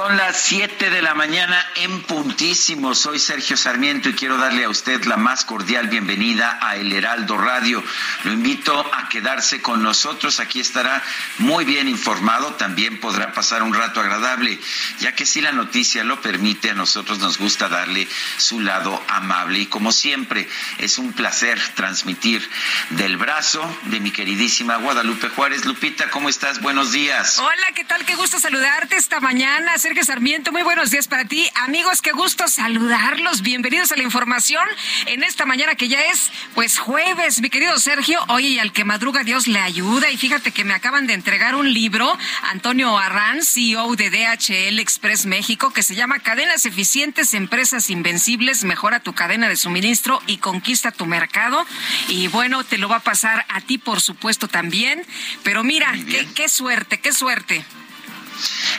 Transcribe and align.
Son 0.00 0.16
las 0.16 0.40
7 0.44 0.88
de 0.88 1.02
la 1.02 1.14
mañana 1.14 1.62
en 1.74 2.00
puntísimo. 2.04 2.94
Soy 2.94 3.18
Sergio 3.18 3.54
Sarmiento 3.54 4.08
y 4.08 4.14
quiero 4.14 4.38
darle 4.38 4.64
a 4.64 4.70
usted 4.70 5.04
la 5.04 5.18
más 5.18 5.44
cordial 5.44 5.88
bienvenida 5.88 6.58
a 6.62 6.76
El 6.76 6.90
Heraldo 6.90 7.36
Radio. 7.36 7.84
Lo 8.24 8.32
invito 8.32 8.74
a 8.94 9.10
quedarse 9.10 9.60
con 9.60 9.82
nosotros. 9.82 10.40
Aquí 10.40 10.58
estará 10.58 11.02
muy 11.36 11.66
bien 11.66 11.86
informado. 11.86 12.54
También 12.54 12.98
podrá 12.98 13.34
pasar 13.34 13.62
un 13.62 13.74
rato 13.74 14.00
agradable, 14.00 14.58
ya 15.00 15.14
que 15.14 15.26
si 15.26 15.42
la 15.42 15.52
noticia 15.52 16.02
lo 16.02 16.22
permite, 16.22 16.70
a 16.70 16.74
nosotros 16.74 17.18
nos 17.18 17.36
gusta 17.36 17.68
darle 17.68 18.08
su 18.38 18.58
lado 18.58 19.04
amable. 19.06 19.58
Y 19.58 19.66
como 19.66 19.92
siempre, 19.92 20.48
es 20.78 20.96
un 20.96 21.12
placer 21.12 21.60
transmitir 21.74 22.48
del 22.88 23.18
brazo 23.18 23.60
de 23.82 24.00
mi 24.00 24.12
queridísima 24.12 24.76
Guadalupe 24.76 25.28
Juárez. 25.28 25.66
Lupita, 25.66 26.08
¿cómo 26.08 26.30
estás? 26.30 26.62
Buenos 26.62 26.90
días. 26.90 27.38
Hola, 27.38 27.72
¿qué 27.74 27.84
tal? 27.84 28.06
Qué 28.06 28.14
gusto 28.14 28.40
saludarte 28.40 28.96
esta 28.96 29.20
mañana. 29.20 29.76
Sergio 29.90 30.04
Sarmiento, 30.04 30.52
muy 30.52 30.62
buenos 30.62 30.92
días 30.92 31.08
para 31.08 31.24
ti. 31.24 31.50
Amigos, 31.56 32.00
qué 32.00 32.12
gusto 32.12 32.46
saludarlos. 32.46 33.42
Bienvenidos 33.42 33.90
a 33.90 33.96
la 33.96 34.04
información 34.04 34.62
en 35.06 35.24
esta 35.24 35.46
mañana 35.46 35.74
que 35.74 35.88
ya 35.88 36.00
es, 36.02 36.30
pues, 36.54 36.78
jueves, 36.78 37.40
mi 37.40 37.50
querido 37.50 37.76
Sergio. 37.80 38.20
Oye, 38.28 38.50
y 38.50 38.58
al 38.60 38.72
que 38.72 38.84
madruga 38.84 39.24
Dios 39.24 39.48
le 39.48 39.58
ayuda. 39.58 40.08
Y 40.12 40.16
fíjate 40.16 40.52
que 40.52 40.62
me 40.62 40.74
acaban 40.74 41.08
de 41.08 41.14
entregar 41.14 41.56
un 41.56 41.74
libro, 41.74 42.16
Antonio 42.42 42.96
Arran, 42.96 43.42
CEO 43.42 43.96
de 43.96 44.10
DHL 44.10 44.78
Express 44.78 45.26
México, 45.26 45.72
que 45.72 45.82
se 45.82 45.96
llama 45.96 46.20
Cadenas 46.20 46.66
Eficientes, 46.66 47.34
Empresas 47.34 47.90
Invencibles, 47.90 48.62
Mejora 48.62 49.00
tu 49.00 49.12
cadena 49.12 49.48
de 49.48 49.56
suministro 49.56 50.22
y 50.28 50.36
conquista 50.36 50.92
tu 50.92 51.06
mercado. 51.06 51.66
Y 52.06 52.28
bueno, 52.28 52.62
te 52.62 52.78
lo 52.78 52.88
va 52.88 52.98
a 52.98 53.02
pasar 53.02 53.44
a 53.48 53.60
ti, 53.60 53.76
por 53.76 54.00
supuesto, 54.00 54.46
también. 54.46 55.04
Pero 55.42 55.64
mira, 55.64 55.92
qué 56.36 56.48
suerte, 56.48 57.00
qué 57.00 57.12
suerte. 57.12 57.64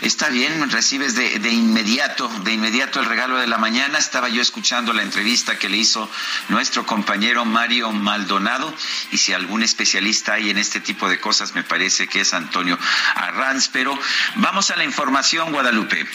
Está 0.01 0.29
bien, 0.29 0.69
recibes 0.71 1.15
de, 1.15 1.39
de 1.39 1.51
inmediato, 1.51 2.27
de 2.43 2.53
inmediato 2.53 2.99
el 2.99 3.05
regalo 3.05 3.37
de 3.37 3.47
la 3.47 3.57
mañana. 3.57 3.97
Estaba 3.97 4.29
yo 4.29 4.41
escuchando 4.41 4.93
la 4.93 5.03
entrevista 5.03 5.57
que 5.57 5.69
le 5.69 5.77
hizo 5.77 6.09
nuestro 6.49 6.85
compañero 6.85 7.45
Mario 7.45 7.91
Maldonado 7.91 8.73
y 9.11 9.17
si 9.17 9.33
algún 9.33 9.63
especialista 9.63 10.33
hay 10.33 10.49
en 10.49 10.57
este 10.57 10.79
tipo 10.79 11.09
de 11.09 11.19
cosas 11.19 11.53
me 11.55 11.63
parece 11.63 12.07
que 12.07 12.21
es 12.21 12.33
Antonio 12.33 12.77
Arranz. 13.15 13.69
Pero 13.69 13.97
vamos 14.35 14.71
a 14.71 14.75
la 14.75 14.83
información, 14.83 15.51
Guadalupe. 15.51 16.05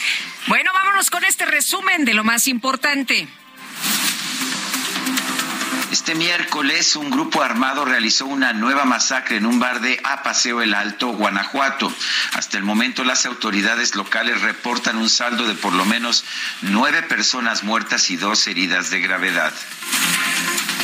Bueno, 0.46 0.70
vámonos 0.72 1.10
con 1.10 1.24
este 1.24 1.46
resumen 1.46 2.04
de 2.04 2.14
lo 2.14 2.24
más 2.24 2.48
importante. 2.48 3.28
Este 5.96 6.14
miércoles 6.14 6.94
un 6.94 7.10
grupo 7.10 7.42
armado 7.42 7.86
realizó 7.86 8.26
una 8.26 8.52
nueva 8.52 8.84
masacre 8.84 9.38
en 9.38 9.46
un 9.46 9.58
bar 9.58 9.80
de 9.80 9.98
Apaseo 10.04 10.60
el 10.60 10.74
Alto, 10.74 11.08
Guanajuato. 11.08 11.90
Hasta 12.34 12.58
el 12.58 12.64
momento 12.64 13.02
las 13.02 13.24
autoridades 13.24 13.94
locales 13.94 14.42
reportan 14.42 14.98
un 14.98 15.08
saldo 15.08 15.48
de 15.48 15.54
por 15.54 15.72
lo 15.72 15.86
menos 15.86 16.26
nueve 16.60 17.02
personas 17.02 17.64
muertas 17.64 18.10
y 18.10 18.16
dos 18.16 18.46
heridas 18.46 18.90
de 18.90 19.00
gravedad. 19.00 19.54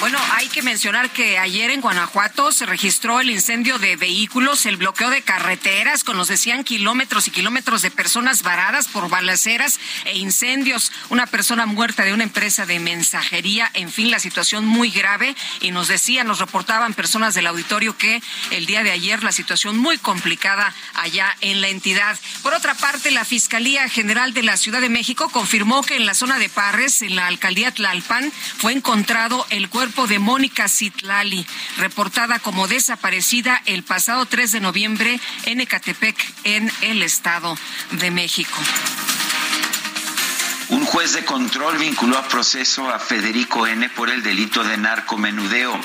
Bueno, 0.02 0.18
hay 0.32 0.48
que 0.48 0.62
mencionar 0.62 1.10
que 1.10 1.38
ayer 1.38 1.70
en 1.70 1.80
Guanajuato 1.80 2.50
se 2.50 2.66
registró 2.66 3.20
el 3.20 3.30
incendio 3.30 3.78
de 3.78 3.94
vehículos, 3.94 4.66
el 4.66 4.76
bloqueo 4.76 5.10
de 5.10 5.22
carreteras, 5.22 6.02
con 6.02 6.16
nos 6.16 6.26
decían 6.26 6.64
kilómetros 6.64 7.28
y 7.28 7.30
kilómetros 7.30 7.82
de 7.82 7.92
personas 7.92 8.42
varadas 8.42 8.88
por 8.88 9.08
balaceras 9.08 9.78
e 10.04 10.18
incendios. 10.18 10.91
Una 11.08 11.26
persona 11.26 11.66
muerta 11.66 12.02
de 12.02 12.12
una 12.12 12.24
empresa 12.24 12.66
de 12.66 12.80
mensajería. 12.80 13.70
En 13.74 13.92
fin, 13.92 14.10
la 14.10 14.18
situación 14.18 14.66
muy 14.66 14.91
grave. 14.91 15.36
Y 15.60 15.70
nos 15.70 15.86
decían, 15.86 16.26
nos 16.26 16.41
reportaban 16.41 16.94
personas 16.94 17.34
del 17.36 17.46
auditorio 17.46 17.96
que 17.96 18.20
el 18.50 18.66
día 18.66 18.82
de 18.82 18.91
ayer 18.91 19.22
la 19.22 19.30
situación 19.30 19.78
muy 19.78 19.98
complicada 19.98 20.74
allá 20.94 21.36
en 21.42 21.60
la 21.60 21.68
entidad. 21.68 22.18
Por 22.42 22.54
otra 22.54 22.74
parte, 22.74 23.12
la 23.12 23.24
Fiscalía 23.24 23.88
General 23.88 24.34
de 24.34 24.42
la 24.42 24.56
Ciudad 24.56 24.80
de 24.80 24.88
México 24.88 25.28
confirmó 25.28 25.84
que 25.84 25.94
en 25.94 26.06
la 26.06 26.14
zona 26.14 26.41
de 26.41 26.48
Parres, 26.48 27.02
en 27.02 27.14
la 27.14 27.28
alcaldía 27.28 27.72
Tlalpan, 27.72 28.32
fue 28.58 28.72
encontrado 28.92 29.47
el 29.48 29.70
cuerpo 29.70 30.06
de 30.06 30.19
Mónica 30.19 30.69
Citlali, 30.69 31.47
reportada 31.78 32.41
como 32.41 32.69
desaparecida 32.69 33.62
el 33.64 33.84
pasado 33.84 34.26
3 34.26 34.53
de 34.53 34.60
noviembre 34.60 35.19
en 35.47 35.62
Ecatepec, 35.62 36.14
en 36.44 36.70
el 36.82 37.03
Estado 37.03 37.56
de 37.92 38.10
México. 38.10 38.58
Un 40.72 40.87
juez 40.87 41.12
de 41.12 41.22
control 41.27 41.77
vinculó 41.77 42.16
a 42.16 42.27
proceso 42.28 42.88
a 42.88 42.99
Federico 42.99 43.66
N 43.66 43.91
por 43.91 44.09
el 44.09 44.22
delito 44.22 44.65
de 44.65 44.78
narcomenudeo. 44.78 45.78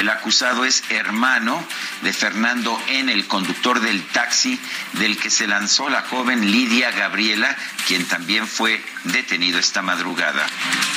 El 0.00 0.08
acusado 0.08 0.64
es 0.64 0.82
hermano 0.90 1.64
de 2.02 2.12
Fernando 2.12 2.76
N, 2.88 3.12
el 3.12 3.28
conductor 3.28 3.78
del 3.78 4.04
taxi 4.08 4.58
del 4.94 5.16
que 5.16 5.30
se 5.30 5.46
lanzó 5.46 5.88
la 5.88 6.02
joven 6.02 6.50
Lidia 6.50 6.90
Gabriela, 6.90 7.56
quien 7.86 8.04
también 8.06 8.48
fue 8.48 8.84
detenido 9.04 9.60
esta 9.60 9.80
madrugada. 9.80 10.44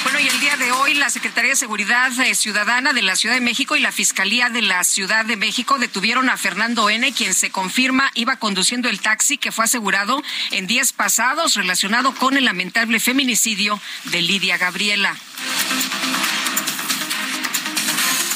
Bueno, 0.02 0.20
y 0.20 0.28
el 0.28 0.40
día 0.40 0.58
de 0.58 0.72
hoy 0.72 0.96
la 0.96 1.12
Secretaría 1.12 1.52
de 1.52 1.56
Seguridad 1.56 2.12
eh, 2.22 2.34
Ciudadana 2.34 2.94
de 2.94 3.04
la 3.04 3.16
Ciudad 3.16 3.36
de 3.36 3.42
México 3.42 3.76
y 3.76 3.80
la 3.80 3.92
Fiscalía 3.92 4.50
de 4.50 4.64
la 4.64 4.84
Ciudad 4.84 5.24
de 5.24 5.38
México 5.38 5.78
detuvieron 5.78 6.30
a 6.30 6.38
Fernando 6.38 6.90
N., 6.90 7.14
quien 7.14 7.36
se 7.36 7.52
confirma 7.52 8.10
iba 8.16 8.38
conduciendo 8.38 8.90
el 8.90 9.02
taxi 9.02 9.38
que 9.38 9.52
fue 9.52 9.66
asegurado 9.66 10.24
en 10.50 10.66
días 10.66 10.94
pasados 10.94 11.54
relacionado 11.54 12.16
con 12.16 12.38
el 12.38 12.46
lamentable 12.46 13.00
feminicidio 13.00 13.35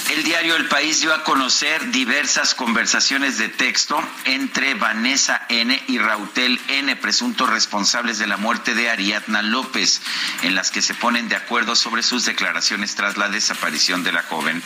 El 0.10 0.24
diario 0.24 0.56
El 0.56 0.68
País 0.68 1.02
dio 1.02 1.14
a 1.14 1.24
conocer 1.24 1.92
diversas 1.92 2.56
conversaciones 2.56 3.38
de 3.38 3.48
texto 3.48 4.02
entre 4.26 4.74
Vanessa 4.74 5.46
N. 5.50 5.82
y 5.88 6.00
Rautel 6.00 6.60
N., 6.68 6.96
presuntos 6.96 7.48
responsables 7.48 8.18
de 8.18 8.26
la 8.26 8.36
muerte 8.36 8.74
de 8.74 8.90
Ariadna 8.90 9.44
López, 9.44 10.02
en 10.42 10.56
las 10.56 10.72
que 10.72 10.82
se 10.82 10.96
ponen 10.96 11.30
de 11.30 11.36
acuerdo 11.36 11.76
sobre 11.76 12.02
sus 12.02 12.26
declaraciones 12.26 12.96
tras 12.96 13.18
la 13.18 13.30
desaparición 13.30 14.04
de 14.04 14.12
la 14.12 14.24
joven. 14.24 14.64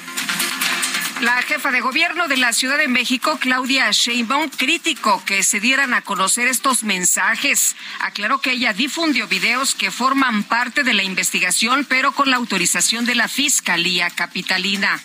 La 1.24 1.42
jefa 1.42 1.72
de 1.72 1.80
gobierno 1.80 2.28
de 2.28 2.36
la 2.36 2.52
Ciudad 2.52 2.78
de 2.78 2.90
México, 2.90 3.38
Claudia 3.40 3.90
Sheinbaum, 3.92 4.50
criticó 4.50 5.24
que 5.24 5.42
se 5.42 5.62
dieran 5.62 5.94
a 5.94 6.02
conocer 6.02 6.50
estos 6.50 6.84
mensajes. 6.84 7.78
Aclaró 8.02 8.42
que 8.42 8.52
ella 8.52 8.74
difundió 8.74 9.26
videos 9.30 9.74
que 9.74 9.90
forman 9.90 10.44
parte 10.44 10.84
de 10.84 10.94
la 10.94 11.04
investigación, 11.04 11.86
pero 11.88 12.12
con 12.12 12.30
la 12.30 12.36
autorización 12.36 13.06
de 13.06 13.16
la 13.16 13.30
Fiscalía 13.30 14.10
Capitalina. 14.10 15.02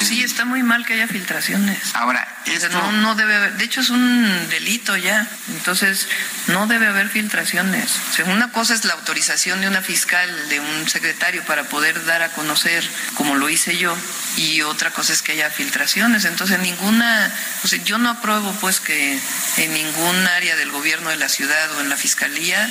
Sí, 0.00 0.22
está 0.22 0.44
muy 0.44 0.62
mal 0.62 0.84
que 0.84 0.94
haya 0.94 1.08
filtraciones. 1.08 1.94
Ahora, 1.94 2.26
O 2.42 2.46
sea, 2.46 2.54
esto, 2.54 2.68
no, 2.70 2.92
no 2.92 3.14
debe 3.14 3.34
haber, 3.34 3.56
de 3.56 3.64
hecho 3.64 3.80
es 3.80 3.90
un 3.90 4.48
delito 4.50 4.96
ya, 4.96 5.26
entonces 5.48 6.08
no 6.48 6.66
debe 6.66 6.86
haber 6.86 7.08
filtraciones. 7.08 7.90
O 8.10 8.12
sea, 8.12 8.24
una 8.26 8.52
cosa 8.52 8.74
es 8.74 8.84
la 8.84 8.94
autorización 8.94 9.60
de 9.60 9.68
una 9.68 9.82
fiscal, 9.82 10.48
de 10.48 10.60
un 10.60 10.88
secretario 10.88 11.42
para 11.44 11.64
poder 11.64 12.04
dar 12.04 12.22
a 12.22 12.30
conocer, 12.30 12.88
como 13.14 13.34
lo 13.34 13.48
hice 13.48 13.76
yo, 13.78 13.96
y 14.36 14.62
otra 14.62 14.90
cosa 14.90 15.12
es 15.12 15.22
que 15.22 15.32
haya 15.32 15.50
filtraciones. 15.50 16.24
Entonces 16.24 16.58
ninguna, 16.60 17.32
o 17.64 17.68
sea, 17.68 17.82
yo 17.82 17.98
no 17.98 18.10
apruebo 18.10 18.52
pues 18.60 18.80
que 18.80 19.18
en 19.56 19.72
ningún 19.72 20.26
área 20.28 20.56
del 20.56 20.70
gobierno 20.70 21.10
de 21.10 21.16
la 21.16 21.28
ciudad 21.28 21.72
o 21.76 21.80
en 21.80 21.88
la 21.88 21.96
fiscalía 21.96 22.70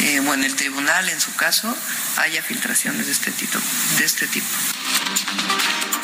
eh, 0.00 0.20
o 0.20 0.34
en 0.34 0.42
el 0.44 0.56
tribunal 0.56 1.08
en 1.08 1.20
su 1.20 1.34
caso 1.36 1.76
haya 2.16 2.42
filtraciones 2.42 3.06
de 3.06 3.12
este 3.12 3.30
tipo. 3.30 3.58
De 3.98 4.04
este 4.04 4.26
tipo. 4.26 4.46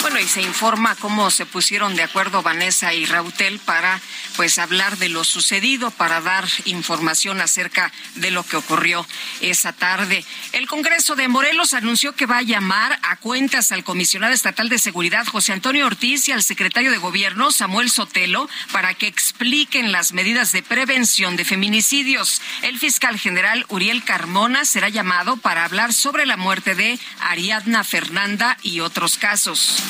Bueno, 0.03 0.19
y 0.19 0.27
se 0.27 0.41
informa 0.41 0.97
cómo 0.97 1.31
se 1.31 1.45
pusieron 1.45 1.95
de 1.95 2.03
acuerdo 2.03 2.43
Vanessa 2.43 2.95
y 2.95 3.05
Rautel 3.05 3.59
para 3.59 4.01
pues 4.37 4.59
hablar 4.59 4.97
de 4.97 5.11
lo 5.11 5.25
sucedido, 5.25 5.91
para 5.91 6.23
dar 6.23 6.49
información 6.65 7.43
acerca 7.43 7.93
de 8.15 8.31
lo 8.31 8.43
que 8.43 8.57
ocurrió 8.57 9.07
esa 9.43 9.75
tarde. 9.75 10.25
El 10.53 10.67
Congreso 10.67 11.17
de 11.17 11.29
Morelos 11.29 11.75
anunció 11.75 12.15
que 12.15 12.25
va 12.25 12.39
a 12.39 12.43
llamar 12.43 12.99
a 13.03 13.17
cuentas 13.17 13.73
al 13.73 13.85
comisionado 13.85 14.33
estatal 14.33 14.71
de 14.71 14.79
seguridad 14.79 15.27
José 15.27 15.53
Antonio 15.53 15.85
Ortiz 15.85 16.29
y 16.29 16.33
al 16.33 16.43
secretario 16.43 16.91
de 16.91 16.97
Gobierno 16.97 17.51
Samuel 17.51 17.91
Sotelo 17.91 18.49
para 18.73 18.95
que 18.95 19.07
expliquen 19.07 19.93
las 19.93 20.15
medidas 20.15 20.53
de 20.53 20.63
prevención 20.63 21.37
de 21.37 21.45
feminicidios. 21.45 22.41
El 22.63 22.79
fiscal 22.79 23.19
general 23.19 23.67
Uriel 23.69 24.03
Carmona 24.03 24.65
será 24.65 24.89
llamado 24.89 25.37
para 25.37 25.67
hablar 25.67 25.93
sobre 25.93 26.25
la 26.25 26.39
muerte 26.39 26.75
de 26.75 26.99
Ariadna 27.21 27.85
Fernanda 27.85 28.57
y 28.63 28.81
otros 28.81 29.19
casos. 29.19 29.90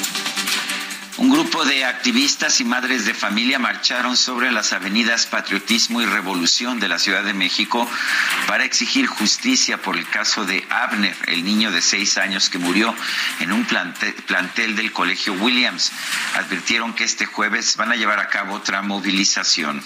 Un 1.21 1.29
grupo 1.29 1.63
de 1.65 1.85
activistas 1.85 2.61
y 2.61 2.63
madres 2.63 3.05
de 3.05 3.13
familia 3.13 3.59
marcharon 3.59 4.17
sobre 4.17 4.51
las 4.51 4.73
avenidas 4.73 5.27
Patriotismo 5.27 6.01
y 6.01 6.05
Revolución 6.07 6.79
de 6.79 6.87
la 6.87 6.97
Ciudad 6.97 7.23
de 7.23 7.35
México 7.35 7.87
para 8.47 8.65
exigir 8.65 9.05
justicia 9.05 9.79
por 9.79 9.97
el 9.97 10.09
caso 10.09 10.45
de 10.45 10.65
Abner, 10.71 11.15
el 11.27 11.45
niño 11.45 11.69
de 11.69 11.83
seis 11.83 12.17
años 12.17 12.49
que 12.49 12.57
murió 12.57 12.95
en 13.39 13.51
un 13.51 13.65
plantel, 13.65 14.75
del 14.75 14.91
Colegio 14.93 15.33
Williams. 15.33 15.91
Advirtieron 16.37 16.95
que 16.95 17.03
este 17.03 17.27
jueves 17.27 17.77
van 17.77 17.91
a 17.91 17.95
llevar 17.97 18.17
a 18.17 18.27
cabo 18.27 18.55
otra 18.55 18.81
movilización. 18.81 19.83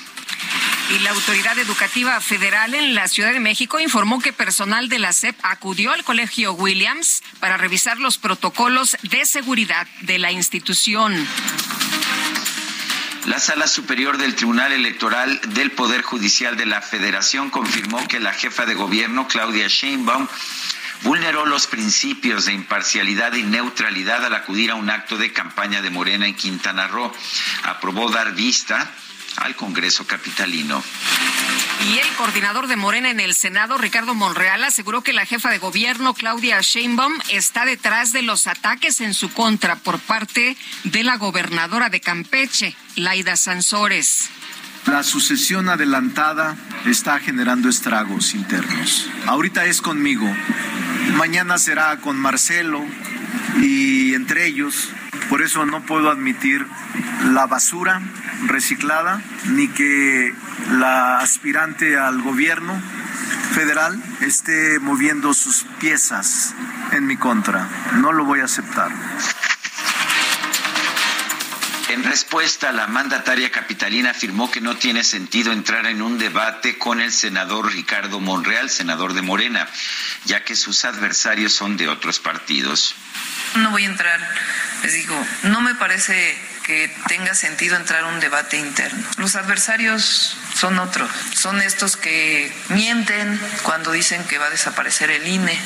Y 0.92 1.00
la 1.00 1.10
Autoridad 1.10 1.58
Educativa 1.58 2.22
Federal 2.22 2.76
en 2.76 2.94
la 2.94 3.08
Ciudad 3.08 3.34
de 3.34 3.40
México 3.40 3.80
informó 3.80 4.22
que 4.22 4.32
personal 4.32 4.88
de 4.88 5.00
la 5.00 5.14
SEP 5.14 5.36
acudió 5.42 5.92
al 5.92 6.04
Colegio 6.04 6.54
Williams 6.54 7.24
para 7.40 7.58
revisar 7.58 7.98
los 7.98 8.20
protocolos 8.20 8.96
de 9.02 9.26
seguridad 9.26 9.88
de 10.02 10.20
la 10.20 10.32
institución. 10.32 11.25
La 13.26 13.40
Sala 13.40 13.68
Superior 13.68 14.18
del 14.18 14.36
Tribunal 14.36 14.72
Electoral 14.72 15.42
del 15.56 15.72
Poder 15.72 16.04
Judicial 16.04 16.58
de 16.58 16.68
la 16.68 16.82
Federación 16.82 17.50
confirmó 17.50 18.08
que 18.08 18.20
la 18.20 18.34
jefa 18.34 18.66
de 18.66 18.76
gobierno, 18.76 19.28
Claudia 19.28 19.68
Sheinbaum, 19.68 20.28
vulneró 21.02 21.46
los 21.46 21.68
principios 21.68 22.46
de 22.46 22.54
imparcialidad 22.54 23.34
y 23.34 23.44
neutralidad 23.44 24.24
al 24.26 24.36
acudir 24.36 24.72
a 24.72 24.76
un 24.76 24.90
acto 24.90 25.18
de 25.18 25.34
campaña 25.34 25.82
de 25.82 25.90
Morena 25.90 26.28
en 26.28 26.36
Quintana 26.36 26.88
Roo. 26.88 27.12
Aprobó 27.64 28.10
dar 28.12 28.34
vista 28.34 28.90
al 29.38 29.56
Congreso 29.56 30.06
Capitalino. 30.06 30.84
Y 31.88 32.00
el 32.00 32.08
coordinador 32.16 32.68
de 32.68 32.76
Morena 32.76 33.10
en 33.10 33.20
el 33.20 33.34
Senado, 33.34 33.78
Ricardo 33.78 34.16
Monreal, 34.16 34.64
aseguró 34.64 35.02
que 35.02 35.14
la 35.14 35.26
jefa 35.26 35.50
de 35.50 35.60
gobierno, 35.60 36.14
Claudia 36.14 36.60
Sheinbaum, 36.62 37.14
está 37.30 37.66
detrás 37.66 38.14
de 38.14 38.22
los 38.22 38.48
ataques 38.48 39.02
en 39.02 39.14
su 39.14 39.32
contra 39.32 39.76
por 39.76 40.00
parte 40.00 40.58
de 40.84 41.04
la 41.04 41.18
gobernadora 41.18 41.90
de 41.90 42.02
Campeche, 42.02 42.76
Laida 42.96 43.36
Sansores. 43.36 44.30
La 44.86 45.04
sucesión 45.04 45.68
adelantada 45.68 46.56
está 46.86 47.20
generando 47.20 47.70
estragos 47.70 48.36
internos. 48.36 49.10
Ahorita 49.26 49.66
es 49.66 49.82
conmigo, 49.82 50.32
mañana 51.16 51.58
será 51.58 51.98
con 51.98 52.18
Marcelo 52.18 52.86
y 53.62 54.14
entre 54.14 54.46
ellos, 54.46 54.90
por 55.30 55.42
eso 55.42 55.66
no 55.66 55.82
puedo 55.86 56.10
admitir 56.10 56.66
la 57.32 57.48
basura 57.48 58.02
reciclada, 58.48 59.22
ni 59.46 59.68
que 59.68 60.34
la 60.72 61.20
aspirante 61.20 61.98
al 61.98 62.22
gobierno 62.22 62.82
federal 63.54 64.02
esté 64.22 64.80
moviendo 64.80 65.34
sus 65.34 65.66
piezas 65.80 66.54
en 66.92 67.08
mi 67.08 67.18
contra. 67.18 67.68
No 67.94 68.12
lo 68.12 68.26
voy 68.26 68.42
a 68.42 68.46
aceptar. 68.46 68.92
En 71.90 72.04
respuesta, 72.04 72.72
la 72.72 72.88
mandataria 72.88 73.52
capitalina 73.52 74.12
afirmó 74.12 74.52
que 74.52 74.60
no 74.60 74.76
tiene 74.76 75.04
sentido 75.04 75.54
entrar 75.54 75.86
en 75.86 76.02
un 76.02 76.18
debate 76.18 76.78
con 76.78 77.00
el 77.00 77.12
senador 77.12 77.72
Ricardo 77.72 78.20
Monreal, 78.20 78.70
senador 78.70 79.14
de 79.14 79.22
Morena, 79.22 79.68
ya 80.26 80.44
que 80.44 80.56
sus 80.56 80.84
adversarios 80.84 81.54
son 81.54 81.78
de 81.78 81.88
otros 81.88 82.20
partidos. 82.20 82.96
No 83.56 83.72
voy 83.72 83.84
a 83.84 83.88
entrar, 83.88 84.20
les 84.84 84.94
digo, 84.94 85.16
no 85.44 85.62
me 85.62 85.76
parece 85.76 86.38
que 86.66 86.94
tenga 87.08 87.34
sentido 87.36 87.78
entrar 87.78 88.04
a 88.04 88.08
un 88.08 88.20
debate 88.20 88.58
interno. 88.58 89.02
Los 89.18 89.36
adversarios 89.36 90.36
son 90.56 90.78
otros, 90.80 91.10
son 91.34 91.62
estos 91.62 91.96
que 91.96 92.52
mienten 92.70 93.40
cuando 93.64 93.92
dicen 93.92 94.24
que 94.26 94.38
va 94.38 94.48
a 94.48 94.50
desaparecer 94.50 95.12
el 95.12 95.28
INE. 95.28 95.58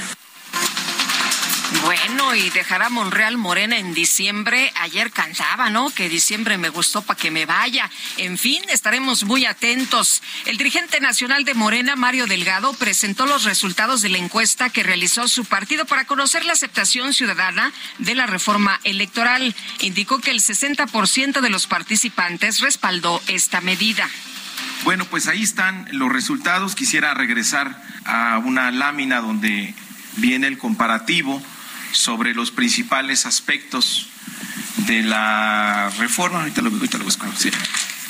Bueno, 1.90 2.36
y 2.36 2.52
dejará 2.52 2.90
Monreal 2.90 3.38
Morena 3.38 3.80
en 3.80 3.96
diciembre. 3.96 4.72
Ayer 4.76 5.10
cantaba, 5.10 5.72
¿no? 5.72 5.90
Que 5.90 6.08
diciembre 6.08 6.60
me 6.60 6.70
gustó 6.70 7.02
para 7.02 7.20
que 7.20 7.32
me 7.32 7.48
vaya. 7.48 7.90
En 8.18 8.38
fin, 8.38 8.62
estaremos 8.70 9.24
muy 9.24 9.48
atentos. 9.48 10.22
El 10.46 10.58
dirigente 10.58 11.00
nacional 11.00 11.46
de 11.46 11.56
Morena, 11.56 11.96
Mario 11.96 12.28
Delgado, 12.28 12.74
presentó 12.74 13.26
los 13.26 13.44
resultados 13.44 14.04
de 14.04 14.10
la 14.10 14.20
encuesta 14.20 14.70
que 14.70 14.84
realizó 14.84 15.28
su 15.28 15.46
partido 15.46 15.88
para 15.88 16.06
conocer 16.06 16.46
la 16.46 16.54
aceptación 16.54 17.12
ciudadana 17.12 17.74
de 17.98 18.14
la 18.14 18.28
reforma 18.28 18.80
electoral. 18.84 19.56
Indicó 19.80 20.20
que 20.20 20.30
el 20.30 20.42
60% 20.42 21.42
de 21.42 21.50
los 21.50 21.66
participantes 21.66 22.60
respaldó 22.60 23.20
esta 23.26 23.62
medida. 23.62 24.08
Bueno, 24.84 25.06
pues 25.06 25.28
ahí 25.28 25.42
están 25.42 25.88
los 25.92 26.12
resultados. 26.12 26.76
Quisiera 26.76 27.16
regresar 27.16 27.82
a 28.06 28.38
una 28.46 28.70
lámina 28.70 29.22
donde 29.22 29.74
viene 30.18 30.46
el 30.46 30.60
comparativo 30.60 31.42
sobre 31.92 32.34
los 32.34 32.52
principales 32.52 33.26
aspectos 33.26 34.10
de 34.88 35.04
la 35.04 35.92
reforma, 35.98 36.46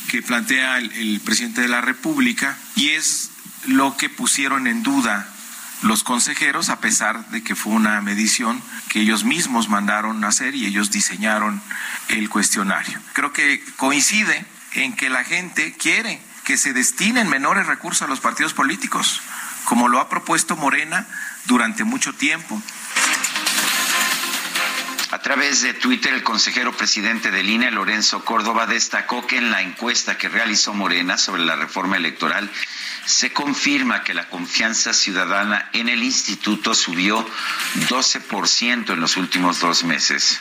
que 0.10 0.22
plantea 0.22 0.78
el, 0.78 1.22
presidente 1.24 1.62
de 1.62 1.68
la 1.68 1.82
República 1.82 2.58
y 2.76 2.90
es 2.90 3.32
lo 3.68 3.98
que 3.98 4.10
pusieron 4.10 4.68
en 4.68 4.84
duda 4.84 5.28
los 5.82 6.04
consejeros, 6.04 6.70
a 6.70 6.82
pesar 6.82 7.30
de 7.30 7.42
que 7.44 7.56
fue 7.56 7.74
una 7.74 8.02
medición 8.02 8.62
que 8.90 9.02
ellos 9.02 9.24
mismos 9.24 9.70
mandaron 9.70 10.24
hacer 10.26 10.56
y 10.56 10.66
ellos 10.66 10.92
diseñaron 10.92 11.62
el 12.10 12.30
cuestionario. 12.30 13.00
Creo 13.14 13.32
que 13.32 13.64
coincide 13.78 14.46
en 14.74 14.96
que 14.96 15.10
la 15.10 15.24
gente 15.24 15.74
quiere 15.74 16.20
que 16.44 16.58
se 16.58 16.74
destinen 16.74 17.30
menores 17.30 17.68
recursos 17.68 18.02
a 18.02 18.08
los 18.08 18.20
partidos 18.20 18.54
políticos, 18.54 19.22
como 19.66 19.88
lo 19.88 20.00
ha 20.00 20.10
propuesto 20.10 20.56
Morena 20.56 21.06
durante 21.46 21.84
mucho 21.84 22.14
tiempo. 22.14 22.62
A 25.20 25.22
través 25.22 25.62
de 25.62 25.74
Twitter, 25.74 26.14
el 26.14 26.24
consejero 26.24 26.72
presidente 26.72 27.30
del 27.30 27.50
INE, 27.50 27.72
Lorenzo 27.72 28.24
Córdoba, 28.24 28.66
destacó 28.66 29.28
que 29.28 29.36
en 29.36 29.52
la 29.52 29.62
encuesta 29.62 30.18
que 30.18 30.30
realizó 30.30 30.74
Morena 30.74 31.18
sobre 31.18 31.44
la 31.44 31.58
reforma 31.58 31.98
electoral 31.98 32.50
se 33.10 33.34
confirma 33.34 34.04
que 34.04 34.14
la 34.14 34.30
confianza 34.30 34.94
ciudadana 34.94 35.70
en 35.74 35.90
el 35.90 36.04
instituto 36.04 36.76
subió 36.76 37.28
12% 37.88 38.94
en 38.94 39.00
los 39.00 39.18
últimos 39.18 39.60
dos 39.60 39.84
meses. 39.84 40.40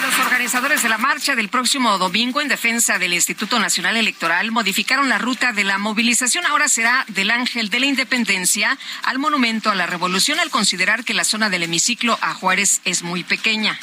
Los 0.00 0.26
organizadores 0.26 0.82
de 0.82 0.88
la 0.88 0.96
marcha 0.96 1.36
del 1.36 1.50
próximo 1.50 1.98
domingo 1.98 2.40
en 2.40 2.48
defensa 2.48 2.98
del 2.98 3.12
Instituto 3.12 3.58
Nacional 3.58 3.98
Electoral 3.98 4.50
modificaron 4.52 5.10
la 5.10 5.18
ruta 5.18 5.52
de 5.52 5.64
la 5.64 5.76
movilización. 5.76 6.46
Ahora 6.46 6.66
será 6.68 7.04
del 7.08 7.30
Ángel 7.30 7.68
de 7.68 7.80
la 7.80 7.86
Independencia 7.86 8.78
al 9.02 9.18
Monumento 9.18 9.70
a 9.70 9.74
la 9.74 9.86
Revolución 9.86 10.40
al 10.40 10.48
considerar 10.48 11.04
que 11.04 11.12
la 11.12 11.24
zona 11.24 11.50
del 11.50 11.64
hemiciclo 11.64 12.18
a 12.22 12.32
Juárez 12.32 12.80
es 12.86 13.02
muy 13.02 13.22
pequeña 13.22 13.78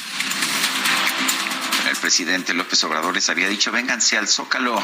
presidente 1.99 2.53
López 2.53 2.83
Obrador 2.83 3.13
les 3.13 3.29
había 3.29 3.47
dicho, 3.47 3.71
vénganse 3.71 4.17
al 4.17 4.27
Zócalo. 4.27 4.81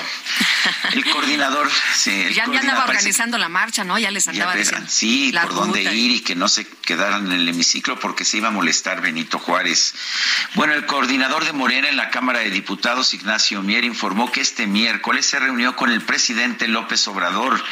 El 0.93 1.09
coordinador... 1.09 1.69
Sí, 1.95 2.33
ya, 2.33 2.43
andaba 2.43 2.83
organizando 2.83 3.37
la 3.37 3.49
marcha, 3.49 3.83
¿no? 3.83 3.97
Ya 3.97 4.11
les 4.11 4.27
andaba 4.27 4.53
diciendo. 4.53 4.87
Sí, 4.89 5.33
por 5.41 5.55
dónde 5.55 5.81
ir 5.81 6.11
y 6.11 6.19
que 6.19 6.35
no 6.35 6.47
se 6.47 6.67
quedaran 6.67 7.25
en 7.27 7.31
el 7.31 7.49
hemiciclo 7.49 7.99
porque 7.99 8.25
se 8.25 8.37
iba 8.37 8.49
a 8.49 8.51
molestar 8.51 9.01
Benito 9.01 9.39
Juárez. 9.39 9.95
Bueno, 10.53 10.73
el 10.73 10.85
coordinador 10.85 11.45
de 11.45 11.53
Morena 11.53 11.89
en 11.89 11.97
la 11.97 12.09
Cámara 12.09 12.39
de 12.39 12.51
Diputados, 12.51 13.13
Ignacio 13.13 13.61
Mier, 13.61 13.85
informó 13.85 14.31
que 14.31 14.41
este 14.41 14.67
miércoles 14.67 15.25
se 15.25 15.39
reunió 15.39 15.75
con 15.75 15.91
el 15.91 16.01
presidente 16.01 16.67
López 16.67 17.07
Obrador 17.07 17.63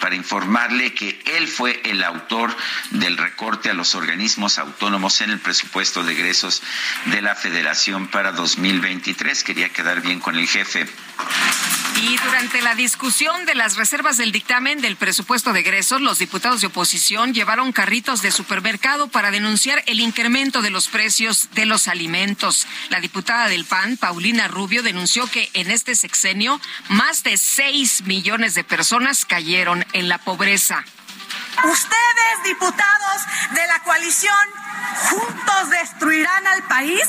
para 0.00 0.16
informarle 0.16 0.92
que 0.92 1.22
él 1.24 1.48
fue 1.48 1.80
el 1.84 2.02
autor 2.02 2.54
del 2.90 3.16
recorte 3.16 3.70
a 3.70 3.74
los 3.74 3.94
organismos 3.94 4.58
autónomos 4.58 5.20
en 5.20 5.30
el 5.30 5.38
presupuesto 5.38 6.02
de 6.02 6.12
egresos 6.12 6.62
de 7.06 7.22
la 7.22 7.34
Federación 7.34 8.08
para 8.08 8.32
2020 8.32 8.87
23 8.88 9.44
Quería 9.44 9.68
quedar 9.68 10.00
bien 10.00 10.18
con 10.18 10.34
el 10.36 10.48
jefe. 10.48 10.86
Y 12.00 12.16
durante 12.18 12.62
la 12.62 12.74
discusión 12.74 13.44
de 13.44 13.54
las 13.54 13.76
reservas 13.76 14.16
del 14.16 14.32
dictamen 14.32 14.80
del 14.80 14.96
presupuesto 14.96 15.52
de 15.52 15.60
egresos, 15.60 16.00
los 16.00 16.18
diputados 16.18 16.62
de 16.62 16.68
oposición 16.68 17.34
llevaron 17.34 17.72
carritos 17.72 18.22
de 18.22 18.30
supermercado 18.30 19.08
para 19.08 19.30
denunciar 19.30 19.82
el 19.86 20.00
incremento 20.00 20.62
de 20.62 20.70
los 20.70 20.88
precios 20.88 21.50
de 21.54 21.66
los 21.66 21.86
alimentos. 21.86 22.66
La 22.88 23.00
diputada 23.00 23.48
del 23.48 23.66
PAN, 23.66 23.98
Paulina 23.98 24.48
Rubio, 24.48 24.82
denunció 24.82 25.26
que 25.26 25.50
en 25.52 25.70
este 25.70 25.94
sexenio 25.94 26.58
más 26.88 27.24
de 27.24 27.36
6 27.36 28.04
millones 28.04 28.54
de 28.54 28.64
personas 28.64 29.26
cayeron 29.26 29.84
en 29.92 30.08
la 30.08 30.18
pobreza. 30.18 30.84
Ustedes, 31.64 32.42
diputados 32.44 33.22
de 33.52 33.66
la 33.66 33.80
coalición 33.80 34.34
Juntos 35.10 35.70
Destruirán 35.70 36.46
al 36.46 36.62
País, 36.64 37.08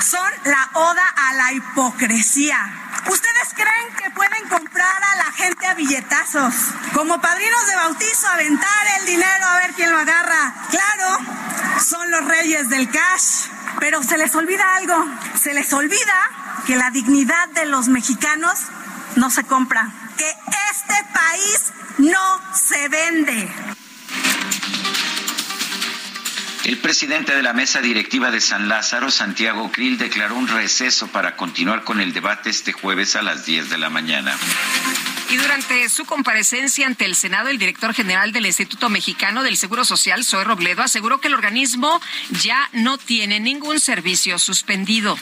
son 0.00 0.30
la 0.44 0.70
oda 0.74 1.08
a 1.16 1.32
la 1.34 1.52
hipocresía. 1.52 2.58
¿Ustedes 3.06 3.54
creen 3.54 3.94
que 3.96 4.10
pueden 4.10 4.48
comprar 4.48 5.02
a 5.02 5.16
la 5.16 5.32
gente 5.32 5.66
a 5.66 5.74
billetazos? 5.74 6.54
Como 6.94 7.20
padrinos 7.20 7.66
de 7.66 7.76
bautizo, 7.76 8.28
aventar 8.28 8.86
el 9.00 9.06
dinero 9.06 9.46
a 9.46 9.56
ver 9.56 9.72
quién 9.74 9.90
lo 9.90 9.98
agarra. 9.98 10.54
Claro, 10.70 11.18
son 11.84 12.10
los 12.10 12.24
reyes 12.24 12.68
del 12.68 12.90
cash. 12.90 13.48
Pero 13.80 14.02
se 14.02 14.16
les 14.16 14.34
olvida 14.34 14.76
algo. 14.76 15.06
Se 15.40 15.52
les 15.52 15.72
olvida 15.72 16.30
que 16.66 16.76
la 16.76 16.90
dignidad 16.90 17.48
de 17.48 17.66
los 17.66 17.88
mexicanos 17.88 18.58
no 19.16 19.30
se 19.30 19.44
compra. 19.44 19.90
Que 20.16 20.30
este 20.70 20.94
país 21.12 21.72
no 21.98 22.54
se 22.54 22.88
vende. 22.88 23.73
El 26.64 26.78
presidente 26.78 27.36
de 27.36 27.42
la 27.42 27.52
mesa 27.52 27.82
directiva 27.82 28.30
de 28.30 28.40
San 28.40 28.70
Lázaro, 28.70 29.10
Santiago 29.10 29.70
Krill, 29.70 29.98
declaró 29.98 30.34
un 30.34 30.48
receso 30.48 31.08
para 31.08 31.36
continuar 31.36 31.84
con 31.84 32.00
el 32.00 32.14
debate 32.14 32.48
este 32.48 32.72
jueves 32.72 33.16
a 33.16 33.22
las 33.22 33.44
10 33.44 33.68
de 33.68 33.76
la 33.76 33.90
mañana. 33.90 34.34
Y 35.28 35.36
durante 35.36 35.86
su 35.90 36.06
comparecencia 36.06 36.86
ante 36.86 37.04
el 37.04 37.16
Senado, 37.16 37.50
el 37.50 37.58
director 37.58 37.92
general 37.92 38.32
del 38.32 38.46
Instituto 38.46 38.88
Mexicano 38.88 39.42
del 39.42 39.58
Seguro 39.58 39.84
Social, 39.84 40.24
Zoe 40.24 40.42
Robledo, 40.42 40.82
aseguró 40.82 41.20
que 41.20 41.28
el 41.28 41.34
organismo 41.34 42.00
ya 42.42 42.70
no 42.72 42.96
tiene 42.96 43.40
ningún 43.40 43.78
servicio 43.78 44.38
suspendido. 44.38 45.18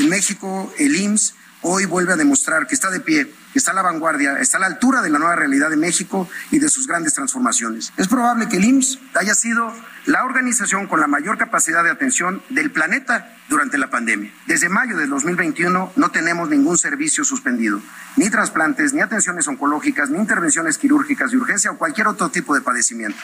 En 0.00 0.08
México, 0.08 0.74
el 0.80 0.96
IMSS 0.96 1.34
hoy 1.60 1.84
vuelve 1.84 2.14
a 2.14 2.16
demostrar 2.16 2.66
que 2.66 2.74
está 2.74 2.90
de 2.90 2.98
pie 2.98 3.28
está 3.54 3.72
a 3.72 3.74
la 3.74 3.82
vanguardia, 3.82 4.38
está 4.38 4.56
a 4.56 4.60
la 4.60 4.66
altura 4.66 5.02
de 5.02 5.10
la 5.10 5.18
nueva 5.18 5.36
realidad 5.36 5.70
de 5.70 5.76
México 5.76 6.28
y 6.50 6.58
de 6.58 6.68
sus 6.68 6.86
grandes 6.86 7.14
transformaciones. 7.14 7.92
Es 7.96 8.08
probable 8.08 8.48
que 8.48 8.56
el 8.56 8.64
IMSS 8.64 8.98
haya 9.14 9.34
sido 9.34 9.72
la 10.06 10.24
organización 10.24 10.86
con 10.86 11.00
la 11.00 11.06
mayor 11.06 11.38
capacidad 11.38 11.84
de 11.84 11.90
atención 11.90 12.42
del 12.48 12.70
planeta 12.70 13.36
durante 13.48 13.78
la 13.78 13.90
pandemia. 13.90 14.32
Desde 14.46 14.68
mayo 14.68 14.96
de 14.96 15.06
2021 15.06 15.92
no 15.94 16.10
tenemos 16.10 16.48
ningún 16.48 16.76
servicio 16.76 17.24
suspendido, 17.24 17.80
ni 18.16 18.28
trasplantes, 18.30 18.92
ni 18.92 19.00
atenciones 19.00 19.46
oncológicas, 19.46 20.10
ni 20.10 20.18
intervenciones 20.18 20.78
quirúrgicas 20.78 21.30
de 21.30 21.36
urgencia 21.36 21.70
o 21.70 21.78
cualquier 21.78 22.08
otro 22.08 22.30
tipo 22.30 22.54
de 22.54 22.62
padecimiento. 22.62 23.18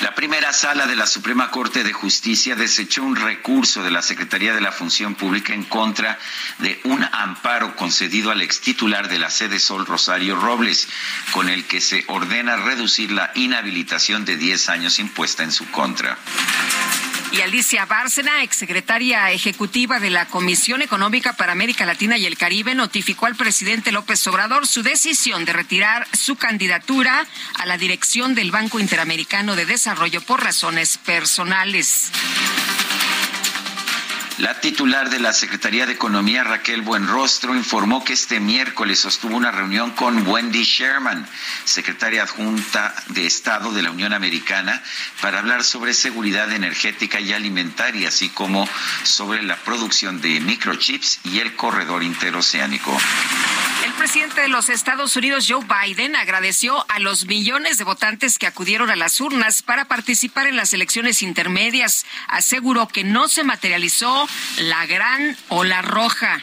La 0.00 0.14
primera 0.14 0.52
sala 0.52 0.86
de 0.86 0.94
la 0.94 1.08
Suprema 1.08 1.50
Corte 1.50 1.82
de 1.82 1.92
Justicia 1.92 2.54
desechó 2.54 3.02
un 3.02 3.16
recurso 3.16 3.82
de 3.82 3.90
la 3.90 4.00
Secretaría 4.00 4.54
de 4.54 4.60
la 4.60 4.70
Función 4.70 5.16
Pública 5.16 5.52
en 5.54 5.64
contra 5.64 6.18
de 6.58 6.80
un 6.84 7.04
amparo 7.10 7.74
concedido 7.74 8.30
al 8.30 8.40
ex 8.40 8.60
titular 8.60 9.08
de 9.08 9.18
la 9.18 9.28
sede 9.28 9.58
Sol 9.58 9.86
Rosario 9.86 10.36
Robles, 10.36 10.86
con 11.32 11.48
el 11.48 11.64
que 11.64 11.80
se 11.80 12.04
ordena 12.06 12.56
reducir 12.56 13.10
la 13.10 13.32
inhabilitación 13.34 14.24
de 14.24 14.36
10 14.36 14.68
años 14.68 15.00
impuesta 15.00 15.42
en 15.42 15.50
su 15.50 15.68
contra. 15.72 16.16
Y 17.30 17.42
Alicia 17.42 17.84
Bárcena, 17.84 18.42
exsecretaria 18.42 19.30
ejecutiva 19.30 20.00
de 20.00 20.10
la 20.10 20.26
Comisión 20.26 20.80
Económica 20.82 21.34
para 21.34 21.52
América 21.52 21.84
Latina 21.84 22.16
y 22.16 22.24
el 22.24 22.38
Caribe, 22.38 22.74
notificó 22.74 23.26
al 23.26 23.36
presidente 23.36 23.92
López 23.92 24.26
Obrador 24.26 24.66
su 24.66 24.82
decisión 24.82 25.44
de 25.44 25.52
retirar 25.52 26.06
su 26.16 26.36
candidatura 26.36 27.26
a 27.54 27.66
la 27.66 27.76
dirección 27.76 28.34
del 28.34 28.50
Banco 28.50 28.80
Interamericano 28.80 29.56
de 29.56 29.66
Desarrollo 29.66 30.22
por 30.22 30.42
razones 30.42 30.96
personales. 30.98 32.10
La 34.38 34.60
titular 34.60 35.10
de 35.10 35.18
la 35.18 35.32
Secretaría 35.32 35.84
de 35.84 35.94
Economía, 35.94 36.44
Raquel 36.44 36.82
Buenrostro, 36.82 37.56
informó 37.56 38.04
que 38.04 38.12
este 38.12 38.38
miércoles 38.38 39.00
sostuvo 39.00 39.36
una 39.36 39.50
reunión 39.50 39.90
con 39.90 40.24
Wendy 40.28 40.62
Sherman, 40.62 41.28
secretaria 41.64 42.22
adjunta 42.22 42.94
de 43.08 43.26
Estado 43.26 43.72
de 43.72 43.82
la 43.82 43.90
Unión 43.90 44.12
Americana, 44.12 44.80
para 45.20 45.40
hablar 45.40 45.64
sobre 45.64 45.92
seguridad 45.92 46.52
energética 46.52 47.18
y 47.18 47.32
alimentaria, 47.32 48.08
así 48.08 48.28
como 48.28 48.68
sobre 49.02 49.42
la 49.42 49.56
producción 49.56 50.20
de 50.20 50.38
microchips 50.38 51.18
y 51.24 51.40
el 51.40 51.56
corredor 51.56 52.04
interoceánico. 52.04 52.96
El 53.84 53.92
presidente 53.94 54.40
de 54.42 54.48
los 54.48 54.68
Estados 54.68 55.16
Unidos, 55.16 55.46
Joe 55.48 55.64
Biden, 55.64 56.14
agradeció 56.14 56.84
a 56.88 57.00
los 57.00 57.26
millones 57.26 57.78
de 57.78 57.84
votantes 57.84 58.38
que 58.38 58.46
acudieron 58.46 58.90
a 58.90 58.96
las 58.96 59.20
urnas 59.20 59.62
para 59.62 59.86
participar 59.86 60.46
en 60.46 60.56
las 60.56 60.72
elecciones 60.72 61.22
intermedias. 61.22 62.06
Aseguró 62.28 62.86
que 62.86 63.02
no 63.02 63.26
se 63.26 63.42
materializó 63.42 64.27
la 64.58 64.86
gran 64.86 65.36
ola 65.48 65.82
roja. 65.82 66.42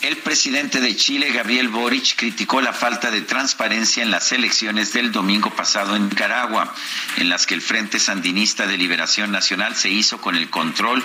El 0.00 0.16
presidente 0.18 0.80
de 0.80 0.96
Chile, 0.96 1.32
Gabriel 1.32 1.68
Boric, 1.68 2.14
criticó 2.16 2.60
la 2.60 2.72
falta 2.72 3.10
de 3.10 3.20
transparencia 3.20 4.02
en 4.02 4.10
las 4.10 4.30
elecciones 4.32 4.92
del 4.92 5.10
domingo 5.10 5.50
pasado 5.50 5.96
en 5.96 6.08
Nicaragua, 6.08 6.72
en 7.16 7.28
las 7.28 7.46
que 7.46 7.54
el 7.54 7.60
Frente 7.60 7.98
Sandinista 7.98 8.66
de 8.66 8.78
Liberación 8.78 9.32
Nacional 9.32 9.74
se 9.74 9.90
hizo 9.90 10.20
con 10.20 10.36
el 10.36 10.50
control 10.50 11.04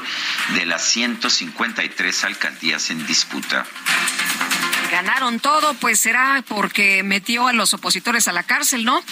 de 0.55 0.65
las 0.65 0.83
153 0.85 2.23
alcaldías 2.23 2.91
en 2.91 3.05
disputa 3.07 3.65
ganaron 4.93 5.39
todo, 5.39 5.73
pues 5.75 5.99
será 5.99 6.43
porque 6.47 7.01
metió 7.01 7.47
a 7.47 7.53
los 7.53 7.73
opositores 7.73 8.27
a 8.27 8.31
la 8.31 8.43
cárcel, 8.43 8.85
¿no? 8.85 9.03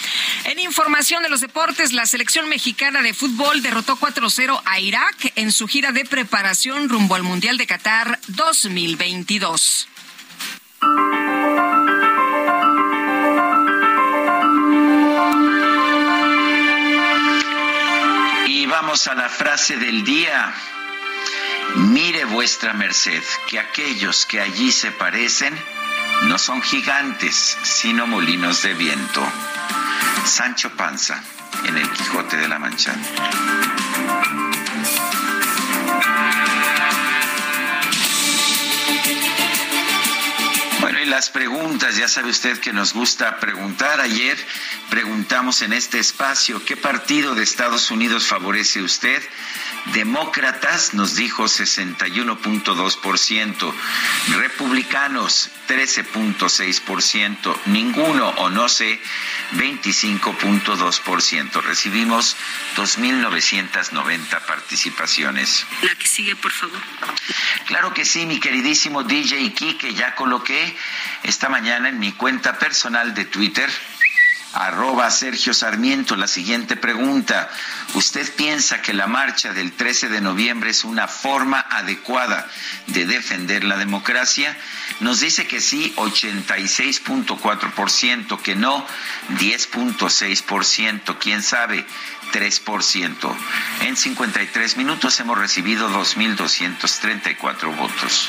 En 0.44 0.60
información 0.60 1.24
de 1.24 1.28
los 1.28 1.40
deportes, 1.40 1.92
la 1.92 2.06
selección 2.06 2.48
mexicana 2.48 3.02
de 3.02 3.12
fútbol 3.12 3.62
derrotó 3.62 3.96
4-0 3.96 4.62
a 4.64 4.78
Irak 4.78 5.32
en 5.34 5.50
su 5.50 5.66
gira 5.66 5.90
de 5.90 6.04
preparación 6.04 6.88
rumbo 6.88 7.16
al 7.16 7.24
Mundial 7.24 7.58
de 7.58 7.66
Qatar 7.66 8.20
2022. 8.28 9.88
Y 18.46 18.66
vamos 18.66 19.08
a 19.08 19.14
la 19.16 19.28
frase 19.28 19.76
del 19.78 20.04
día. 20.04 20.54
Mire 21.76 22.24
vuestra 22.26 22.72
merced 22.72 23.22
que 23.48 23.58
aquellos 23.58 24.26
que 24.26 24.40
allí 24.40 24.72
se 24.72 24.90
parecen 24.90 25.54
no 26.28 26.38
son 26.38 26.62
gigantes, 26.62 27.56
sino 27.62 28.06
molinos 28.06 28.62
de 28.62 28.74
viento. 28.74 29.22
Sancho 30.24 30.70
Panza, 30.76 31.22
en 31.66 31.76
el 31.78 31.90
Quijote 31.90 32.36
de 32.36 32.48
la 32.48 32.58
Mancha. 32.58 32.94
Las 41.12 41.28
preguntas, 41.28 41.96
ya 41.98 42.08
sabe 42.08 42.30
usted 42.30 42.58
que 42.58 42.72
nos 42.72 42.94
gusta 42.94 43.38
preguntar. 43.38 44.00
Ayer 44.00 44.34
preguntamos 44.88 45.60
en 45.60 45.74
este 45.74 45.98
espacio, 45.98 46.64
¿qué 46.64 46.74
partido 46.74 47.34
de 47.34 47.42
Estados 47.42 47.90
Unidos 47.90 48.26
favorece 48.26 48.80
usted? 48.80 49.22
Demócratas 49.92 50.94
nos 50.94 51.14
dijo 51.14 51.44
61.2%, 51.44 53.74
republicanos 54.38 55.50
13.6%, 55.68 57.56
ninguno 57.66 58.30
o 58.38 58.48
no 58.48 58.70
sé 58.70 58.98
25.2%. 59.52 61.62
Recibimos 61.62 62.38
2.990 62.76 64.40
participaciones. 64.46 65.66
La 65.82 65.94
que 65.94 66.06
sigue, 66.06 66.34
por 66.36 66.52
favor. 66.52 66.80
Claro 67.66 67.92
que 67.92 68.06
sí, 68.06 68.24
mi 68.24 68.40
queridísimo 68.40 69.02
DJ 69.02 69.52
que 69.78 69.94
ya 69.94 70.14
coloqué 70.14 70.74
esta 71.22 71.48
mañana 71.48 71.88
en 71.88 71.98
mi 71.98 72.12
cuenta 72.12 72.58
personal 72.58 73.14
de 73.14 73.24
Twitter 73.24 73.70
arroba 74.52 75.10
Sergio 75.10 75.54
Sarmiento. 75.54 76.14
La 76.16 76.28
siguiente 76.28 76.76
pregunta. 76.76 77.48
¿Usted 77.94 78.30
piensa 78.34 78.82
que 78.82 78.92
la 78.92 79.06
marcha 79.06 79.52
del 79.52 79.72
13 79.72 80.08
de 80.08 80.20
noviembre 80.20 80.70
es 80.70 80.82
una 80.84 81.06
forma 81.08 81.60
adecuada 81.60 82.48
de 82.88 83.06
defender 83.06 83.62
la 83.64 83.78
democracia? 83.78 84.56
Nos 85.00 85.20
dice 85.20 85.46
que 85.46 85.60
sí, 85.60 85.92
86.4%, 85.96 88.40
que 88.40 88.54
no, 88.54 88.86
10.6%, 89.38 91.16
quién 91.18 91.42
sabe, 91.42 91.86
3%. 92.32 93.36
En 93.82 93.96
53 93.96 94.76
minutos 94.76 95.18
hemos 95.20 95.38
recibido 95.38 95.88
2.234 95.90 97.76
votos 97.76 98.28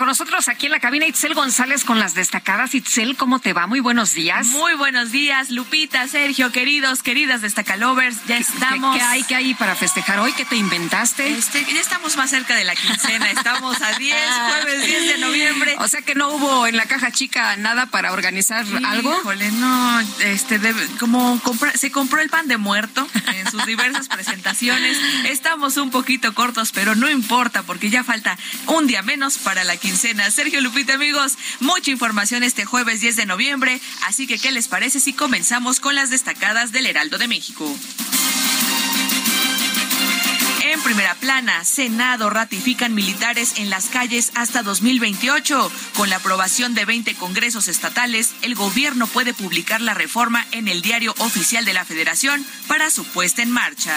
Con 0.00 0.06
nosotros 0.06 0.48
aquí 0.48 0.64
en 0.64 0.72
la 0.72 0.80
cabina 0.80 1.06
Itzel 1.06 1.34
González 1.34 1.84
con 1.84 1.98
las 1.98 2.14
destacadas. 2.14 2.74
Itzel, 2.74 3.18
¿cómo 3.18 3.38
te 3.38 3.52
va? 3.52 3.66
Muy 3.66 3.80
buenos 3.80 4.14
días. 4.14 4.46
Muy 4.46 4.72
buenos 4.72 5.12
días, 5.12 5.50
Lupita, 5.50 6.08
Sergio, 6.08 6.50
queridos, 6.52 7.02
queridas 7.02 7.42
destacalovers. 7.42 8.16
Ya 8.26 8.38
estamos. 8.38 8.96
¿Qué, 8.96 9.02
hay, 9.02 9.22
qué 9.24 9.34
hay 9.34 9.52
para 9.52 9.76
festejar 9.76 10.18
hoy? 10.20 10.32
¿Qué 10.32 10.46
te 10.46 10.56
inventaste? 10.56 11.30
Este, 11.30 11.66
ya 11.70 11.78
estamos 11.78 12.16
más 12.16 12.30
cerca 12.30 12.56
de 12.56 12.64
la 12.64 12.74
quincena. 12.76 13.30
Estamos 13.30 13.78
a 13.82 13.98
10, 13.98 14.16
jueves 14.48 14.86
10 14.86 15.06
de 15.06 15.18
noviembre. 15.18 15.76
O 15.80 15.86
sea 15.86 16.00
que 16.00 16.14
no 16.14 16.30
hubo 16.30 16.66
en 16.66 16.78
la 16.78 16.86
caja 16.86 17.10
chica 17.10 17.58
nada 17.58 17.84
para 17.84 18.14
organizar 18.14 18.64
algo. 18.86 19.14
Híjole, 19.20 19.52
no. 19.52 20.00
Este, 20.20 20.58
como 20.98 21.38
se 21.74 21.90
compró 21.90 22.22
el 22.22 22.30
pan 22.30 22.48
de 22.48 22.56
muerto 22.56 23.06
en 23.34 23.50
sus 23.50 23.66
diversas 23.66 24.08
presentaciones. 24.08 24.96
Estamos 25.26 25.76
un 25.76 25.90
poquito 25.90 26.32
cortos, 26.32 26.72
pero 26.72 26.94
no 26.94 27.10
importa 27.10 27.64
porque 27.64 27.90
ya 27.90 28.02
falta 28.02 28.38
un 28.66 28.86
día 28.86 29.02
menos 29.02 29.36
para 29.36 29.62
la 29.62 29.76
quincena. 29.76 29.89
Sergio 29.96 30.60
Lupita, 30.60 30.94
amigos, 30.94 31.36
mucha 31.58 31.90
información 31.90 32.42
este 32.42 32.64
jueves 32.64 33.00
10 33.00 33.16
de 33.16 33.26
noviembre, 33.26 33.80
así 34.06 34.26
que 34.26 34.38
¿qué 34.38 34.52
les 34.52 34.68
parece 34.68 35.00
si 35.00 35.12
comenzamos 35.12 35.80
con 35.80 35.94
las 35.94 36.10
destacadas 36.10 36.70
del 36.70 36.86
Heraldo 36.86 37.18
de 37.18 37.26
México? 37.26 37.68
En 40.62 40.80
primera 40.82 41.14
plana, 41.16 41.64
Senado 41.64 42.30
ratifican 42.30 42.94
militares 42.94 43.54
en 43.56 43.68
las 43.68 43.86
calles 43.86 44.30
hasta 44.34 44.62
2028. 44.62 45.72
Con 45.96 46.08
la 46.08 46.16
aprobación 46.16 46.74
de 46.74 46.84
20 46.84 47.14
congresos 47.16 47.66
estatales, 47.66 48.30
el 48.42 48.54
gobierno 48.54 49.08
puede 49.08 49.34
publicar 49.34 49.80
la 49.80 49.94
reforma 49.94 50.46
en 50.52 50.68
el 50.68 50.82
diario 50.82 51.14
oficial 51.18 51.64
de 51.64 51.74
la 51.74 51.84
Federación 51.84 52.46
para 52.68 52.90
su 52.90 53.04
puesta 53.04 53.42
en 53.42 53.50
marcha 53.50 53.94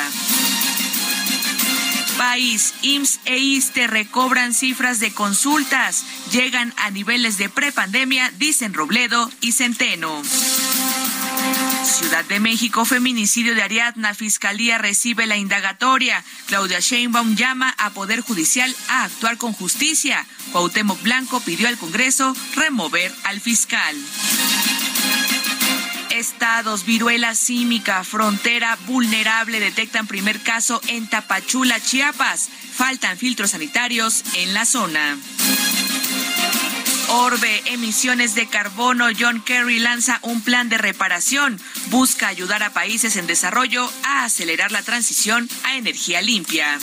país, 2.24 2.74
IMSS 2.84 3.20
e 3.25 3.38
ISTE 3.38 3.86
recobran 3.86 4.53
cifras 4.53 5.01
de 5.01 5.13
consultas. 5.13 6.06
Llegan 6.32 6.74
a 6.77 6.89
niveles 6.89 7.38
de 7.38 7.50
prepandemia, 7.50 8.32
dicen 8.38 8.74
Robledo 8.74 9.30
y 9.42 9.51
Centeno. 9.51 10.24
Ciudad 11.84 12.24
de 12.24 12.39
México, 12.39 12.86
feminicidio 12.86 13.56
de 13.56 13.62
Ariadna, 13.62 14.13
Fiscalía 14.13 14.77
recibe 14.77 15.27
la 15.27 15.36
indagatoria. 15.36 16.24
Claudia 16.46 16.80
Sheinbaum 16.80 17.36
llama 17.36 17.75
a 17.77 17.89
Poder 17.89 18.22
Judicial 18.22 18.74
a 18.88 19.03
actuar 19.03 19.38
con 19.38 19.51
justicia. 19.51 20.25
Cuauhtémoc 20.53 21.01
Blanco 21.01 21.42
pidió 21.42 21.68
al 21.68 21.77
Congreso 21.77 22.34
remover 22.56 23.13
al 23.25 23.42
fiscal. 23.42 23.98
Estados, 26.24 26.86
viruela 26.86 27.36
símica, 27.36 28.01
frontera 28.06 28.77
vulnerable, 28.86 29.60
detectan 29.60 30.08
primer 30.08 30.39
caso 30.39 30.80
en 30.88 31.10
Tapachula, 31.10 31.82
Chiapas. 31.82 32.48
Faltan 32.74 33.18
filtros 33.18 33.51
sanitarios 33.51 34.24
en 34.36 34.53
la 34.53 34.63
zona. 34.63 35.18
Orbe, 37.10 37.62
emisiones 37.65 38.36
de 38.36 38.48
carbono. 38.48 39.08
John 39.20 39.42
Kerry 39.42 39.80
lanza 39.80 40.20
un 40.22 40.42
plan 40.42 40.70
de 40.70 40.77
reparación. 40.77 41.60
Busca 41.88 42.30
ayudar 42.30 42.63
a 42.63 42.72
países 42.72 43.18
en 43.18 43.27
desarrollo 43.27 43.92
a 44.03 44.24
acelerar 44.24 44.72
la 44.72 44.82
transición 44.82 45.50
a 45.65 45.75
energía 45.75 46.22
limpia. 46.22 46.80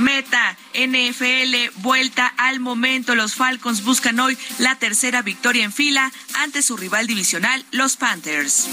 Meta, 0.00 0.56
NFL, 0.72 1.80
vuelta 1.82 2.26
al 2.38 2.58
momento. 2.58 3.14
Los 3.14 3.34
Falcons 3.34 3.84
buscan 3.84 4.18
hoy 4.18 4.36
la 4.58 4.76
tercera 4.76 5.20
victoria 5.20 5.62
en 5.62 5.72
fila 5.72 6.10
ante 6.34 6.62
su 6.62 6.78
rival 6.78 7.06
divisional, 7.06 7.64
los 7.70 7.96
Panthers. 7.96 8.66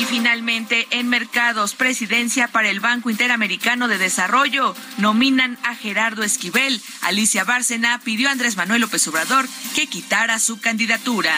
Y 0.00 0.04
finalmente, 0.04 0.86
en 0.90 1.08
mercados, 1.08 1.74
presidencia 1.74 2.46
para 2.48 2.70
el 2.70 2.78
Banco 2.78 3.10
Interamericano 3.10 3.88
de 3.88 3.98
Desarrollo. 3.98 4.74
Nominan 4.98 5.58
a 5.64 5.74
Gerardo 5.74 6.22
Esquivel. 6.22 6.80
Alicia 7.02 7.42
Bárcena 7.42 8.00
pidió 8.04 8.28
a 8.28 8.32
Andrés 8.32 8.56
Manuel 8.56 8.82
López 8.82 9.06
Obrador 9.08 9.48
que 9.74 9.88
quitara 9.88 10.38
su 10.38 10.60
candidatura. 10.60 11.34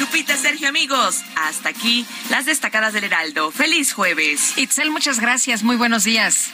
Lupita, 0.00 0.34
Sergio, 0.34 0.66
amigos, 0.70 1.22
hasta 1.36 1.68
aquí 1.68 2.06
las 2.30 2.46
destacadas 2.46 2.94
del 2.94 3.04
Heraldo. 3.04 3.50
Feliz 3.50 3.92
jueves. 3.92 4.56
Itzel, 4.56 4.90
muchas 4.90 5.20
gracias. 5.20 5.62
Muy 5.62 5.76
buenos 5.76 6.04
días. 6.04 6.52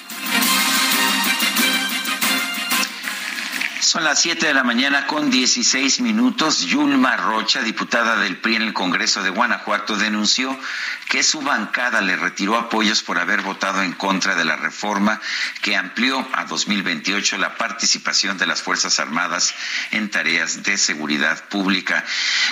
Son 3.81 4.03
las 4.03 4.21
7 4.21 4.49
de 4.49 4.53
la 4.53 4.65
mañana 4.65 5.07
con 5.07 5.31
16 5.31 6.01
minutos. 6.01 6.63
Yulma 6.67 7.17
Rocha, 7.17 7.63
diputada 7.63 8.17
del 8.17 8.37
PRI 8.37 8.57
en 8.57 8.63
el 8.63 8.73
Congreso 8.73 9.23
de 9.23 9.31
Guanajuato, 9.31 9.97
denunció 9.97 10.59
que 11.09 11.23
su 11.23 11.41
bancada 11.41 12.01
le 12.01 12.17
retiró 12.17 12.57
apoyos 12.57 13.03
por 13.03 13.19
haber 13.19 13.43
votado 13.43 13.83
en 13.83 13.93
contra 13.93 14.35
de 14.35 14.45
la 14.45 14.57
reforma 14.57 15.21
que 15.63 15.77
amplió 15.77 16.27
a 16.33 16.45
2028 16.45 17.39
la 17.39 17.57
participación 17.57 18.39
de 18.39 18.47
las 18.47 18.63
Fuerzas 18.63 18.99
Armadas 19.01 19.55
en 19.91 20.11
tareas 20.11 20.63
de 20.63 20.79
seguridad 20.79 21.45
pública. 21.49 22.05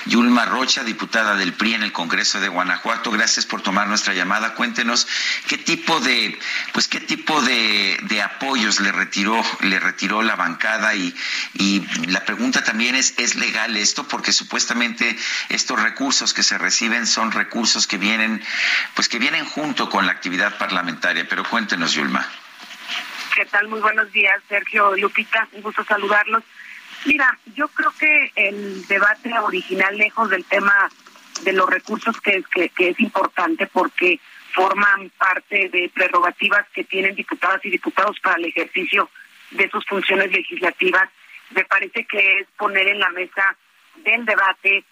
Yulma 0.06 0.44
Rocha, 0.44 0.84
diputada 0.84 1.36
del 1.36 1.54
PRI 1.54 1.74
en 1.74 1.82
el 1.82 1.92
Congreso 1.92 2.40
de 2.40 2.48
Guanajuato, 2.48 3.10
gracias 3.10 3.46
por 3.46 3.62
tomar 3.62 3.88
nuestra 3.88 4.14
llamada. 4.14 4.54
Cuéntenos 4.54 5.06
qué 5.48 5.58
tipo 5.58 6.00
de, 6.00 6.38
pues 6.72 6.88
qué 6.88 7.00
tipo 7.00 7.40
de, 7.42 7.98
de 8.02 8.22
apoyos 8.22 8.80
le 8.80 8.92
retiró, 8.92 9.42
le 9.60 9.80
retiró 9.80 10.22
la 10.22 10.36
bancada 10.36 10.94
y 10.94 11.14
y 11.54 11.82
la 12.08 12.24
pregunta 12.24 12.62
también 12.62 12.94
es, 12.94 13.14
¿es 13.16 13.36
legal 13.36 13.76
esto? 13.76 14.06
Porque 14.08 14.32
supuestamente 14.32 15.16
estos 15.48 15.80
recursos 15.80 16.34
que 16.34 16.42
se 16.42 16.58
reciben 16.58 17.06
son 17.06 17.32
recursos 17.32 17.86
que 17.86 17.96
vienen, 17.96 18.42
pues 18.94 19.08
que 19.08 19.18
vienen 19.18 19.44
junto 19.44 19.88
con 19.88 20.06
la 20.06 20.12
actividad 20.12 20.56
parlamentaria. 20.58 21.26
Pero 21.28 21.44
cuéntenos, 21.44 21.92
Yulma. 21.92 22.26
¿Qué 23.34 23.44
tal? 23.46 23.68
Muy 23.68 23.80
buenos 23.80 24.12
días, 24.12 24.40
Sergio 24.48 24.96
Lupita. 24.96 25.48
Un 25.52 25.62
gusto 25.62 25.84
saludarlos. 25.84 26.42
Mira, 27.04 27.36
yo 27.54 27.68
creo 27.68 27.92
que 27.98 28.32
el 28.36 28.86
debate 28.86 29.36
original, 29.38 29.96
lejos 29.96 30.30
del 30.30 30.44
tema 30.44 30.88
de 31.42 31.52
los 31.52 31.68
recursos, 31.68 32.20
que, 32.20 32.44
que, 32.54 32.68
que 32.70 32.90
es 32.90 33.00
importante 33.00 33.66
porque 33.66 34.20
forman 34.54 35.10
parte 35.18 35.68
de 35.68 35.90
prerrogativas 35.92 36.66
que 36.72 36.84
tienen 36.84 37.14
diputadas 37.14 37.64
y 37.64 37.70
diputados 37.70 38.18
para 38.20 38.36
el 38.36 38.46
ejercicio 38.46 39.10
de 39.50 39.68
sus 39.68 39.84
funciones 39.84 40.30
legislativas, 40.30 41.08
me 41.50 41.64
parece 41.64 42.04
que 42.04 42.40
es 42.40 42.46
poner 42.56 42.88
en 42.88 43.00
la 43.00 43.10
mesa 43.10 43.56
del 43.96 44.24
debate 44.24 44.84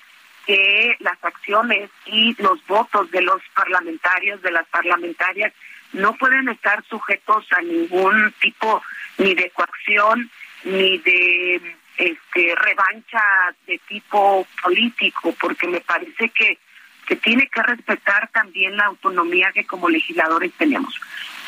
que 0.46 0.96
las 1.00 1.22
acciones 1.22 1.90
y 2.06 2.34
los 2.42 2.64
votos 2.66 3.10
de 3.10 3.22
los 3.22 3.40
parlamentarios, 3.54 4.42
de 4.42 4.50
las 4.50 4.66
parlamentarias, 4.68 5.52
no 5.92 6.14
pueden 6.14 6.48
estar 6.48 6.82
sujetos 6.84 7.46
a 7.52 7.62
ningún 7.62 8.32
tipo 8.40 8.82
ni 9.18 9.34
de 9.34 9.50
coacción 9.50 10.30
ni 10.64 10.98
de 10.98 11.76
este 11.98 12.54
revancha 12.56 13.22
de 13.66 13.78
tipo 13.86 14.46
político, 14.62 15.34
porque 15.38 15.68
me 15.68 15.80
parece 15.80 16.30
que 16.30 16.58
se 17.06 17.16
tiene 17.16 17.48
que 17.48 17.62
respetar 17.62 18.28
también 18.32 18.76
la 18.76 18.86
autonomía 18.86 19.52
que 19.52 19.66
como 19.66 19.88
legisladores 19.88 20.52
tenemos. 20.56 20.98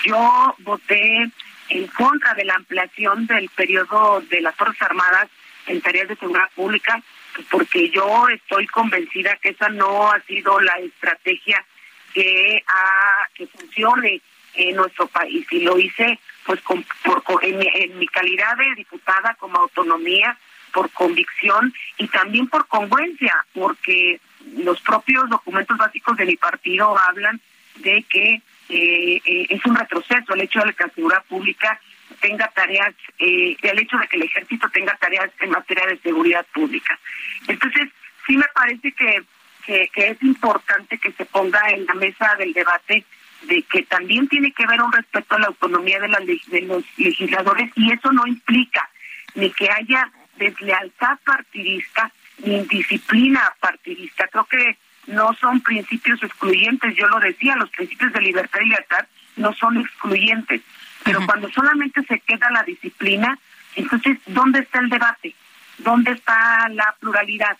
Yo 0.04 0.54
voté 0.58 1.30
en 1.70 1.86
contra 1.88 2.34
de 2.34 2.44
la 2.44 2.54
ampliación 2.56 3.26
del 3.26 3.48
periodo 3.50 4.20
de 4.28 4.40
las 4.40 4.54
Fuerzas 4.56 4.82
Armadas 4.82 5.28
en 5.66 5.80
tareas 5.80 6.08
de 6.08 6.16
seguridad 6.16 6.50
pública, 6.54 7.02
porque 7.50 7.90
yo 7.90 8.28
estoy 8.28 8.66
convencida 8.66 9.36
que 9.36 9.50
esa 9.50 9.68
no 9.68 10.10
ha 10.10 10.20
sido 10.22 10.60
la 10.60 10.74
estrategia 10.78 11.64
que 12.12 12.62
ha, 12.66 13.28
que 13.34 13.46
funcione 13.46 14.20
en 14.54 14.76
nuestro 14.76 15.06
país. 15.08 15.46
Y 15.50 15.60
lo 15.60 15.78
hice 15.78 16.18
pues 16.46 16.60
con, 16.60 16.84
por, 17.02 17.44
en, 17.44 17.98
mi 17.98 18.06
calidad 18.08 18.56
de 18.56 18.74
diputada 18.76 19.34
como 19.38 19.58
autonomía 19.58 20.36
por 20.72 20.90
convicción 20.90 21.72
y 21.98 22.08
también 22.08 22.48
por 22.48 22.66
congruencia 22.66 23.44
porque 23.52 24.20
los 24.56 24.80
propios 24.80 25.28
documentos 25.30 25.76
básicos 25.78 26.16
de 26.16 26.26
mi 26.26 26.36
partido 26.36 26.96
hablan 26.98 27.40
de 27.76 28.02
que 28.08 28.42
eh, 28.68 29.20
eh, 29.24 29.46
es 29.48 29.64
un 29.66 29.76
retroceso 29.76 30.34
el 30.34 30.42
hecho 30.42 30.60
de 30.60 30.66
la 30.66 30.90
seguridad 30.94 31.24
pública 31.28 31.80
tenga 32.24 32.48
tareas, 32.54 32.94
eh, 33.18 33.54
el 33.60 33.78
hecho 33.78 33.98
de 33.98 34.08
que 34.08 34.16
el 34.16 34.22
ejército 34.22 34.66
tenga 34.70 34.96
tareas 34.96 35.30
en 35.40 35.50
materia 35.50 35.86
de 35.86 35.98
seguridad 35.98 36.46
pública. 36.54 36.98
Entonces, 37.46 37.90
sí 38.26 38.34
me 38.38 38.46
parece 38.54 38.92
que, 38.92 39.22
es 39.66 40.22
importante 40.22 40.96
que 40.98 41.12
se 41.12 41.26
ponga 41.26 41.60
en 41.70 41.84
la 41.84 41.94
mesa 41.94 42.34
del 42.36 42.54
debate 42.54 43.04
de 43.42 43.62
que 43.62 43.82
también 43.82 44.26
tiene 44.28 44.52
que 44.52 44.64
haber 44.64 44.80
un 44.80 44.92
respeto 44.92 45.34
a 45.34 45.38
la 45.38 45.46
autonomía 45.48 46.00
de, 46.00 46.40
de 46.46 46.60
los 46.62 46.82
legisladores 46.96 47.70
y 47.74 47.92
eso 47.92 48.10
no 48.12 48.26
implica 48.26 48.88
ni 49.34 49.50
que 49.50 49.68
haya 49.70 50.10
deslealtad 50.36 51.18
partidista 51.24 52.10
ni 52.38 52.62
disciplina 52.64 53.52
partidista. 53.60 54.28
Creo 54.28 54.44
que 54.44 54.78
no 55.08 55.34
son 55.34 55.60
principios 55.60 56.22
excluyentes, 56.22 56.96
yo 56.96 57.06
lo 57.08 57.20
decía, 57.20 57.56
los 57.56 57.70
principios 57.70 58.12
de 58.14 58.20
libertad 58.20 58.60
y 58.62 58.68
libertad 58.68 59.06
no 59.36 59.52
son 59.54 59.78
excluyentes, 59.78 60.62
pero 61.04 61.24
cuando 61.26 61.50
solamente 61.50 62.02
se 62.02 62.18
queda 62.20 62.50
la 62.50 62.62
disciplina, 62.62 63.38
entonces, 63.76 64.18
¿dónde 64.26 64.60
está 64.60 64.80
el 64.80 64.88
debate? 64.88 65.34
¿Dónde 65.78 66.12
está 66.12 66.68
la 66.70 66.94
pluralidad? 66.98 67.56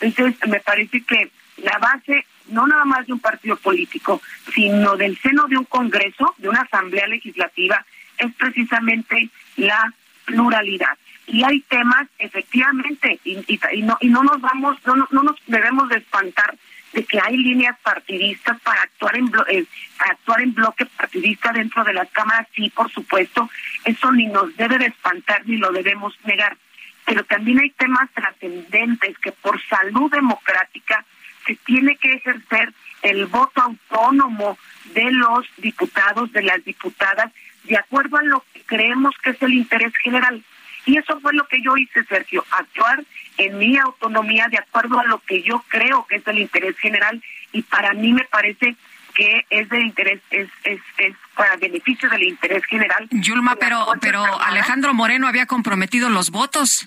Entonces, 0.00 0.36
me 0.48 0.60
parece 0.60 1.02
que 1.02 1.30
la 1.58 1.78
base, 1.78 2.26
no 2.48 2.66
nada 2.66 2.84
más 2.84 3.06
de 3.06 3.12
un 3.12 3.20
partido 3.20 3.56
político, 3.56 4.22
sino 4.54 4.96
del 4.96 5.18
seno 5.18 5.46
de 5.48 5.58
un 5.58 5.64
Congreso, 5.64 6.34
de 6.38 6.48
una 6.48 6.62
Asamblea 6.62 7.06
Legislativa, 7.08 7.84
es 8.18 8.32
precisamente 8.34 9.30
la 9.56 9.92
pluralidad. 10.24 10.96
Y 11.26 11.42
hay 11.42 11.60
temas, 11.62 12.06
efectivamente, 12.18 13.18
y, 13.24 13.38
y, 13.48 13.82
no, 13.82 13.98
y 14.00 14.08
no 14.08 14.22
nos 14.22 14.40
vamos, 14.40 14.78
no, 14.86 14.94
no 15.10 15.22
nos 15.22 15.36
debemos 15.46 15.88
de 15.88 15.96
espantar 15.96 16.54
de 16.96 17.04
que 17.04 17.20
hay 17.22 17.36
líneas 17.36 17.76
partidistas 17.82 18.58
para 18.62 18.80
actuar 18.80 19.18
en 19.18 19.30
eh, 19.48 19.66
actuar 19.98 20.40
en 20.40 20.54
bloque 20.54 20.86
partidista 20.86 21.52
dentro 21.52 21.84
de 21.84 21.92
las 21.92 22.08
cámaras, 22.10 22.48
sí, 22.54 22.70
por 22.70 22.90
supuesto, 22.90 23.50
eso 23.84 24.10
ni 24.12 24.26
nos 24.28 24.56
debe 24.56 24.78
de 24.78 24.86
espantar 24.86 25.42
ni 25.44 25.58
lo 25.58 25.70
debemos 25.72 26.18
negar. 26.24 26.56
Pero 27.04 27.22
también 27.24 27.60
hay 27.60 27.68
temas 27.72 28.08
trascendentes 28.14 29.18
que 29.18 29.30
por 29.30 29.62
salud 29.68 30.10
democrática 30.10 31.04
se 31.46 31.54
tiene 31.66 31.96
que 31.96 32.14
ejercer 32.14 32.72
el 33.02 33.26
voto 33.26 33.60
autónomo 33.60 34.56
de 34.94 35.12
los 35.12 35.46
diputados, 35.58 36.32
de 36.32 36.44
las 36.44 36.64
diputadas, 36.64 37.30
de 37.64 37.76
acuerdo 37.76 38.16
a 38.16 38.22
lo 38.22 38.42
que 38.54 38.62
creemos 38.62 39.14
que 39.22 39.30
es 39.30 39.42
el 39.42 39.52
interés 39.52 39.92
general. 40.02 40.42
Y 40.86 40.96
eso 40.96 41.20
fue 41.20 41.34
lo 41.34 41.46
que 41.46 41.60
yo 41.60 41.76
hice, 41.76 42.04
Sergio, 42.04 42.42
actuar 42.52 43.04
en 43.38 43.58
mi 43.58 43.76
autonomía 43.78 44.48
de 44.50 44.58
acuerdo 44.58 44.98
a 44.98 45.04
lo 45.04 45.18
que 45.20 45.42
yo 45.42 45.64
creo 45.68 46.06
que 46.06 46.16
es 46.16 46.26
el 46.26 46.38
interés 46.38 46.76
general 46.78 47.22
y 47.52 47.62
para 47.62 47.92
mí 47.92 48.12
me 48.12 48.24
parece 48.24 48.76
que 49.14 49.46
es 49.48 49.68
de 49.70 49.80
interés, 49.80 50.20
es, 50.30 50.48
es, 50.64 50.80
es 50.98 51.14
para 51.34 51.56
beneficio 51.56 52.08
del 52.10 52.24
interés 52.24 52.64
general. 52.66 53.08
Yulma, 53.10 53.56
pero, 53.56 53.86
pero 54.00 54.22
Alejandro 54.42 54.92
Moreno 54.92 55.26
había 55.26 55.46
comprometido 55.46 56.10
los 56.10 56.30
votos. 56.30 56.86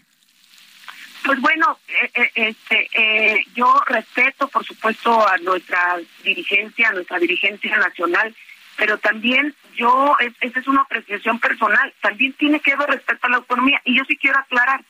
Pues 1.24 1.40
bueno, 1.42 1.78
eh, 1.88 2.12
eh, 2.14 2.32
este, 2.36 2.90
eh, 2.94 3.46
yo 3.54 3.82
respeto, 3.88 4.48
por 4.48 4.64
supuesto, 4.64 5.28
a 5.28 5.38
nuestra 5.38 5.98
dirigencia, 6.24 6.90
a 6.90 6.94
nuestra 6.94 7.20
dirigencia 7.20 7.78
nacional, 7.78 8.34
pero 8.78 8.98
también 9.00 9.54
yo, 9.76 10.16
esa 10.40 10.60
es 10.60 10.68
una 10.68 10.82
apreciación 10.82 11.40
personal, 11.40 11.94
también 12.02 12.34
tiene 12.34 12.60
que 12.62 12.76
ver 12.76 12.90
respecto 12.90 13.28
a 13.28 13.32
la 13.32 13.38
autonomía. 13.38 13.82
Y 13.84 13.98
yo 13.98 14.04
sí 14.08 14.16
quiero 14.18 14.40
aclarar, 14.40 14.84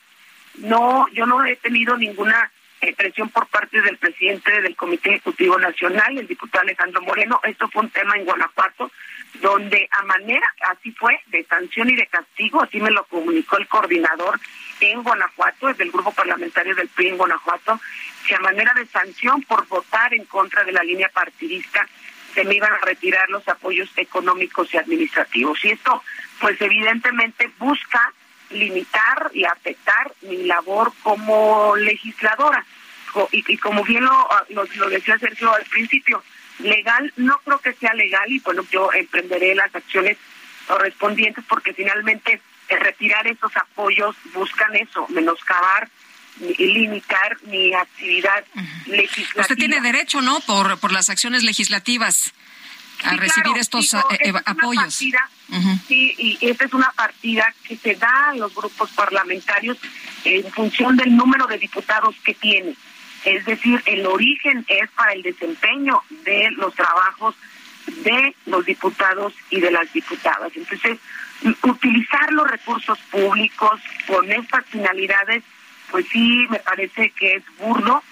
no, 0.60 1.08
yo 1.12 1.26
no 1.26 1.44
he 1.44 1.56
tenido 1.56 1.96
ninguna 1.96 2.50
eh, 2.80 2.94
presión 2.94 3.28
por 3.28 3.46
parte 3.48 3.80
del 3.82 3.98
presidente 3.98 4.62
del 4.62 4.74
Comité 4.74 5.10
Ejecutivo 5.10 5.58
Nacional, 5.58 6.16
el 6.16 6.26
diputado 6.26 6.62
Alejandro 6.62 7.02
Moreno. 7.02 7.38
Esto 7.44 7.68
fue 7.68 7.82
un 7.82 7.90
tema 7.90 8.16
en 8.16 8.24
Guanajuato, 8.24 8.90
donde 9.42 9.86
a 9.90 10.02
manera, 10.04 10.46
así 10.70 10.90
fue, 10.92 11.20
de 11.26 11.44
sanción 11.44 11.90
y 11.90 11.96
de 11.96 12.06
castigo, 12.06 12.62
así 12.62 12.80
me 12.80 12.90
lo 12.90 13.04
comunicó 13.04 13.58
el 13.58 13.68
coordinador 13.68 14.40
en 14.80 15.02
Guanajuato, 15.02 15.68
es 15.68 15.76
del 15.76 15.92
grupo 15.92 16.12
parlamentario 16.12 16.74
del 16.74 16.88
PRI 16.88 17.08
en 17.08 17.18
Guanajuato, 17.18 17.78
que 18.26 18.34
a 18.34 18.40
manera 18.40 18.72
de 18.74 18.86
sanción 18.86 19.42
por 19.42 19.66
votar 19.68 20.14
en 20.14 20.24
contra 20.24 20.64
de 20.64 20.72
la 20.72 20.82
línea 20.82 21.10
partidista 21.10 21.86
se 22.34 22.44
me 22.44 22.54
iban 22.54 22.72
a 22.72 22.78
retirar 22.78 23.28
los 23.28 23.46
apoyos 23.48 23.90
económicos 23.96 24.72
y 24.72 24.78
administrativos. 24.78 25.62
Y 25.64 25.72
esto, 25.72 26.02
pues 26.40 26.60
evidentemente 26.62 27.50
busca 27.58 28.12
limitar 28.50 29.30
y 29.32 29.44
afectar 29.44 30.12
mi 30.22 30.44
labor 30.44 30.92
como 31.02 31.74
legisladora. 31.76 32.64
Y, 33.32 33.56
como 33.58 33.82
bien 33.82 34.04
lo, 34.04 34.28
lo, 34.50 34.88
decía 34.88 35.18
Sergio 35.18 35.52
al 35.52 35.64
principio, 35.64 36.22
legal 36.60 37.12
no 37.16 37.40
creo 37.44 37.58
que 37.58 37.72
sea 37.72 37.92
legal 37.94 38.30
y 38.30 38.38
bueno, 38.40 38.64
yo 38.70 38.92
emprenderé 38.92 39.54
las 39.54 39.74
acciones 39.74 40.16
correspondientes 40.68 41.44
porque 41.48 41.72
finalmente 41.72 42.40
retirar 42.68 43.26
esos 43.26 43.56
apoyos 43.56 44.14
buscan 44.32 44.76
eso, 44.76 45.06
menoscabar 45.08 45.88
y 46.40 46.66
limitar 46.66 47.36
mi 47.42 47.74
actividad 47.74 48.44
legislativa. 48.86 49.42
Usted 49.42 49.56
tiene 49.56 49.80
derecho, 49.80 50.20
¿no? 50.20 50.38
Por, 50.40 50.78
por 50.78 50.92
las 50.92 51.10
acciones 51.10 51.42
legislativas 51.42 52.32
a 53.04 53.16
recibir 53.16 53.56
estos 53.58 53.94
eh, 53.94 54.32
apoyos. 54.44 54.94
Sí, 54.94 56.14
y 56.16 56.38
esta 56.40 56.64
es 56.64 56.72
una 56.72 56.90
partida 56.92 57.52
que 57.64 57.76
se 57.76 57.94
da 57.96 58.30
a 58.30 58.34
los 58.34 58.54
grupos 58.54 58.90
parlamentarios 58.90 59.78
en 60.24 60.50
función 60.52 60.96
del 60.96 61.16
número 61.16 61.46
de 61.46 61.58
diputados 61.58 62.14
que 62.24 62.34
tiene. 62.34 62.74
Es 63.24 63.44
decir, 63.44 63.82
el 63.86 64.06
origen 64.06 64.64
es 64.68 64.88
para 64.90 65.12
el 65.12 65.22
desempeño 65.22 66.02
de 66.24 66.50
los 66.52 66.74
trabajos 66.74 67.34
de 67.86 68.34
los 68.46 68.64
diputados 68.64 69.34
y 69.50 69.60
de 69.60 69.70
las 69.70 69.92
diputadas. 69.92 70.52
Entonces, 70.54 70.98
utilizar 71.62 72.32
los 72.32 72.48
recursos 72.48 72.98
públicos 73.10 73.80
con 74.06 74.30
estas 74.30 74.64
finalidades, 74.66 75.42
pues 75.90 76.06
sí, 76.12 76.46
me 76.50 76.60
parece 76.60 77.10
que 77.10 77.36
es 77.36 77.42
burdo 77.58 78.02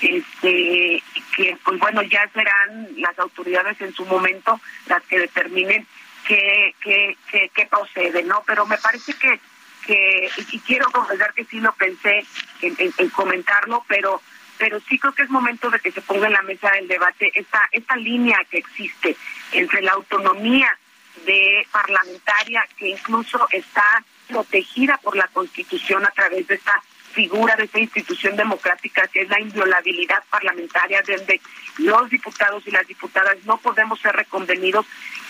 este 0.00 1.02
que 1.38 1.56
pues 1.64 1.78
bueno 1.78 2.02
ya 2.02 2.28
serán 2.34 2.88
las 2.96 3.16
autoridades 3.20 3.80
en 3.80 3.94
su 3.94 4.04
momento 4.06 4.60
las 4.86 5.00
que 5.04 5.20
determinen 5.20 5.86
qué 6.26 6.74
qué 6.80 7.16
qué, 7.30 7.66
procede 7.66 8.24
no 8.24 8.42
pero 8.44 8.66
me 8.66 8.76
parece 8.76 9.12
que 9.14 9.38
que 9.86 10.28
y 10.50 10.58
quiero 10.58 10.90
confesar 10.90 11.32
que 11.34 11.44
sí 11.44 11.60
lo 11.60 11.72
pensé 11.74 12.26
en, 12.60 13.10
comentarlo 13.10 13.84
pero 13.86 14.20
pero 14.58 14.80
sí 14.80 14.98
creo 14.98 15.14
que 15.14 15.22
es 15.22 15.30
momento 15.30 15.70
de 15.70 15.78
que 15.78 15.92
se 15.92 16.02
ponga 16.02 16.26
en 16.26 16.32
la 16.32 16.42
mesa 16.42 16.72
del 16.72 16.88
debate 16.88 17.30
esta 17.32 17.68
esta 17.70 17.94
línea 17.94 18.44
que 18.50 18.58
existe 18.58 19.16
entre 19.52 19.80
la 19.82 19.92
autonomía 19.92 20.76
de 21.24 21.64
parlamentaria 21.70 22.66
que 22.76 22.88
incluso 22.88 23.46
está 23.52 24.02
protegida 24.26 24.98
por 24.98 25.14
la 25.16 25.28
Constitución 25.28 26.04
a 26.04 26.10
través 26.10 26.48
de 26.48 26.56
esta 26.56 26.82
figura 27.12 27.56
de 27.56 27.64
esta 27.64 27.78
institución 27.78 28.36
democrática 28.36 29.06
que 29.08 29.22
es 29.22 29.28
la 29.28 29.40
inviolabilidad 29.40 30.22
parlamentaria, 30.30 31.02
donde 31.02 31.40
los 31.78 32.08
diputados 32.10 32.66
y 32.66 32.70
las 32.70 32.86
diputadas 32.86 33.36
no 33.44 33.58
podemos 33.58 34.00
ser 34.00 34.14
reconvenidos 34.14 34.86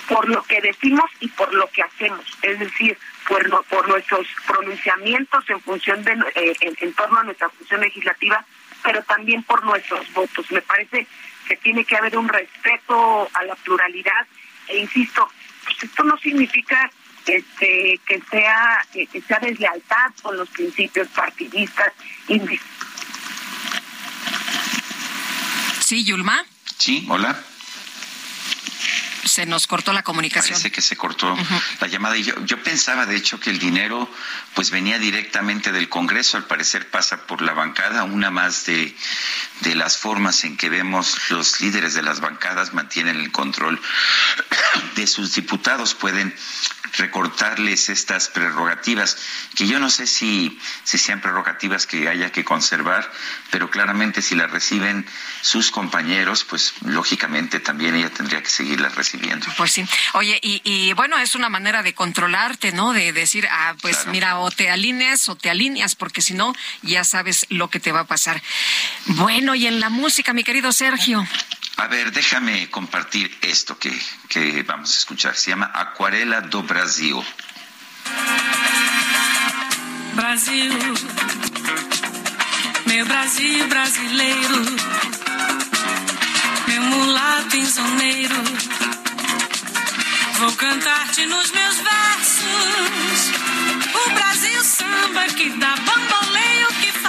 por 0.09 0.29
lo 0.29 0.43
que 0.43 0.61
decimos 0.61 1.11
y 1.21 1.29
por 1.29 1.53
lo 1.53 1.69
que 1.71 1.83
hacemos, 1.83 2.25
es 2.43 2.59
decir, 2.59 2.97
por, 3.27 3.65
por 3.67 3.89
nuestros 3.89 4.27
pronunciamientos 4.47 5.49
en 5.51 5.61
función 5.61 6.03
de 6.03 6.13
eh, 6.35 6.57
en, 6.61 6.93
torno 6.95 7.19
a 7.19 7.25
nuestra 7.25 7.51
función 7.51 7.81
legislativa, 7.83 8.45
pero 8.83 9.03
también 9.03 9.43
por 9.43 9.65
nuestros 9.65 10.11
votos. 10.15 10.51
Me 10.51 10.63
parece 10.63 11.07
que 11.47 11.57
tiene 11.57 11.85
que 11.85 11.97
haber 11.97 12.17
un 12.17 12.29
respeto 12.29 13.29
a 13.35 13.45
la 13.45 13.55
pluralidad 13.57 14.27
e 14.69 14.79
insisto, 14.79 15.29
pues 15.65 15.83
esto 15.83 16.05
no 16.05 16.17
significa 16.19 16.91
este, 17.29 18.01
que 18.07 18.23
sea 18.31 18.85
que 18.93 19.23
sea 19.23 19.39
deslealtad 19.41 20.13
con 20.23 20.37
los 20.37 20.49
principios 20.49 21.09
partidistas. 21.09 21.93
Sí, 25.81 26.05
Yulma. 26.05 26.45
Sí, 26.77 27.07
hola 27.09 27.39
se 29.29 29.47
nos 29.47 29.67
cortó 29.67 29.93
la 29.93 30.03
comunicación. 30.03 30.55
Parece 30.55 30.73
que 30.73 30.83
se 30.83 30.97
cortó 30.97 31.37
la 31.81 31.87
llamada. 31.87 32.17
Y 32.17 32.25
yo, 32.25 32.35
yo 32.45 32.63
pensaba, 32.63 33.07
de 33.07 33.17
hecho, 33.17 33.39
que 33.39 33.51
el 33.51 33.59
dinero 33.59 34.11
pues 34.55 34.71
venía 34.71 34.99
directamente 34.99 35.73
del 35.73 35.89
Congreso. 35.89 36.37
Al 36.37 36.47
parecer 36.47 36.91
pasa 36.91 37.27
por 37.27 37.43
la 37.43 37.53
bancada. 37.53 38.05
Una 38.05 38.31
más 38.31 38.67
de, 38.67 38.95
de 39.61 39.75
las 39.75 39.99
formas 39.99 40.45
en 40.45 40.57
que 40.57 40.69
vemos 40.69 41.31
los 41.31 41.61
líderes 41.61 41.95
de 41.95 42.03
las 42.03 42.21
bancadas 42.21 42.75
mantienen 42.75 43.21
el 43.21 43.31
control 43.31 43.81
de 44.97 45.07
sus 45.07 45.35
diputados. 45.35 45.95
Pueden 45.95 46.35
recortarles 46.97 47.89
estas 47.89 48.29
prerrogativas, 48.29 49.17
que 49.55 49.67
yo 49.67 49.79
no 49.79 49.91
sé 49.91 50.07
si, 50.07 50.59
si 50.85 50.99
sean 50.99 51.21
prerrogativas 51.21 51.87
que 51.87 52.09
haya 52.09 52.33
que 52.33 52.45
conservar, 52.45 53.11
pero 53.51 53.71
claramente 53.71 54.23
si 54.23 54.35
las 54.35 54.51
reciben 54.51 55.07
sus 55.43 55.71
compañeros, 55.71 56.45
pues 56.45 56.75
lógicamente 56.83 57.61
también 57.61 57.95
ella 57.95 58.11
tendría 58.11 58.43
que 58.43 58.51
seguirlas 58.51 58.95
recibiendo. 58.95 59.18
Pues 59.57 59.73
sí. 59.73 59.85
Oye, 60.15 60.39
y, 60.43 60.61
y 60.65 60.93
bueno, 60.93 61.19
es 61.19 61.35
una 61.35 61.49
manera 61.49 61.83
de 61.83 61.95
controlarte, 61.95 62.73
¿no? 62.73 62.93
De 62.93 63.13
decir, 63.13 63.49
ah, 63.51 63.75
pues 63.81 64.07
mira, 64.07 64.39
o 64.39 64.51
te 64.51 64.71
alineas 64.71 65.29
o 65.29 65.37
te 65.37 65.51
alineas, 65.51 65.95
porque 65.95 66.21
si 66.23 66.35
no, 66.35 66.55
ya 66.83 67.05
sabes 67.05 67.47
lo 67.49 67.69
que 67.71 67.81
te 67.81 67.93
va 67.93 68.01
a 68.01 68.07
pasar. 68.07 68.43
Bueno, 69.07 69.55
y 69.55 69.67
en 69.67 69.81
la 69.81 69.89
música, 69.89 70.33
mi 70.33 70.45
querido 70.45 70.73
Sergio. 70.73 71.27
A 71.77 71.87
ver, 71.87 72.11
déjame 72.11 72.69
compartir 72.71 73.37
esto 73.41 73.79
que, 73.79 73.93
que 74.29 74.63
vamos 74.65 74.95
a 74.95 74.99
escuchar. 74.99 75.37
Se 75.37 75.51
llama 75.51 75.71
Acuarela 75.73 76.41
do 76.41 76.63
Brasil. 76.63 77.23
Brasil, 80.15 80.73
meu 82.87 83.07
Brasil 83.07 83.69
brasileiro, 83.69 84.65
meu 86.67 86.83
mulato 86.83 87.57
insoneiro, 87.57 88.35
vou 90.39 90.53
cantar-te 90.53 91.27
nos 91.27 91.51
meus 91.51 91.77
versos. 91.81 93.33
O 93.93 94.11
Brasil 94.11 94.63
samba 94.63 95.25
que 95.35 95.51
dá 95.51 95.75
bamboleio, 95.75 96.58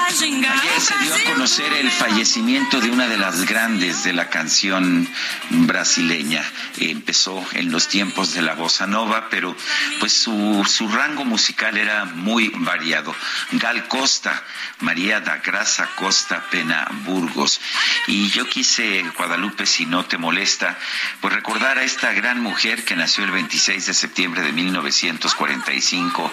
Ayer 0.10 0.82
se 0.82 0.98
dio 0.98 1.14
a 1.14 1.34
conocer 1.34 1.72
el 1.72 1.92
fallecimiento 1.92 2.82
de 2.82 2.90
una 2.90 3.08
de 3.08 3.20
las 3.20 3.46
grandes 3.46 4.04
de 4.04 4.12
la 4.12 4.28
canción 4.28 5.08
brasileña. 5.52 6.44
Empezó 6.78 7.46
en 7.54 7.72
los 7.72 7.88
tiempos 7.90 8.34
de 8.34 8.42
la 8.42 8.56
bossa 8.56 8.88
nova, 8.88 9.28
pero 9.30 9.56
pues 10.00 10.14
su, 10.14 10.66
su 10.68 10.88
rango 10.88 11.26
musical 11.26 11.78
era 11.78 12.06
muy 12.06 12.50
variado. 12.56 13.16
Gal 13.52 13.88
Costa, 13.88 14.44
María 14.80 15.20
da 15.20 15.38
Grasa 15.38 15.88
Costa 15.96 16.44
Pena 16.50 16.88
Burgos. 17.06 17.62
Y 18.08 18.30
yo 18.30 18.50
quise, 18.50 19.04
Guadalupe, 19.16 19.68
si 19.68 19.86
no 19.86 20.06
te 20.06 20.18
molesta, 20.18 20.76
pues 21.22 21.36
recordar 21.36 21.78
a 21.78 21.84
esta 21.84 22.14
gran 22.14 22.42
mujer 22.42 22.84
que 22.84 22.96
nació 22.96 23.26
el 23.26 23.32
26 23.32 23.86
de 23.86 23.94
septiembre 23.94 24.42
de 24.42 24.54
1945 24.54 26.32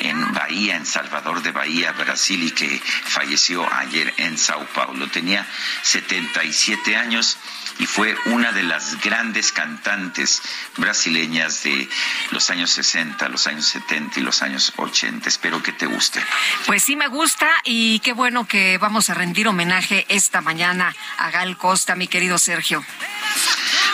en 0.00 0.32
Bahía, 0.32 0.76
en 0.76 0.86
Salvador 0.86 1.42
de 1.42 1.50
Bahía, 1.50 1.90
Brasil, 1.90 2.44
y 2.44 2.52
que 2.52 2.80
falleció 3.16 3.66
ayer 3.72 4.12
en 4.18 4.36
Sao 4.36 4.66
Paulo. 4.74 5.08
Tenía 5.08 5.46
77 5.82 6.96
años 6.96 7.38
y 7.78 7.86
fue 7.86 8.14
una 8.26 8.52
de 8.52 8.62
las 8.62 9.00
grandes 9.00 9.52
cantantes 9.52 10.42
brasileñas 10.76 11.62
de 11.62 11.88
los 12.30 12.50
años 12.50 12.70
60, 12.72 13.26
los 13.30 13.46
años 13.46 13.64
70 13.68 14.20
y 14.20 14.22
los 14.22 14.42
años 14.42 14.74
80. 14.76 15.30
Espero 15.30 15.62
que 15.62 15.72
te 15.72 15.86
guste. 15.86 16.22
Pues 16.66 16.82
sí 16.82 16.94
me 16.94 17.08
gusta 17.08 17.48
y 17.64 18.00
qué 18.00 18.12
bueno 18.12 18.46
que 18.46 18.76
vamos 18.76 19.08
a 19.08 19.14
rendir 19.14 19.48
homenaje 19.48 20.04
esta 20.10 20.42
mañana 20.42 20.94
a 21.16 21.30
Gal 21.30 21.56
Costa, 21.56 21.96
mi 21.96 22.08
querido 22.08 22.36
Sergio. 22.36 22.84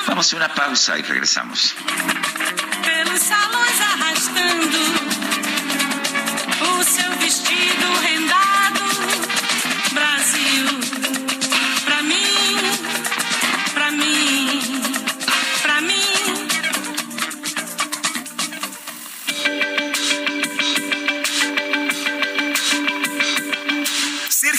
Vamos 0.08 0.32
a 0.32 0.36
una 0.36 0.52
pausa 0.52 0.98
y 0.98 1.02
regresamos. 1.02 1.76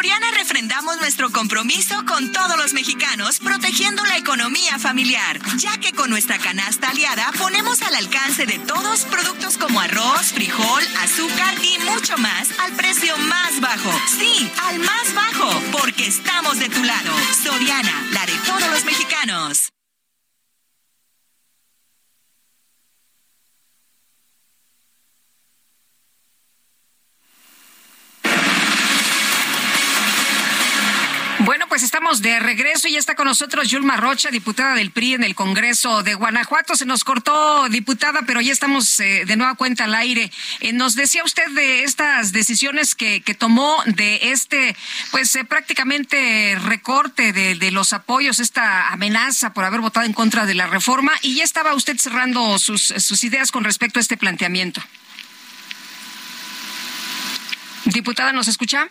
Soriana 0.00 0.30
refrendamos 0.30 0.96
nuestro 0.96 1.30
compromiso 1.30 1.94
con 2.06 2.32
todos 2.32 2.56
los 2.56 2.72
mexicanos, 2.72 3.38
protegiendo 3.38 4.02
la 4.06 4.16
economía 4.16 4.78
familiar, 4.78 5.38
ya 5.58 5.76
que 5.76 5.92
con 5.92 6.08
nuestra 6.08 6.38
canasta 6.38 6.88
aliada 6.88 7.30
ponemos 7.36 7.82
al 7.82 7.94
alcance 7.94 8.46
de 8.46 8.58
todos 8.60 9.04
productos 9.04 9.58
como 9.58 9.78
arroz, 9.78 10.32
frijol, 10.32 10.82
azúcar 11.02 11.54
y 11.62 11.78
mucho 11.80 12.16
más 12.16 12.48
al 12.60 12.72
precio 12.76 13.14
más 13.18 13.60
bajo. 13.60 13.92
Sí, 14.18 14.50
al 14.62 14.78
más 14.78 15.12
bajo, 15.14 15.50
porque 15.70 16.06
estamos 16.06 16.58
de 16.58 16.70
tu 16.70 16.82
lado. 16.82 17.12
Soriana, 17.44 18.06
la 18.12 18.24
de 18.24 18.38
todos 18.46 18.70
los 18.70 18.84
mexicanos. 18.86 19.70
Bueno, 31.50 31.66
pues 31.80 31.86
estamos 31.86 32.20
de 32.20 32.38
regreso 32.40 32.88
y 32.88 32.92
ya 32.92 32.98
está 32.98 33.14
con 33.14 33.26
nosotros 33.26 33.70
Yulma 33.70 33.96
Rocha, 33.96 34.30
diputada 34.30 34.74
del 34.74 34.90
PRI 34.90 35.14
en 35.14 35.24
el 35.24 35.34
Congreso 35.34 36.02
de 36.02 36.12
Guanajuato. 36.12 36.76
Se 36.76 36.84
nos 36.84 37.04
cortó, 37.04 37.70
diputada, 37.70 38.20
pero 38.26 38.42
ya 38.42 38.52
estamos 38.52 39.00
eh, 39.00 39.24
de 39.24 39.36
nueva 39.36 39.54
cuenta 39.54 39.84
al 39.84 39.94
aire. 39.94 40.30
Eh, 40.60 40.74
nos 40.74 40.94
decía 40.94 41.24
usted 41.24 41.48
de 41.52 41.84
estas 41.84 42.32
decisiones 42.32 42.94
que, 42.94 43.22
que 43.22 43.32
tomó 43.32 43.82
de 43.86 44.30
este, 44.30 44.76
pues 45.10 45.34
eh, 45.36 45.44
prácticamente 45.46 46.54
recorte 46.62 47.32
de, 47.32 47.70
los 47.70 47.94
apoyos, 47.94 48.40
esta 48.40 48.88
amenaza 48.88 49.54
por 49.54 49.64
haber 49.64 49.80
votado 49.80 50.04
en 50.04 50.12
contra 50.12 50.44
de 50.44 50.52
la 50.52 50.66
reforma 50.66 51.12
y 51.22 51.36
ya 51.36 51.44
estaba 51.44 51.72
usted 51.72 51.96
cerrando 51.96 52.58
sus 52.58 53.24
ideas 53.24 53.50
con 53.50 53.64
respecto 53.64 54.00
a 54.00 54.02
este 54.02 54.18
planteamiento. 54.18 54.82
Diputada, 57.86 58.34
¿nos 58.34 58.48
escucha? 58.48 58.90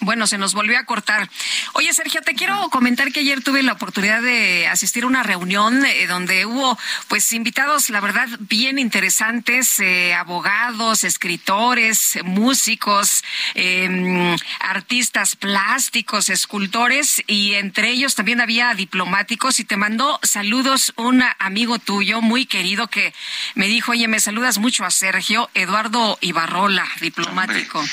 Bueno, 0.00 0.26
se 0.26 0.38
nos 0.38 0.54
volvió 0.54 0.78
a 0.78 0.84
cortar. 0.84 1.28
Oye, 1.74 1.92
Sergio, 1.92 2.22
te 2.22 2.34
quiero 2.34 2.70
comentar 2.70 3.12
que 3.12 3.20
ayer 3.20 3.42
tuve 3.42 3.62
la 3.62 3.72
oportunidad 3.72 4.22
de 4.22 4.66
asistir 4.66 5.04
a 5.04 5.06
una 5.06 5.22
reunión 5.22 5.84
eh, 5.84 6.06
donde 6.06 6.46
hubo, 6.46 6.78
pues, 7.08 7.32
invitados, 7.34 7.90
la 7.90 8.00
verdad, 8.00 8.26
bien 8.40 8.78
interesantes, 8.78 9.78
eh, 9.78 10.14
abogados, 10.14 11.04
escritores, 11.04 12.18
músicos, 12.24 13.22
eh, 13.54 14.36
artistas 14.60 15.36
plásticos, 15.36 16.30
escultores, 16.30 17.22
y 17.26 17.54
entre 17.54 17.90
ellos 17.90 18.14
también 18.14 18.40
había 18.40 18.72
diplomáticos. 18.74 19.60
Y 19.60 19.64
te 19.64 19.76
mandó 19.76 20.18
saludos 20.22 20.94
un 20.96 21.22
amigo 21.38 21.78
tuyo 21.78 22.22
muy 22.22 22.46
querido 22.46 22.88
que 22.88 23.12
me 23.54 23.66
dijo, 23.66 23.92
oye, 23.92 24.08
me 24.08 24.20
saludas 24.20 24.58
mucho 24.58 24.84
a 24.84 24.90
Sergio, 24.90 25.50
Eduardo 25.52 26.16
Ibarrola, 26.22 26.86
diplomático. 27.00 27.80
Hombre, 27.80 27.92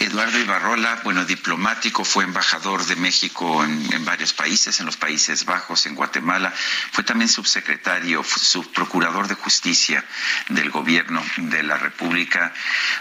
Eduardo 0.00 0.38
Ibarrola, 0.38 1.00
bueno, 1.04 1.24
diplomático, 1.24 1.43
fue 2.04 2.24
embajador 2.24 2.84
de 2.86 2.96
México 2.96 3.64
en, 3.64 3.92
en, 3.92 4.04
varios 4.04 4.32
países, 4.32 4.80
en 4.80 4.86
los 4.86 4.96
Países 4.96 5.44
Bajos, 5.44 5.86
en 5.86 5.94
Guatemala, 5.94 6.52
fue 6.92 7.04
también 7.04 7.28
subsecretario, 7.28 8.24
subprocurador 8.24 9.28
de 9.28 9.34
justicia 9.34 10.04
del 10.48 10.70
gobierno 10.70 11.22
de 11.36 11.62
la 11.62 11.76
República, 11.76 12.52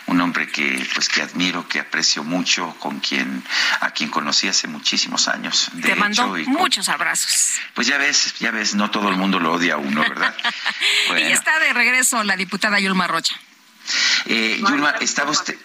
un 0.07 0.19
hombre 0.21 0.49
que 0.49 0.85
pues 0.93 1.09
que 1.09 1.21
admiro, 1.21 1.67
que 1.67 1.79
aprecio 1.79 2.23
mucho, 2.23 2.75
con 2.79 2.99
quien 2.99 3.43
a 3.81 3.91
quien 3.91 4.09
conocí 4.09 4.47
hace 4.47 4.67
muchísimos 4.67 5.27
años. 5.27 5.69
De 5.73 5.83
Te 5.83 5.91
hecho, 5.91 5.99
mando 5.99 6.37
y 6.37 6.45
con- 6.45 6.53
muchos 6.53 6.89
abrazos. 6.89 7.59
pues 7.73 7.87
ya 7.87 7.97
ves, 7.97 8.35
ya 8.39 8.51
ves, 8.51 8.75
no 8.75 8.91
todo 8.91 9.09
el 9.09 9.15
mundo 9.15 9.39
lo 9.39 9.53
odia 9.53 9.75
a 9.75 9.77
uno, 9.77 10.01
¿verdad? 10.01 10.35
Y 11.17 11.31
está 11.31 11.59
de 11.59 11.73
regreso 11.73 12.23
la 12.23 12.35
diputada 12.35 12.79
Yulma 12.79 13.07
Rocha. 13.07 13.35
Eh, 14.25 14.57
Yulma, 14.59 14.91
estaba 15.01 15.31
usted. 15.31 15.57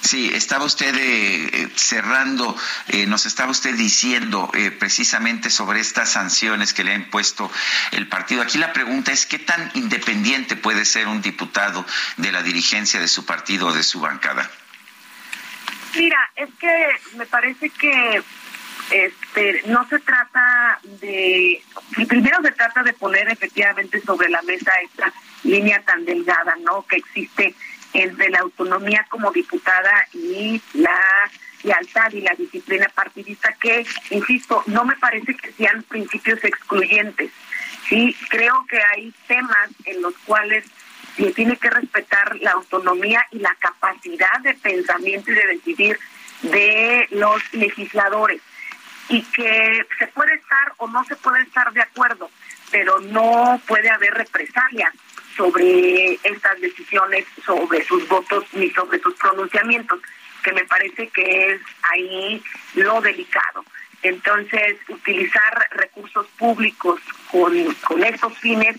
Sí, 0.00 0.30
estaba 0.34 0.64
usted 0.64 0.94
eh, 0.94 1.50
eh, 1.52 1.68
cerrando, 1.74 2.56
eh, 2.88 3.06
nos 3.06 3.26
estaba 3.26 3.50
usted 3.50 3.74
diciendo 3.74 4.50
eh, 4.54 4.70
precisamente 4.70 5.50
sobre 5.50 5.80
estas 5.80 6.10
sanciones 6.10 6.72
que 6.72 6.84
le 6.84 6.92
ha 6.92 6.94
impuesto 6.94 7.50
el 7.92 8.08
partido. 8.08 8.42
Aquí 8.42 8.58
la 8.58 8.72
pregunta 8.72 9.12
es, 9.12 9.26
¿qué 9.26 9.38
tan 9.38 9.70
independiente 9.74 10.56
puede 10.56 10.84
ser 10.84 11.06
un 11.06 11.20
diputado 11.20 11.84
de 12.16 12.32
la 12.32 12.42
dirigencia 12.42 12.98
de 12.98 13.08
su 13.08 13.26
partido 13.26 13.68
o 13.68 13.72
de 13.72 13.82
su 13.82 14.00
bancada? 14.00 14.50
Mira, 15.94 16.30
es 16.36 16.48
que 16.58 17.16
me 17.16 17.26
parece 17.26 17.68
que 17.70 18.22
este 18.90 19.62
no 19.66 19.86
se 19.88 19.98
trata 20.00 20.80
de 20.82 21.62
primero 22.08 22.38
se 22.42 22.50
trata 22.52 22.82
de 22.82 22.92
poner 22.94 23.28
efectivamente 23.28 24.00
sobre 24.00 24.28
la 24.28 24.42
mesa 24.42 24.72
esta 24.82 25.12
línea 25.44 25.80
tan 25.82 26.04
delgada, 26.04 26.56
¿no? 26.64 26.84
que 26.86 26.96
existe 26.96 27.54
entre 27.92 28.30
la 28.30 28.40
autonomía 28.40 29.06
como 29.08 29.30
diputada 29.32 30.06
y 30.12 30.60
la 30.74 31.00
lealtad 31.62 32.12
y 32.12 32.20
la 32.20 32.34
disciplina 32.34 32.88
partidista 32.94 33.52
que, 33.60 33.84
insisto, 34.10 34.62
no 34.66 34.84
me 34.84 34.96
parece 34.96 35.34
que 35.34 35.52
sean 35.52 35.82
principios 35.82 36.42
excluyentes. 36.44 37.30
Sí, 37.88 38.16
creo 38.28 38.64
que 38.68 38.80
hay 38.82 39.12
temas 39.26 39.70
en 39.84 40.00
los 40.02 40.14
cuales 40.18 40.64
se 41.16 41.32
tiene 41.32 41.56
que 41.56 41.70
respetar 41.70 42.36
la 42.40 42.52
autonomía 42.52 43.26
y 43.32 43.38
la 43.40 43.54
capacidad 43.58 44.40
de 44.42 44.54
pensamiento 44.54 45.32
y 45.32 45.34
de 45.34 45.46
decidir 45.46 45.98
de 46.42 47.06
los 47.10 47.42
legisladores 47.52 48.40
y 49.08 49.22
que 49.22 49.86
se 49.98 50.06
puede 50.08 50.34
estar 50.34 50.72
o 50.78 50.86
no 50.86 51.04
se 51.04 51.16
puede 51.16 51.42
estar 51.42 51.72
de 51.72 51.82
acuerdo, 51.82 52.30
pero 52.70 53.00
no 53.00 53.60
puede 53.66 53.90
haber 53.90 54.14
represalias 54.14 54.94
sobre 55.40 56.18
estas 56.22 56.60
decisiones, 56.60 57.24
sobre 57.46 57.82
sus 57.84 58.06
votos 58.08 58.44
ni 58.52 58.68
sobre 58.72 59.00
sus 59.00 59.14
pronunciamientos, 59.14 59.98
que 60.42 60.52
me 60.52 60.64
parece 60.64 61.08
que 61.08 61.52
es 61.52 61.60
ahí 61.90 62.42
lo 62.74 63.00
delicado. 63.00 63.64
Entonces, 64.02 64.76
utilizar 64.88 65.68
recursos 65.70 66.26
públicos 66.38 67.00
con, 67.30 67.52
con 67.88 68.04
estos 68.04 68.36
fines 68.36 68.76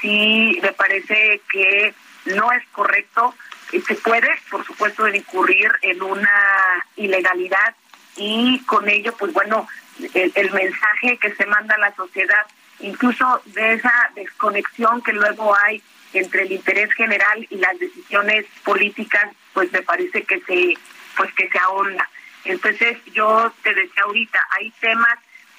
sí 0.00 0.60
me 0.62 0.72
parece 0.72 1.40
que 1.50 1.92
no 2.26 2.52
es 2.52 2.62
correcto. 2.70 3.34
Se 3.72 3.94
puede, 3.96 4.28
por 4.50 4.64
supuesto, 4.64 5.08
incurrir 5.08 5.72
en 5.82 6.00
una 6.00 6.84
ilegalidad 6.94 7.74
y 8.16 8.60
con 8.66 8.88
ello, 8.88 9.12
pues 9.18 9.32
bueno, 9.32 9.66
el, 10.14 10.30
el 10.32 10.52
mensaje 10.52 11.18
que 11.18 11.34
se 11.34 11.46
manda 11.46 11.74
a 11.74 11.78
la 11.78 11.94
sociedad, 11.96 12.46
incluso 12.78 13.42
de 13.46 13.74
esa 13.74 14.10
desconexión 14.14 15.02
que 15.02 15.12
luego 15.12 15.56
hay 15.56 15.82
entre 16.18 16.42
el 16.42 16.52
interés 16.52 16.92
general 16.92 17.46
y 17.50 17.56
las 17.56 17.78
decisiones 17.78 18.46
políticas, 18.64 19.30
pues 19.52 19.72
me 19.72 19.82
parece 19.82 20.22
que 20.22 20.40
se, 20.40 20.74
pues 21.16 21.32
que 21.34 21.48
se 21.48 21.58
ahonda. 21.58 22.08
Entonces, 22.44 22.98
yo 23.12 23.52
te 23.62 23.74
decía 23.74 24.02
ahorita, 24.04 24.38
hay 24.50 24.70
temas 24.80 25.18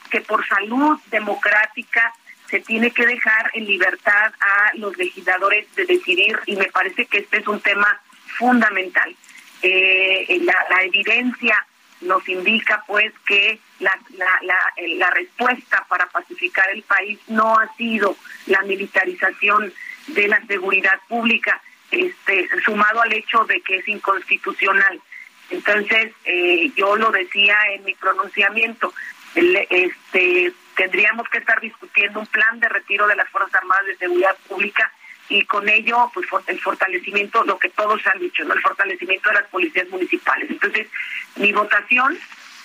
que 0.09 0.21
por 0.21 0.45
salud 0.47 0.99
democrática 1.07 2.13
se 2.49 2.59
tiene 2.59 2.91
que 2.91 3.05
dejar 3.05 3.49
en 3.53 3.65
libertad 3.65 4.31
a 4.39 4.71
los 4.75 4.95
legisladores 4.97 5.65
de 5.75 5.85
decidir 5.85 6.37
y 6.45 6.55
me 6.55 6.65
parece 6.65 7.05
que 7.05 7.19
este 7.19 7.37
es 7.37 7.47
un 7.47 7.59
tema 7.59 7.99
fundamental. 8.37 9.15
Eh, 9.61 10.39
la, 10.41 10.53
la 10.69 10.83
evidencia 10.83 11.65
nos 12.05 12.27
indica 12.29 12.83
pues 12.87 13.13
que 13.25 13.59
la, 13.79 13.97
la, 14.17 14.39
la, 14.43 14.57
eh, 14.77 14.95
la 14.95 15.09
respuesta 15.11 15.85
para 15.89 16.07
pacificar 16.07 16.69
el 16.69 16.83
país 16.83 17.19
no 17.27 17.59
ha 17.59 17.67
sido 17.75 18.15
la 18.47 18.61
militarización 18.61 19.73
de 20.07 20.27
la 20.27 20.41
seguridad 20.45 20.99
pública, 21.07 21.61
este, 21.91 22.47
sumado 22.63 23.01
al 23.01 23.13
hecho 23.13 23.43
de 23.45 23.61
que 23.61 23.77
es 23.77 23.87
inconstitucional. 23.87 25.01
Entonces, 25.49 26.13
eh, 26.25 26.71
yo 26.75 26.95
lo 26.95 27.11
decía 27.11 27.57
en 27.73 27.83
mi 27.83 27.93
pronunciamiento, 27.95 28.93
el, 29.35 29.55
este, 29.69 30.53
tendríamos 30.75 31.27
que 31.29 31.39
estar 31.39 31.59
discutiendo 31.59 32.19
un 32.19 32.27
plan 32.27 32.59
de 32.59 32.69
retiro 32.69 33.07
de 33.07 33.15
las 33.15 33.29
Fuerzas 33.29 33.55
Armadas 33.55 33.85
de 33.85 33.97
Seguridad 33.97 34.35
Pública 34.47 34.91
y 35.29 35.43
con 35.45 35.67
ello 35.67 36.11
pues 36.13 36.27
el 36.47 36.59
fortalecimiento, 36.61 37.43
lo 37.43 37.57
que 37.57 37.69
todos 37.69 38.05
han 38.07 38.19
dicho, 38.19 38.43
¿no? 38.43 38.53
el 38.53 38.61
fortalecimiento 38.61 39.29
de 39.29 39.35
las 39.35 39.45
policías 39.45 39.87
municipales. 39.89 40.49
Entonces, 40.49 40.87
mi 41.35 41.51
votación 41.51 42.17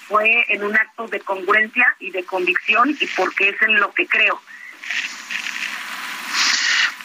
fue 0.09 0.45
en 0.49 0.65
un 0.65 0.75
acto 0.75 1.07
de 1.07 1.21
congruencia 1.21 1.87
y 2.01 2.11
de 2.11 2.25
convicción 2.25 2.97
y 3.01 3.07
porque 3.09 3.51
es 3.51 3.63
en 3.63 3.81
lo 3.81 3.93
que 3.93 4.07
creo. 4.07 4.41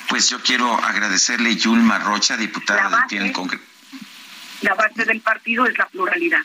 Pues 0.09 0.29
yo 0.29 0.41
quiero 0.41 0.73
agradecerle 0.73 1.55
Yulma 1.55 1.99
Rocha, 1.99 2.37
diputada 2.37 2.89
del 2.89 3.05
PRI 3.07 3.17
en 3.17 3.25
el 3.25 3.31
Congreso. 3.31 3.63
La 4.61 4.73
base 4.73 5.05
del 5.05 5.21
partido 5.21 5.65
es 5.65 5.77
la 5.77 5.87
pluralidad. 5.87 6.41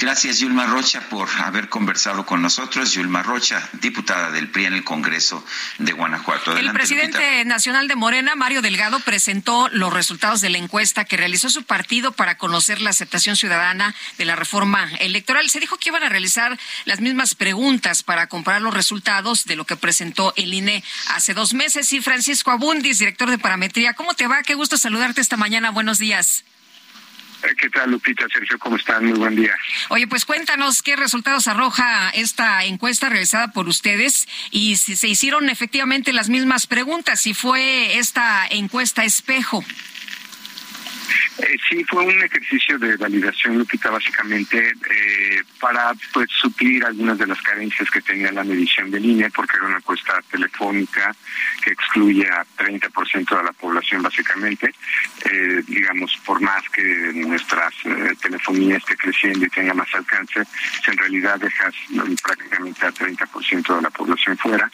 Gracias, 0.00 0.38
Yulma 0.38 0.64
Rocha, 0.64 1.02
por 1.10 1.28
haber 1.42 1.68
conversado 1.68 2.24
con 2.24 2.40
nosotros. 2.40 2.94
Yulma 2.94 3.22
Rocha, 3.22 3.68
diputada 3.82 4.30
del 4.30 4.48
PRI 4.48 4.64
en 4.64 4.72
el 4.72 4.82
Congreso 4.82 5.44
de 5.76 5.92
Guanajuato. 5.92 6.56
El 6.56 6.72
presidente 6.72 7.18
Lupita. 7.18 7.44
nacional 7.44 7.86
de 7.86 7.96
Morena, 7.96 8.34
Mario 8.34 8.62
Delgado, 8.62 8.98
presentó 9.00 9.68
los 9.68 9.92
resultados 9.92 10.40
de 10.40 10.48
la 10.48 10.56
encuesta 10.56 11.04
que 11.04 11.18
realizó 11.18 11.50
su 11.50 11.64
partido 11.64 12.12
para 12.12 12.38
conocer 12.38 12.80
la 12.80 12.88
aceptación 12.88 13.36
ciudadana 13.36 13.94
de 14.16 14.24
la 14.24 14.36
reforma 14.36 14.90
electoral. 15.00 15.50
Se 15.50 15.60
dijo 15.60 15.76
que 15.76 15.90
iban 15.90 16.02
a 16.02 16.08
realizar 16.08 16.58
las 16.86 17.00
mismas 17.00 17.34
preguntas 17.34 18.02
para 18.02 18.26
comparar 18.26 18.62
los 18.62 18.72
resultados 18.72 19.44
de 19.44 19.56
lo 19.56 19.66
que 19.66 19.76
presentó 19.76 20.32
el 20.36 20.54
INE 20.54 20.82
hace 21.08 21.34
dos 21.34 21.52
meses. 21.52 21.92
Y 21.92 22.00
Francisco 22.00 22.50
Abundis, 22.50 23.00
director 23.00 23.28
de 23.28 23.36
parametría, 23.36 23.92
¿cómo 23.92 24.14
te 24.14 24.26
va? 24.26 24.42
Qué 24.44 24.54
gusto 24.54 24.78
saludarte 24.78 25.20
esta 25.20 25.36
mañana. 25.36 25.70
Buenos 25.72 25.98
días. 25.98 26.42
Eh, 27.42 27.54
¿Qué 27.58 27.70
tal, 27.70 27.90
Lupita? 27.90 28.26
Sergio, 28.32 28.58
¿cómo 28.58 28.76
están? 28.76 29.04
Muy 29.04 29.18
buen 29.18 29.36
día. 29.36 29.54
Oye, 29.88 30.06
pues 30.06 30.24
cuéntanos 30.24 30.82
qué 30.82 30.96
resultados 30.96 31.48
arroja 31.48 32.10
esta 32.10 32.64
encuesta 32.64 33.08
realizada 33.08 33.48
por 33.48 33.68
ustedes 33.68 34.28
y 34.50 34.76
si 34.76 34.96
se 34.96 35.08
hicieron 35.08 35.48
efectivamente 35.48 36.12
las 36.12 36.28
mismas 36.28 36.66
preguntas, 36.66 37.20
si 37.20 37.34
fue 37.34 37.98
esta 37.98 38.46
encuesta 38.50 39.04
espejo. 39.04 39.64
Eh, 41.38 41.56
sí, 41.68 41.84
fue 41.84 42.04
un 42.04 42.22
ejercicio 42.22 42.78
de 42.78 42.96
validación, 42.96 43.58
Lupita, 43.58 43.90
básicamente 43.90 44.70
eh, 44.70 45.42
para 45.60 45.94
pues 46.12 46.28
suplir 46.30 46.84
algunas 46.84 47.18
de 47.18 47.26
las 47.26 47.40
carencias 47.40 47.88
que 47.90 48.00
tenía 48.02 48.32
la 48.32 48.44
medición 48.44 48.90
del 48.90 49.04
INE, 49.04 49.30
porque 49.30 49.56
era 49.56 49.66
una 49.66 49.76
encuesta 49.76 50.20
telefónica 50.30 51.14
que 51.62 51.70
excluye 51.70 52.28
a 52.28 52.44
30% 52.58 53.36
de 53.36 53.44
la 53.44 53.52
población, 53.52 54.02
básicamente. 54.02 54.74
Eh, 55.24 55.62
digamos, 55.66 56.16
por 56.24 56.40
más 56.40 56.62
que 56.70 56.82
nuestras 57.14 57.72
eh, 57.84 58.14
telefonía 58.20 58.76
esté 58.76 58.96
creciendo 58.96 59.46
y 59.46 59.50
tenga 59.50 59.74
más 59.74 59.92
alcance, 59.94 60.40
en 60.86 60.96
realidad 60.96 61.38
dejas 61.38 61.74
prácticamente 62.22 62.86
a 62.86 62.92
30% 62.92 63.76
de 63.76 63.82
la 63.82 63.90
población 63.90 64.36
fuera. 64.36 64.70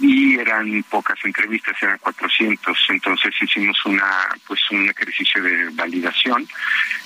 Y 0.00 0.38
eran 0.38 0.82
pocas 0.84 1.18
entrevistas, 1.24 1.76
eran 1.82 1.98
400. 1.98 2.78
Entonces 2.90 3.34
hicimos 3.40 3.76
una 3.84 4.08
pues 4.46 4.60
un 4.70 4.88
ejercicio 4.88 5.42
de 5.42 5.68
validación. 5.70 6.07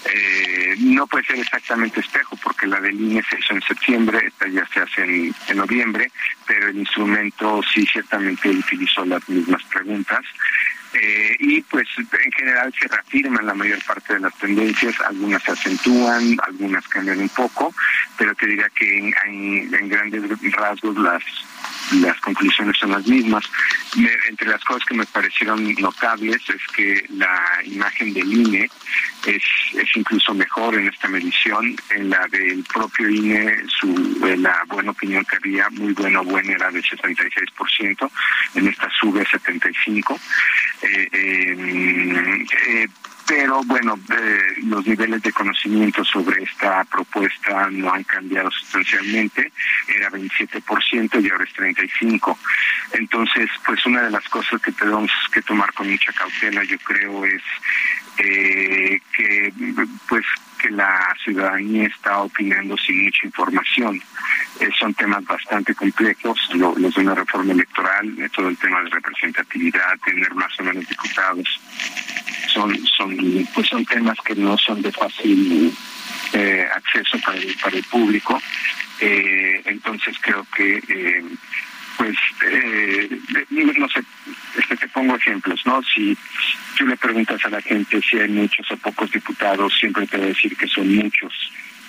Eh, 0.04 0.74
no 0.78 1.06
puede 1.06 1.24
ser 1.24 1.38
exactamente 1.38 2.00
espejo 2.00 2.36
porque 2.42 2.66
la 2.66 2.80
del 2.80 3.00
INE 3.00 3.22
se 3.22 3.38
hizo 3.38 3.54
en 3.54 3.62
septiembre, 3.62 4.26
esta 4.26 4.48
ya 4.48 4.66
se 4.66 4.80
hace 4.80 5.02
en, 5.02 5.34
en 5.48 5.56
noviembre, 5.56 6.10
pero 6.46 6.68
el 6.68 6.78
instrumento 6.78 7.60
sí 7.72 7.86
ciertamente 7.86 8.48
utilizó 8.50 9.04
las 9.04 9.26
mismas 9.28 9.62
preguntas. 9.64 10.24
Eh, 10.94 11.36
y 11.38 11.62
pues 11.62 11.88
en 11.98 12.32
general 12.32 12.72
se 12.78 12.86
reafirman 12.86 13.46
la 13.46 13.54
mayor 13.54 13.82
parte 13.84 14.12
de 14.14 14.20
las 14.20 14.34
tendencias, 14.36 14.94
algunas 15.00 15.42
se 15.42 15.52
acentúan, 15.52 16.36
algunas 16.46 16.86
cambian 16.88 17.18
un 17.18 17.30
poco, 17.30 17.74
pero 18.18 18.34
te 18.34 18.46
diría 18.46 18.68
que 18.74 18.98
en, 18.98 19.88
grandes 19.88 20.22
rasgos 20.52 20.96
las 20.98 21.22
las 22.00 22.18
conclusiones 22.20 22.76
son 22.78 22.90
las 22.92 23.06
mismas. 23.06 23.44
Me- 23.96 24.08
entre 24.28 24.48
las 24.48 24.62
cosas 24.64 24.84
que 24.86 24.94
me 24.94 25.06
parecieron 25.06 25.74
notables 25.74 26.40
es 26.48 26.62
que 26.74 27.04
la 27.16 27.40
imagen 27.64 28.12
del 28.14 28.32
INE 28.32 28.70
es, 29.26 29.42
es 29.74 29.96
incluso 29.96 30.34
mejor 30.34 30.74
en 30.74 30.88
esta 30.88 31.08
medición. 31.08 31.76
En 31.90 32.10
la 32.10 32.26
del 32.28 32.64
propio 32.64 33.08
INE, 33.08 33.56
su, 33.68 34.20
eh, 34.26 34.36
la 34.36 34.62
buena 34.68 34.90
opinión 34.92 35.24
que 35.24 35.36
había, 35.36 35.68
muy 35.70 35.92
buena 35.92 36.20
o 36.20 36.24
buena, 36.24 36.52
era 36.52 36.70
del 36.70 36.82
76%. 36.84 38.10
En 38.54 38.68
esta 38.68 38.88
sube 38.98 39.20
a 39.20 39.24
75%. 39.24 40.18
Eh, 40.82 41.08
eh, 41.12 42.46
eh, 42.68 42.88
pero 43.34 43.62
bueno, 43.64 43.98
eh, 44.10 44.60
los 44.64 44.86
niveles 44.86 45.22
de 45.22 45.32
conocimiento 45.32 46.04
sobre 46.04 46.42
esta 46.42 46.84
propuesta 46.84 47.70
no 47.70 47.90
han 47.90 48.04
cambiado 48.04 48.50
sustancialmente, 48.50 49.50
era 49.88 50.10
27% 50.10 51.24
y 51.24 51.30
ahora 51.30 51.44
es 51.44 51.54
35%. 51.56 52.36
Entonces, 52.92 53.48
pues 53.64 53.86
una 53.86 54.02
de 54.02 54.10
las 54.10 54.28
cosas 54.28 54.60
que 54.60 54.70
tenemos 54.72 55.10
que 55.32 55.40
tomar 55.40 55.72
con 55.72 55.90
mucha 55.90 56.12
cautela, 56.12 56.62
yo 56.64 56.76
creo, 56.80 57.24
es 57.24 57.42
eh, 58.18 59.00
que 59.16 59.50
pues 60.06 60.26
que 60.62 60.70
la 60.70 61.14
ciudadanía 61.24 61.86
está 61.88 62.18
opinando 62.20 62.76
sin 62.78 63.04
mucha 63.04 63.26
información. 63.26 64.00
Eh, 64.60 64.70
son 64.78 64.94
temas 64.94 65.24
bastante 65.24 65.74
complejos, 65.74 66.38
lo- 66.54 66.74
los 66.78 66.94
de 66.94 67.00
una 67.02 67.14
reforma 67.16 67.52
electoral, 67.52 68.06
eh, 68.18 68.28
todo 68.34 68.48
el 68.48 68.56
tema 68.58 68.80
de 68.82 68.90
representatividad, 68.90 69.98
tener 70.04 70.32
más 70.34 70.52
o 70.60 70.62
menos 70.62 70.86
diputados, 70.88 71.48
son 72.54 72.78
son 72.96 73.16
pues 73.54 73.66
son 73.68 73.84
temas 73.86 74.18
que 74.24 74.34
no 74.36 74.56
son 74.58 74.80
de 74.82 74.92
fácil 74.92 75.74
eh, 76.34 76.66
acceso 76.74 77.18
para 77.24 77.38
el, 77.38 77.54
para 77.62 77.76
el 77.76 77.84
público. 77.84 78.40
Eh, 79.00 79.62
entonces 79.64 80.16
creo 80.20 80.46
que 80.54 81.24
pues 81.96 82.16
eh, 82.46 83.20
no 83.50 83.88
sé, 83.88 84.02
este, 84.58 84.76
te 84.76 84.88
pongo 84.88 85.16
ejemplos, 85.16 85.60
¿no? 85.66 85.82
Si 85.82 86.16
tú 86.76 86.86
le 86.86 86.96
preguntas 86.96 87.44
a 87.44 87.50
la 87.50 87.60
gente 87.60 88.00
si 88.02 88.18
hay 88.18 88.28
muchos 88.28 88.70
o 88.70 88.76
pocos 88.76 89.10
diputados, 89.10 89.72
siempre 89.78 90.06
te 90.06 90.18
va 90.18 90.24
a 90.24 90.28
decir 90.28 90.56
que 90.56 90.66
son 90.68 90.94
muchos. 90.94 91.32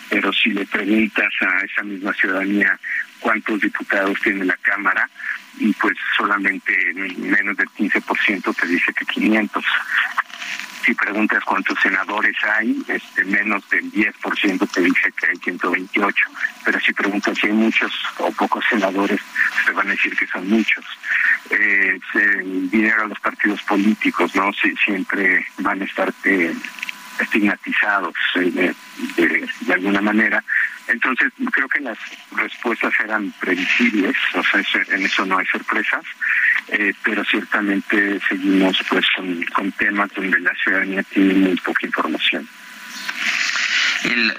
Pero 0.09 0.31
si 0.33 0.51
le 0.51 0.65
preguntas 0.65 1.33
a 1.41 1.65
esa 1.65 1.83
misma 1.83 2.13
ciudadanía 2.13 2.77
cuántos 3.19 3.61
diputados 3.61 4.19
tiene 4.21 4.45
la 4.45 4.57
Cámara, 4.57 5.09
y 5.57 5.71
pues 5.73 5.97
solamente 6.17 6.73
menos 7.17 7.57
del 7.57 7.69
15% 7.69 8.55
te 8.55 8.67
dice 8.67 8.93
que 8.93 9.05
500 9.05 9.63
si 10.85 10.93
preguntas 10.93 11.43
cuántos 11.45 11.79
senadores 11.81 12.35
hay, 12.57 12.77
este, 12.87 13.23
menos 13.25 13.67
del 13.69 13.91
10% 13.91 14.69
te 14.71 14.81
dice 14.81 15.11
que 15.19 15.27
hay 15.27 15.37
128. 15.37 16.25
Pero 16.65 16.79
si 16.79 16.93
preguntas 16.93 17.37
si 17.39 17.47
hay 17.47 17.53
muchos 17.53 17.91
o 18.17 18.31
pocos 18.31 18.63
senadores, 18.69 19.19
te 19.65 19.71
van 19.71 19.87
a 19.87 19.91
decir 19.91 20.15
que 20.15 20.27
son 20.27 20.47
muchos. 20.49 20.85
Eh, 21.49 21.99
el 22.15 22.69
dinero 22.69 23.03
a 23.03 23.07
los 23.07 23.19
partidos 23.19 23.61
políticos, 23.63 24.35
¿no? 24.35 24.51
Si- 24.53 24.75
siempre 24.77 25.45
van 25.59 25.81
a 25.81 25.85
estar 25.85 26.13
eh, 26.23 26.53
estigmatizados 27.19 28.13
eh, 28.35 28.73
de, 29.17 29.47
de- 29.65 29.73
alguna 29.73 30.01
manera. 30.01 30.43
Entonces, 30.87 31.31
creo 31.51 31.67
que 31.69 31.79
las 31.79 31.97
respuestas 32.35 32.93
eran 33.03 33.31
previsibles, 33.39 34.15
o 34.35 34.43
sea, 34.43 34.63
en 34.89 35.05
eso 35.05 35.25
no 35.25 35.37
hay 35.37 35.45
sorpresas, 35.45 36.03
eh, 36.67 36.93
pero 37.03 37.23
ciertamente 37.23 38.19
seguimos 38.27 38.77
pues 38.89 39.05
con, 39.53 39.71
temas 39.73 40.09
donde 40.13 40.39
la 40.39 40.53
ciudadanía 40.55 41.03
tiene 41.03 41.33
muy 41.35 41.55
poca 41.57 41.85
información. 41.85 42.47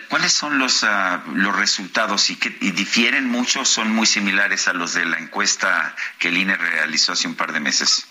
¿Cuáles 0.08 0.32
son 0.32 0.58
los, 0.58 0.82
uh, 0.82 1.20
los 1.34 1.56
resultados 1.56 2.30
y, 2.30 2.36
que, 2.36 2.56
y 2.60 2.70
difieren 2.70 3.26
mucho? 3.28 3.64
¿Son 3.64 3.90
muy 3.90 4.06
similares 4.06 4.68
a 4.68 4.72
los 4.72 4.94
de 4.94 5.04
la 5.06 5.18
encuesta 5.18 5.94
que 6.18 6.28
el 6.28 6.36
INE 6.36 6.56
realizó 6.56 7.12
hace 7.12 7.26
un 7.26 7.34
par 7.34 7.52
de 7.52 7.60
meses? 7.60 8.06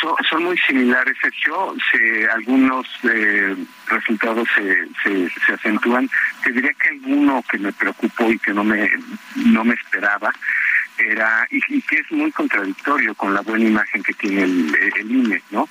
Son, 0.00 0.14
son 0.28 0.44
muy 0.44 0.58
similares, 0.58 1.16
Sergio. 1.20 1.74
Se, 1.90 2.28
algunos 2.28 2.86
eh, 3.04 3.54
resultados 3.88 4.48
se, 4.54 4.88
se, 5.02 5.30
se 5.46 5.52
acentúan. 5.52 6.08
Te 6.42 6.52
diría 6.52 6.72
que 6.74 6.88
alguno 6.88 7.44
que 7.50 7.58
me 7.58 7.72
preocupó 7.72 8.30
y 8.30 8.38
que 8.38 8.52
no 8.52 8.64
me, 8.64 8.90
no 9.36 9.64
me 9.64 9.74
esperaba 9.74 10.32
era 10.98 11.46
y, 11.50 11.60
y, 11.68 11.82
que 11.82 11.96
es 11.96 12.10
muy 12.10 12.30
contradictorio 12.32 13.14
con 13.14 13.34
la 13.34 13.40
buena 13.42 13.64
imagen 13.64 14.02
que 14.02 14.14
tiene 14.14 14.44
el, 14.44 15.10
INE, 15.10 15.42
¿no? 15.50 15.68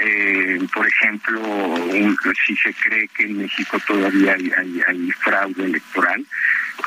Eh, 0.00 0.58
por 0.72 0.86
ejemplo, 0.86 1.40
un, 1.40 2.16
si 2.46 2.56
se 2.56 2.72
cree 2.74 3.08
que 3.08 3.24
en 3.24 3.38
México 3.38 3.78
todavía 3.86 4.34
hay, 4.34 4.50
hay, 4.56 4.80
hay 4.86 5.10
fraude 5.12 5.64
electoral, 5.64 6.24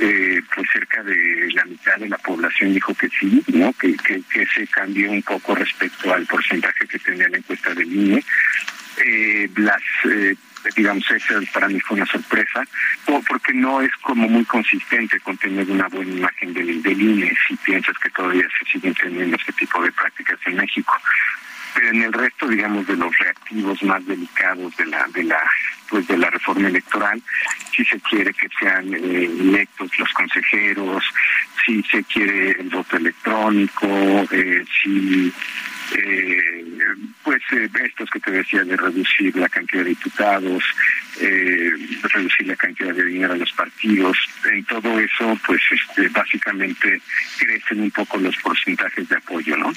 eh, 0.02 0.42
pues 0.54 0.68
cerca 0.74 1.04
de 1.04 1.52
la 1.54 1.66
mitad 1.66 1.96
de 1.98 2.10
la 2.10 2.18
población 2.18 2.74
dijo 2.74 2.94
que 2.96 3.10
sí, 3.10 3.44
¿no? 3.54 3.72
Que, 3.74 3.96
que, 3.98 4.22
que 4.24 4.46
se 4.48 4.68
cambió 4.68 5.12
un 5.12 5.22
poco 5.22 5.56
respecto 5.56 6.14
al 6.14 6.26
porcentaje 6.26 6.88
que 6.88 7.00
tenía 7.00 7.30
la 7.30 7.38
encuesta 7.38 7.74
del 7.74 7.94
INE. 7.94 8.24
Eh, 8.98 9.50
las 9.58 9.82
eh, 10.06 10.36
digamos, 10.76 11.10
esa 11.12 11.40
para 11.54 11.68
mí 11.68 11.80
fue 11.80 11.98
una 11.98 12.06
sorpresa, 12.06 12.64
porque 13.28 13.54
no 13.54 13.82
es 13.82 13.92
como 14.02 14.28
muy 14.28 14.46
consistente 14.46 15.20
con 15.20 15.38
tener 15.38 15.70
una 15.70 15.88
buena 15.88 16.12
imagen 16.12 16.54
del, 16.54 16.82
del 16.82 17.02
INE 17.02 17.34
si 17.48 17.56
piensas 17.58 17.98
que 18.00 18.10
todavía 18.10 18.48
se 18.60 18.72
siguen 18.72 18.94
teniendo 18.94 19.36
este 19.36 19.54
tipo 19.54 19.82
de 19.82 19.92
prácticas 19.92 20.40
en 20.46 20.56
México. 20.58 20.98
Pero 21.74 21.90
en 21.90 22.04
el 22.04 22.14
resto, 22.14 22.48
digamos, 22.48 22.88
de 22.88 22.96
los 22.96 23.16
reactivos 23.18 23.84
más 23.84 24.06
delicados 24.06 24.76
de 24.78 24.86
la, 24.86 25.06
de 25.14 25.24
la, 25.26 25.42
pues 25.90 26.08
de 26.08 26.18
la 26.18 26.30
reforma 26.30 26.70
electoral, 26.70 27.22
si 27.76 27.84
se 27.84 28.00
quiere 28.00 28.34
que 28.34 28.48
sean 28.58 28.94
eh, 28.94 29.26
electos 29.26 29.92
los 30.00 30.10
consejeros, 30.14 31.04
si 31.66 31.84
se 31.84 32.04
quiere 32.06 32.52
el 32.52 32.70
voto 32.70 32.96
electrónico, 32.96 33.88
eh, 34.32 34.64
si 34.82 35.34
eh, 35.98 36.66
pues 37.24 37.42
eh, 37.52 37.70
estos 37.84 38.10
que 38.10 38.20
te 38.20 38.32
decía 38.32 38.64
de 38.64 38.78
reducir 38.78 39.36
la 39.36 39.50
cantidad 39.50 39.84
de 39.84 39.90
diputados, 39.90 40.64
eh, 41.20 41.72
reducir 42.04 42.48
la 42.48 42.56
cantidad 42.56 42.94
de 42.94 43.06
dinero 43.06 43.34
a 43.34 43.38
los 43.38 43.52
partidos, 43.54 44.18
en 44.52 44.64
todo 44.66 45.00
eso 45.00 45.40
pues 45.46 45.62
este, 45.72 46.10
básicamente 46.10 47.02
crecen 47.38 47.82
un 47.82 47.92
poco 47.92 48.18
los 48.18 48.36
porcentajes 48.38 49.08
de 49.08 49.16
apoyo, 49.16 49.58
¿no? 49.58 49.72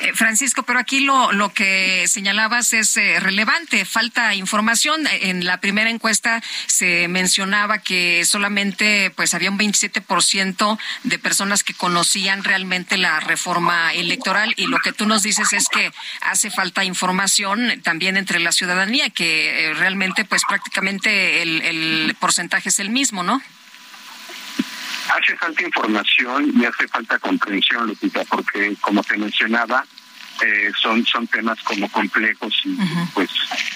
Eh, 0.00 0.12
Francisco, 0.14 0.62
pero 0.62 0.78
aquí 0.78 1.00
lo, 1.00 1.32
lo 1.32 1.52
que 1.52 2.06
señalabas 2.08 2.72
es 2.72 2.96
eh, 2.96 3.20
relevante, 3.20 3.84
falta 3.84 4.34
información. 4.34 5.06
En 5.20 5.44
la 5.44 5.60
primera 5.60 5.90
encuesta 5.90 6.42
se 6.66 7.08
mencionaba 7.08 7.78
que 7.78 8.24
solamente 8.24 9.10
pues 9.14 9.34
había 9.34 9.50
un 9.50 9.58
27% 9.58 10.78
de 11.04 11.18
personas 11.18 11.64
que 11.64 11.74
conocían 11.74 12.44
realmente 12.44 12.96
la 12.96 13.20
reforma 13.20 13.92
electoral 13.94 14.54
y 14.56 14.66
lo 14.66 14.78
que 14.78 14.92
tú 14.92 15.06
nos 15.06 15.22
dices 15.22 15.52
es 15.52 15.68
que 15.68 15.90
hace 16.22 16.50
falta 16.50 16.84
información 16.84 17.80
también 17.82 18.16
entre 18.16 18.40
la 18.40 18.52
ciudadanía, 18.52 19.10
que 19.10 19.70
eh, 19.70 19.74
realmente 19.74 20.24
pues 20.24 20.42
prácticamente 20.50 21.42
el, 21.42 21.62
el 21.62 22.16
porcentaje 22.18 22.70
es 22.70 22.80
el 22.80 22.90
mismo, 22.90 23.22
¿no? 23.22 23.40
hace 25.10 25.36
falta 25.36 25.62
información 25.62 26.52
y 26.56 26.64
hace 26.64 26.86
falta 26.88 27.18
comprensión, 27.18 27.86
Lupita, 27.86 28.24
porque 28.24 28.74
como 28.80 29.02
te 29.02 29.16
mencionaba, 29.16 29.84
eh, 30.44 30.70
son 30.80 31.04
son 31.04 31.26
temas 31.26 31.60
como 31.62 31.88
complejos 31.90 32.54
y 32.64 32.70
uh 32.70 32.78
-huh. 32.78 33.12
pues 33.14 33.30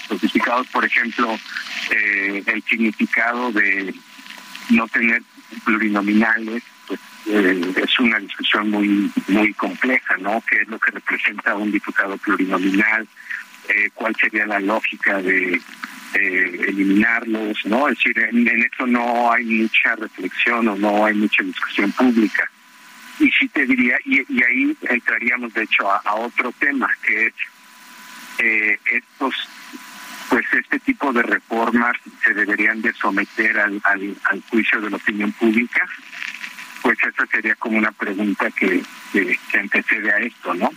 sofisticados. 0.07 0.67
Por 0.67 0.83
ejemplo, 0.85 1.37
eh, 1.91 2.43
el 2.45 2.63
significado 2.63 3.51
de 3.51 3.93
no 4.69 4.87
tener 4.87 5.21
plurinominales, 5.63 6.63
pues 6.87 6.99
eh, 7.27 7.73
es 7.83 7.99
una 7.99 8.19
discusión 8.19 8.71
muy 8.71 9.11
muy 9.27 9.53
compleja, 9.53 10.17
¿no? 10.17 10.41
¿Qué 10.49 10.61
es 10.61 10.67
lo 10.67 10.79
que 10.79 10.91
representa 10.91 11.55
un 11.55 11.71
diputado 11.71 12.17
plurinominal? 12.17 13.07
¿Cuál 13.95 14.15
sería 14.15 14.45
la 14.45 14.59
lógica 14.59 15.19
de 15.23 15.59
eh, 16.15 16.65
eliminarlos, 16.69 17.65
¿no? 17.65 17.89
Es 17.89 17.97
decir, 17.97 18.17
en, 18.19 18.47
en 18.47 18.63
esto 18.63 18.87
no 18.87 19.31
hay 19.31 19.43
mucha 19.43 19.95
reflexión 19.97 20.67
o 20.69 20.75
no 20.75 21.05
hay 21.05 21.13
mucha 21.13 21.43
discusión 21.43 21.91
pública. 21.91 22.49
Y 23.19 23.29
sí 23.31 23.49
te 23.49 23.65
diría, 23.65 23.97
y, 24.05 24.19
ahí 24.43 24.77
entraríamos 24.89 25.53
de 25.53 25.63
hecho 25.63 25.91
a, 25.91 26.15
otro 26.15 26.53
tema, 26.53 26.89
que 27.05 27.27
es 27.27 27.33
eh, 28.37 28.79
estos, 28.91 29.35
pues 30.29 30.45
este 30.53 30.79
tipo 30.79 31.11
de 31.11 31.23
reformas 31.23 31.97
se 32.23 32.33
deberían 32.33 32.81
de 32.81 32.93
someter 32.93 33.59
al, 33.59 33.81
al, 33.83 34.15
al 34.31 34.41
juicio 34.49 34.79
de 34.79 34.89
la 34.89 34.97
opinión 34.97 35.33
pública, 35.33 35.85
pues 36.81 36.97
esa 37.03 37.25
sería 37.27 37.55
como 37.55 37.77
una 37.77 37.91
pregunta 37.91 38.49
que, 38.51 38.81
que, 39.11 39.37
que 39.51 39.59
antecede 39.59 40.11
a 40.13 40.17
esto, 40.19 40.53
¿no? 40.53 40.71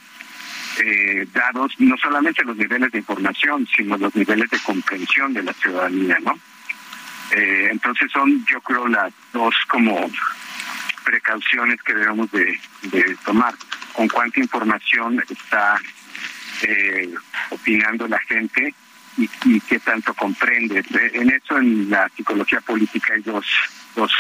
Eh, 0.81 1.27
dados 1.33 1.73
no 1.79 1.97
solamente 1.97 2.45
los 2.45 2.57
niveles 2.57 2.93
de 2.93 2.99
información, 2.99 3.67
sino 3.75 3.97
los 3.97 4.15
niveles 4.15 4.49
de 4.51 4.59
comprensión 4.61 5.33
de 5.35 5.43
la 5.43 5.53
ciudadanía, 5.55 6.19
¿no? 6.21 6.39
Eh, 7.33 7.69
entonces 7.71 8.11
son, 8.13 8.45
yo 8.47 8.61
creo, 8.61 8.87
las 8.89 9.13
dos 9.33 9.55
como 9.69 10.11
precauciones 11.05 11.83
que 11.83 11.95
debemos 11.95 12.31
de, 12.31 12.59
tomar. 13.25 13.55
Con 13.93 14.09
cuánta 14.09 14.39
información 14.39 15.23
está 15.29 15.81
eh, 16.63 17.13
opinando 17.51 18.07
la 18.07 18.19
gente 18.21 18.73
y, 19.17 19.29
y 19.45 19.61
qué 19.61 19.81
tanto 19.81 20.15
comprende. 20.15 20.85
En 21.13 21.31
eso, 21.31 21.59
en 21.59 21.91
la 21.91 22.09
psicología 22.11 22.61
política 22.61 23.15
hay 23.15 23.23
dos, 23.23 23.47
dos, 23.97 24.13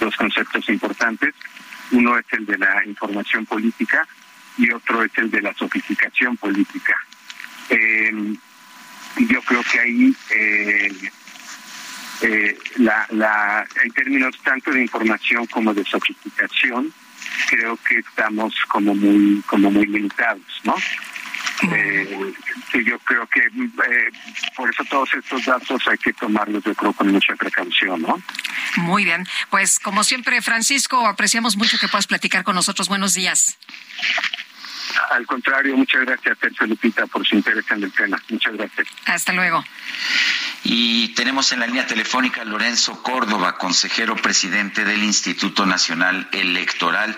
dos 0.00 0.14
conceptos 0.16 0.68
importantes. 0.68 1.34
Uno 1.90 2.16
es 2.18 2.26
el 2.32 2.46
de 2.46 2.58
la 2.58 2.84
información 2.84 3.44
política 3.46 4.06
y 4.56 4.70
otro 4.70 5.02
es 5.02 5.12
el 5.16 5.30
de 5.30 5.42
la 5.42 5.54
sofisticación 5.54 6.36
política. 6.36 6.94
Eh, 7.70 8.34
yo 9.28 9.42
creo 9.42 9.62
que 9.62 9.80
ahí 9.80 10.16
eh, 10.30 11.10
eh, 12.22 12.58
la, 12.76 13.06
la, 13.10 13.66
en 13.82 13.90
términos 13.92 14.36
tanto 14.42 14.70
de 14.70 14.82
información 14.82 15.46
como 15.46 15.72
de 15.72 15.84
sofisticación, 15.84 16.92
creo 17.48 17.78
que 17.88 17.98
estamos 17.98 18.54
como 18.68 18.94
muy 18.94 19.42
como 19.46 19.70
muy 19.70 19.86
limitados, 19.86 20.42
¿no? 20.64 20.74
Eh, 21.72 22.32
yo 22.84 22.98
creo 23.00 23.26
que 23.26 23.40
eh, 23.40 24.10
por 24.56 24.70
eso 24.70 24.84
todos 24.84 25.08
estos 25.14 25.44
datos 25.44 25.82
hay 25.88 25.98
que 25.98 26.12
tomarlos, 26.12 26.62
yo 26.64 26.74
creo, 26.74 26.92
con 26.92 27.08
mucha 27.08 27.34
precaución, 27.36 28.02
¿no? 28.02 28.20
Muy 28.76 29.04
bien. 29.04 29.26
Pues 29.50 29.78
como 29.78 30.04
siempre, 30.04 30.42
Francisco, 30.42 31.06
apreciamos 31.06 31.56
mucho 31.56 31.78
que 31.78 31.88
puedas 31.88 32.06
platicar 32.06 32.44
con 32.44 32.54
nosotros. 32.54 32.88
Buenos 32.88 33.14
días. 33.14 33.58
Al 35.10 35.26
contrario, 35.26 35.76
muchas 35.76 36.02
gracias, 36.02 36.38
Tercio 36.38 36.66
Lupita, 36.66 37.06
por 37.06 37.26
su 37.26 37.36
interés 37.36 37.64
en 37.70 37.84
el 37.84 37.92
tema. 37.92 38.20
Muchas 38.28 38.54
gracias. 38.54 38.88
Hasta 39.06 39.32
luego. 39.32 39.64
Y 40.66 41.08
tenemos 41.08 41.52
en 41.52 41.60
la 41.60 41.66
línea 41.66 41.86
telefónica 41.86 42.40
a 42.40 42.44
Lorenzo 42.44 43.02
Córdoba, 43.02 43.58
consejero 43.58 44.16
presidente 44.16 44.84
del 44.86 45.04
Instituto 45.04 45.66
Nacional 45.66 46.26
Electoral. 46.32 47.14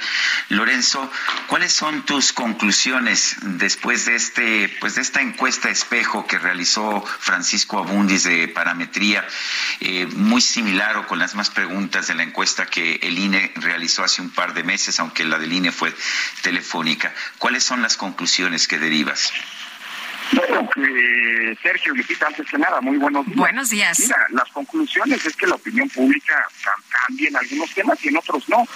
Lorenzo, 0.48 1.10
¿cuáles 1.46 1.72
son 1.72 2.04
tus 2.04 2.32
conclusiones 2.32 3.36
después 3.42 4.06
de 4.06 4.16
este, 4.16 4.76
pues 4.80 4.96
de 4.96 5.02
esta 5.02 5.20
encuesta 5.20 5.70
espejo 5.70 6.26
que 6.26 6.40
realizó 6.40 7.00
Francisco 7.20 7.78
Abundis 7.78 8.24
de 8.24 8.48
parametría, 8.48 9.24
eh, 9.80 10.06
muy 10.06 10.40
similar 10.40 10.96
o 10.96 11.06
con 11.06 11.18
las 11.18 11.34
más 11.34 11.50
preguntas 11.50 12.08
de 12.08 12.14
la 12.14 12.22
encuesta 12.22 12.66
que 12.66 12.98
el 13.02 13.18
INE 13.18 13.52
realizó 13.56 14.04
hace 14.04 14.22
un 14.22 14.30
par 14.30 14.54
de 14.54 14.62
meses, 14.62 14.98
aunque 15.00 15.24
la 15.24 15.38
del 15.38 15.52
INE 15.52 15.72
fue 15.72 15.92
telefónica? 16.42 17.12
¿Cuáles 17.38 17.64
son 17.64 17.82
las 17.82 17.96
conclusiones 17.96 18.66
que 18.68 18.78
derivas? 18.78 19.32
Bueno, 20.32 20.68
eh, 20.76 21.56
Sergio 21.62 21.94
Lupita, 21.94 22.26
antes 22.26 22.46
que 22.46 22.58
nada, 22.58 22.80
muy 22.80 22.96
buenos 22.96 23.26
días. 23.26 23.38
Buenos 23.38 23.70
días. 23.70 23.98
Mira, 24.00 24.26
las 24.30 24.50
conclusiones 24.50 25.24
es 25.24 25.36
que 25.36 25.46
la 25.46 25.54
opinión 25.54 25.88
pública 25.88 26.48
cambia 26.88 27.28
en 27.28 27.36
algunos 27.36 27.72
temas 27.72 28.04
y 28.04 28.08
en 28.08 28.16
otros 28.16 28.48
no. 28.48 28.66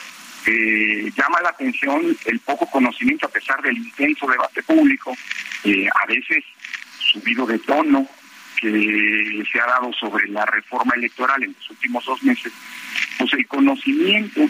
Eh, 0.47 1.13
llama 1.17 1.41
la 1.43 1.51
atención 1.51 2.17
el 2.25 2.41
poco 2.41 2.67
conocimiento 2.67 3.27
a 3.27 3.31
pesar 3.31 3.61
del 3.63 3.77
intenso 3.77 4.27
debate 4.27 4.63
público, 4.63 5.17
eh, 5.65 5.87
a 6.03 6.07
veces 6.07 6.45
subido 7.13 7.47
de 7.47 7.59
tono 7.59 8.09
que 8.61 9.43
se 9.51 9.61
ha 9.61 9.67
dado 9.67 9.93
sobre 9.93 10.29
la 10.29 10.45
reforma 10.47 10.95
electoral 10.95 11.43
en 11.43 11.55
los 11.59 11.71
últimos 11.71 12.05
dos 12.05 12.23
meses, 12.23 12.53
pues 13.19 13.33
el 13.33 13.47
conocimiento 13.47 14.41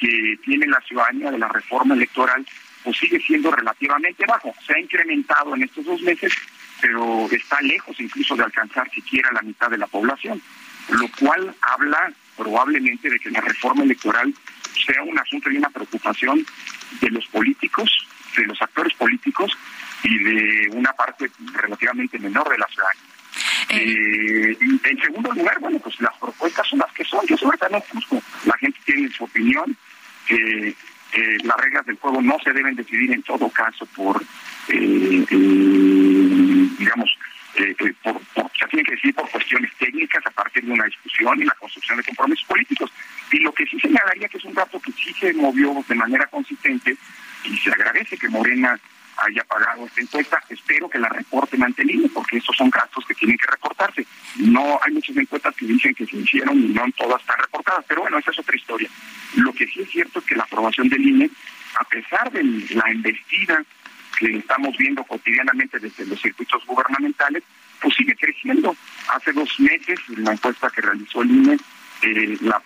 que 0.00 0.38
tiene 0.44 0.66
la 0.66 0.80
ciudadanía 0.80 1.30
de 1.30 1.38
la 1.38 1.48
reforma 1.48 1.94
electoral 1.94 2.44
pues 2.82 2.96
sigue 2.98 3.20
siendo 3.20 3.50
relativamente 3.50 4.24
bajo. 4.26 4.52
Se 4.66 4.74
ha 4.74 4.80
incrementado 4.80 5.54
en 5.54 5.62
estos 5.62 5.84
dos 5.84 6.02
meses, 6.02 6.32
pero 6.80 7.28
está 7.30 7.60
lejos 7.62 7.98
incluso 8.00 8.34
de 8.34 8.42
alcanzar 8.42 8.90
siquiera 8.90 9.30
la 9.32 9.42
mitad 9.42 9.70
de 9.70 9.78
la 9.78 9.86
población, 9.86 10.42
lo 10.88 11.08
cual 11.18 11.54
habla 11.60 12.12
probablemente 12.36 13.08
de 13.08 13.18
que 13.18 13.30
la 13.30 13.40
reforma 13.40 13.84
electoral 13.84 14.34
sea 14.84 15.02
un 15.02 15.18
asunto 15.18 15.50
y 15.50 15.58
una 15.58 15.70
preocupación 15.70 16.44
de 17.00 17.10
los 17.10 17.26
políticos, 17.28 17.90
de 18.36 18.46
los 18.46 18.60
actores 18.60 18.94
políticos 18.94 19.56
y 20.02 20.18
de 20.18 20.70
una 20.72 20.92
parte 20.92 21.30
relativamente 21.52 22.18
menor 22.18 22.48
de 22.48 22.58
la 22.58 22.66
ciudadanía. 22.66 23.11
Eh, 23.70 24.56
en 24.60 25.00
segundo 25.00 25.32
lugar, 25.32 25.58
bueno, 25.60 25.78
pues 25.78 26.00
las 26.00 26.16
propuestas 26.18 26.66
son 26.68 26.80
las 26.80 26.92
que 26.92 27.04
son. 27.04 27.26
Yo 27.26 27.36
sobre 27.36 27.58
no 27.70 27.80
juzgo. 27.80 28.22
La 28.44 28.56
gente 28.58 28.78
tiene 28.84 29.08
su 29.10 29.24
opinión. 29.24 29.76
que 30.26 30.74
las 31.44 31.56
reglas 31.58 31.84
del 31.84 31.96
juego 31.96 32.22
no 32.22 32.38
se 32.42 32.52
deben 32.52 32.74
decidir 32.74 33.12
en 33.12 33.22
todo 33.22 33.48
caso 33.50 33.84
por, 33.94 34.22
eh, 34.68 35.26
digamos, 36.78 37.18
eh, 37.56 37.74
por, 38.02 38.20
se 38.58 38.66
tiene 38.68 38.84
que 38.84 38.92
decidir 38.92 39.14
por 39.14 39.30
cuestiones 39.30 39.70
técnicas 39.78 40.24
a 40.26 40.30
partir 40.30 40.64
de 40.64 40.72
una 40.72 40.84
discusión 40.84 41.40
y 41.40 41.44
la 41.44 41.54
construcción 41.54 41.98
de 41.98 42.04
compromisos 42.04 42.46
políticos. 42.46 42.90
Y 43.30 43.38
lo 43.40 43.52
que 43.52 43.66
sí 43.66 43.78
señalaría 43.78 44.28
que 44.28 44.38
es 44.38 44.44
un 44.44 44.54
dato 44.54 44.80
que 44.80 44.92
sí 44.92 45.12
se 45.14 45.32
movió 45.34 45.84
de 45.86 45.94
manera 45.94 46.26
consistente 46.26 46.96
y 47.44 47.56
se 47.58 47.70
agradece 47.70 48.16
que 48.16 48.28
Morena 48.28 48.78
haya 49.18 49.44
pagado 49.44 49.86
esta 49.86 50.00
encuesta. 50.00 50.42
Espero 50.48 50.88
que 50.88 50.98
la 50.98 51.08
reporte 51.08 51.56
mantenido, 51.56 52.08
porque 52.12 52.38
estos 52.38 52.56
son 52.56 52.70
gastos 52.70 53.04
que 53.06 53.14
tienen 53.14 53.36
que 53.36 53.50
reportarse. 53.50 54.06
No 54.36 54.78
hay 54.82 54.92
muchas 54.92 55.16
encuestas 55.16 55.54
que 55.56 55.66
dicen 55.66 55.94
que 55.94 56.06
se 56.06 56.16
hicieron 56.16 56.58
y 56.58 56.68
no 56.68 56.84
todas 56.96 57.20
están 57.20 57.38
reportadas, 57.38 57.84
pero 57.88 58.02
bueno, 58.02 58.18
esa 58.18 58.30
es 58.30 58.38
otra 58.38 58.56
historia. 58.56 58.88
Lo 59.36 59.52
que 59.52 59.66
sí 59.66 59.80
es 59.80 59.90
cierto 59.90 60.18
es 60.18 60.24
que 60.24 60.36
la 60.36 60.44
aprobación 60.44 60.88
del 60.88 61.06
INE, 61.06 61.30
a 61.78 61.84
pesar 61.84 62.30
de 62.32 62.42
la 62.42 62.92
investida 62.92 63.62
que 64.18 64.36
estamos 64.36 64.76
viendo 64.76 65.04
cotidianamente 65.04 65.78
desde 65.78 66.06
los 66.06 66.20
circuitos 66.20 66.64
gubernamentales, 66.66 67.42
pues 67.80 67.94
sigue 67.94 68.14
creciendo. 68.14 68.76
Hace 69.12 69.32
dos 69.32 69.58
meses, 69.58 69.98
en 70.16 70.24
la 70.24 70.32
encuesta 70.32 70.70
que 70.70 70.82
realizó 70.82 71.22
el 71.22 71.30
INE, 71.30 71.58
eh, 72.02 72.36
la, 72.40 72.60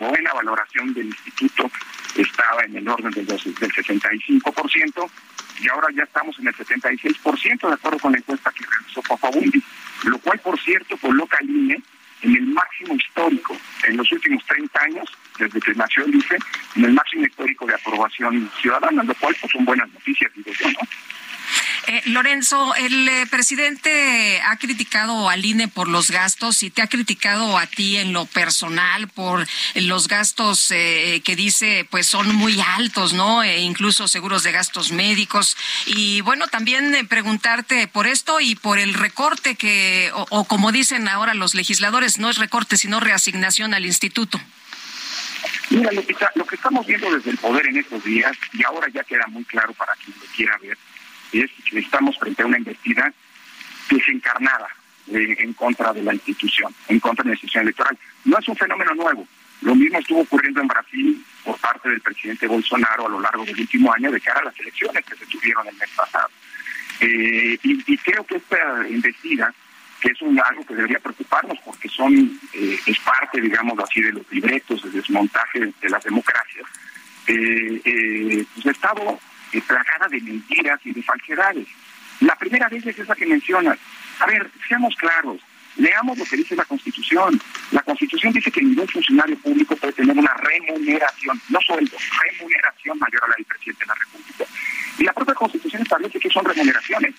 buena 0.00 0.32
valoración 0.32 0.94
del 0.94 1.06
instituto 1.06 1.70
estaba 2.16 2.64
en 2.64 2.76
el 2.76 2.88
orden 2.88 3.10
del, 3.10 3.26
del 3.26 3.38
65% 3.38 5.10
y 5.60 5.68
ahora 5.68 5.88
ya 5.94 6.02
estamos 6.02 6.38
en 6.38 6.48
el 6.48 6.54
76% 6.54 7.68
de 7.68 7.74
acuerdo 7.74 7.98
con 7.98 8.12
la 8.12 8.18
encuesta 8.18 8.50
que 8.50 8.64
realizó 8.64 9.02
Papabundi, 9.02 9.62
lo 10.04 10.18
cual 10.18 10.38
por 10.40 10.58
cierto 10.60 10.96
coloca 10.96 11.38
al 11.40 11.48
INE 11.48 11.82
en 12.22 12.36
el 12.36 12.46
máximo 12.46 12.94
histórico 12.94 13.56
en 13.86 13.96
los 13.96 14.10
últimos 14.12 14.44
30 14.46 14.80
años, 14.80 15.08
desde 15.38 15.60
que 15.60 15.74
nació 15.74 16.04
el 16.04 16.14
IFE, 16.14 16.38
en 16.76 16.84
el 16.84 16.92
máximo 16.92 17.26
histórico 17.26 17.66
de 17.66 17.74
aprobación 17.74 18.50
ciudadana, 18.60 19.02
lo 19.02 19.14
cual 19.14 19.34
pues, 19.40 19.52
son 19.52 19.64
buenas 19.64 19.90
noticias, 19.92 20.30
digo 20.34 20.52
yo, 20.52 20.70
¿no? 20.70 20.78
Eh, 21.88 22.02
Lorenzo, 22.06 22.74
el 22.76 23.08
eh, 23.08 23.26
presidente 23.28 24.40
ha 24.44 24.56
criticado 24.56 25.28
al 25.28 25.44
INE 25.44 25.66
por 25.66 25.88
los 25.88 26.10
gastos 26.10 26.62
y 26.62 26.70
te 26.70 26.80
ha 26.80 26.86
criticado 26.86 27.58
a 27.58 27.66
ti 27.66 27.96
en 27.96 28.12
lo 28.12 28.26
personal 28.26 29.08
por 29.08 29.46
los 29.74 30.06
gastos 30.06 30.70
eh, 30.70 31.22
que 31.24 31.34
dice 31.34 31.86
pues 31.90 32.06
son 32.06 32.34
muy 32.36 32.60
altos, 32.60 33.12
¿no? 33.14 33.42
E 33.42 33.60
incluso 33.60 34.06
seguros 34.06 34.44
de 34.44 34.52
gastos 34.52 34.92
médicos. 34.92 35.56
Y 35.86 36.20
bueno, 36.20 36.46
también 36.46 37.06
preguntarte 37.08 37.88
por 37.88 38.06
esto 38.06 38.38
y 38.40 38.54
por 38.54 38.78
el 38.78 38.94
recorte 38.94 39.56
que, 39.56 40.10
o, 40.14 40.26
o 40.30 40.44
como 40.44 40.70
dicen 40.70 41.08
ahora 41.08 41.34
los 41.34 41.54
legisladores, 41.54 42.18
no 42.18 42.30
es 42.30 42.38
recorte, 42.38 42.76
sino 42.76 43.00
reasignación 43.00 43.74
al 43.74 43.86
instituto. 43.86 44.40
Mira, 45.70 45.90
Lupita, 45.92 46.30
lo 46.34 46.46
que 46.46 46.56
estamos 46.56 46.86
viendo 46.86 47.10
desde 47.10 47.30
el 47.30 47.38
poder 47.38 47.66
en 47.66 47.78
estos 47.78 48.04
días, 48.04 48.36
y 48.52 48.64
ahora 48.64 48.88
ya 48.92 49.02
queda 49.04 49.26
muy 49.28 49.44
claro 49.44 49.72
para 49.74 49.94
quien 49.94 50.14
lo 50.20 50.26
quiera 50.34 50.58
ver, 50.58 50.76
es 51.40 51.50
que 51.68 51.78
estamos 51.78 52.18
frente 52.18 52.42
a 52.42 52.46
una 52.46 52.58
investida 52.58 53.12
desencarnada 53.90 54.68
eh, 55.08 55.36
en 55.38 55.52
contra 55.54 55.92
de 55.92 56.02
la 56.02 56.14
institución, 56.14 56.74
en 56.88 57.00
contra 57.00 57.24
de 57.24 57.30
la 57.30 57.34
institución 57.34 57.64
electoral. 57.64 57.98
No 58.24 58.38
es 58.38 58.48
un 58.48 58.56
fenómeno 58.56 58.94
nuevo. 58.94 59.26
Lo 59.62 59.74
mismo 59.74 59.98
estuvo 59.98 60.20
ocurriendo 60.20 60.60
en 60.60 60.68
Brasil 60.68 61.24
por 61.44 61.58
parte 61.58 61.88
del 61.88 62.00
presidente 62.00 62.46
Bolsonaro 62.46 63.06
a 63.06 63.10
lo 63.10 63.20
largo 63.20 63.44
del 63.44 63.58
último 63.58 63.92
año 63.92 64.10
de 64.10 64.20
cara 64.20 64.40
a 64.40 64.44
las 64.44 64.60
elecciones 64.60 65.04
que 65.04 65.16
se 65.16 65.26
tuvieron 65.26 65.66
el 65.66 65.74
mes 65.76 65.90
pasado. 65.96 66.28
Eh, 67.00 67.58
y, 67.62 67.96
creo 67.98 68.24
que 68.24 68.36
esta 68.36 68.88
investida, 68.88 69.52
que 70.00 70.12
es 70.12 70.22
un, 70.22 70.40
algo 70.40 70.64
que 70.64 70.74
debería 70.74 70.98
preocuparnos 70.98 71.58
porque 71.64 71.88
son 71.88 72.38
eh, 72.52 72.78
es 72.86 72.98
parte, 73.00 73.40
digamos 73.40 73.78
así, 73.78 74.00
de 74.00 74.12
los 74.12 74.30
libretos 74.30 74.82
de 74.82 74.90
desmontaje 74.90 75.72
de 75.80 75.88
las 75.88 76.04
democracias, 76.04 76.66
pues 77.26 78.66
ha 78.66 78.70
estado 78.70 79.18
plagada 79.60 80.08
de 80.08 80.20
mentiras 80.20 80.80
y 80.84 80.92
de 80.92 81.02
falsedades. 81.02 81.66
La 82.20 82.36
primera 82.36 82.68
vez 82.68 82.86
es 82.86 82.98
esa 82.98 83.14
que 83.14 83.26
mencionas. 83.26 83.78
A 84.20 84.26
ver, 84.26 84.50
seamos 84.68 84.94
claros, 84.96 85.40
leamos 85.76 86.18
lo 86.18 86.24
que 86.24 86.36
dice 86.36 86.56
la 86.56 86.64
Constitución. 86.64 87.40
La 87.70 87.82
Constitución 87.82 88.32
dice 88.32 88.50
que 88.50 88.62
ningún 88.62 88.88
funcionario 88.88 89.36
público 89.38 89.76
puede 89.76 89.92
tener 89.92 90.16
una 90.16 90.34
remuneración, 90.34 91.40
no 91.48 91.60
sueldo, 91.60 91.96
remuneración 92.22 92.98
mayor 92.98 93.24
a 93.24 93.28
la 93.28 93.34
del 93.36 93.44
presidente 93.46 93.84
de 93.84 93.88
la 93.88 93.94
República. 93.94 94.44
Y 94.98 95.04
la 95.04 95.12
propia 95.12 95.34
Constitución 95.34 95.82
establece 95.82 96.20
que 96.20 96.30
son 96.30 96.44
remuneraciones. 96.44 97.14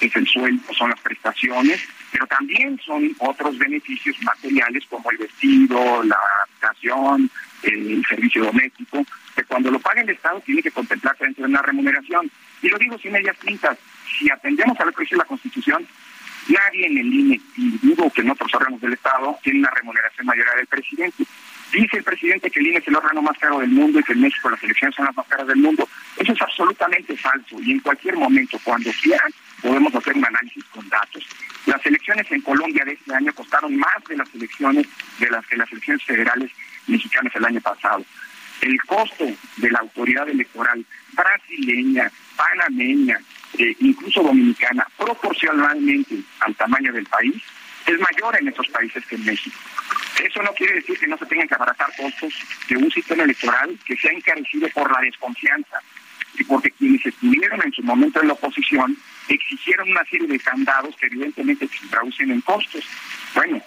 Es 0.00 0.16
el 0.16 0.26
sueldo, 0.26 0.74
son 0.74 0.90
las 0.90 1.00
prestaciones, 1.00 1.80
pero 2.10 2.26
también 2.26 2.78
son 2.84 3.14
otros 3.18 3.56
beneficios 3.56 4.20
materiales 4.22 4.84
como 4.90 5.08
el 5.12 5.18
vestido, 5.18 6.02
la 6.02 6.18
habitación, 6.42 7.30
el 7.62 8.04
servicio 8.08 8.44
doméstico, 8.44 9.04
que 9.34 9.44
cuando 9.44 9.70
lo 9.70 9.78
paga 9.78 10.00
el 10.00 10.10
Estado 10.10 10.40
tiene 10.40 10.62
que 10.62 10.70
contemplarse 10.70 11.24
dentro 11.24 11.44
de 11.44 11.50
una 11.50 11.62
remuneración. 11.62 12.30
Y 12.62 12.68
lo 12.68 12.78
digo 12.78 12.98
sin 12.98 13.12
medias 13.12 13.36
tintas, 13.38 13.78
si 14.18 14.30
atendemos 14.30 14.78
a 14.80 14.84
lo 14.84 14.92
que 14.92 15.02
dice 15.02 15.16
la 15.16 15.24
Constitución, 15.24 15.86
nadie 16.48 16.86
en 16.86 16.98
el 16.98 17.12
INE, 17.12 17.40
y 17.56 17.78
dudo 17.82 18.10
que 18.10 18.22
en 18.22 18.30
otros 18.30 18.52
órganos 18.54 18.80
del 18.80 18.94
Estado, 18.94 19.38
tiene 19.42 19.60
una 19.60 19.70
remuneración 19.70 20.26
mayor 20.26 20.48
a 20.48 20.56
del 20.56 20.66
presidente. 20.66 21.24
Dice 21.72 21.96
el 21.96 22.04
presidente 22.04 22.50
que 22.50 22.60
el 22.60 22.66
INE 22.66 22.78
es 22.78 22.88
el 22.88 22.96
órgano 22.96 23.22
más 23.22 23.38
caro 23.38 23.60
del 23.60 23.70
mundo 23.70 23.98
y 23.98 24.02
que 24.02 24.12
en 24.12 24.20
México 24.20 24.50
las 24.50 24.62
elecciones 24.62 24.94
son 24.94 25.06
las 25.06 25.16
más 25.16 25.26
caras 25.26 25.46
del 25.46 25.56
mundo. 25.56 25.88
Eso 26.18 26.32
es 26.32 26.42
absolutamente 26.42 27.16
falso 27.16 27.56
y 27.62 27.72
en 27.72 27.80
cualquier 27.80 28.16
momento, 28.16 28.58
cuando 28.62 28.90
quieran, 29.02 29.32
podemos 29.62 29.94
hacer 29.94 30.14
un 30.14 30.24
análisis 30.26 30.64
con 30.66 30.86
datos. 30.88 31.26
Las 31.66 31.84
elecciones 31.86 32.30
en 32.30 32.42
Colombia 32.42 32.84
de 32.84 32.92
este 32.92 33.14
año 33.14 33.32
costaron 33.32 33.74
más 33.76 34.04
de 34.08 34.16
las 34.16 34.34
elecciones 34.34 34.86
de 35.18 35.30
las 35.30 35.46
que 35.46 35.56
las 35.56 35.70
elecciones 35.72 36.04
federales 36.04 36.50
mexicanas 36.86 37.34
el 37.36 37.44
año 37.44 37.60
pasado 37.60 38.04
el 38.62 38.80
costo 38.82 39.26
de 39.56 39.70
la 39.70 39.80
autoridad 39.80 40.28
electoral 40.28 40.84
brasileña, 41.12 42.10
panameña, 42.36 43.18
eh, 43.58 43.76
incluso 43.80 44.22
dominicana, 44.22 44.86
proporcionalmente 44.96 46.20
al 46.40 46.54
tamaño 46.54 46.92
del 46.92 47.06
país, 47.06 47.34
es 47.86 47.98
mayor 47.98 48.40
en 48.40 48.48
estos 48.48 48.68
países 48.68 49.04
que 49.06 49.16
en 49.16 49.24
México. 49.24 49.58
Eso 50.22 50.42
no 50.42 50.54
quiere 50.54 50.74
decir 50.74 50.96
que 50.98 51.08
no 51.08 51.18
se 51.18 51.26
tengan 51.26 51.48
que 51.48 51.54
abaratar 51.54 51.88
costos 51.96 52.32
de 52.68 52.76
un 52.76 52.90
sistema 52.90 53.24
electoral 53.24 53.76
que 53.84 53.96
se 53.96 54.08
ha 54.08 54.12
encarecido 54.12 54.68
por 54.68 54.90
la 54.90 55.00
desconfianza 55.00 55.82
y 56.38 56.44
porque 56.44 56.70
quienes 56.70 57.04
estuvieron 57.04 57.60
en 57.64 57.72
su 57.72 57.82
momento 57.82 58.20
en 58.20 58.28
la 58.28 58.34
oposición 58.34 58.96
exigieron 59.28 59.90
una 59.90 60.04
serie 60.04 60.28
de 60.28 60.38
candados 60.38 60.94
que 60.96 61.06
evidentemente 61.06 61.66
se 61.66 61.88
traducen 61.88 62.30
en 62.30 62.40
costos. 62.42 62.84
Bueno, 63.34 63.60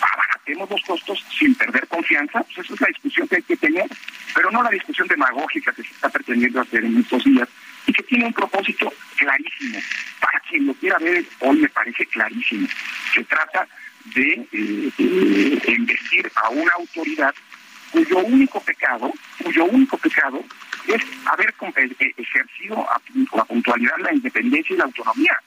abaratemos 0.00 0.70
los 0.70 0.82
costos 0.82 1.24
sin 1.38 1.54
perder 1.54 1.86
confianza, 1.88 2.42
pues 2.42 2.58
esa 2.58 2.74
es 2.74 2.80
la 2.80 2.88
discusión 2.88 3.28
que 3.28 3.36
hay 3.36 3.42
que 3.42 3.56
tener, 3.56 3.86
pero 4.34 4.50
no 4.50 4.62
la 4.62 4.70
discusión 4.70 5.08
demagógica 5.08 5.72
que 5.72 5.82
se 5.82 5.92
está 5.92 6.08
pretendiendo 6.08 6.60
hacer 6.60 6.84
en 6.84 6.98
estos 6.98 7.24
días 7.24 7.48
y 7.86 7.92
que 7.92 8.02
tiene 8.02 8.26
un 8.26 8.32
propósito 8.32 8.92
clarísimo. 9.16 9.78
Para 10.20 10.40
quien 10.40 10.66
lo 10.66 10.74
quiera 10.74 10.98
ver, 10.98 11.24
hoy 11.40 11.58
me 11.58 11.68
parece 11.68 12.06
clarísimo. 12.06 12.68
Se 13.14 13.24
trata 13.24 13.66
de 14.14 14.46
eh, 14.52 15.62
investir 15.68 16.30
a 16.36 16.48
una 16.50 16.72
autoridad 16.72 17.34
cuyo 17.90 18.18
único 18.18 18.60
pecado, 18.60 19.12
cuyo 19.42 19.64
único 19.64 19.96
pecado 19.98 20.44
es 20.86 21.02
haber 21.26 21.54
eh, 21.76 22.14
ejercido 22.16 22.86
a, 22.90 23.00
a 23.40 23.44
puntualidad 23.44 23.96
la 23.98 24.12
independencia 24.12 24.74
y 24.74 24.78
la 24.78 24.84
autonomía 24.84 25.40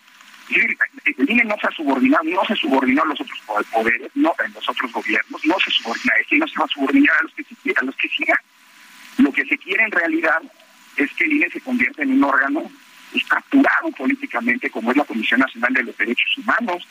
el 0.49 1.29
INE 1.29 1.43
no 1.43 1.55
se 1.59 1.67
ha 1.67 1.71
subordinado, 1.71 2.23
no 2.23 2.45
se 2.45 2.55
subordinó 2.55 3.03
a 3.03 3.05
los 3.07 3.21
otros 3.21 3.39
poderes, 3.71 4.11
no 4.15 4.33
a 4.37 4.47
los 4.47 4.69
otros 4.69 4.91
gobiernos, 4.91 5.45
no 5.45 5.55
se 5.59 5.71
subordina 5.71 6.13
a 6.13 6.35
no 6.35 6.47
se 6.47 6.59
va 6.59 6.65
a 6.65 6.67
subordinar 6.67 7.15
a 7.19 7.23
los 7.23 7.33
que 7.33 7.73
a 7.75 7.83
los 7.83 7.95
que 7.95 8.09
sigan. 8.09 8.37
Lo 9.17 9.31
que 9.31 9.45
se 9.45 9.57
quiere 9.57 9.83
en 9.83 9.91
realidad 9.91 10.41
es 10.95 11.11
que 11.13 11.25
el 11.25 11.33
INE 11.33 11.49
se 11.49 11.61
convierta 11.61 12.03
en 12.03 12.11
un 12.11 12.23
órgano 12.23 12.71
capturado 13.27 13.91
políticamente 13.91 14.69
como 14.69 14.91
es 14.91 14.97
la 14.97 15.03
Comisión 15.03 15.39
Nacional 15.39 15.73
de 15.73 15.83
los 15.83 15.97
Derechos 15.97 16.37
Humanos, 16.37 16.87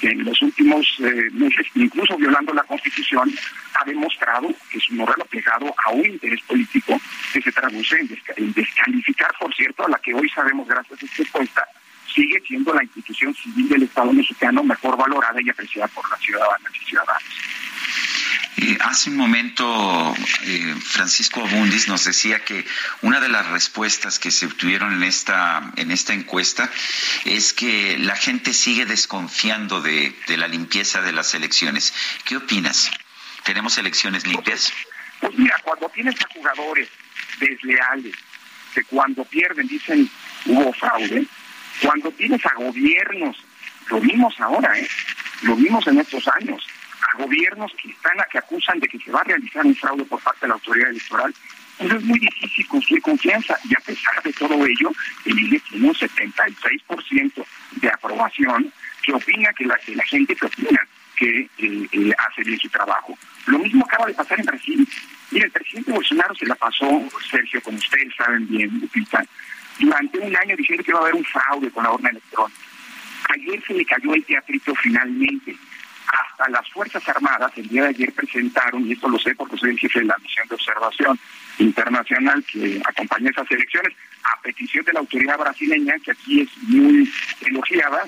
que 0.00 0.08
en 0.08 0.24
los 0.24 0.40
últimos 0.40 0.86
eh, 1.00 1.28
meses, 1.32 1.66
incluso 1.74 2.16
violando 2.16 2.54
la 2.54 2.62
Constitución, 2.62 3.30
ha 3.74 3.84
demostrado 3.84 4.48
que 4.70 4.78
es 4.78 4.90
un 4.90 5.00
órgano 5.00 5.24
pegado 5.26 5.74
a 5.84 5.90
un 5.90 6.06
interés 6.06 6.40
político 6.42 6.98
que 7.32 7.42
se 7.42 7.52
traduce 7.52 7.98
en, 7.98 8.52
descalificar, 8.52 9.30
por 9.38 9.54
cierto, 9.54 9.84
a 9.84 9.90
la 9.90 9.98
que 9.98 10.14
hoy 10.14 10.28
sabemos 10.30 10.66
gracias 10.66 11.02
a 11.02 11.06
esta 11.06 11.22
encuesta, 11.22 11.66
sigue 12.14 12.40
siendo 12.46 12.72
la 12.74 12.82
institución 12.82 13.34
civil 13.34 13.68
del 13.68 13.82
Estado 13.84 14.12
mexicano 14.12 14.62
mejor 14.62 14.96
valorada 14.96 15.40
y 15.42 15.50
apreciada 15.50 15.88
por 15.88 16.08
las 16.10 16.20
ciudadanas 16.20 16.72
y 16.74 16.84
ciudadanos. 16.84 17.22
Eh, 18.56 18.76
hace 18.80 19.10
un 19.10 19.16
momento 19.16 20.14
eh, 20.42 20.74
Francisco 20.82 21.40
Abundis 21.40 21.88
nos 21.88 22.04
decía 22.04 22.44
que 22.44 22.66
una 23.00 23.20
de 23.20 23.28
las 23.28 23.46
respuestas 23.48 24.18
que 24.18 24.30
se 24.30 24.46
obtuvieron 24.46 24.92
en 24.92 25.02
esta 25.02 25.72
en 25.76 25.90
esta 25.90 26.12
encuesta 26.12 26.70
es 27.24 27.52
que 27.52 27.96
la 27.98 28.16
gente 28.16 28.52
sigue 28.52 28.84
desconfiando 28.86 29.80
de, 29.80 30.14
de 30.26 30.36
la 30.36 30.48
limpieza 30.48 31.00
de 31.00 31.12
las 31.12 31.34
elecciones. 31.34 31.94
¿Qué 32.24 32.36
opinas? 32.36 32.90
¿Tenemos 33.44 33.78
elecciones 33.78 34.26
limpias? 34.26 34.72
Pues 35.20 35.38
mira, 35.38 35.56
cuando 35.62 35.88
tienes 35.88 36.14
a 36.20 36.28
jugadores 36.34 36.88
desleales 37.38 38.14
que 38.74 38.84
cuando 38.84 39.24
pierden 39.24 39.66
dicen 39.66 40.10
hubo 40.46 40.72
fraude, 40.72 41.26
cuando 41.82 42.10
tienes 42.12 42.44
a 42.46 42.54
gobiernos 42.54 43.36
Lo 43.88 44.00
vimos 44.00 44.34
ahora, 44.40 44.78
¿eh? 44.78 44.88
Lo 45.42 45.56
vimos 45.56 45.86
en 45.86 45.98
estos 45.98 46.26
años. 46.28 46.66
A 47.02 47.16
gobiernos 47.16 47.72
que 47.82 47.90
están 47.90 48.20
a 48.20 48.24
que 48.24 48.38
acusan 48.38 48.78
de 48.78 48.86
que 48.86 48.98
se 48.98 49.10
va 49.10 49.20
a 49.20 49.24
realizar 49.24 49.64
un 49.64 49.74
fraude 49.74 50.04
por 50.04 50.20
parte 50.20 50.42
de 50.42 50.48
la 50.48 50.54
autoridad 50.54 50.90
electoral. 50.90 51.34
Entonces 51.78 52.02
es 52.02 52.08
muy 52.08 52.18
difícil 52.18 52.66
construir 52.68 53.02
confianza 53.02 53.56
y 53.64 53.72
a 53.74 53.80
pesar 53.84 54.22
de 54.22 54.32
todo 54.34 54.54
ello, 54.66 54.92
el 55.24 55.38
INE 55.38 55.60
tiene 55.60 55.88
un 55.88 55.94
76% 55.94 57.44
de 57.76 57.88
aprobación 57.88 58.72
que 59.02 59.12
opina 59.12 59.52
que 59.54 59.64
la, 59.64 59.76
que 59.78 59.96
la 59.96 60.04
gente 60.04 60.36
que 60.36 60.46
opina 60.46 60.80
que 61.16 61.40
eh, 61.58 61.88
eh, 61.92 62.12
hace 62.18 62.42
bien 62.42 62.58
su 62.58 62.68
trabajo. 62.68 63.16
Lo 63.46 63.58
mismo 63.58 63.84
acaba 63.84 64.06
de 64.06 64.14
pasar 64.14 64.38
en 64.40 64.46
Brasil. 64.46 64.88
Mira, 65.30 65.46
el 65.46 65.52
presidente 65.52 65.92
Bolsonaro 65.92 66.34
se 66.34 66.46
la 66.46 66.54
pasó, 66.54 67.02
Sergio, 67.30 67.62
como 67.62 67.78
ustedes 67.78 68.14
saben 68.16 68.46
bien, 68.48 68.80
Lupita, 68.80 69.24
durante 69.80 70.18
un 70.18 70.36
año 70.36 70.56
diciendo 70.56 70.84
que 70.84 70.90
iba 70.90 71.00
a 71.00 71.02
haber 71.02 71.14
un 71.14 71.24
fraude 71.24 71.70
con 71.70 71.84
la 71.84 71.92
urna 71.92 72.10
electrónica. 72.10 72.60
Ayer 73.30 73.62
se 73.66 73.74
le 73.74 73.84
cayó 73.84 74.14
el 74.14 74.24
teatrito 74.24 74.74
finalmente. 74.74 75.56
Hasta 76.06 76.50
las 76.50 76.68
Fuerzas 76.70 77.08
Armadas 77.08 77.52
el 77.56 77.68
día 77.68 77.84
de 77.84 77.88
ayer 77.90 78.12
presentaron, 78.12 78.86
y 78.86 78.92
esto 78.92 79.08
lo 79.08 79.18
sé 79.18 79.34
porque 79.34 79.56
soy 79.56 79.70
el 79.70 79.78
jefe 79.78 80.00
de 80.00 80.06
la 80.06 80.18
misión 80.18 80.46
de 80.48 80.54
observación 80.56 81.18
internacional 81.58 82.44
que 82.44 82.80
acompaña 82.84 83.30
esas 83.30 83.50
elecciones, 83.50 83.94
a 84.24 84.40
petición 84.42 84.84
de 84.84 84.92
la 84.92 85.00
autoridad 85.00 85.38
brasileña, 85.38 85.94
que 86.04 86.10
aquí 86.10 86.40
es 86.40 86.48
muy 86.64 87.10
elogiada, 87.42 88.02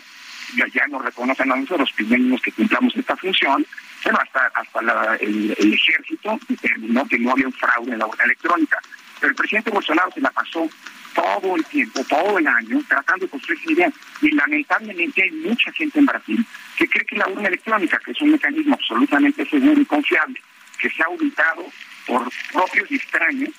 ya, 0.57 0.67
ya 0.75 0.87
nos 0.89 1.05
reconocen 1.05 1.53
a 1.53 1.57
nosotros 1.57 1.81
los 1.81 1.93
primeros 1.93 2.43
que 2.43 2.53
cumplamos 2.53 2.97
esta 2.97 3.17
función, 3.17 3.65
bueno, 4.03 4.19
hasta, 4.21 4.51
hasta 4.55 5.17
el, 5.17 5.55
el, 5.57 5.73
ejército 5.73 6.39
determinó 6.49 7.07
que 7.07 7.19
no 7.19 7.31
había 7.33 7.47
un 7.47 7.53
fraude 7.53 7.93
en 7.93 7.99
la 8.01 8.07
urna 8.07 8.25
electrónica. 8.25 8.79
Pero 9.21 9.31
el 9.31 9.37
presidente 9.37 9.71
Bolsonaro 9.71 10.11
se 10.11 10.21
la 10.21 10.31
pasó 10.31 10.69
todo 11.15 11.57
el 11.57 11.65
tiempo, 11.67 12.05
todo 12.05 12.39
el 12.39 12.47
año, 12.47 12.83
tratando 12.89 13.27
de 13.27 13.31
construir 13.31 13.61
esa 13.61 13.73
idea. 13.73 13.93
Y 14.21 14.31
lamentablemente 14.31 15.23
hay 15.23 15.31
mucha 15.31 15.73
gente 15.73 15.99
en 15.99 16.07
Brasil 16.07 16.47
que 16.77 16.89
cree 16.89 17.05
que 17.05 17.17
la 17.17 17.29
urna 17.29 17.49
electrónica, 17.49 17.99
que 18.05 18.13
es 18.13 18.21
un 18.21 18.33
mecanismo 18.33 18.75
absolutamente 18.75 19.45
seguro 19.47 19.81
y 19.81 19.85
confiable, 19.85 20.41
que 20.79 20.91
se 20.91 21.03
ha 21.03 21.07
auditado 21.07 21.67
por 22.07 22.29
propios 22.53 22.91
extraños, 22.91 23.51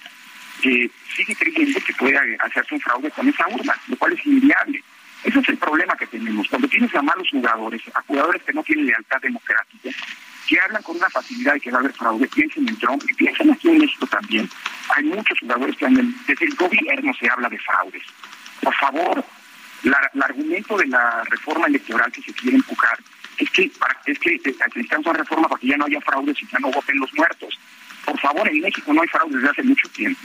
que 0.61 0.89
sigue 1.15 1.35
creyendo 1.35 1.79
que 1.79 1.93
puede 1.93 2.37
hacerse 2.39 2.75
un 2.75 2.81
fraude 2.81 3.11
con 3.11 3.27
esa 3.27 3.47
urna, 3.47 3.75
lo 3.87 3.97
cual 3.97 4.13
es 4.13 4.25
inviable. 4.25 4.83
Ese 5.23 5.39
es 5.39 5.49
el 5.49 5.57
problema 5.57 5.95
que 5.95 6.07
tenemos. 6.07 6.47
Cuando 6.49 6.67
tienes 6.67 6.93
a 6.95 7.01
malos 7.01 7.29
jugadores, 7.29 7.81
a 7.93 8.01
jugadores 8.01 8.43
que 8.43 8.53
no 8.53 8.63
tienen 8.63 8.87
lealtad 8.87 9.21
democrática, 9.21 9.89
hablan 10.59 10.83
con 10.83 10.97
una 10.97 11.09
facilidad 11.09 11.53
de 11.53 11.59
que 11.59 11.71
va 11.71 11.77
a 11.77 11.81
haber 11.81 11.93
fraude, 11.93 12.27
piensen 12.27 12.67
en 12.67 12.77
Trump 12.77 13.03
y 13.07 13.13
piensen 13.13 13.51
aquí 13.51 13.69
en 13.69 13.79
México 13.79 14.07
también. 14.07 14.49
Hay 14.95 15.03
muchos 15.05 15.39
jugadores 15.39 15.75
que 15.77 15.85
andan, 15.85 16.15
desde 16.27 16.45
el 16.45 16.55
gobierno 16.55 17.13
se 17.19 17.29
habla 17.29 17.49
de 17.49 17.59
fraudes. 17.59 18.03
Por 18.61 18.75
favor, 18.75 19.23
la, 19.83 20.11
el 20.13 20.21
argumento 20.21 20.77
de 20.77 20.87
la 20.87 21.23
reforma 21.29 21.67
electoral 21.67 22.11
que 22.11 22.21
se 22.21 22.33
quiere 22.33 22.57
empujar 22.57 22.97
es 23.37 23.49
que, 23.51 23.71
para, 23.79 23.99
es 24.05 24.19
que 24.19 24.39
necesitamos 24.45 25.07
una 25.07 25.19
reforma 25.19 25.47
para 25.47 25.59
que 25.59 25.67
ya 25.67 25.77
no 25.77 25.85
haya 25.85 26.01
fraudes 26.01 26.41
y 26.41 26.47
ya 26.47 26.59
no 26.59 26.71
voten 26.71 26.99
los 26.99 27.13
muertos. 27.13 27.59
Por 28.05 28.19
favor, 28.19 28.47
en 28.47 28.59
México 28.59 28.93
no 28.93 29.01
hay 29.01 29.07
fraude 29.07 29.37
desde 29.37 29.49
hace 29.49 29.63
mucho 29.63 29.87
tiempo. 29.89 30.19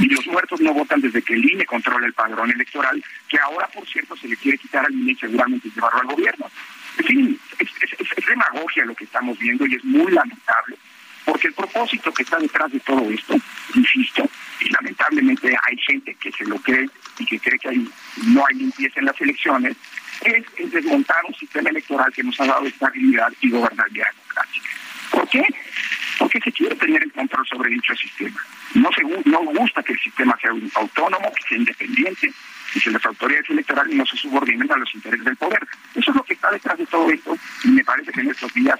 Y 0.00 0.06
los 0.06 0.26
muertos 0.26 0.60
no 0.60 0.72
votan 0.72 1.00
desde 1.00 1.22
que 1.22 1.34
el 1.34 1.50
INE 1.50 1.66
controla 1.66 2.06
el 2.06 2.12
padrón 2.12 2.50
electoral, 2.50 3.02
que 3.28 3.38
ahora, 3.38 3.68
por 3.68 3.86
cierto, 3.86 4.16
se 4.16 4.28
le 4.28 4.36
quiere 4.36 4.58
quitar 4.58 4.86
al 4.86 4.94
INE 4.94 5.12
y 5.12 5.16
seguramente 5.16 5.68
llevarlo 5.74 6.00
al 6.00 6.06
gobierno. 6.06 6.50
En 6.98 7.04
fin, 7.04 7.40
es, 7.58 8.26
demagogia 8.26 8.84
lo 8.84 8.94
que 8.94 9.04
estamos 9.04 9.38
viendo 9.38 9.66
y 9.66 9.74
es 9.74 9.84
muy 9.84 10.10
lamentable, 10.12 10.76
porque 11.24 11.48
el 11.48 11.54
propósito 11.54 12.12
que 12.12 12.22
está 12.22 12.38
detrás 12.38 12.70
de 12.72 12.80
todo 12.80 13.10
esto, 13.10 13.36
insisto, 13.74 14.28
y 14.60 14.70
lamentablemente 14.70 15.56
hay 15.66 15.76
gente 15.78 16.14
que 16.14 16.32
se 16.32 16.44
lo 16.44 16.56
cree 16.56 16.88
y 17.18 17.26
que 17.26 17.38
cree 17.38 17.58
que 17.58 17.68
hay, 17.68 17.88
no 18.26 18.44
hay 18.46 18.54
limpieza 18.56 19.00
en 19.00 19.06
las 19.06 19.20
elecciones, 19.20 19.76
es, 20.22 20.44
es 20.56 20.70
desmontar 20.70 21.24
un 21.26 21.34
sistema 21.34 21.70
electoral 21.70 22.12
que 22.12 22.22
nos 22.22 22.38
ha 22.40 22.46
dado 22.46 22.66
estabilidad 22.66 23.32
y 23.40 23.50
gobernabilidad 23.50 24.08
democrática. 24.12 24.68
¿Por 25.10 25.28
qué? 25.28 25.44
Porque 26.18 26.40
se 26.40 26.52
quiere 26.52 26.74
tener 26.76 27.02
el 27.02 27.12
control 27.12 27.46
sobre 27.46 27.70
dicho 27.70 27.94
sistema. 27.94 28.40
No, 28.74 28.90
se, 28.92 29.02
no 29.28 29.38
gusta 29.40 29.82
que 29.82 29.92
el 29.92 30.00
sistema 30.00 30.36
sea 30.40 30.50
autónomo, 30.74 31.32
que 31.32 31.48
sea 31.48 31.58
independiente, 31.58 32.32
y 32.74 32.80
que 32.80 32.90
las 32.90 33.04
autoridades 33.04 33.48
electorales 33.50 33.94
no 33.94 34.06
se 34.06 34.16
subordinen 34.16 34.70
a 34.70 34.76
los 34.76 34.94
intereses 34.94 35.24
del 35.24 35.36
poder. 35.36 35.66
Eso 35.94 36.10
es 36.10 36.16
lo 36.16 36.22
que 36.22 36.34
está 36.34 36.50
detrás 36.50 36.78
de 36.78 36.86
todo 36.86 37.10
esto, 37.10 37.36
y 37.64 37.68
me 37.68 37.84
parece 37.84 38.12
que 38.12 38.20
en 38.20 38.30
estos 38.30 38.52
días 38.54 38.78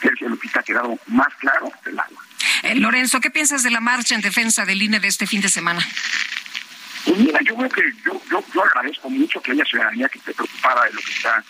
Sergio 0.00 0.28
Lupita 0.28 0.60
ha 0.60 0.62
quedado 0.62 0.98
más 1.08 1.34
claro 1.36 1.70
del 1.84 1.98
agua. 1.98 2.22
Eh, 2.62 2.74
Lorenzo, 2.76 3.20
¿qué 3.20 3.30
piensas 3.30 3.62
de 3.62 3.70
la 3.70 3.80
marcha 3.80 4.14
en 4.14 4.20
defensa 4.20 4.64
del 4.64 4.82
INE 4.82 5.00
de 5.00 5.08
este 5.08 5.26
fin 5.26 5.40
de 5.40 5.48
semana? 5.48 5.86
Pues 7.04 7.18
mira, 7.18 7.40
yo 7.42 7.54
creo 7.56 7.68
que 7.68 7.82
yo, 8.04 8.20
yo, 8.30 8.44
yo 8.54 8.64
agradezco 8.64 9.10
mucho 9.10 9.40
que 9.40 9.52
haya 9.52 9.64
ciudadanía 9.64 10.08
que 10.08 10.18
esté 10.18 10.32
preocupada 10.32 10.84
de 10.86 10.92
lo 10.92 11.00
que 11.00 11.12
está 11.12 11.44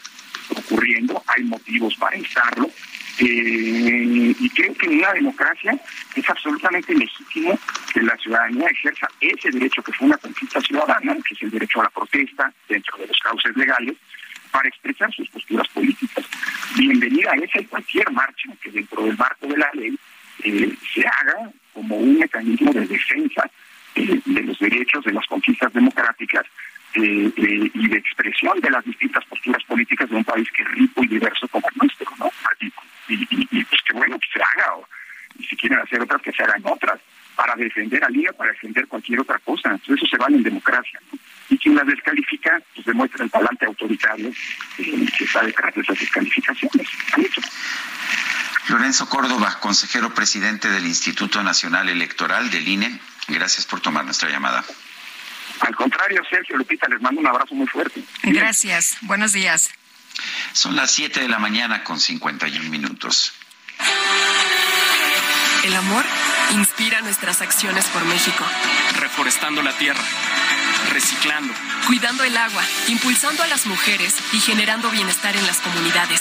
ocurriendo. 0.51 1.23
Hay 1.29 1.45
motivos 1.45 1.95
para 1.97 2.17
estarlo. 2.17 2.69
Eh, 3.19 4.35
y 4.41 4.51
creo 4.51 4.75
que 4.75 4.87
en 4.87 4.99
una 4.99 5.13
democracia 5.13 5.79
es 6.17 6.29
absolutamente 6.29 6.95
legítimo 6.95 7.57
que 7.93 8.03
la 8.03 8.17
ciudadanía 8.17 8.67
ejerza 8.67 9.07
ese 9.21 9.51
derecho 9.51 9.83
que 9.83 9.93
fue 9.93 10.09
una 10.09 10.17
conquista 10.17 10.61
ciudadana, 10.61 11.17
que 11.27 11.35
es 11.35 11.43
el 11.43 11.51
derecho 11.51 11.81
a 11.81 11.85
la 11.85 11.91
protesta 11.91 12.53
dentro 12.69 12.99
de 12.99 13.07
los 13.07 13.19
cauces 13.21 13.57
legales, 13.57 13.97
para 14.51 14.69
expresar 14.69 15.13
sus 15.13 15.29
posturas 15.29 15.69
políticas. 15.69 16.25
Bienvenida 16.77 17.33
a 17.33 17.37
esa 17.37 17.61
y 17.61 17.67
cualquier 17.67 18.11
marcha 18.11 18.49
que 18.61 18.71
dentro 18.71 19.05
del 19.05 19.17
marco 19.17 19.47
de 19.47 19.59
la 19.59 19.71
ley 19.75 19.97
eh, 20.43 20.75
se 20.93 21.07
haga 21.07 21.51
como 21.73 21.97
un 21.97 22.19
mecanismo 22.19 22.73
de 22.73 22.87
defensa 22.87 23.49
eh, 23.95 24.21
de 24.25 24.43
los 24.43 24.59
derechos, 24.59 25.05
de 25.05 25.13
las 25.13 25.27
conquistas 25.27 25.73
democráticas 25.73 26.47
y 26.97 27.89
de 27.89 27.97
expresión 27.97 28.61
de 28.61 28.71
las 28.71 28.85
distintas 28.85 29.25
posturas 29.25 29.63
políticas 29.65 30.09
de 30.09 30.15
un 30.15 30.25
país 30.25 30.49
que 30.53 30.63
es 30.63 30.71
rico 30.73 31.03
y 31.03 31.09
diverso 31.09 31.49
como 31.49 31.69
el 31.69 31.77
nuestro, 31.79 32.09
¿no? 32.19 32.31
Y, 33.09 33.15
y, 33.15 33.49
y 33.51 33.65
pues 33.65 33.83
que 33.83 33.93
bueno 33.93 34.19
que 34.19 34.29
se 34.33 34.41
haga, 34.43 34.75
o, 34.77 34.89
y 35.39 35.45
si 35.45 35.57
quieren 35.57 35.79
hacer 35.79 36.01
otras, 36.01 36.23
que 36.23 36.33
se 36.33 36.43
hagan 36.43 36.63
otras, 36.65 37.01
para 37.35 37.55
defender 37.57 38.03
al 38.05 38.15
INE, 38.15 38.33
para 38.33 38.53
defender 38.53 38.87
cualquier 38.87 39.21
otra 39.21 39.39
cosa. 39.41 39.71
Entonces 39.71 39.97
eso 39.97 40.07
se 40.07 40.17
vale 40.17 40.37
en 40.37 40.43
democracia, 40.43 41.01
¿no? 41.13 41.19
Y 41.51 41.59
quien 41.59 41.75
las 41.75 41.87
descalifica, 41.87 42.61
pues 42.75 42.87
demuestra 42.87 43.25
el 43.25 43.31
talante 43.31 43.67
autoritario 43.67 44.29
eh, 44.79 45.07
que 45.19 45.25
está 45.25 45.43
detrás 45.43 45.75
de 45.75 45.83
esas 45.83 45.99
descalificaciones. 45.99 46.89
Lorenzo 48.69 49.09
Córdoba, 49.09 49.59
consejero 49.61 50.15
presidente 50.15 50.71
del 50.71 50.87
Instituto 50.87 51.43
Nacional 51.43 51.89
Electoral 51.91 52.51
del 52.51 52.67
INE, 52.67 52.99
gracias 53.29 53.67
por 53.67 53.81
tomar 53.81 54.05
nuestra 54.07 54.31
llamada. 54.31 54.65
Al 55.61 55.77
contrario, 55.77 56.23
Sergio 56.29 56.57
Lupita, 56.57 56.89
les 56.89 57.01
mando 57.01 57.21
un 57.21 57.27
abrazo 57.27 57.55
muy 57.55 57.67
fuerte. 57.67 58.03
Gracias. 58.23 58.97
Buenos 59.03 59.33
días. 59.33 59.71
Son 60.53 60.77
las 60.77 60.91
7 60.93 61.21
de 61.21 61.29
la 61.29 61.39
mañana 61.39 61.85
con 61.85 62.01
51 62.01 62.69
minutos. 62.71 63.33
El 65.65 65.75
amor 65.75 66.05
inspira 66.53 67.01
nuestras 67.01 67.41
acciones 67.41 67.87
por 67.87 68.05
México. 68.05 68.45
Reforestando 69.01 69.63
la 69.63 69.73
tierra, 69.79 70.03
reciclando, 70.93 71.55
cuidando 71.87 72.23
el 72.25 72.37
agua, 72.37 72.63
impulsando 72.89 73.43
a 73.43 73.47
las 73.47 73.67
mujeres 73.67 74.15
y 74.33 74.41
generando 74.41 74.91
bienestar 74.91 75.35
en 75.37 75.47
las 75.47 75.59
comunidades. 75.59 76.21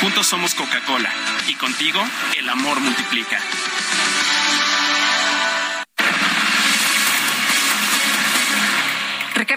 Juntos 0.00 0.26
somos 0.28 0.54
Coca-Cola 0.54 1.12
y 1.48 1.54
contigo 1.54 2.00
el 2.36 2.48
amor 2.48 2.80
multiplica. 2.80 3.38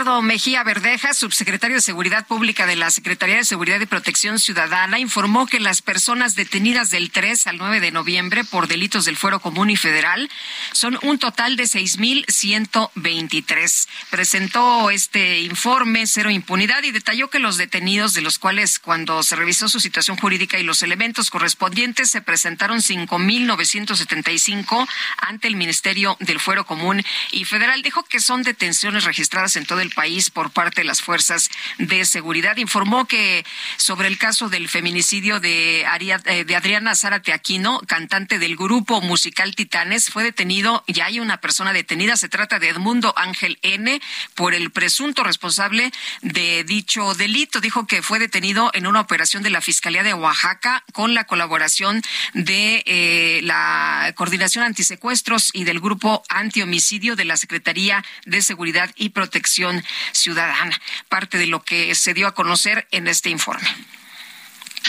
Ricardo 0.01 0.23
Mejía 0.23 0.63
Verdeja, 0.63 1.13
subsecretario 1.13 1.75
de 1.75 1.81
Seguridad 1.81 2.25
Pública 2.25 2.65
de 2.65 2.75
la 2.75 2.89
Secretaría 2.89 3.35
de 3.35 3.45
Seguridad 3.45 3.79
y 3.79 3.85
Protección 3.85 4.39
Ciudadana, 4.39 4.97
informó 4.97 5.45
que 5.45 5.59
las 5.59 5.83
personas 5.83 6.33
detenidas 6.33 6.89
del 6.89 7.11
3 7.11 7.45
al 7.45 7.59
9 7.59 7.81
de 7.81 7.91
noviembre 7.91 8.43
por 8.43 8.67
delitos 8.67 9.05
del 9.05 9.15
fuero 9.15 9.41
común 9.41 9.69
y 9.69 9.75
federal 9.75 10.27
son 10.71 10.97
un 11.03 11.19
total 11.19 11.55
de 11.55 11.65
6.123. 11.65 13.87
Presentó 14.09 14.89
este 14.89 15.41
informe 15.41 16.07
Cero 16.07 16.31
Impunidad 16.31 16.81
y 16.81 16.89
detalló 16.89 17.29
que 17.29 17.37
los 17.37 17.57
detenidos, 17.57 18.15
de 18.15 18.21
los 18.21 18.39
cuales 18.39 18.79
cuando 18.79 19.21
se 19.21 19.35
revisó 19.35 19.69
su 19.69 19.79
situación 19.79 20.17
jurídica 20.17 20.57
y 20.57 20.63
los 20.63 20.81
elementos 20.81 21.29
correspondientes, 21.29 22.09
se 22.09 22.21
presentaron 22.21 22.79
5.975 22.79 24.87
ante 25.17 25.47
el 25.47 25.55
Ministerio 25.55 26.17
del 26.21 26.39
Fuero 26.39 26.65
Común 26.65 27.03
y 27.29 27.45
Federal. 27.45 27.83
Dijo 27.83 28.03
que 28.03 28.19
son 28.19 28.41
detenciones 28.41 29.03
registradas 29.03 29.57
en 29.57 29.67
todo 29.67 29.79
el 29.79 29.90
país 29.91 30.29
por 30.29 30.51
parte 30.51 30.81
de 30.81 30.85
las 30.85 31.01
fuerzas 31.01 31.49
de 31.77 32.05
seguridad. 32.05 32.57
Informó 32.57 33.05
que 33.05 33.45
sobre 33.77 34.07
el 34.07 34.17
caso 34.17 34.49
del 34.49 34.69
feminicidio 34.69 35.39
de, 35.39 35.85
Aria, 35.87 36.17
de 36.17 36.55
Adriana 36.55 36.95
Zárate 36.95 37.33
Aquino, 37.33 37.81
cantante 37.87 38.39
del 38.39 38.55
grupo 38.55 39.01
musical 39.01 39.55
Titanes, 39.55 40.09
fue 40.09 40.23
detenido, 40.23 40.83
ya 40.87 41.05
hay 41.05 41.19
una 41.19 41.37
persona 41.37 41.73
detenida, 41.73 42.15
se 42.15 42.29
trata 42.29 42.59
de 42.59 42.69
Edmundo 42.69 43.13
Ángel 43.17 43.59
N, 43.61 44.01
por 44.35 44.53
el 44.53 44.71
presunto 44.71 45.23
responsable 45.23 45.91
de 46.21 46.63
dicho 46.63 47.13
delito. 47.13 47.59
Dijo 47.59 47.87
que 47.87 48.01
fue 48.01 48.19
detenido 48.19 48.71
en 48.73 48.87
una 48.87 49.01
operación 49.01 49.43
de 49.43 49.49
la 49.49 49.61
Fiscalía 49.61 50.03
de 50.03 50.13
Oaxaca 50.13 50.83
con 50.93 51.13
la 51.13 51.25
colaboración 51.25 52.01
de 52.33 52.83
eh, 52.85 53.41
la 53.43 54.13
Coordinación 54.15 54.63
Antisecuestros 54.63 55.51
y 55.53 55.63
del 55.63 55.79
Grupo 55.79 56.23
Antihomicidio 56.29 57.15
de 57.15 57.25
la 57.25 57.37
Secretaría 57.37 58.03
de 58.25 58.41
Seguridad 58.41 58.91
y 58.95 59.09
Protección 59.09 59.80
Participación 59.81 60.21
Ciudadana. 60.21 60.81
Parte 61.09 61.37
de 61.37 61.47
lo 61.47 61.63
que 61.63 61.95
se 61.95 62.13
dio 62.13 62.27
a 62.27 62.33
conocer 62.33 62.87
en 62.91 63.07
este 63.07 63.29
informe. 63.29 63.67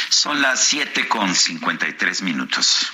Son 0.09 0.41
las 0.43 0.63
siete 0.63 1.09
con 1.09 1.35
cincuenta 1.35 1.89
y 1.89 1.95
tres 1.95 2.23
minutos. 2.23 2.93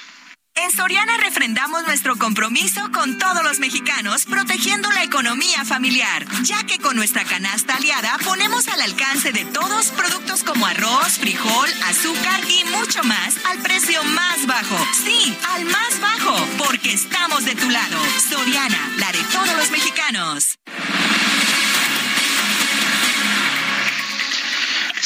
En 0.55 0.72
Soriana 0.72 1.16
refrendamos 1.18 1.84
nuestro 1.86 2.16
compromiso 2.16 2.90
con 2.90 3.18
todos 3.18 3.44
los 3.44 3.61
mexicanos, 3.61 4.24
protegiendo 4.24 4.90
la 4.90 5.05
economía 5.05 5.64
familiar, 5.64 6.26
ya 6.42 6.64
que 6.64 6.78
con 6.78 6.96
nuestra 6.96 7.24
canasta 7.24 7.76
aliada 7.76 8.16
ponemos 8.24 8.66
al 8.66 8.80
alcance 8.80 9.30
de 9.30 9.44
todos 9.44 9.86
productos 9.88 10.42
como 10.42 10.66
arroz, 10.66 11.18
frijol, 11.18 11.68
azúcar 11.86 12.40
y 12.49 12.64
mucho 12.76 13.05
más 13.05 13.36
al 13.46 13.59
precio 13.59 14.03
más 14.05 14.46
bajo. 14.46 14.84
Sí, 15.05 15.36
al 15.55 15.64
más 15.66 16.01
bajo, 16.01 16.36
porque 16.59 16.92
estamos 16.92 17.44
de 17.44 17.55
tu 17.55 17.70
lado. 17.70 18.03
Soriana, 18.28 18.90
la 18.96 19.12
de 19.12 19.22
todos 19.24 19.57
los 19.57 19.70
mexicanos. 19.70 20.59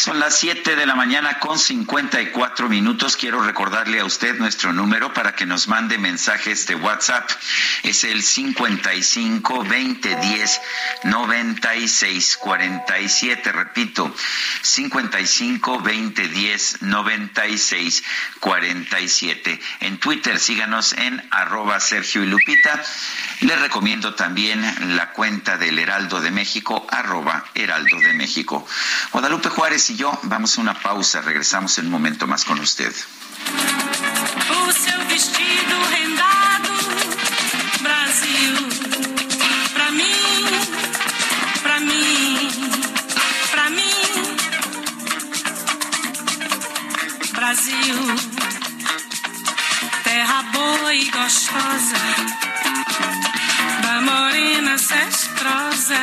Son 0.02 0.18
las 0.18 0.36
7 0.40 0.74
de 0.74 0.84
la 0.84 0.96
mañana 0.96 1.38
con 1.38 1.60
54 1.60 2.68
minutos. 2.68 3.16
Quiero 3.16 3.40
recordarle 3.40 4.00
a 4.00 4.04
usted 4.04 4.36
nuestro 4.36 4.72
número 4.72 5.14
para 5.14 5.36
que 5.36 5.46
nos 5.46 5.68
mande 5.68 5.96
mensajes 5.96 6.66
de 6.66 6.74
WhatsApp. 6.74 7.30
Es 7.84 8.02
el 8.02 8.24
55 8.24 9.62
20 9.62 10.16
10 10.16 10.60
96 11.04 12.36
47. 12.36 13.52
Repito, 13.52 14.12
55 14.62 15.80
20 15.82 16.28
10 16.30 16.82
96 16.82 18.02
47. 18.40 19.60
En 19.82 19.98
Twitter 19.98 20.40
síganos 20.40 20.94
en 20.94 21.24
arroba 21.30 21.78
Sergio 21.78 22.24
y 22.24 22.26
Lupita. 22.26 22.82
Les 23.42 23.60
recomiendo 23.60 24.16
también 24.16 24.96
la 24.96 25.12
cuenta 25.12 25.58
del 25.58 25.78
Heraldo 25.78 26.20
de 26.20 26.32
México, 26.32 26.88
arroba 26.90 27.44
Heraldo 27.54 28.00
de 28.00 28.14
México. 28.14 28.66
Guadalupe 29.12 29.48
Juárez 29.48 29.91
y 29.92 29.96
yo 29.96 30.18
vamos 30.22 30.56
a 30.56 30.60
una 30.60 30.74
pausa. 30.74 31.20
Regresamos 31.20 31.76
en 31.78 31.86
un 31.86 31.92
momento 31.92 32.26
más 32.26 32.44
con 32.44 32.58
usted. 32.60 32.92
O 34.50 34.72
seu 34.72 35.00
vestido 35.08 35.74
rendado, 35.96 36.72
Brasil, 37.82 38.54
pra 39.74 39.90
mim, 39.90 40.44
pra 41.62 41.80
mim, 41.80 42.50
pra 43.52 43.70
mim, 43.70 43.96
Brasil, 47.32 47.96
terra 50.04 50.42
boa 50.54 50.94
e 50.94 51.04
gostosa, 51.10 52.02
da 53.82 54.00
morena 54.00 54.78
cestrosa. 54.78 56.02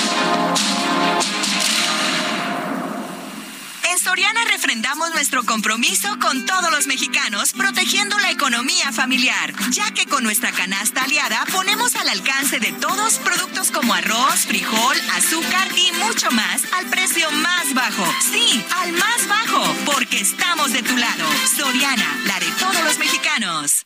Soriana 4.11 4.43
refrendamos 4.43 5.09
nuestro 5.11 5.45
compromiso 5.45 6.19
con 6.19 6.45
todos 6.45 6.69
los 6.69 6.85
mexicanos, 6.85 7.53
protegiendo 7.53 8.19
la 8.19 8.29
economía 8.29 8.91
familiar, 8.91 9.53
ya 9.69 9.89
que 9.91 10.05
con 10.05 10.21
nuestra 10.21 10.51
canasta 10.51 11.03
aliada 11.03 11.45
ponemos 11.49 11.95
al 11.95 12.09
alcance 12.09 12.59
de 12.59 12.73
todos 12.73 13.19
productos 13.19 13.71
como 13.71 13.93
arroz, 13.93 14.41
frijol, 14.45 14.97
azúcar 15.15 15.65
y 15.77 15.93
mucho 15.93 16.29
más 16.31 16.61
al 16.73 16.87
precio 16.87 17.31
más 17.31 17.73
bajo. 17.73 18.03
Sí, 18.33 18.61
al 18.81 18.91
más 18.91 19.29
bajo, 19.29 19.63
porque 19.85 20.19
estamos 20.19 20.73
de 20.73 20.83
tu 20.83 20.97
lado. 20.97 21.25
Soriana, 21.55 22.19
la 22.25 22.37
de 22.41 22.51
todos 22.59 22.83
los 22.83 22.97
mexicanos. 22.97 23.83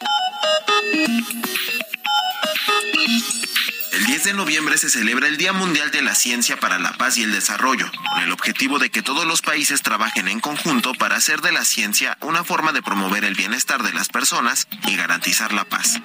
El 3.96 4.06
10 4.08 4.26
de 4.26 4.34
noviembre 4.34 4.78
se 4.78 4.90
celebra 4.90 5.30
el 5.30 5.38
Día 5.38 5.54
Mundial 5.54 5.90
de 5.90 6.02
la 6.02 6.16
Ciencia 6.16 6.60
para 6.60 6.78
la 6.80 6.92
Paz 6.98 7.18
y 7.18 7.24
el 7.24 7.32
Desarrollo, 7.32 7.90
con 8.14 8.24
el 8.24 8.32
objetivo 8.34 8.78
de 8.78 8.90
que 8.90 9.02
todos 9.02 9.26
los 9.26 9.42
países 9.42 9.84
trabajen 9.84 10.28
en 10.28 10.42
conjunto 10.42 10.94
para 10.96 11.16
hacer 11.16 11.40
de 11.40 11.54
la 11.54 11.64
ciencia 11.64 12.18
una 12.20 12.44
forma 12.44 12.74
de 12.74 12.82
promover 12.82 13.24
el 13.24 13.36
bienestar 13.36 13.84
de 13.84 13.94
las 13.94 14.10
personas 14.10 14.68
y 14.86 14.98
garantizar 14.98 15.54
la 15.54 15.64
paz. 15.64 16.02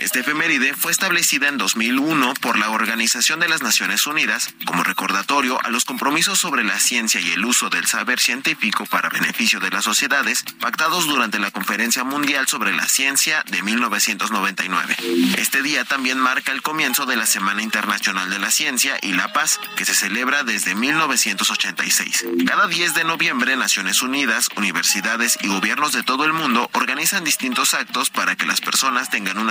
Esta 0.00 0.20
efeméride 0.20 0.74
fue 0.74 0.92
establecida 0.92 1.48
en 1.48 1.56
2001 1.56 2.34
por 2.40 2.58
la 2.58 2.70
Organización 2.70 3.40
de 3.40 3.48
las 3.48 3.62
Naciones 3.62 4.06
Unidas 4.06 4.54
como 4.66 4.82
recordatorio 4.82 5.58
a 5.64 5.70
los 5.70 5.84
compromisos 5.84 6.38
sobre 6.38 6.64
la 6.64 6.78
ciencia 6.78 7.20
y 7.20 7.30
el 7.30 7.44
uso 7.44 7.70
del 7.70 7.86
saber 7.86 8.18
científico 8.18 8.86
para 8.86 9.08
beneficio 9.08 9.60
de 9.60 9.70
las 9.70 9.84
sociedades 9.84 10.44
pactados 10.60 11.06
durante 11.06 11.38
la 11.38 11.50
Conferencia 11.50 12.04
Mundial 12.04 12.46
sobre 12.48 12.74
la 12.74 12.86
Ciencia 12.86 13.44
de 13.50 13.62
1999. 13.62 14.96
Este 15.38 15.62
día 15.62 15.84
también 15.84 16.18
marca 16.18 16.52
el 16.52 16.62
comienzo 16.62 17.06
de 17.06 17.16
la 17.16 17.26
Semana 17.26 17.62
Internacional 17.62 18.30
de 18.30 18.38
la 18.38 18.50
Ciencia 18.50 18.98
y 19.00 19.12
la 19.12 19.32
Paz, 19.32 19.60
que 19.76 19.84
se 19.84 19.94
celebra 19.94 20.42
desde 20.42 20.74
1986. 20.74 22.24
Cada 22.46 22.66
10 22.66 22.94
de 22.94 23.04
noviembre, 23.04 23.56
Naciones 23.56 24.02
Unidas, 24.02 24.48
universidades 24.56 25.38
y 25.40 25.48
gobiernos 25.48 25.92
de 25.92 26.02
todo 26.02 26.24
el 26.24 26.32
mundo 26.32 26.68
organizan 26.72 27.24
distintos 27.24 27.74
actos 27.74 28.10
para 28.10 28.36
que 28.36 28.46
las 28.46 28.60
personas 28.60 29.10
tengan 29.10 29.38
un 29.38 29.50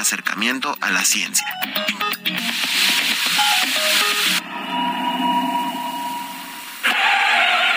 a 0.81 0.89
la 0.89 1.05
ciencia. 1.05 1.45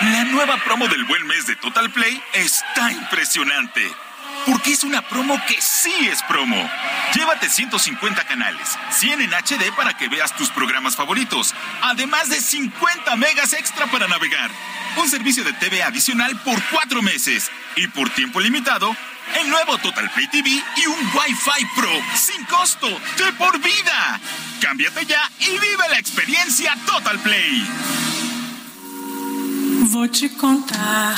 La 0.01 0.23
nueva 0.25 0.57
promo 0.65 0.87
del 0.87 1.03
buen 1.03 1.27
mes 1.27 1.45
de 1.45 1.55
Total 1.57 1.91
Play 1.91 2.19
está 2.33 2.91
impresionante. 2.91 3.87
Porque 4.47 4.71
es 4.71 4.83
una 4.83 5.07
promo 5.07 5.39
que 5.47 5.61
sí 5.61 6.07
es 6.07 6.23
promo. 6.23 6.57
Llévate 7.13 7.47
150 7.47 8.23
canales, 8.25 8.75
100 8.89 9.21
en 9.21 9.33
HD 9.33 9.71
para 9.75 9.95
que 9.95 10.07
veas 10.07 10.35
tus 10.35 10.49
programas 10.49 10.95
favoritos, 10.95 11.53
además 11.83 12.29
de 12.29 12.41
50 12.41 13.15
megas 13.17 13.53
extra 13.53 13.85
para 13.85 14.07
navegar. 14.07 14.49
Un 14.95 15.07
servicio 15.07 15.43
de 15.43 15.53
TV 15.53 15.83
adicional 15.83 16.35
por 16.41 16.59
cuatro 16.71 17.03
meses 17.03 17.51
y 17.75 17.87
por 17.87 18.09
tiempo 18.09 18.39
limitado, 18.39 18.95
el 19.35 19.49
nuevo 19.49 19.77
Total 19.77 20.09
Play 20.11 20.27
TV 20.27 20.49
y 20.49 20.87
un 20.87 20.99
Wi-Fi 20.99 21.65
Pro 21.75 21.91
sin 22.15 22.43
costo 22.45 22.87
de 22.87 23.33
por 23.33 23.59
vida. 23.59 24.19
Cámbiate 24.61 25.05
ya 25.05 25.29
y 25.39 25.49
vive 25.59 25.89
la 25.89 25.99
experiencia 25.99 26.77
Total 26.85 27.19
Play. 27.19 27.65
Vou 29.89 30.07
te 30.07 30.29
contar, 30.29 31.15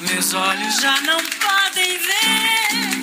meus 0.00 0.32
olhos 0.32 0.80
já 0.80 1.00
não 1.02 1.18
podem 1.18 1.98
ver 1.98 3.00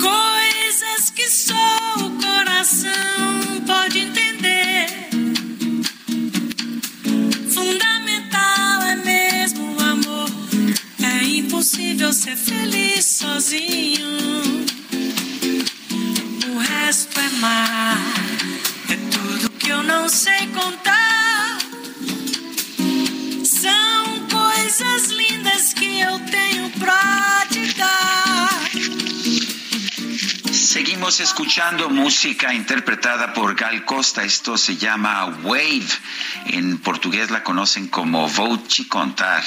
coisas 0.00 1.10
que 1.10 1.28
só 1.28 1.54
o 1.98 2.10
coração 2.18 3.60
pode 3.66 3.98
entender. 4.00 4.15
Impossível 11.66 12.12
ser 12.12 12.36
feliz 12.36 13.04
sozinho. 13.04 14.06
O 16.54 16.58
resto 16.58 17.18
é 17.18 17.28
mar, 17.40 17.98
é 18.88 18.96
tudo 19.10 19.50
que 19.50 19.68
eu 19.68 19.82
não 19.82 20.08
sei 20.08 20.46
contar. 20.48 21.58
São 23.44 24.28
coisas 24.28 25.10
lindas 25.10 25.74
que 25.74 26.00
eu 26.00 26.20
tenho 26.30 26.70
pra 26.78 27.46
te 27.50 27.74
dar. 27.74 28.70
Seguimos 30.52 31.18
escuchando 31.18 31.90
música 31.90 32.54
interpretada 32.54 33.32
por 33.32 33.54
Gal 33.54 33.80
Costa. 33.82 34.24
Esto 34.24 34.56
se 34.56 34.76
llama 34.76 35.24
Wave. 35.42 35.88
En 36.46 36.78
portugués 36.78 37.30
la 37.30 37.42
conocen 37.42 37.88
como 37.88 38.28
Vou 38.28 38.56
te 38.58 38.84
contar. 38.84 39.42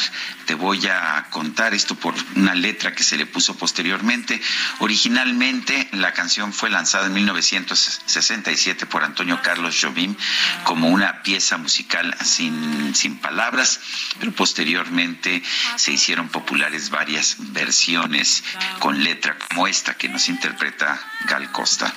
Te 0.50 0.56
voy 0.56 0.84
a 0.88 1.28
contar 1.30 1.76
esto 1.76 1.94
por 1.94 2.16
una 2.36 2.56
letra 2.56 2.96
que 2.96 3.04
se 3.04 3.18
le 3.18 3.28
puso 3.28 3.56
posteriormente. 3.56 4.42
Originalmente 4.80 5.88
la 5.92 6.12
canción 6.12 6.54
fue 6.54 6.72
lanzada 6.72 7.06
en 7.06 7.14
1967 7.14 8.88
por 8.88 9.04
Antonio 9.04 9.44
Carlos 9.44 9.78
Jobim 9.80 10.16
como 10.64 10.90
una 10.90 11.22
pieza 11.22 11.58
musical 11.58 12.18
sin, 12.26 12.96
sin 12.96 13.20
palabras, 13.20 13.80
pero 14.20 14.32
posteriormente 14.32 15.44
se 15.76 15.92
hicieron 15.92 16.30
populares 16.30 16.90
varias 16.90 17.36
versiones 17.38 18.44
con 18.80 19.04
letra 19.04 19.38
como 19.38 19.68
esta 19.68 19.94
que 19.94 20.10
nos 20.10 20.30
interpreta 20.30 21.00
Gal 21.28 21.52
Costa. 21.52 21.94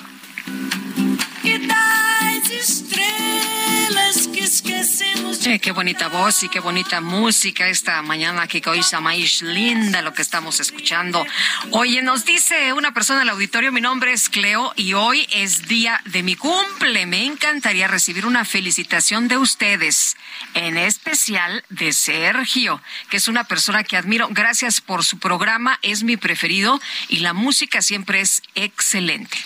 Qué 5.59 5.71
bonita 5.71 6.07
voz 6.07 6.43
y 6.43 6.49
qué 6.49 6.59
bonita 6.59 6.99
música 6.99 7.67
esta 7.67 8.01
mañana, 8.01 8.47
que 8.47 8.61
cosa 8.61 8.99
más 8.99 9.41
linda 9.41 10.01
lo 10.01 10.13
que 10.13 10.21
estamos 10.21 10.59
escuchando. 10.59 11.25
Oye, 11.71 12.01
nos 12.01 12.25
dice 12.25 12.73
una 12.73 12.93
persona 12.93 13.21
en 13.21 13.27
el 13.27 13.33
auditorio, 13.33 13.71
mi 13.71 13.79
nombre 13.79 14.13
es 14.13 14.29
Cleo 14.29 14.73
y 14.75 14.93
hoy 14.93 15.27
es 15.31 15.67
día 15.67 16.01
de 16.05 16.23
mi 16.23 16.35
cumple. 16.35 17.05
Me 17.05 17.25
encantaría 17.25 17.87
recibir 17.87 18.25
una 18.25 18.45
felicitación 18.45 19.27
de 19.27 19.37
ustedes, 19.37 20.17
en 20.53 20.77
especial 20.77 21.63
de 21.69 21.93
Sergio, 21.93 22.81
que 23.09 23.17
es 23.17 23.27
una 23.27 23.43
persona 23.43 23.83
que 23.83 23.95
admiro. 23.95 24.27
Gracias 24.31 24.81
por 24.81 25.03
su 25.03 25.19
programa, 25.19 25.79
es 25.81 26.03
mi 26.03 26.17
preferido 26.17 26.81
y 27.09 27.19
la 27.19 27.33
música 27.33 27.81
siempre 27.81 28.21
es 28.21 28.41
excelente. 28.55 29.37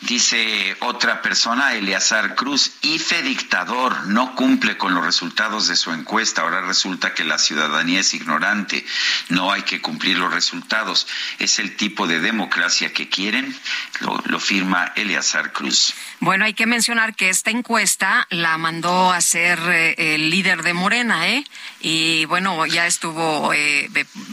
Dice 0.00 0.76
otra 0.80 1.22
persona, 1.22 1.74
Eleazar 1.74 2.36
Cruz, 2.36 2.72
IFE 2.82 3.22
dictador, 3.22 4.06
no 4.06 4.36
cumple 4.36 4.76
con 4.76 4.94
los 4.94 5.04
resultados 5.04 5.66
de 5.66 5.74
su 5.74 5.92
encuesta. 5.92 6.42
Ahora 6.42 6.60
resulta 6.60 7.14
que 7.14 7.24
la 7.24 7.36
ciudadanía 7.36 8.00
es 8.00 8.14
ignorante. 8.14 8.86
No 9.28 9.50
hay 9.50 9.62
que 9.62 9.80
cumplir 9.80 10.16
los 10.16 10.32
resultados. 10.32 11.08
Es 11.40 11.58
el 11.58 11.76
tipo 11.76 12.06
de 12.06 12.20
democracia 12.20 12.92
que 12.92 13.08
quieren. 13.08 13.54
Lo, 14.00 14.38
firma 14.38 14.92
Eleazar 14.94 15.52
Cruz. 15.52 15.92
Bueno, 16.20 16.44
hay 16.44 16.54
que 16.54 16.66
mencionar 16.66 17.16
que 17.16 17.28
esta 17.28 17.50
encuesta 17.50 18.26
la 18.30 18.56
mandó 18.56 19.12
a 19.12 19.16
hacer 19.16 19.58
eh, 19.58 20.14
el 20.14 20.30
líder 20.30 20.62
de 20.62 20.74
Morena, 20.74 21.28
¿eh? 21.28 21.44
Y 21.80 22.24
bueno, 22.24 22.66
ya 22.66 22.86
estuvo 22.86 23.52
eh, 23.52 23.88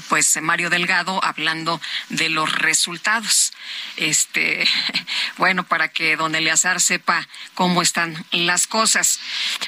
pues 0.10 0.40
Mario 0.42 0.70
Delgado 0.70 1.24
hablando 1.24 1.80
de 2.10 2.30
los 2.30 2.52
resultados. 2.52 3.54
Este, 3.98 4.68
bueno 5.38 5.64
para 5.64 5.90
que 5.90 6.16
don 6.16 6.36
Eleazar 6.36 6.82
sepa 6.82 7.28
cómo 7.54 7.82
están 7.82 8.26
las 8.32 8.68
cosas. 8.68 9.20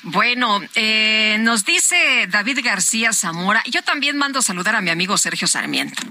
Bueno, 0.03 0.61
eh, 0.75 1.38
nos 1.39 1.65
dice 1.65 2.28
David 2.28 2.59
García 2.63 3.13
Zamora, 3.13 3.63
yo 3.67 3.84
también 3.84 4.17
mando 4.17 4.41
saludar 4.41 4.75
a 4.75 4.82
mi 4.82 4.89
amigo 4.89 5.17
Sergio 5.17 5.47
Sarmiento. 5.47 6.01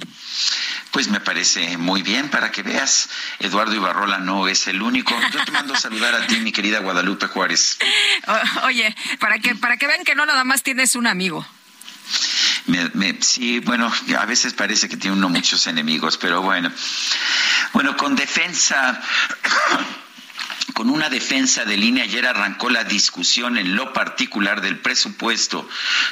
Pues 0.91 1.09
me 1.09 1.21
parece 1.21 1.77
muy 1.77 2.03
bien 2.03 2.31
para 2.31 2.51
que 2.51 2.63
veas, 2.63 3.09
Eduardo 3.39 3.75
Ibarrola 3.75 4.19
no 4.19 4.49
es 4.49 4.67
el 4.67 4.81
único. 4.81 5.15
Yo 5.33 5.45
te 5.45 5.51
mando 5.51 5.77
saludar 5.77 6.15
a 6.15 6.27
ti, 6.27 6.41
mi 6.41 6.53
querida 6.53 6.79
Guadalupe 6.79 7.27
Juárez. 7.27 7.79
oye, 8.65 8.95
para 9.19 9.39
que 9.39 9.55
para 9.55 9.77
que 9.77 9.87
vean 9.87 10.05
que 10.05 10.15
no 10.15 10.25
nada 10.25 10.45
más 10.45 10.63
tienes 10.63 10.95
un 10.95 11.07
amigo. 11.07 11.47
Sí, 13.21 13.61
bueno, 13.61 13.93
a 14.19 14.27
veces 14.27 14.55
parece 14.55 14.89
que 14.89 14.97
tiene 14.97 15.17
uno 15.17 15.29
muchos 15.29 15.67
enemigos, 15.67 16.17
pero 16.17 16.43
bueno. 16.43 16.71
Bueno, 17.73 17.97
con 17.97 18.17
defensa 18.17 19.01
con 20.75 20.91
una 20.91 21.09
defensa 21.09 21.65
de 21.65 21.77
línea, 21.77 22.05
ayer 22.05 22.27
arrancó 22.27 22.69
la 22.69 22.85
discusión 22.85 23.57
en 23.57 23.77
lo 23.77 23.93
particular 23.93 24.61
del 24.61 24.79
presupuesto 24.79 25.69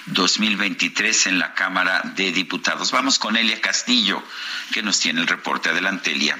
2023 0.07 1.27
en 1.27 1.39
la 1.39 1.55
Cámara 1.55 2.01
de 2.17 2.33
Diputados. 2.33 2.91
Vamos 2.91 3.19
con 3.19 3.37
Elia 3.37 3.61
Castillo, 3.61 4.23
que 4.73 4.83
nos 4.83 5.01
tiene 5.01 5.21
el 5.21 5.27
reporte. 5.27 5.69
Adelante, 5.69 6.13
Elia. 6.13 6.39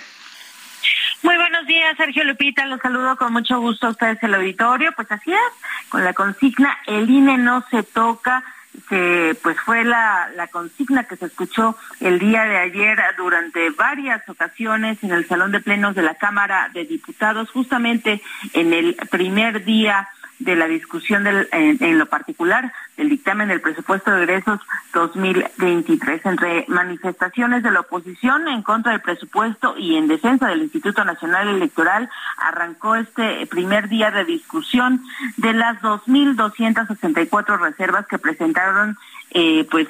Muy 1.23 1.37
buenos 1.37 1.67
días, 1.67 1.97
Sergio 1.97 2.25
Lupita. 2.25 2.67
Los 2.67 2.81
saludo 2.81 3.17
con 3.17 3.33
mucho 3.33 3.59
gusto 3.61 3.87
a 3.87 3.91
ustedes 3.91 4.23
el 4.23 4.35
auditorio. 4.35 4.93
Pues 4.97 5.11
así 5.11 5.33
es, 5.33 5.89
con 5.89 6.05
la 6.05 6.13
consigna 6.13 6.79
El 6.87 7.11
INE 7.11 7.39
no 7.39 7.65
se 7.71 7.83
toca 7.83 8.45
se 8.89 9.37
pues 9.43 9.59
fue 9.61 9.85
la, 9.85 10.31
la 10.37 10.47
consigna 10.49 11.05
que 11.05 11.17
se 11.17 11.27
escuchó 11.27 11.77
el 12.01 12.19
día 12.19 12.45
de 12.45 12.59
ayer 12.59 12.99
durante 13.17 13.71
varias 13.71 14.29
ocasiones 14.29 15.03
en 15.03 15.13
el 15.13 15.27
Salón 15.27 15.53
de 15.53 15.61
Plenos 15.61 15.95
de 15.95 16.03
la 16.03 16.15
Cámara 16.15 16.71
de 16.73 16.85
Diputados, 16.85 17.51
justamente 17.51 18.21
en 18.53 18.73
el 18.73 18.95
primer 19.11 19.65
día 19.65 20.09
de 20.39 20.57
la 20.57 20.67
discusión 20.67 21.25
del, 21.25 21.49
en, 21.53 21.99
lo 21.99 22.07
particular 22.07 22.73
del 22.97 23.09
dictamen 23.09 23.49
del 23.49 23.61
presupuesto 23.61 24.11
de 24.11 24.25
egresos 24.25 24.61
2023 24.93 26.27
entre 26.27 26.65
manifestaciones 26.69 27.63
de 27.63 27.71
la 27.71 27.81
oposición 27.81 28.49
en 28.49 28.63
contra 28.63 28.93
del 28.93 29.01
presupuesto 29.01 29.77
y 29.77 29.97
en 29.97 30.09
defensa 30.09 30.49
del 30.49 30.63
Instituto 30.63 31.05
Nacional 31.05 31.49
Electoral 31.49 32.09
arrancó 32.37 32.97
este 32.97 33.47
primer 33.47 33.89
día 33.89 34.11
de 34.11 34.25
discusión 34.25 35.03
de 35.37 35.53
las 35.53 35.81
2.264 35.81 37.59
reservas 37.59 38.07
que 38.07 38.19
presentaron 38.19 38.97
eh, 39.31 39.67
pues 39.71 39.89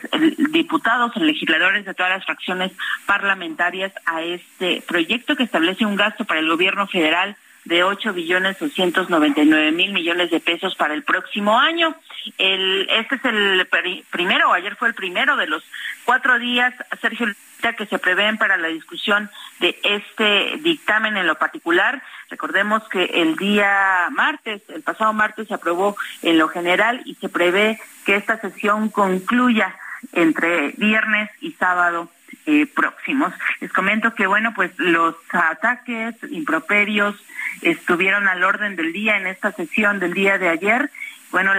diputados, 0.51 1.15
legisladores 1.17 1.85
de 1.85 1.93
todas 1.93 2.13
las 2.13 2.25
fracciones 2.25 2.73
parlamentarias 3.07 3.93
a 4.07 4.23
este 4.23 4.83
proyecto 4.87 5.37
que 5.37 5.43
establece 5.43 5.85
un 5.85 5.97
gasto 5.97 6.25
para 6.25 6.41
el 6.41 6.49
gobierno 6.49 6.87
federal 6.87 7.37
de 7.65 7.85
8 7.85 8.13
billones 8.13 8.59
299 8.59 9.73
mil 9.73 9.93
millones 9.93 10.31
de 10.31 10.41
pesos 10.41 10.75
para 10.75 10.95
el 10.95 11.03
próximo 11.03 11.59
año. 11.59 11.95
Este 12.39 13.15
es 13.17 13.25
el 13.25 13.67
primero, 14.11 14.53
ayer 14.53 14.77
fue 14.77 14.89
el 14.89 14.95
primero 14.95 15.37
de 15.37 15.47
los 15.47 15.65
cuatro 16.05 16.39
días, 16.39 16.75
Sergio, 17.01 17.27
que 17.73 17.87
se 17.87 17.99
prevén 17.99 18.37
para 18.37 18.59
la 18.59 18.69
discusión 18.69 19.31
de 19.61 19.79
este 19.83 20.59
dictamen 20.63 21.17
en 21.17 21.27
lo 21.27 21.37
particular. 21.37 22.03
Recordemos 22.29 22.87
que 22.89 23.05
el 23.05 23.37
día 23.37 24.09
martes, 24.11 24.63
el 24.69 24.83
pasado 24.83 25.13
martes, 25.15 25.49
se 25.49 25.55
aprobó 25.55 25.97
en 26.23 26.37
lo 26.37 26.49
general 26.49 27.01
y 27.07 27.15
se 27.15 27.31
prevé 27.31 27.81
que 28.05 28.17
esta 28.17 28.39
sesión 28.39 28.91
concluya 28.91 29.75
entre 30.13 30.73
viernes 30.77 31.31
y 31.41 31.53
sábado 31.53 32.11
eh, 32.47 32.67
próximos. 32.67 33.33
Les 33.61 33.73
comento 33.73 34.15
que, 34.15 34.27
bueno, 34.27 34.53
pues 34.55 34.71
los 34.79 35.15
ataques, 35.31 36.15
improperios, 36.31 37.17
estuvieron 37.63 38.29
al 38.29 38.45
orden 38.45 38.77
del 38.77 38.93
día 38.93 39.17
en 39.17 39.27
esta 39.27 39.53
sesión 39.53 40.01
del 40.01 40.15
día 40.15 40.39
de 40.39 40.49
ayer. 40.49 40.91
Bueno, 41.31 41.53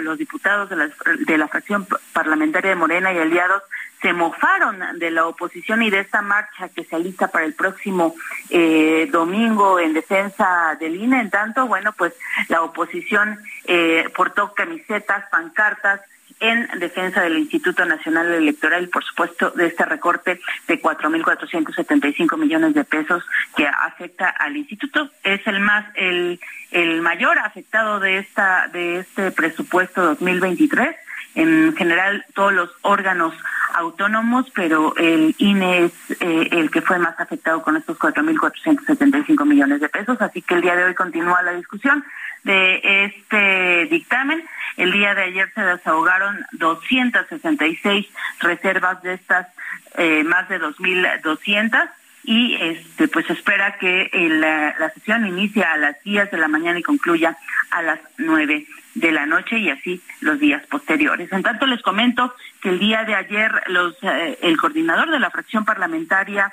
los 0.00 0.18
diputados 0.18 0.68
de 0.68 0.76
la, 0.76 0.90
de 1.26 1.38
la 1.38 1.48
fracción 1.48 1.86
parlamentaria 2.12 2.70
de 2.70 2.76
Morena 2.76 3.12
y 3.12 3.18
aliados 3.18 3.62
se 4.02 4.12
mofaron 4.12 4.98
de 4.98 5.10
la 5.10 5.26
oposición 5.26 5.82
y 5.82 5.90
de 5.90 6.00
esta 6.00 6.20
marcha 6.20 6.68
que 6.68 6.84
se 6.84 6.96
alista 6.96 7.28
para 7.28 7.46
el 7.46 7.54
próximo 7.54 8.14
eh, 8.50 9.08
domingo 9.10 9.80
en 9.80 9.94
defensa 9.94 10.76
del 10.78 10.96
INE. 10.96 11.20
En 11.20 11.30
tanto, 11.30 11.66
bueno, 11.66 11.92
pues 11.92 12.12
la 12.48 12.62
oposición 12.62 13.38
eh, 13.64 14.08
portó 14.14 14.52
camisetas, 14.54 15.24
pancartas, 15.30 16.02
en 16.40 16.68
defensa 16.78 17.22
del 17.22 17.38
Instituto 17.38 17.84
Nacional 17.84 18.32
Electoral 18.32 18.88
por 18.88 19.04
supuesto, 19.04 19.50
de 19.50 19.66
este 19.66 19.84
recorte 19.84 20.40
de 20.68 20.82
4.475 20.82 22.36
millones 22.36 22.74
de 22.74 22.84
pesos 22.84 23.24
que 23.56 23.66
afecta 23.66 24.28
al 24.28 24.56
instituto. 24.56 25.10
Es 25.22 25.46
el 25.46 25.60
más, 25.60 25.86
el, 25.94 26.40
el 26.70 27.00
mayor 27.02 27.38
afectado 27.38 28.00
de 28.00 28.18
esta, 28.18 28.68
de 28.68 29.00
este 29.00 29.30
presupuesto 29.30 30.02
2023. 30.02 30.96
En 31.36 31.76
general, 31.76 32.24
todos 32.34 32.52
los 32.52 32.70
órganos 32.82 33.34
autónomos, 33.74 34.50
pero 34.54 34.96
el 34.96 35.34
INE 35.38 35.84
es 35.84 35.92
eh, 36.20 36.48
el 36.50 36.70
que 36.70 36.80
fue 36.80 36.98
más 36.98 37.18
afectado 37.20 37.62
con 37.62 37.76
estos 37.76 37.98
4.475 37.98 39.44
millones 39.44 39.80
de 39.80 39.88
pesos. 39.88 40.16
Así 40.20 40.40
que 40.40 40.54
el 40.54 40.62
día 40.62 40.76
de 40.76 40.84
hoy 40.84 40.94
continúa 40.94 41.42
la 41.42 41.52
discusión 41.52 42.02
de 42.46 43.04
este 43.04 43.86
dictamen. 43.90 44.42
El 44.76 44.92
día 44.92 45.14
de 45.14 45.24
ayer 45.24 45.50
se 45.54 45.60
desahogaron 45.62 46.46
266 46.52 48.06
reservas 48.40 49.02
de 49.02 49.14
estas, 49.14 49.48
eh, 49.98 50.22
más 50.22 50.48
de 50.48 50.60
2.200 50.60 51.90
y 52.22 52.54
este 52.56 53.08
pues 53.08 53.28
espera 53.30 53.78
que 53.78 54.10
la, 54.12 54.90
sesión 54.90 55.26
inicie 55.26 55.62
a 55.62 55.76
las 55.76 56.02
10 56.02 56.30
de 56.30 56.38
la 56.38 56.48
mañana 56.48 56.78
y 56.78 56.82
concluya 56.82 57.36
a 57.70 57.82
las 57.82 58.00
9 58.18 58.66
de 58.94 59.12
la 59.12 59.26
noche 59.26 59.58
y 59.58 59.70
así 59.70 60.00
los 60.20 60.38
días 60.38 60.64
posteriores. 60.66 61.30
En 61.32 61.42
tanto 61.42 61.66
les 61.66 61.82
comento 61.82 62.34
que 62.60 62.70
el 62.70 62.78
día 62.78 63.04
de 63.04 63.14
ayer 63.14 63.50
los 63.68 63.94
eh, 64.02 64.38
el 64.42 64.56
coordinador 64.56 65.10
de 65.10 65.20
la 65.20 65.30
fracción 65.30 65.64
parlamentaria 65.64 66.52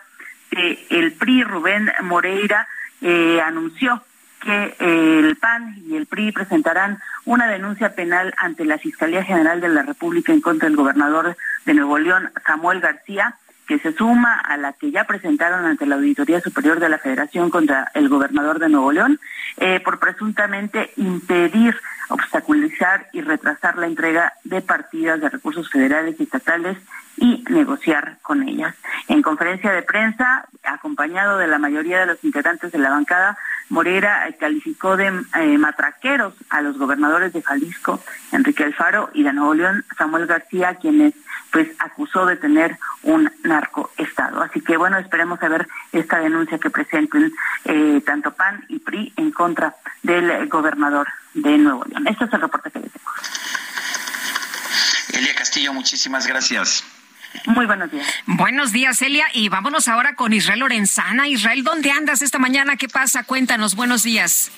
de 0.51 0.85
el 0.89 1.13
PRI 1.13 1.43
Rubén 1.43 1.91
Moreira 2.01 2.67
eh, 3.01 3.41
anunció 3.41 4.03
que 4.43 4.75
eh, 4.79 5.19
el 5.19 5.37
PAN 5.37 5.75
y 5.87 5.95
el 5.95 6.05
PRI 6.05 6.31
presentarán 6.31 6.99
una 7.25 7.47
denuncia 7.47 7.95
penal 7.95 8.33
ante 8.37 8.65
la 8.65 8.77
Fiscalía 8.77 9.23
General 9.23 9.61
de 9.61 9.69
la 9.69 9.83
República 9.83 10.33
en 10.33 10.41
contra 10.41 10.67
del 10.67 10.77
gobernador 10.77 11.37
de 11.65 11.73
Nuevo 11.73 11.97
León, 11.97 12.29
Samuel 12.45 12.81
García, 12.81 13.35
que 13.67 13.79
se 13.79 13.93
suma 13.93 14.35
a 14.35 14.57
la 14.57 14.73
que 14.73 14.91
ya 14.91 15.05
presentaron 15.05 15.65
ante 15.65 15.85
la 15.85 15.95
Auditoría 15.95 16.41
Superior 16.41 16.79
de 16.79 16.89
la 16.89 16.97
Federación 16.97 17.49
contra 17.49 17.89
el 17.93 18.09
gobernador 18.09 18.59
de 18.59 18.67
Nuevo 18.67 18.91
León 18.91 19.19
eh, 19.57 19.79
por 19.79 19.99
presuntamente 19.99 20.91
impedir, 20.97 21.79
obstaculizar 22.09 23.07
y 23.13 23.21
retrasar 23.21 23.77
la 23.77 23.87
entrega 23.87 24.33
de 24.43 24.61
partidas 24.61 25.21
de 25.21 25.29
recursos 25.29 25.69
federales 25.69 26.15
y 26.19 26.23
estatales 26.23 26.77
y 27.15 27.45
negociar 27.49 28.17
con 28.21 28.47
ellas. 28.47 28.75
En 29.07 29.21
conferencia 29.21 29.71
de 29.71 29.83
prensa, 29.83 30.45
acompañado 30.63 31.37
de 31.37 31.47
la 31.47 31.59
mayoría 31.59 31.99
de 31.99 32.07
los 32.07 32.23
integrantes 32.23 32.71
de 32.71 32.79
la 32.79 32.89
bancada, 32.89 33.37
Morera 33.73 34.27
eh, 34.27 34.37
calificó 34.39 34.95
de 34.95 35.07
eh, 35.07 35.57
matraqueros 35.57 36.35
a 36.51 36.61
los 36.61 36.77
gobernadores 36.77 37.33
de 37.33 37.41
Jalisco, 37.41 37.99
Enrique 38.31 38.63
Alfaro, 38.63 39.09
y 39.15 39.23
de 39.23 39.33
Nuevo 39.33 39.55
León, 39.55 39.83
Samuel 39.97 40.27
García, 40.27 40.75
quienes 40.75 41.15
pues 41.51 41.69
acusó 41.79 42.27
de 42.27 42.35
tener 42.35 42.77
un 43.01 43.31
narcoestado. 43.43 44.43
Así 44.43 44.61
que 44.61 44.77
bueno, 44.77 44.99
esperemos 44.99 45.41
a 45.41 45.49
ver 45.49 45.67
esta 45.91 46.19
denuncia 46.19 46.59
que 46.59 46.69
presenten 46.69 47.33
eh, 47.65 48.01
tanto 48.05 48.35
PAN 48.35 48.63
y 48.69 48.77
PRI 48.77 49.11
en 49.17 49.31
contra 49.31 49.75
del 50.03 50.47
gobernador 50.49 51.07
de 51.33 51.57
Nuevo 51.57 51.83
León. 51.85 52.07
Este 52.07 52.25
es 52.25 52.33
el 52.33 52.41
reporte 52.41 52.69
que 52.69 52.79
les 52.79 52.91
tengo. 52.91 53.09
Elia 55.13 55.33
Castillo, 55.35 55.73
muchísimas 55.73 56.27
gracias. 56.27 56.83
Muy 57.45 57.65
buenos 57.65 57.91
días. 57.91 58.07
Buenos 58.25 58.71
días, 58.71 59.01
Elia. 59.01 59.25
Y 59.33 59.49
vámonos 59.49 59.87
ahora 59.87 60.15
con 60.15 60.33
Israel 60.33 60.59
Lorenzana. 60.59 61.27
Israel, 61.27 61.63
¿dónde 61.63 61.91
andas 61.91 62.21
esta 62.21 62.39
mañana? 62.39 62.75
¿Qué 62.77 62.87
pasa? 62.87 63.23
Cuéntanos. 63.23 63.75
Buenos 63.75 64.03
días. 64.03 64.51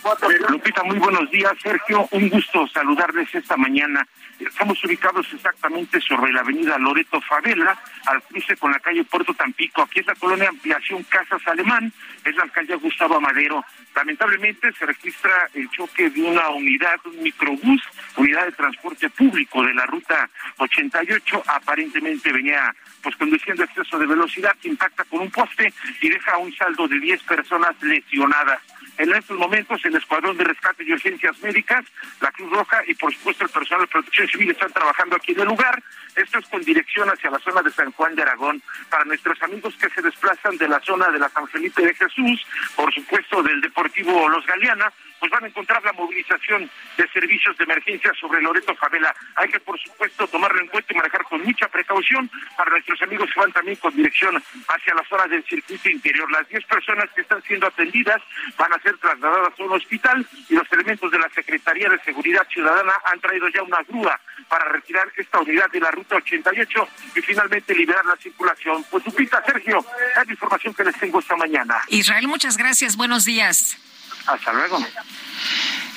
Lupita, 0.50 0.84
muy 0.84 1.00
buenos 1.00 1.30
días. 1.32 1.54
Sergio, 1.62 2.08
un 2.12 2.30
gusto 2.30 2.68
saludarles 2.68 3.34
esta 3.34 3.58
mañana. 3.58 4.06
Estamos 4.46 4.84
ubicados 4.84 5.26
exactamente 5.34 6.00
sobre 6.02 6.32
la 6.32 6.42
avenida 6.42 6.78
Loreto 6.78 7.20
Favela, 7.22 7.78
al 8.06 8.22
cruce 8.24 8.56
con 8.58 8.72
la 8.72 8.80
calle 8.80 9.04
Puerto 9.04 9.34
Tampico. 9.34 9.82
Aquí 9.82 10.00
es 10.00 10.06
la 10.06 10.16
colonia 10.16 10.50
Ampliación 10.50 11.04
Casas 11.04 11.42
Alemán, 11.48 11.92
es 12.24 12.36
la 12.36 12.44
alcaldía 12.44 12.76
Gustavo 12.76 13.16
Amadero. 13.18 13.66
Lamentablemente 13.96 14.72
se 14.74 14.86
registra 14.86 15.50
el 15.54 15.70
choque 15.72 16.10
de 16.10 16.22
una 16.22 16.50
unidad, 16.50 17.00
un 17.06 17.24
microbús, 17.24 17.82
unidad 18.18 18.46
de 18.46 18.52
transporte 18.52 19.10
público 19.10 19.64
de 19.64 19.74
la 19.74 19.86
ruta 19.88 20.30
88. 20.58 21.44
Aparentemente 21.48 22.32
venía 22.32 22.74
pues 23.02 23.16
conduciendo 23.16 23.64
exceso 23.64 23.98
de 23.98 24.06
velocidad, 24.06 24.56
impacta 24.64 25.04
con 25.06 25.22
un 25.22 25.32
poste 25.32 25.74
y 26.02 26.10
deja 26.10 26.38
un 26.38 26.56
saldo 26.56 26.88
de 26.88 27.00
10 27.00 27.24
personas 27.24 27.76
lesionadas. 27.82 28.62
En 28.98 29.14
estos 29.14 29.38
momentos, 29.38 29.84
el 29.84 29.96
Escuadrón 29.96 30.38
de 30.38 30.46
Rescate 30.46 30.84
y 30.84 30.94
Urgencias 30.94 31.38
Médicas, 31.40 31.84
la 32.22 32.32
Cruz 32.32 32.50
Roja 32.52 32.82
y, 32.88 32.94
por 32.96 33.14
supuesto, 33.14 33.44
el 33.44 33.50
personal 33.50 33.82
de 33.82 33.92
protección 33.92 34.28
civil 34.28 34.52
están 34.52 34.72
trabajando 34.72 35.16
aquí 35.16 35.34
en 35.34 35.42
el 35.42 35.48
lugar. 35.48 35.84
Esto 36.16 36.40
es 36.40 36.46
con 36.48 36.62
dirección 36.62 37.10
hacia 37.10 37.30
la 37.30 37.40
zona 37.40 37.62
de 37.62 37.72
San 37.72 37.92
Juan 37.92 38.16
de 38.16 38.22
Aragón. 38.22 38.62
Para 38.90 39.04
nuestros 39.04 39.42
amigos 39.42 39.76
que 39.76 39.90
se 39.90 40.02
desplazan 40.02 40.58
de 40.58 40.70
la 40.70 40.80
zona 40.80 41.10
de 41.10 41.20
la 41.20 41.30
San 41.30 41.48
Felipe 41.50 41.82
de 41.82 41.94
Jesús, 41.94 42.46
por 42.76 42.94
supuesto, 42.94 43.44
del 43.44 43.60
Deportivo 43.60 44.30
Los 44.30 44.46
Galeana, 44.46 44.92
pues 45.20 45.32
van 45.32 45.44
a 45.44 45.48
encontrar 45.48 45.84
la 45.84 45.94
movilización 45.94 46.70
de 46.98 47.08
servicios 47.10 47.58
de 47.58 47.64
emergencia 47.64 48.12
sobre 48.20 48.42
Loreto 48.42 48.76
Favela. 48.76 49.14
Hay 49.36 49.50
que, 49.50 49.60
por 49.60 49.80
supuesto, 49.80 50.28
tomarlo 50.28 50.60
en 50.62 50.68
cuenta 50.68 50.94
y 50.94 50.98
manejar 50.98 51.24
con 51.24 51.42
mucha 51.44 51.68
precaución 51.68 52.30
para 52.58 52.72
nuestros 52.72 53.02
amigos 53.02 53.30
que 53.34 53.40
van 53.40 53.52
también 53.52 53.78
con 53.78 53.96
dirección 53.96 54.42
hacia 54.68 54.94
la 54.94 55.04
zona 55.08 55.28
del 55.28 55.44
circuito 55.46 55.90
interior. 55.90 56.32
Las 56.32 56.48
10 56.50 56.66
personas 56.66 57.10
que 57.16 57.22
están 57.22 57.42
siendo 57.44 57.68
atendidas 57.68 58.22
van 58.58 58.74
a 58.74 58.80
ser 58.80 58.98
trasladadas 58.98 59.60
a 59.60 59.64
un 59.64 59.72
hospital 59.72 60.26
y 60.50 60.56
los 60.56 60.72
elementos 60.72 61.12
de 61.12 61.20
la 61.20 61.30
Secretaría 61.30 61.90
de 61.90 62.00
Seguridad 62.04 62.48
Ciudadana 62.50 62.94
han 63.06 63.20
traído 63.20 63.48
ya 63.50 63.64
una 63.64 63.82
grúa 63.84 64.20
para 64.48 64.66
retirar 64.70 65.12
esta 65.18 65.40
unidad 65.40 65.70
de 65.72 65.80
la 65.80 65.92
ruta 65.92 66.16
88 66.18 66.88
y 67.16 67.22
finalmente 67.22 67.74
liberar 67.74 68.06
la 68.06 68.16
circulación. 68.18 68.86
Pues 68.90 69.06
Lupita, 69.06 69.44
Sergio, 69.46 69.80
es 69.80 70.28
la 70.28 70.32
información 70.32 70.74
que 70.74 70.84
les 70.84 70.96
tengo 70.98 71.20
esta 71.20 71.36
mañana. 71.36 71.82
Israel, 71.88 72.28
muchas 72.28 72.58
gracias. 72.58 72.96
Buenos 72.96 73.26
días. 73.26 73.78
Hasta 74.26 74.54
luego. 74.54 74.80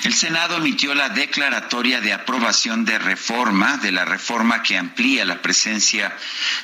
El 0.03 0.13
Senado 0.13 0.55
emitió 0.55 0.95
la 0.95 1.09
declaratoria 1.09 1.99
de 1.99 2.13
aprobación 2.13 2.85
de 2.85 2.97
reforma, 2.99 3.77
de 3.77 3.91
la 3.91 4.05
reforma 4.05 4.63
que 4.63 4.77
amplía 4.77 5.25
la 5.25 5.41
presencia 5.41 6.15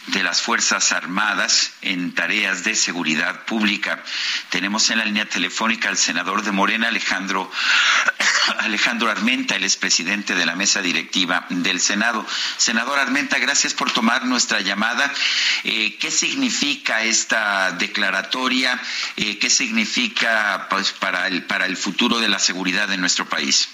de 0.07 0.23
las 0.23 0.41
Fuerzas 0.41 0.93
Armadas 0.93 1.73
en 1.81 2.15
tareas 2.15 2.63
de 2.63 2.75
seguridad 2.75 3.43
pública. 3.43 4.01
Tenemos 4.49 4.89
en 4.89 4.99
la 4.99 5.05
línea 5.05 5.27
telefónica 5.27 5.89
al 5.89 5.97
senador 5.97 6.43
de 6.43 6.53
Morena, 6.53 6.87
Alejandro, 6.87 7.51
Alejandro 8.59 9.11
Armenta, 9.11 9.55
el 9.55 9.65
expresidente 9.65 10.33
de 10.33 10.45
la 10.45 10.55
mesa 10.55 10.81
directiva 10.81 11.45
del 11.49 11.81
Senado. 11.81 12.25
Senador 12.55 12.99
Armenta, 12.99 13.37
gracias 13.37 13.73
por 13.73 13.91
tomar 13.91 14.23
nuestra 14.25 14.61
llamada. 14.61 15.11
Eh, 15.65 15.97
¿Qué 15.99 16.09
significa 16.09 17.03
esta 17.03 17.73
declaratoria? 17.73 18.79
Eh, 19.17 19.39
¿Qué 19.39 19.49
significa 19.49 20.67
pues, 20.69 20.93
para, 20.93 21.27
el, 21.27 21.43
para 21.55 21.67
el 21.67 21.77
futuro 21.77 22.19
de 22.19 22.27
la 22.27 22.37
seguridad 22.37 22.89
de 22.89 22.97
nuestro 22.97 23.23
país. 23.23 23.69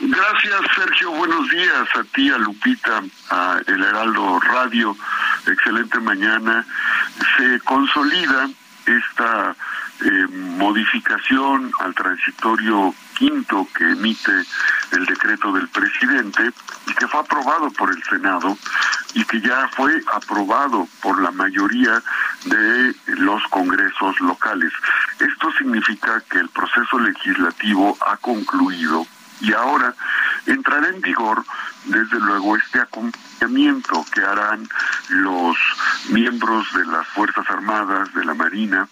Gracias, 0.00 0.60
Sergio. 0.74 1.10
Buenos 1.10 1.46
días 1.50 1.86
a 1.94 2.02
ti, 2.14 2.30
a 2.30 2.38
Lupita, 2.38 3.02
a 3.28 3.60
El 3.66 3.84
Heraldo 3.84 4.40
Radio. 4.40 4.96
Excelente 5.46 6.00
mañana. 6.00 6.64
Se 7.36 7.60
consolida 7.60 8.48
esta 8.86 9.54
eh, 10.04 10.26
modificación 10.58 11.70
al 11.80 11.94
transitorio 11.94 12.94
quinto 13.16 13.66
que 13.74 13.84
emite 13.84 14.32
el 14.92 15.06
decreto 15.06 15.52
del 15.52 15.68
presidente 15.68 16.50
y 16.86 16.94
que 16.94 17.08
fue 17.08 17.20
aprobado 17.20 17.70
por 17.70 17.90
el 17.90 18.02
Senado 18.04 18.56
y 19.14 19.24
que 19.24 19.40
ya 19.40 19.68
fue 19.74 20.02
aprobado 20.12 20.86
por 21.00 21.20
la 21.22 21.30
mayoría 21.30 22.02
de 22.44 22.94
los 23.06 23.42
congresos 23.48 24.20
locales. 24.20 24.72
Esto 25.18 25.50
significa 25.52 26.22
que 26.30 26.38
el 26.38 26.48
proceso 26.50 26.98
legislativo 26.98 27.96
ha 28.06 28.16
concluido 28.18 29.06
y 29.40 29.52
ahora 29.52 29.94
entrará 30.46 30.88
en 30.88 31.00
vigor 31.00 31.44
desde 31.86 32.20
luego 32.20 32.56
este 32.56 32.80
acompañamiento 32.80 33.25
que 34.12 34.22
harán 34.22 34.68
los 35.10 35.56
miembros 36.08 36.66
de 36.74 36.84
las 36.86 37.06
Fuerzas 37.08 37.48
Armadas, 37.48 38.12
de 38.14 38.24
la 38.24 38.34
Marina, 38.34 38.88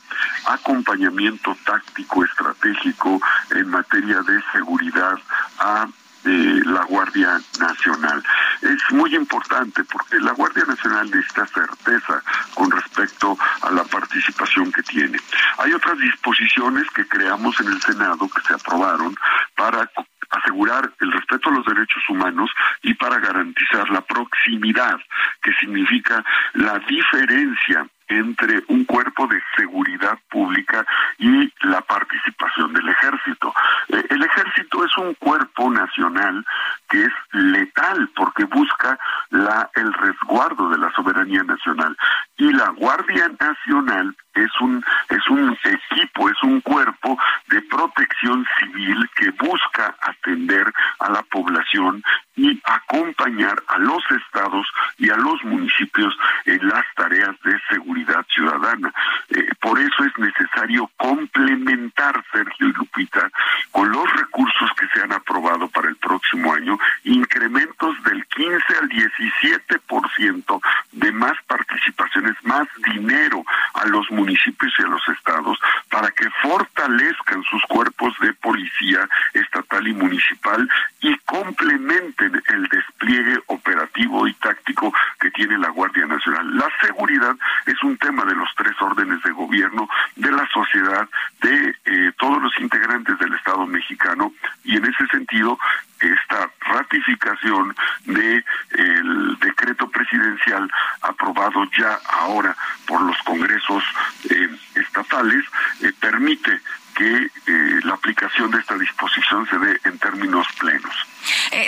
acompañamiento 0.46 1.56
táctico 1.64 2.24
estratégico 2.24 3.20
en 3.50 3.68
materia 3.68 4.20
de 4.22 4.42
seguridad 4.52 5.18
a 5.58 5.86
eh, 6.24 6.60
la 6.64 6.84
Guardia 6.84 7.40
Nacional. 7.58 8.22
Es 8.62 8.92
muy 8.92 9.14
importante 9.14 9.84
porque 9.84 10.20
la 10.20 10.32
Guardia 10.32 10.64
Nacional 10.64 11.10
necesita 11.10 11.46
certeza 11.46 12.22
con 12.54 12.70
respecto 12.70 13.36
a 13.62 13.70
la 13.70 13.84
participación 13.84 14.72
que 14.72 14.82
tiene. 14.82 15.18
Hay 15.58 15.72
otras 15.72 15.98
disposiciones 15.98 16.88
que 16.94 17.06
creamos 17.06 17.58
en 17.60 17.68
el 17.68 17.80
Senado 17.82 18.28
que 18.28 18.42
se 18.46 18.54
aprobaron 18.54 19.14
para 19.56 19.90
asegurar 20.30 20.90
el 21.00 21.12
respeto 21.12 21.48
a 21.48 21.52
los 21.52 21.66
derechos 21.66 22.02
humanos 22.08 22.50
y 22.82 22.94
para 22.94 23.18
garantizar 23.18 23.88
la 23.90 24.00
proximidad, 24.00 24.98
que 25.42 25.52
significa 25.54 26.24
la 26.54 26.78
diferencia 26.80 27.86
entre 28.08 28.62
un 28.68 28.84
cuerpo 28.84 29.26
de 29.26 29.40
seguridad 29.56 30.18
pública 30.28 30.86
y 31.18 31.50
la 31.62 31.80
participación 31.80 32.72
del 32.74 32.88
ejército. 32.88 33.54
Eh, 33.88 34.04
el 34.10 34.22
ejército 34.22 34.84
es 34.84 34.96
un 34.98 35.14
cuerpo 35.14 35.70
nacional 35.70 36.44
que 36.90 37.04
es 37.04 37.12
letal 37.32 38.10
porque 38.14 38.44
busca 38.44 38.98
la, 39.30 39.70
el 39.74 39.92
resguardo 39.94 40.68
de 40.68 40.78
la 40.78 40.92
soberanía 40.92 41.42
nacional 41.44 41.96
y 42.36 42.52
la 42.52 42.68
Guardia 42.70 43.30
Nacional 43.40 44.14
es 44.34 44.50
un 44.60 44.84
es 45.08 45.28
un 45.28 45.56
equipo, 45.64 46.28
es 46.28 46.42
un 46.42 46.60
cuerpo 46.60 47.16
de 47.48 47.62
protección 47.62 48.44
civil 48.58 49.08
que 49.16 49.30
busca 49.30 49.94
atender 50.00 50.72
a 50.98 51.10
la 51.10 51.22
población 51.22 52.02
y 52.36 52.60
acompañar 52.64 53.62
a 53.68 53.78
los 53.78 54.02
estados 54.10 54.66
y 54.98 55.08
a 55.10 55.16
los 55.16 55.42
municipios 55.44 56.16
en 56.46 56.66
las 56.68 56.84
tareas 56.96 57.40
de 57.44 57.56
seguridad 57.68 58.24
ciudadana. 58.34 58.92
Eh, 59.30 59.46
por 59.60 59.78
eso 59.78 60.04
es 60.04 60.18
necesario 60.18 60.90
complementar, 60.96 62.24
Sergio 62.32 62.68
y 62.68 62.72
Lupita, 62.72 63.30
con 63.70 63.90
los 63.90 64.10
recursos 64.14 64.70
que 64.76 64.88
se 64.88 65.02
han 65.02 65.12
aprobado 65.12 65.68
para 65.68 65.88
el 65.88 65.96
próximo 65.96 66.52
año, 66.52 66.76
incrementos 67.04 68.02
del 68.02 68.26
15 68.26 68.56
al 68.80 68.88
17% 68.88 70.60
de 70.92 71.12
más 71.12 71.34
participaciones, 71.46 72.34
más 72.42 72.66
dinero 72.94 73.44
a 73.74 73.86
los 73.86 74.10
municipios 74.10 74.72
y 74.78 74.82
a 74.82 74.86
los 74.86 75.06
estados 75.08 75.58
para 75.90 76.10
que 76.10 76.28
fortalezcan 76.42 77.42
sus 77.44 77.62
cuerpos 77.64 78.14
de 78.20 78.32
policía 78.34 79.08
estatal 79.32 79.86
y 79.86 79.92
municipal 79.92 80.68
y 81.00 81.16
complementen 81.18 82.42
el 82.48 82.68
despliegue 82.68 83.38
operativo 83.46 84.26
y 84.26 84.34
táctico 84.34 84.92
que 85.20 85.30
tiene 85.30 85.58
la 85.58 85.68
Guardia 85.68 86.06
Nacional. 86.06 86.56
La 86.56 86.68
seguridad 86.80 87.36
es 87.66 87.82
un 87.82 87.96
tema 87.98 88.24
de 88.24 88.34
los 88.34 88.48
tres 88.56 88.74
órdenes 88.80 89.22
de 89.22 89.32
gobierno, 89.32 89.88
de 90.16 90.30
la 90.30 90.48
sociedad, 90.52 91.08
de 91.40 91.74
eh, 91.84 92.12
todos 92.18 92.42
los 92.42 92.52
integrantes 92.58 93.18
del 93.18 93.34
Estado 93.34 93.66
mexicano 93.66 94.32
y 94.64 94.76
en 94.76 94.84
ese 94.84 95.06
sentido 95.08 95.58
esta 96.00 96.50
ratificación 96.60 97.74
de 98.04 98.44
el 98.72 99.38
decreto 99.40 99.88
presidencial 99.88 100.70
aprobado 101.02 101.64
ya 101.78 101.98
ahora 102.08 102.56
por 102.86 103.00
los 103.02 103.16
congresos 103.24 103.84
eh, 104.30 104.48
estatales 104.74 105.44
eh, 105.82 105.92
permite 106.00 106.60
que 106.94 107.24
eh, 107.24 107.80
la 107.82 107.94
aplicación 107.94 108.50
de 108.52 108.58
esta 108.58 108.78
disposición 108.78 109.48
se 109.48 109.58
dé 109.58 109.80
en 109.84 109.98
términos 109.98 110.46
plenos. 110.60 110.94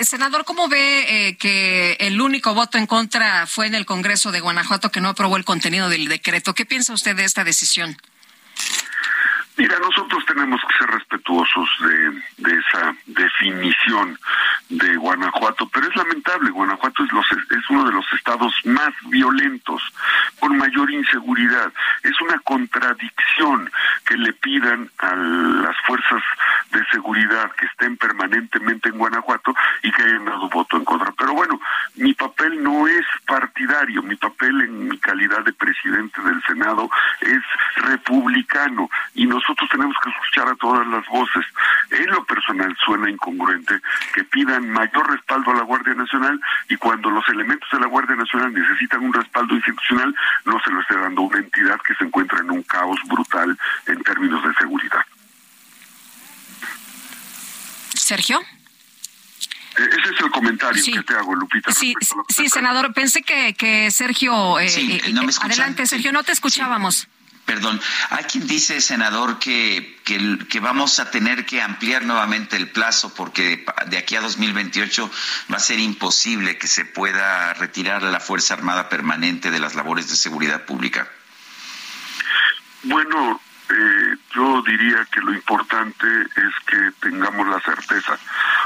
senador, 0.02 0.44
¿cómo 0.44 0.68
que 1.36 1.96
el 2.00 2.20
único 2.20 2.54
voto 2.54 2.78
en 2.78 2.86
contra 2.86 3.46
fue 3.46 3.66
en 3.66 3.74
el 3.74 3.86
Congreso 3.86 4.32
de 4.32 4.40
Guanajuato 4.40 4.90
que 4.90 5.00
no 5.00 5.08
aprobó 5.08 5.36
el 5.36 5.44
contenido 5.44 5.88
del 5.88 6.08
decreto? 6.08 6.54
¿Qué 6.54 6.66
piensa 6.66 6.92
usted 6.92 7.16
de 7.16 7.24
esta 7.24 7.44
decisión? 7.44 7.96
Mira, 9.58 9.78
nosotros 9.78 10.22
tenemos 10.26 10.60
que 10.60 10.78
ser 10.78 10.90
respetuosos 10.90 11.68
de, 11.80 12.22
de, 12.36 12.60
esa 12.60 12.94
definición 13.06 14.18
de 14.68 14.96
Guanajuato, 14.96 15.66
pero 15.70 15.88
es 15.88 15.96
lamentable, 15.96 16.50
Guanajuato 16.50 17.02
es, 17.02 17.12
los, 17.12 17.24
es 17.32 17.70
uno 17.70 17.84
de 17.84 17.92
los 17.92 18.04
estados 18.12 18.52
más 18.64 18.92
violentos, 19.06 19.82
con 20.40 20.58
mayor 20.58 20.90
inseguridad. 20.90 21.72
Es 22.02 22.20
una 22.20 22.38
contradicción 22.40 23.70
que 24.04 24.18
le 24.18 24.34
pidan 24.34 24.90
a 24.98 25.16
las 25.16 25.76
fuerzas 25.86 26.22
de 26.72 26.84
seguridad 26.92 27.50
que 27.52 27.64
estén 27.64 27.96
permanentemente 27.96 28.90
en 28.90 28.98
Guanajuato 28.98 29.54
y 29.82 29.90
que 29.90 30.02
hayan 30.02 30.26
dado 30.26 30.50
voto 30.50 30.76
en 30.76 30.84
contra. 30.84 31.12
Pero 31.12 31.32
bueno, 31.32 31.58
mi 31.94 32.12
papel 32.12 32.62
no 32.62 32.86
es 32.86 33.06
partidario, 33.26 34.02
mi 34.02 34.16
papel 34.16 34.60
en 34.60 34.88
mi 34.88 34.98
calidad 34.98 35.42
de 35.44 35.54
presidente 35.54 36.20
del 36.20 36.42
Senado 36.42 36.90
es 37.22 37.40
republicano 37.76 38.90
y 39.14 39.24
nos 39.24 39.46
nosotros 39.46 39.70
tenemos 39.70 39.96
que 40.02 40.10
escuchar 40.10 40.48
a 40.48 40.56
todas 40.56 40.86
las 40.88 41.06
voces. 41.06 41.46
En 41.90 42.06
lo 42.06 42.24
personal 42.24 42.76
suena 42.84 43.08
incongruente 43.08 43.80
que 44.12 44.24
pidan 44.24 44.68
mayor 44.70 45.08
respaldo 45.08 45.52
a 45.52 45.54
la 45.54 45.62
Guardia 45.62 45.94
Nacional 46.16 46.40
y 46.68 46.76
cuando 46.76 47.10
los 47.10 47.28
elementos 47.28 47.68
de 47.70 47.80
la 47.80 47.86
Guardia 47.86 48.16
Nacional 48.16 48.52
necesitan 48.52 49.02
un 49.02 49.12
respaldo 49.12 49.54
institucional, 49.54 50.14
no 50.44 50.60
se 50.62 50.70
lo 50.70 50.80
esté 50.80 50.96
dando 50.96 51.22
una 51.22 51.38
entidad 51.38 51.78
que 51.86 51.94
se 51.94 52.04
encuentra 52.04 52.40
en 52.40 52.50
un 52.50 52.62
caos 52.62 52.98
brutal 53.06 53.56
en 53.86 54.02
términos 54.02 54.42
de 54.42 54.54
seguridad. 54.54 55.04
Sergio. 57.94 58.40
Eh, 58.40 59.88
ese 59.90 60.14
es 60.14 60.20
el 60.20 60.30
comentario 60.30 60.82
que 60.82 61.02
te 61.02 61.14
hago, 61.14 61.34
Lupita. 61.34 61.72
Sí, 61.72 61.94
sí 62.28 62.48
senador. 62.48 62.94
Pensé 62.94 63.22
que, 63.22 63.54
que 63.54 63.90
Sergio. 63.90 64.58
Eh, 64.58 64.68
eh, 64.68 65.14
adelante, 65.42 65.86
Sergio, 65.86 66.12
no 66.12 66.22
te 66.22 66.32
escuchábamos. 66.32 67.08
Perdón, 67.46 67.80
hay 68.10 68.24
quien 68.24 68.44
dice, 68.48 68.80
senador, 68.80 69.38
que, 69.38 70.00
que, 70.04 70.60
vamos 70.60 70.98
a 70.98 71.12
tener 71.12 71.46
que 71.46 71.62
ampliar 71.62 72.04
nuevamente 72.04 72.56
el 72.56 72.68
plazo 72.68 73.14
porque 73.14 73.64
de 73.88 73.98
aquí 73.98 74.16
a 74.16 74.20
2028 74.20 75.10
va 75.52 75.56
a 75.56 75.60
ser 75.60 75.78
imposible 75.78 76.58
que 76.58 76.66
se 76.66 76.84
pueda 76.84 77.54
retirar 77.54 78.02
la 78.02 78.20
Fuerza 78.20 78.54
Armada 78.54 78.88
Permanente 78.88 79.50
de 79.50 79.60
las 79.60 79.74
labores 79.74 80.08
de 80.08 80.16
seguridad 80.16 80.64
pública. 80.64 81.08
Bueno, 82.82 83.40
eh, 83.68 84.16
yo 84.32 84.62
diría 84.62 85.04
que 85.10 85.20
lo 85.20 85.32
importante 85.32 86.06
es 86.06 86.54
que 86.66 86.92
tengamos 87.00 87.48
la 87.48 87.60
certeza. 87.60 88.16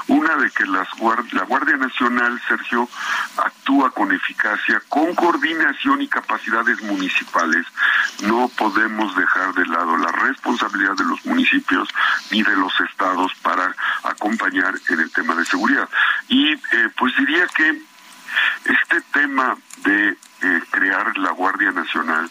Una 0.09 0.37
de 0.37 0.51
que 0.51 0.67
las 0.67 0.89
la 1.33 1.45
Guardia 1.45 1.77
Nacional, 1.77 2.41
Sergio, 2.47 2.89
actúa 3.39 3.91
con 3.93 4.13
eficacia, 4.13 4.83
con 4.89 5.15
coordinación 5.15 6.03
y 6.03 6.09
capacidades 6.09 6.83
municipales. 6.83 7.67
No 8.23 8.49
podemos 8.49 9.17
dejar 9.17 9.55
de 9.55 9.67
lado 9.67 9.97
la 9.97 10.13
responsabilidad 10.13 10.97
de 10.97 11.05
los 11.05 11.25
municipios 11.25 11.89
ni 12.31 12.43
de 12.43 12.57
los 12.57 12.73
estados 12.81 13.33
para 13.43 13.75
acompañar 14.03 14.75
en 14.89 15.01
el 15.01 15.11
tema 15.13 15.35
de 15.35 15.47
seguridad. 15.47 15.89
Y 16.29 16.53
eh, 16.53 16.61
pues 16.99 17.17
diría 17.17 17.47
que 17.47 17.81
este 18.65 19.01
tema 19.13 19.57
de 19.79 20.09
eh, 20.43 20.61
crear 20.71 21.17
la 21.19 21.31
Guardia 21.33 21.71
Nacional 21.71 22.31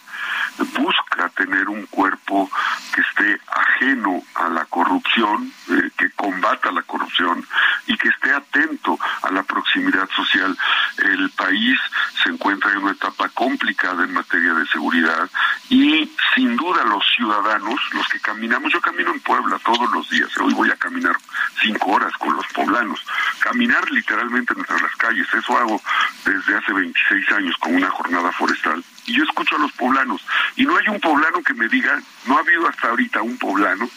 busca 0.77 1.29
tener 1.29 1.69
un 1.69 1.85
cuerpo 1.87 2.49
que 2.93 3.01
esté 3.01 3.39
ajeno 3.47 4.21
a 4.35 4.49
la 4.49 4.65
corrupción, 4.65 5.51
eh, 5.69 5.89
que 5.97 6.09
combata 6.11 6.71
la 6.71 6.81
corrupción 6.83 7.45
y 7.87 7.97
que 7.97 8.09
esté 8.09 8.33
atento 8.33 8.97
a 9.21 9.31
la 9.31 9.43
proximidad 9.43 10.09
social. 10.15 10.57
El 10.97 11.29
país 11.31 11.79
se 12.23 12.29
encuentra 12.29 12.71
en 12.71 12.79
una 12.79 12.91
etapa 12.91 13.29
complicada 13.29 14.03
en 14.03 14.13
materia 14.13 14.53
de 14.53 14.67
seguridad 14.67 15.29
y 15.69 16.11
sin 16.35 16.55
duda 16.55 16.83
los 16.85 17.03
ciudadanos, 17.15 17.79
los 17.93 18.07
que 18.07 18.19
caminamos, 18.19 18.71
yo 18.71 18.81
camino 18.81 19.11
en 19.11 19.19
Puebla 19.21 19.59
todos 19.63 19.91
los 19.91 20.09
días, 20.09 20.29
hoy 20.37 20.53
voy 20.53 20.69
a 20.69 20.75
caminar 20.75 21.15
cinco 21.61 21.91
horas 21.91 22.13
con 22.17 22.35
los 22.35 22.45
poblanos, 22.47 23.05
caminar 23.39 23.89
literalmente 23.91 24.53
entre 24.57 24.79
las 24.81 24.95
calles, 24.95 25.27
eso 25.33 25.57
hago 25.57 25.81
desde 26.25 26.57
hace 26.57 26.73
26 26.73 27.31
años 27.31 27.55
con 27.57 27.75
una 27.75 27.89
jornada 27.89 28.31
forestal 28.31 28.83
y 29.05 29.13
yo 29.13 29.23
escucho 29.23 29.55
a 29.55 29.59
los 29.59 29.71
poblanos 29.73 30.21
y 30.55 30.65
no 30.65 30.77
hay 30.77 30.87
un 30.87 30.99
poblano 30.99 31.41
que 31.41 31.53
me 31.53 31.67
diga, 31.67 31.99
no 32.25 32.37
ha 32.37 32.41
habido 32.41 32.67
hasta 32.67 32.89
ahorita 32.89 33.21
un 33.21 33.37
poblano 33.37 33.89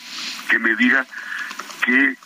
que 0.48 0.58
me 0.58 0.74
diga 0.76 1.06
que 1.84 2.16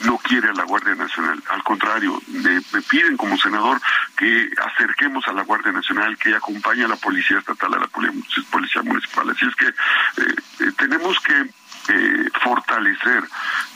no 0.00 0.18
quiere 0.18 0.50
a 0.50 0.52
la 0.52 0.64
Guardia 0.64 0.94
Nacional. 0.94 1.42
Al 1.48 1.62
contrario, 1.62 2.20
me, 2.28 2.60
piden 2.82 3.16
como 3.16 3.36
senador 3.38 3.80
que 4.16 4.50
acerquemos 4.64 5.26
a 5.26 5.32
la 5.32 5.42
Guardia 5.42 5.72
Nacional, 5.72 6.16
que 6.18 6.34
acompañe 6.34 6.84
a 6.84 6.88
la 6.88 6.96
Policía 6.96 7.38
Estatal, 7.38 7.74
a 7.74 7.78
la 7.78 7.86
Policía 7.88 8.82
Municipal. 8.82 9.30
Así 9.30 9.46
es 9.46 9.56
que 9.56 9.68
eh, 9.68 10.34
eh, 10.60 10.72
tenemos 10.76 11.18
que 11.20 11.50
eh, 11.88 12.30
fortalecer 12.42 13.24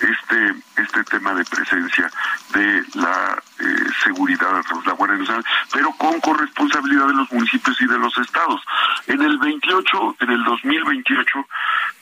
este 0.01 0.55
este 0.81 1.05
tema 1.05 1.35
de 1.35 1.45
presencia 1.45 2.11
de 2.53 2.85
la 2.95 3.41
eh, 3.61 3.65
seguridad 4.03 4.57
a 4.57 4.63
través 4.63 4.85
de 4.85 4.91
la 4.91 4.97
Guardia 4.97 5.19
Nacional, 5.19 5.45
pero 5.73 5.93
con 5.93 6.21
corresponsabilidad 6.21 7.07
de 7.07 7.15
los 7.15 7.33
municipios 7.33 7.81
y 7.81 7.87
de 7.87 7.99
los 7.99 8.17
estados. 8.19 8.61
En 9.07 9.23
el 9.23 9.39
28, 9.39 10.17
en 10.21 10.31
el 10.31 10.45
2028, 10.45 11.47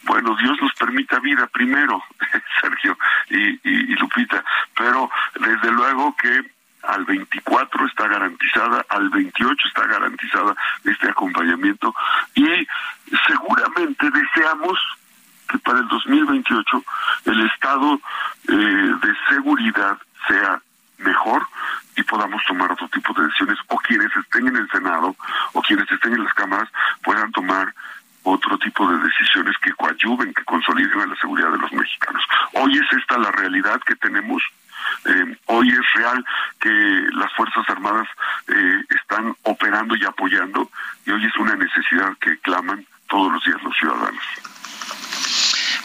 bueno, 0.04 0.36
Dios 0.36 0.56
nos 0.60 0.72
permita 0.74 1.18
vida 1.20 1.46
primero, 1.48 2.02
Sergio 2.60 2.96
y, 3.30 3.94
Lupita, 3.96 4.44
pero 4.76 5.10
desde 5.34 5.70
luego 5.72 6.14
que 6.16 6.42
al 6.82 7.04
24 7.04 7.86
está 7.86 8.06
garantizada, 8.06 8.84
al 8.88 9.08
28 9.10 9.68
está 9.68 9.86
garantizada 9.86 10.54
este 10.84 11.08
acompañamiento 11.08 11.94
y 12.34 12.66
seguramente 13.26 14.10
deseamos 14.10 14.78
que 15.48 15.58
para 15.58 15.80
el 15.80 15.88
2028 15.88 16.84
el 17.26 17.46
estado 17.46 18.00
eh, 18.48 18.52
de 18.52 19.16
seguridad 19.28 19.98
sea 20.28 20.60
mejor 20.98 21.46
y 21.96 22.02
podamos 22.02 22.42
tomar 22.46 22.70
otro 22.72 22.88
tipo 22.88 23.12
de 23.14 23.24
decisiones 23.26 23.58
o 23.68 23.76
quienes 23.78 24.14
estén 24.16 24.46
en 24.48 24.56
el 24.56 24.70
Senado 24.70 25.16
o 25.52 25.62
quienes 25.62 25.90
estén 25.90 26.14
en 26.14 26.24
las 26.24 26.34
cámaras 26.34 26.68
puedan 27.02 27.30
tomar 27.32 27.74
otro 28.22 28.58
tipo 28.58 28.88
de 28.90 28.98
decisiones 28.98 29.56
que 29.62 29.72
coadyuven, 29.72 30.34
que 30.34 30.44
consoliden 30.44 31.00
a 31.00 31.06
la 31.06 31.16
seguridad 31.16 31.50
de 31.52 31.58
los 31.58 31.72
mexicanos. 31.72 32.22
Hoy 32.54 32.76
es 32.76 32.98
esta 32.98 33.18
la 33.18 33.30
realidad 33.32 33.80
que 33.86 33.96
tenemos. 33.96 34.42
Eh, 35.04 35.38
hoy 35.46 35.68
es 35.68 35.92
real 35.94 36.24
que 36.60 36.70
las 37.12 37.32
Fuerzas 37.34 37.68
Armadas 37.68 38.08
eh, 38.48 38.84
están 38.90 39.34
operando 39.42 39.96
y 39.96 40.04
apoyando 40.04 40.70
y 41.06 41.10
hoy 41.10 41.24
es 41.24 41.36
una 41.36 41.56
necesidad 41.56 42.16
que 42.20 42.38
claman 42.38 42.86
todos 43.08 43.32
los 43.32 43.44
días 43.44 43.62
los 43.62 43.76
ciudadanos. 43.76 44.24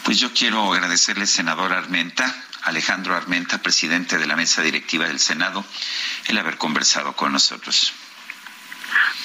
Pues 0.04 0.20
yo 0.20 0.32
quiero 0.34 0.72
agradecerle, 0.72 1.26
senador 1.26 1.72
Armenta, 1.72 2.30
Alejandro 2.64 3.14
Armenta, 3.14 3.62
presidente 3.62 4.18
de 4.18 4.26
la 4.26 4.36
mesa 4.36 4.62
directiva 4.62 5.06
del 5.06 5.18
Senado, 5.18 5.64
el 6.28 6.38
haber 6.38 6.58
conversado 6.58 7.14
con 7.14 7.32
nosotros. 7.32 7.94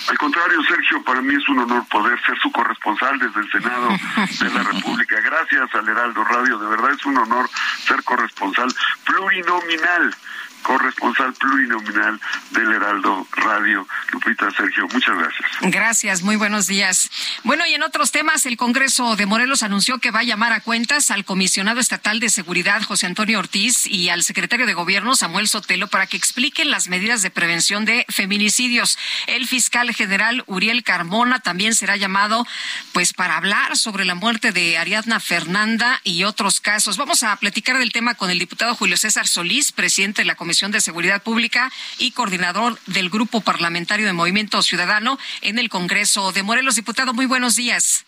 Al 0.10 0.18
contrario, 0.18 0.60
Sergio, 0.64 1.04
para 1.04 1.22
mí 1.22 1.36
es 1.36 1.48
un 1.50 1.60
honor 1.60 1.86
poder 1.88 2.20
ser 2.26 2.36
su 2.40 2.52
corresponsal 2.52 3.20
desde 3.20 3.42
el 3.42 3.52
Senado 3.52 3.90
de 3.90 4.50
la 4.50 4.64
República. 4.64 5.22
Gracias 5.22 5.76
al 5.76 5.88
Heraldo 5.88 6.24
Radio, 6.24 6.58
de 6.58 6.68
verdad 6.68 6.92
es 6.92 7.06
un 7.06 7.16
honor 7.16 7.48
ser 7.86 8.04
corresponsal 8.04 8.74
plurinominal 9.06 10.16
corresponsal 10.62 11.34
plurinominal 11.34 12.20
del 12.52 12.74
Heraldo 12.74 13.28
Radio. 13.32 13.88
Lupita, 14.12 14.50
Sergio, 14.52 14.88
muchas 14.92 15.18
gracias. 15.18 15.50
Gracias, 15.62 16.22
muy 16.22 16.36
buenos 16.36 16.68
días. 16.68 17.10
Bueno, 17.44 17.66
y 17.66 17.74
en 17.74 17.84
otros 17.84 18.12
temas, 18.12 18.46
el 18.46 18.58
Congreso 18.58 19.16
de 19.16 19.26
Morelos 19.26 19.64
anunció 19.64 20.00
que 20.00 20.12
va 20.12 20.20
a 20.20 20.24
llamar 20.24 20.52
a 20.52 20.62
cuentas 20.62 21.12
al 21.12 21.26
comisionado 21.26 21.80
estatal 21.80 22.20
de 22.20 22.30
seguridad, 22.30 22.84
José 22.84 23.06
Antonio 23.06 23.40
Ortiz, 23.40 23.86
y 23.86 24.10
al 24.10 24.24
secretario 24.24 24.66
de 24.66 24.74
Gobierno, 24.74 25.16
Samuel 25.16 25.48
Sotelo, 25.48 25.88
para 25.88 26.08
que 26.08 26.18
expliquen 26.18 26.70
las 26.70 26.88
medidas 26.88 27.22
de 27.22 27.32
prevención 27.32 27.86
de 27.86 28.06
feminicidios. 28.10 28.98
El 29.28 29.48
fiscal 29.48 29.94
general 29.94 30.44
Uriel 30.48 30.84
Carmona 30.84 31.40
también 31.40 31.74
será 31.74 31.96
llamado, 31.96 32.46
pues, 32.94 33.14
para 33.14 33.38
hablar 33.38 33.78
sobre 33.78 34.06
la 34.06 34.16
muerte 34.16 34.52
de 34.52 34.78
Ariadna 34.78 35.20
Fernanda 35.20 36.02
y 36.04 36.24
otros 36.26 36.60
casos. 36.60 36.98
Vamos 36.98 37.24
a 37.24 37.36
platicar 37.38 37.78
del 37.78 37.92
tema 37.92 38.16
con 38.16 38.30
el 38.30 38.40
diputado 38.40 38.76
Julio 38.76 38.98
César 38.98 39.28
Solís, 39.28 39.72
presidente 39.72 40.22
de 40.22 40.26
la 40.26 40.36
Comisión 40.36 40.49
Comisión 40.50 40.72
de 40.72 40.82
Seguridad 40.82 41.22
Pública 41.22 41.72
y 42.00 42.10
coordinador 42.10 42.80
del 42.88 43.12
Grupo 43.12 43.42
Parlamentario 43.42 44.08
de 44.08 44.14
Movimiento 44.14 44.64
Ciudadano 44.64 45.20
en 45.42 45.60
el 45.60 45.70
Congreso 45.70 46.32
de 46.32 46.42
Morelos. 46.42 46.74
Diputado, 46.74 47.14
muy 47.14 47.28
buenos 47.28 47.56
días. 47.56 48.04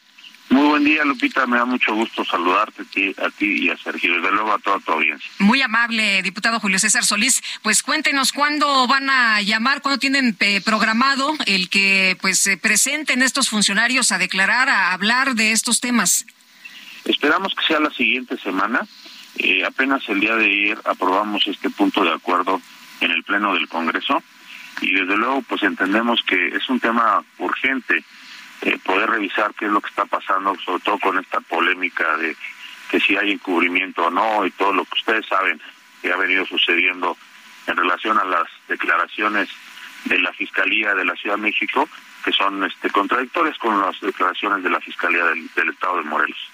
Muy 0.49 0.67
buen 0.67 0.83
día, 0.83 1.05
Lupita. 1.05 1.45
Me 1.45 1.57
da 1.57 1.65
mucho 1.65 1.93
gusto 1.93 2.25
saludarte 2.25 2.81
a 3.23 3.29
ti, 3.29 3.45
y 3.45 3.69
a 3.69 3.77
Sergio. 3.77 4.15
Desde 4.15 4.31
luego 4.31 4.53
a 4.53 4.57
toda 4.57 4.79
tu 4.79 4.91
audiencia. 4.91 5.29
Muy 5.37 5.61
amable, 5.61 6.23
diputado 6.23 6.59
Julio 6.59 6.79
César 6.79 7.05
Solís. 7.05 7.43
Pues 7.61 7.83
cuéntenos 7.83 8.31
cuándo 8.31 8.87
van 8.87 9.07
a 9.11 9.39
llamar, 9.43 9.83
cuándo 9.83 9.99
tienen 9.99 10.35
eh, 10.39 10.61
programado 10.61 11.35
el 11.45 11.69
que 11.69 12.17
pues 12.21 12.39
se 12.39 12.57
presenten 12.57 13.21
estos 13.21 13.49
funcionarios 13.49 14.11
a 14.11 14.17
declarar, 14.17 14.67
a 14.67 14.93
hablar 14.93 15.35
de 15.35 15.51
estos 15.51 15.79
temas. 15.79 16.25
Esperamos 17.05 17.53
que 17.53 17.67
sea 17.67 17.79
la 17.79 17.91
siguiente 17.91 18.35
semana. 18.39 18.87
Eh, 19.37 19.63
apenas 19.65 20.07
el 20.09 20.19
día 20.19 20.35
de 20.35 20.45
ayer 20.45 20.77
aprobamos 20.85 21.47
este 21.47 21.69
punto 21.69 22.03
de 22.03 22.13
acuerdo 22.13 22.61
en 22.99 23.11
el 23.11 23.23
Pleno 23.23 23.53
del 23.53 23.67
Congreso 23.67 24.21
y 24.81 24.93
desde 24.93 25.17
luego 25.17 25.41
pues 25.43 25.63
entendemos 25.63 26.21
que 26.23 26.47
es 26.49 26.69
un 26.69 26.79
tema 26.79 27.23
urgente 27.37 28.03
eh, 28.61 28.77
poder 28.83 29.09
revisar 29.09 29.53
qué 29.55 29.65
es 29.65 29.71
lo 29.71 29.81
que 29.81 29.89
está 29.89 30.05
pasando, 30.05 30.55
sobre 30.63 30.83
todo 30.83 30.99
con 30.99 31.17
esta 31.17 31.39
polémica 31.41 32.17
de 32.17 32.35
que 32.89 32.99
si 32.99 33.15
hay 33.15 33.31
encubrimiento 33.31 34.05
o 34.05 34.11
no 34.11 34.45
y 34.45 34.51
todo 34.51 34.73
lo 34.73 34.85
que 34.85 34.99
ustedes 34.99 35.25
saben 35.25 35.61
que 36.01 36.11
ha 36.11 36.17
venido 36.17 36.45
sucediendo 36.45 37.17
en 37.67 37.77
relación 37.77 38.17
a 38.19 38.25
las 38.25 38.47
declaraciones 38.67 39.49
de 40.05 40.19
la 40.19 40.33
Fiscalía 40.33 40.93
de 40.93 41.05
la 41.05 41.15
Ciudad 41.15 41.37
de 41.37 41.43
México, 41.43 41.87
que 42.23 42.31
son 42.31 42.63
este, 42.63 42.89
contradictorias 42.89 43.57
con 43.57 43.79
las 43.79 43.99
declaraciones 44.01 44.63
de 44.63 44.69
la 44.69 44.79
Fiscalía 44.79 45.23
del 45.25 45.69
Estado 45.69 45.97
de 45.97 46.03
Morelos. 46.03 46.51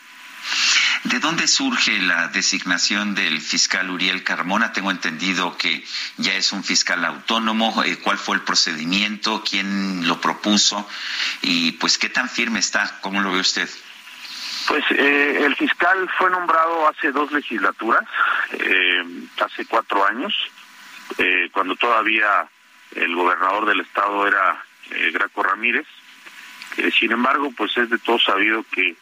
¿De 1.04 1.20
dónde 1.20 1.48
surge 1.48 2.00
la 2.00 2.28
designación 2.30 3.14
del 3.14 3.40
fiscal 3.40 3.90
Uriel 3.90 4.24
Carmona? 4.24 4.74
Tengo 4.74 4.92
entendido 4.92 5.56
que 5.58 5.84
ya 6.18 6.34
es 6.34 6.52
un 6.52 6.64
fiscal 6.64 7.06
autónomo. 7.06 7.84
Eh, 7.84 7.98
¿Cuál 8.00 8.18
fue 8.18 8.36
el 8.36 8.42
procedimiento? 8.42 9.44
¿Quién 9.48 10.08
lo 10.08 10.20
propuso? 10.20 10.88
Y 11.42 11.74
pues, 11.74 11.98
¿qué 11.98 12.10
tan 12.10 12.30
firme 12.30 12.60
está? 12.60 13.00
¿Cómo 13.02 13.22
lo 13.22 13.32
ve 13.32 13.40
usted? 13.40 13.70
Pues 14.68 14.84
eh, 14.92 15.44
el 15.46 15.56
fiscal 15.56 16.10
fue 16.18 16.30
nombrado 16.30 16.90
hace 16.90 17.12
dos 17.12 17.32
legislaturas, 17.32 18.04
eh, 18.54 19.04
hace 19.40 19.66
cuatro 19.66 20.06
años, 20.06 20.34
cuando 21.54 21.76
todavía 21.78 22.48
el 22.96 23.16
gobernador 23.16 23.66
del 23.66 23.80
estado 23.80 24.28
era 24.28 24.62
Graco 25.14 25.42
Ramírez. 25.42 25.88
sin 27.00 27.14
embargo, 27.14 27.52
pues 27.56 27.78
es 27.78 27.90
de 27.90 27.98
todo 27.98 28.20
sabido 28.20 28.66
que 28.70 28.98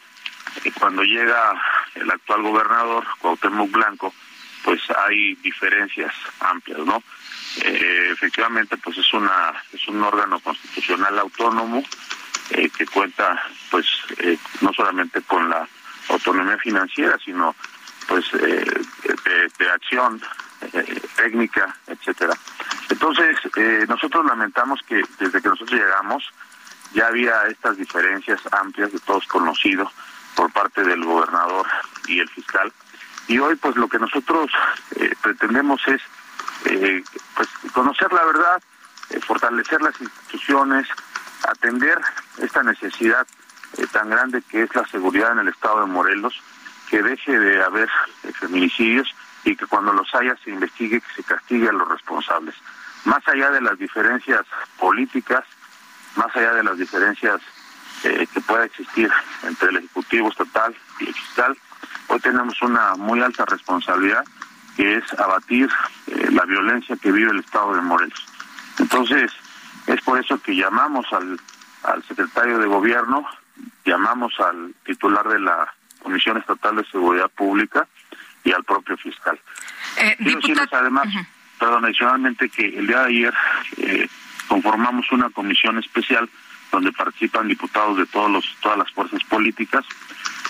cuando 0.78 1.02
llega 1.02 1.60
el 1.94 2.10
actual 2.10 2.42
gobernador, 2.42 3.04
Cuauhtémoc 3.18 3.70
Blanco, 3.70 4.12
pues 4.64 4.80
hay 5.06 5.34
diferencias 5.36 6.12
amplias, 6.40 6.80
¿no? 6.80 7.02
Eh, 7.62 8.08
efectivamente, 8.12 8.76
pues 8.76 8.98
es 8.98 9.12
una 9.14 9.54
es 9.72 9.86
un 9.88 10.02
órgano 10.02 10.40
constitucional 10.40 11.18
autónomo 11.18 11.82
eh, 12.50 12.68
que 12.76 12.86
cuenta, 12.86 13.42
pues, 13.70 13.86
eh, 14.18 14.36
no 14.60 14.72
solamente 14.72 15.22
con 15.22 15.48
la 15.48 15.66
autonomía 16.08 16.58
financiera, 16.58 17.18
sino, 17.24 17.54
pues, 18.06 18.30
de, 18.32 19.70
acción 19.72 20.20
técnica, 21.16 21.76
etcétera. 21.86 22.32
Entonces, 22.88 23.36
nosotros 23.88 24.24
lamentamos 24.24 24.80
que 24.82 25.02
desde 25.18 25.42
que 25.42 25.48
nosotros 25.48 25.78
llegamos 25.78 26.24
ya 26.92 27.08
había 27.08 27.46
estas 27.48 27.76
diferencias 27.76 28.40
amplias 28.52 28.92
de 28.92 29.00
todos 29.00 29.26
conocidos 29.26 29.92
por 30.36 30.52
parte 30.52 30.84
del 30.84 31.04
gobernador 31.04 31.66
y 32.06 32.20
el 32.20 32.28
fiscal. 32.28 32.72
Y 33.26 33.38
hoy 33.40 33.56
pues 33.56 33.74
lo 33.74 33.88
que 33.88 33.98
nosotros 33.98 34.48
eh, 34.94 35.12
pretendemos 35.20 35.80
es 35.88 36.00
eh, 36.66 37.02
pues 37.34 37.48
conocer 37.72 38.12
la 38.12 38.24
verdad, 38.24 38.62
eh, 39.10 39.20
fortalecer 39.20 39.82
las 39.82 40.00
instituciones, 40.00 40.86
atender 41.48 41.98
esta 42.38 42.62
necesidad 42.62 43.26
tan 43.92 44.10
grande 44.10 44.42
que 44.42 44.62
es 44.62 44.74
la 44.74 44.86
seguridad 44.86 45.32
en 45.32 45.40
el 45.40 45.48
estado 45.48 45.80
de 45.80 45.86
Morelos, 45.86 46.40
que 46.88 47.02
deje 47.02 47.38
de 47.38 47.62
haber 47.62 47.90
feminicidios 48.38 49.12
y 49.44 49.56
que 49.56 49.66
cuando 49.66 49.92
los 49.92 50.14
haya 50.14 50.36
se 50.44 50.50
investigue, 50.50 51.00
que 51.00 51.14
se 51.16 51.24
castigue 51.24 51.68
a 51.68 51.72
los 51.72 51.88
responsables. 51.88 52.54
Más 53.04 53.26
allá 53.28 53.50
de 53.50 53.60
las 53.60 53.78
diferencias 53.78 54.46
políticas, 54.78 55.44
más 56.16 56.34
allá 56.34 56.54
de 56.54 56.64
las 56.64 56.78
diferencias 56.78 57.40
eh, 58.06 58.26
que 58.32 58.40
pueda 58.40 58.64
existir 58.64 59.10
entre 59.42 59.70
el 59.70 59.78
Ejecutivo 59.78 60.28
Estatal 60.28 60.74
y 61.00 61.08
el 61.08 61.14
Fiscal. 61.14 61.56
Hoy 62.08 62.20
tenemos 62.20 62.60
una 62.62 62.94
muy 62.94 63.20
alta 63.20 63.44
responsabilidad 63.44 64.24
que 64.76 64.96
es 64.96 65.12
abatir 65.18 65.68
eh, 66.06 66.28
la 66.30 66.44
violencia 66.44 66.96
que 66.96 67.10
vive 67.10 67.32
el 67.32 67.40
Estado 67.40 67.74
de 67.74 67.80
Morelos. 67.80 68.26
Entonces, 68.78 69.32
es 69.86 70.00
por 70.02 70.20
eso 70.20 70.40
que 70.40 70.54
llamamos 70.54 71.06
al, 71.12 71.40
al 71.82 72.02
secretario 72.04 72.58
de 72.58 72.66
Gobierno, 72.66 73.26
llamamos 73.84 74.38
al 74.38 74.74
titular 74.84 75.26
de 75.28 75.40
la 75.40 75.72
Comisión 76.00 76.36
Estatal 76.36 76.76
de 76.76 76.84
Seguridad 76.84 77.30
Pública 77.30 77.88
y 78.44 78.52
al 78.52 78.62
propio 78.62 78.96
fiscal. 78.96 79.40
Eh, 79.98 80.14
Quiero 80.18 80.40
decirles 80.40 80.68
además, 80.70 81.08
perdón, 81.58 81.86
adicionalmente 81.86 82.48
que 82.50 82.78
el 82.78 82.86
día 82.86 83.00
de 83.00 83.06
ayer 83.06 83.34
eh, 83.78 84.08
conformamos 84.46 85.10
una 85.10 85.28
comisión 85.30 85.78
especial 85.78 86.28
donde 86.76 86.92
participan 86.92 87.48
diputados 87.48 87.96
de 87.96 88.04
todos 88.04 88.30
los, 88.30 88.44
todas 88.60 88.76
las 88.76 88.90
fuerzas 88.92 89.24
políticas. 89.24 89.84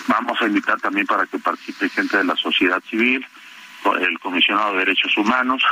Vamos 0.07 0.37
a 0.41 0.45
invitar 0.45 0.77
también 0.81 1.07
para 1.07 1.25
que 1.25 1.39
participe 1.39 1.87
gente 1.87 2.17
de 2.17 2.25
la 2.25 2.35
sociedad 2.35 2.83
civil, 2.89 3.25
el 4.01 4.19
comisionado 4.19 4.73
de 4.73 4.79
derechos 4.79 5.15
humanos, 5.15 5.63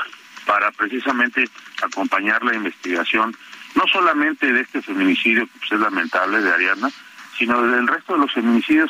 para 0.45 0.71
precisamente 0.71 1.49
acompañar 1.83 2.41
la 2.43 2.55
investigación, 2.55 3.35
no 3.75 3.83
solamente 3.91 4.53
de 4.53 4.61
este 4.61 4.81
feminicidio, 4.81 5.45
que 5.45 5.59
pues, 5.59 5.71
es 5.73 5.79
lamentable, 5.79 6.39
de 6.39 6.53
Ariana, 6.53 6.89
sino 7.37 7.61
del 7.61 7.87
resto 7.87 8.13
de 8.13 8.19
los 8.19 8.31
feminicidios 8.31 8.89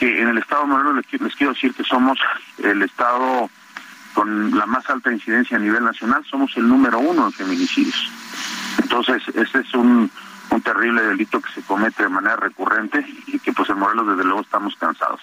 que 0.00 0.20
en 0.20 0.28
el 0.28 0.38
Estado 0.38 0.62
de 0.62 0.68
Morelos 0.68 0.96
les, 0.96 1.36
quiero 1.36 1.52
decir 1.52 1.72
que 1.74 1.84
somos 1.84 2.18
el 2.58 2.82
Estado 2.82 3.48
con 4.14 4.56
la 4.56 4.66
más 4.66 4.88
alta 4.90 5.12
incidencia 5.12 5.56
a 5.56 5.60
nivel 5.60 5.84
nacional, 5.84 6.24
somos 6.28 6.56
el 6.56 6.66
número 6.66 6.98
uno 6.98 7.26
en 7.26 7.32
feminicidios. 7.32 8.10
Entonces, 8.82 9.22
este 9.36 9.60
es 9.60 9.74
un, 9.74 10.10
un 10.54 10.62
terrible 10.62 11.02
delito 11.02 11.40
que 11.40 11.52
se 11.52 11.62
comete 11.62 12.04
de 12.04 12.08
manera 12.08 12.36
recurrente 12.36 13.04
y 13.26 13.38
que 13.38 13.52
pues 13.52 13.68
en 13.70 13.78
Morelos 13.78 14.08
desde 14.08 14.24
luego 14.24 14.42
estamos 14.42 14.74
cansados. 14.76 15.20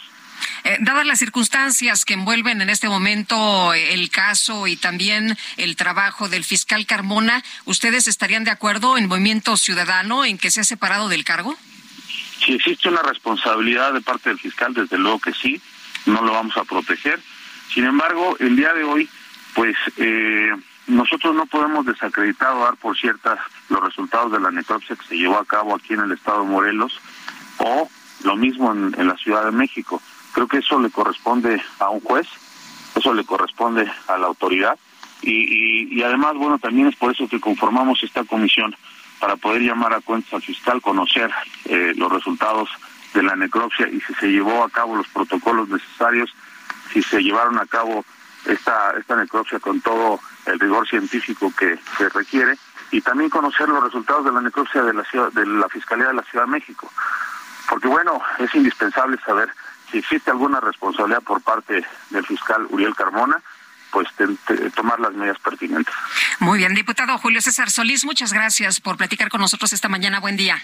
Eh, 0.64 0.78
dadas 0.82 1.06
las 1.06 1.20
circunstancias 1.20 2.06
que 2.06 2.14
envuelven 2.14 2.62
en 2.62 2.70
este 2.70 2.88
momento 2.88 3.74
eh, 3.74 3.94
el 3.94 4.10
caso 4.10 4.68
y 4.68 4.76
también 4.76 5.38
el 5.58 5.76
trabajo 5.76 6.30
del 6.30 6.44
fiscal 6.44 6.86
Carmona, 6.86 7.44
¿ustedes 7.66 8.08
estarían 8.08 8.44
de 8.44 8.52
acuerdo 8.52 8.98
en 8.98 9.08
Movimiento 9.08 9.58
Ciudadano 9.58 10.26
en 10.26 10.38
que 10.38 10.52
se 10.52 10.62
ha 10.62 10.64
separado 10.64 11.10
del 11.10 11.24
cargo? 11.24 11.56
Si 12.46 12.54
existe 12.54 12.90
una 12.90 13.04
responsabilidad 13.04 13.94
de 13.94 14.02
parte 14.02 14.30
del 14.30 14.40
fiscal, 14.40 14.74
desde 14.74 14.98
luego 14.98 15.20
que 15.20 15.34
sí, 15.34 15.62
no 16.06 16.22
lo 16.22 16.34
vamos 16.34 16.58
a 16.58 16.64
proteger. 16.64 17.20
Sin 17.74 17.86
embargo, 17.86 18.36
el 18.40 18.56
día 18.56 18.74
de 18.74 18.84
hoy, 18.84 19.10
pues 19.54 19.76
eh, 19.98 20.52
nosotros 20.92 21.34
no 21.34 21.46
podemos 21.46 21.86
desacreditar 21.86 22.54
o 22.54 22.64
dar 22.64 22.76
por 22.76 22.98
ciertas 22.98 23.40
los 23.70 23.82
resultados 23.82 24.32
de 24.32 24.40
la 24.40 24.52
necropsia 24.52 24.96
que 24.96 25.06
se 25.06 25.18
llevó 25.18 25.38
a 25.38 25.46
cabo 25.46 25.74
aquí 25.74 25.94
en 25.94 26.02
el 26.02 26.12
estado 26.12 26.44
de 26.44 26.50
Morelos 26.50 27.00
o 27.60 27.90
lo 28.24 28.36
mismo 28.36 28.72
en, 28.72 29.08
la 29.08 29.16
Ciudad 29.16 29.46
de 29.46 29.52
México. 29.52 30.02
Creo 30.34 30.48
que 30.48 30.58
eso 30.58 30.80
le 30.80 30.90
corresponde 30.90 31.62
a 31.80 31.90
un 31.90 32.02
juez, 32.02 32.28
eso 32.96 33.14
le 33.14 33.24
corresponde 33.24 33.90
a 34.08 34.18
la 34.18 34.28
autoridad 34.28 34.78
y, 35.22 35.98
y, 35.98 36.04
además, 36.04 36.36
bueno, 36.36 36.60
también 36.60 36.88
es 36.88 36.96
por 36.96 37.12
eso 37.12 37.28
que 37.28 37.40
conformamos 37.40 38.04
esta 38.04 38.24
comisión 38.24 38.76
para 39.20 39.36
poder 39.38 39.62
llamar 39.62 39.94
a 39.94 40.02
cuentas 40.02 40.34
al 40.34 40.42
fiscal, 40.42 40.82
conocer 40.82 41.32
eh, 41.66 41.94
los 41.96 42.12
resultados 42.12 42.70
de 43.14 43.24
la 43.24 43.36
necropsia 43.36 43.88
y 43.88 44.02
si 44.02 44.14
se 44.16 44.28
llevó 44.28 44.64
a 44.64 44.70
cabo 44.70 44.96
los 44.96 45.08
protocolos 45.10 45.70
necesarios, 45.70 46.34
si 46.92 47.02
se 47.02 47.22
llevaron 47.22 47.60
a 47.60 47.66
cabo 47.66 48.04
esta, 48.46 48.94
esta 49.00 49.16
necropsia 49.16 49.60
con 49.60 49.80
todo 49.82 50.20
el 50.46 50.60
rigor 50.60 50.88
científico 50.88 51.52
que 51.58 51.80
se 51.98 52.10
requiere 52.10 52.58
y 52.92 53.02
también 53.02 53.30
conocer 53.30 53.70
los 53.70 53.84
resultados 53.84 54.26
de 54.26 54.32
la 54.32 54.42
necropsia 54.42 54.84
de 54.84 54.94
la 54.94 55.04
ciudad, 55.06 55.32
de 55.32 55.46
la 55.46 55.70
Fiscalía 55.70 56.08
de 56.08 56.14
la 56.14 56.24
Ciudad 56.24 56.46
de 56.46 56.52
México. 56.52 56.92
Porque 57.70 57.88
bueno, 57.88 58.22
es 58.40 58.54
indispensable 58.54 59.18
saber 59.26 59.50
si 59.92 60.00
existe 60.00 60.32
alguna 60.32 60.60
responsabilidad 60.60 61.22
por 61.22 61.42
parte 61.42 61.86
del 62.10 62.26
fiscal 62.26 62.66
Uriel 62.70 62.96
Carmona, 62.96 63.42
pues 63.92 64.08
tomar 64.76 65.00
las 65.00 65.14
medidas 65.14 65.40
pertinentes. 65.40 65.94
Muy 66.40 66.60
bien, 66.60 66.74
diputado 66.74 67.18
Julio 67.18 67.42
César 67.42 67.70
Solís, 67.70 68.06
muchas 68.06 68.34
gracias 68.34 68.80
por 68.80 68.98
platicar 68.98 69.30
con 69.30 69.42
nosotros 69.42 69.74
esta 69.74 69.90
mañana. 69.90 70.20
Buen 70.20 70.38
día. 70.38 70.62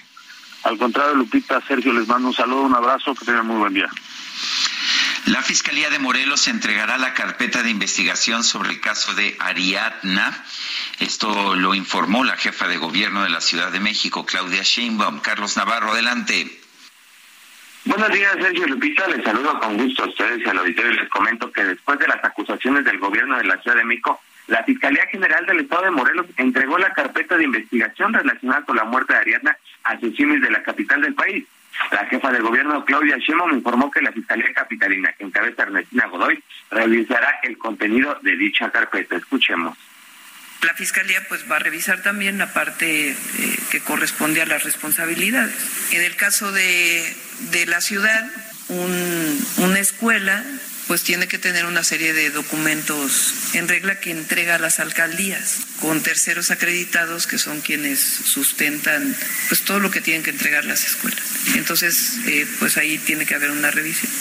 Al 0.63 0.77
contrario, 0.77 1.15
Lupita, 1.15 1.61
Sergio, 1.61 1.93
les 1.93 2.07
mando 2.07 2.29
un 2.29 2.33
saludo, 2.33 2.63
un 2.63 2.75
abrazo, 2.75 3.13
que 3.15 3.25
tengan 3.25 3.47
muy 3.47 3.57
buen 3.57 3.73
día. 3.73 3.89
La 5.27 5.41
Fiscalía 5.41 5.89
de 5.89 5.99
Morelos 5.99 6.47
entregará 6.47 6.97
la 6.97 7.13
carpeta 7.13 7.61
de 7.61 7.69
investigación 7.69 8.45
sobre 8.45 8.69
el 8.69 8.79
caso 8.79 9.13
de 9.13 9.35
Ariadna. 9.39 10.45
Esto 10.99 11.53
lo 11.53 11.75
informó 11.75 12.23
la 12.23 12.37
jefa 12.37 12.69
de 12.69 12.77
gobierno 12.77 13.23
de 13.23 13.29
la 13.29 13.41
Ciudad 13.41 13.69
de 13.69 13.81
México, 13.81 14.25
Claudia 14.25 14.61
Sheinbaum. 14.63 15.19
Carlos 15.19 15.57
Navarro, 15.57 15.91
adelante. 15.91 16.47
Buenos 17.83 18.09
días, 18.13 18.37
Sergio 18.39 18.67
Lupita. 18.67 19.05
Les 19.09 19.21
saludo 19.21 19.59
con 19.59 19.75
gusto 19.75 20.05
a 20.05 20.07
ustedes 20.07 20.39
y 20.45 20.49
al 20.49 20.59
auditorio 20.59 20.93
les 20.93 21.09
comento 21.09 21.51
que 21.51 21.65
después 21.65 21.99
de 21.99 22.07
las 22.07 22.23
acusaciones 22.23 22.85
del 22.85 22.97
gobierno 22.97 23.37
de 23.37 23.43
la 23.43 23.61
Ciudad 23.61 23.75
de 23.75 23.83
México, 23.83 24.21
la 24.47 24.63
Fiscalía 24.63 25.07
General 25.07 25.45
del 25.45 25.59
Estado 25.59 25.83
de 25.83 25.91
Morelos 25.91 26.27
entregó 26.37 26.77
la 26.77 26.93
carpeta 26.93 27.35
de 27.35 27.43
investigación 27.43 28.13
relacionada 28.13 28.61
con 28.61 28.77
la 28.77 28.85
muerte 28.85 29.11
de 29.11 29.19
Ariadna 29.19 29.57
a 29.83 29.99
Sesimis 29.99 30.41
de 30.41 30.51
la 30.51 30.63
capital 30.63 31.01
del 31.01 31.15
país. 31.15 31.43
La 31.91 32.05
jefa 32.07 32.31
de 32.31 32.39
gobierno, 32.39 32.83
Claudia 32.85 33.17
Sheinbaum, 33.17 33.53
informó 33.53 33.89
que 33.91 34.01
la 34.01 34.11
Fiscalía 34.11 34.53
Capitalina, 34.53 35.13
que 35.13 35.23
encabeza 35.23 35.63
Ernestina 35.63 36.07
Godoy, 36.07 36.43
revisará 36.71 37.39
el 37.43 37.57
contenido 37.57 38.19
de 38.21 38.35
dicha 38.35 38.69
carpeta. 38.71 39.15
Escuchemos. 39.15 39.77
La 40.63 40.73
Fiscalía 40.73 41.23
pues 41.29 41.49
va 41.49 41.57
a 41.57 41.59
revisar 41.59 42.01
también 42.01 42.39
la 42.39 42.51
parte 42.51 43.11
eh, 43.11 43.15
que 43.69 43.79
corresponde 43.81 44.41
a 44.41 44.45
las 44.45 44.63
responsabilidades. 44.63 45.53
En 45.93 46.01
el 46.01 46.15
caso 46.15 46.51
de, 46.51 47.15
de 47.51 47.65
la 47.67 47.79
ciudad, 47.79 48.27
un, 48.69 49.39
una 49.57 49.79
escuela 49.79 50.43
pues 50.87 51.03
tiene 51.03 51.27
que 51.27 51.37
tener 51.37 51.65
una 51.65 51.83
serie 51.83 52.13
de 52.13 52.29
documentos 52.29 53.53
en 53.55 53.67
regla 53.67 53.99
que 53.99 54.11
entrega 54.11 54.55
a 54.55 54.59
las 54.59 54.79
alcaldías 54.79 55.67
con 55.81 56.01
terceros 56.01 56.49
acreditados 56.49 57.27
que 57.27 57.37
son 57.37 57.61
quienes 57.61 57.99
sustentan 57.99 59.15
pues 59.49 59.63
todo 59.63 59.79
lo 59.79 59.91
que 59.91 60.01
tienen 60.01 60.23
que 60.23 60.29
entregar 60.31 60.65
las 60.65 60.85
escuelas. 60.85 61.21
Entonces, 61.55 62.19
eh, 62.27 62.47
pues 62.59 62.77
ahí 62.77 62.97
tiene 62.99 63.25
que 63.25 63.35
haber 63.35 63.51
una 63.51 63.69
revisión. 63.69 64.11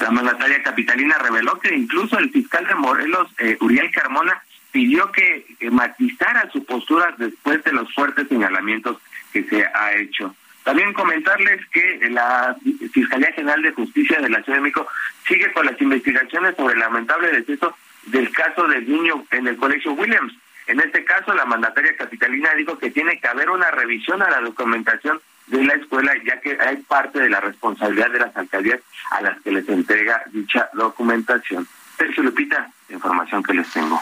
La 0.00 0.10
mandataria 0.10 0.62
capitalina 0.62 1.18
reveló 1.18 1.58
que 1.60 1.74
incluso 1.74 2.18
el 2.18 2.30
fiscal 2.30 2.66
de 2.66 2.74
Morelos, 2.74 3.28
eh, 3.38 3.56
Uriel 3.60 3.90
Carmona, 3.90 4.42
pidió 4.70 5.12
que 5.12 5.46
matizara 5.70 6.50
su 6.50 6.64
postura 6.64 7.14
después 7.18 7.62
de 7.62 7.72
los 7.72 7.92
fuertes 7.92 8.26
señalamientos 8.28 8.96
que 9.32 9.44
se 9.44 9.64
ha 9.64 9.94
hecho. 9.94 10.34
También 10.64 10.92
comentarles 10.92 11.60
que 11.70 12.08
la 12.10 12.56
Fiscalía 12.92 13.32
General 13.32 13.62
de 13.62 13.72
Justicia 13.72 14.20
de 14.20 14.30
la 14.30 14.42
Ciudad 14.42 14.58
de 14.58 14.62
México 14.62 14.86
sigue 15.26 15.52
con 15.52 15.66
las 15.66 15.80
investigaciones 15.80 16.54
sobre 16.56 16.74
el 16.74 16.80
lamentable 16.80 17.32
deceso 17.32 17.76
del 18.06 18.30
caso 18.32 18.66
del 18.68 18.88
niño 18.88 19.24
en 19.30 19.48
el 19.48 19.56
Colegio 19.56 19.92
Williams. 19.92 20.32
En 20.66 20.80
este 20.80 21.04
caso, 21.04 21.34
la 21.34 21.44
mandataria 21.44 21.96
capitalina 21.96 22.54
dijo 22.54 22.78
que 22.78 22.90
tiene 22.90 23.18
que 23.18 23.28
haber 23.28 23.50
una 23.50 23.70
revisión 23.72 24.22
a 24.22 24.30
la 24.30 24.40
documentación 24.40 25.20
de 25.48 25.64
la 25.64 25.74
escuela, 25.74 26.12
ya 26.24 26.40
que 26.40 26.56
hay 26.60 26.76
parte 26.76 27.18
de 27.18 27.28
la 27.28 27.40
responsabilidad 27.40 28.10
de 28.10 28.20
las 28.20 28.36
alcaldías 28.36 28.80
a 29.10 29.20
las 29.20 29.40
que 29.42 29.50
les 29.50 29.68
entrega 29.68 30.22
dicha 30.32 30.68
documentación. 30.74 31.66
Sergio 31.98 32.22
Lupita, 32.22 32.70
información 32.88 33.42
que 33.42 33.54
les 33.54 33.68
tengo. 33.70 34.00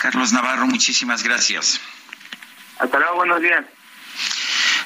Carlos 0.00 0.32
Navarro, 0.32 0.66
muchísimas 0.66 1.22
gracias. 1.22 1.80
Hasta 2.78 2.98
luego, 2.98 3.16
buenos 3.16 3.40
días. 3.40 3.64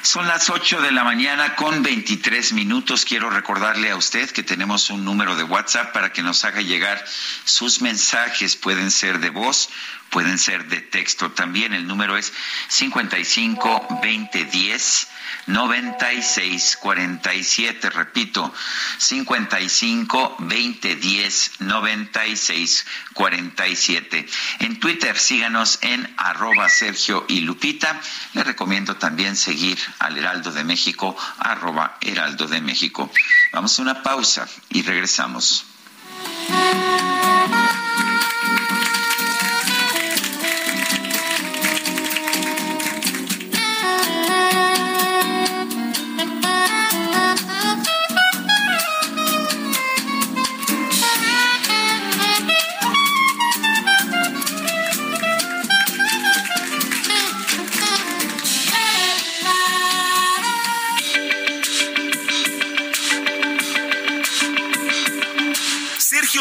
Son 0.07 0.25
las 0.25 0.49
8 0.49 0.79
de 0.79 0.93
la 0.93 1.03
mañana 1.03 1.57
con 1.57 1.83
23 1.83 2.53
minutos. 2.53 3.03
Quiero 3.03 3.29
recordarle 3.29 3.91
a 3.91 3.97
usted 3.97 4.31
que 4.31 4.41
tenemos 4.41 4.89
un 4.89 5.03
número 5.03 5.35
de 5.35 5.43
WhatsApp 5.43 5.91
para 5.91 6.13
que 6.13 6.23
nos 6.23 6.45
haga 6.45 6.61
llegar 6.61 7.03
sus 7.43 7.81
mensajes. 7.81 8.55
Pueden 8.55 8.89
ser 8.89 9.19
de 9.19 9.31
voz, 9.31 9.69
pueden 10.09 10.37
ser 10.37 10.69
de 10.69 10.79
texto. 10.79 11.31
También 11.31 11.73
el 11.73 11.85
número 11.85 12.15
es 12.15 12.31
55 12.69 13.99
2010 15.47 15.97
9647. 16.07 17.89
Repito, 17.89 18.53
55 18.97 20.37
2010 20.39 21.51
9647. 21.59 24.25
En 24.59 24.79
Twitter 24.79 25.17
síganos 25.17 25.79
en 25.81 26.13
arroba 26.17 26.69
Sergio 26.69 27.25
y 27.27 27.41
Lupita. 27.41 27.99
Le 28.33 28.43
recomiendo 28.43 28.95
también 28.97 29.35
seguir 29.35 29.79
al 29.99 30.17
Heraldo 30.17 30.51
de 30.51 30.63
México, 30.63 31.15
arroba 31.39 31.97
Heraldo 32.01 32.47
de 32.47 32.61
México. 32.61 33.11
Vamos 33.53 33.79
a 33.79 33.81
una 33.81 34.03
pausa 34.03 34.47
y 34.69 34.83
regresamos. 34.83 35.65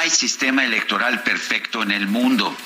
Hay 0.00 0.08
sistema 0.08 0.64
electoral 0.64 1.22
perfecto 1.22 1.82
en 1.82 1.90
el 1.90 2.06
mundo. 2.08 2.56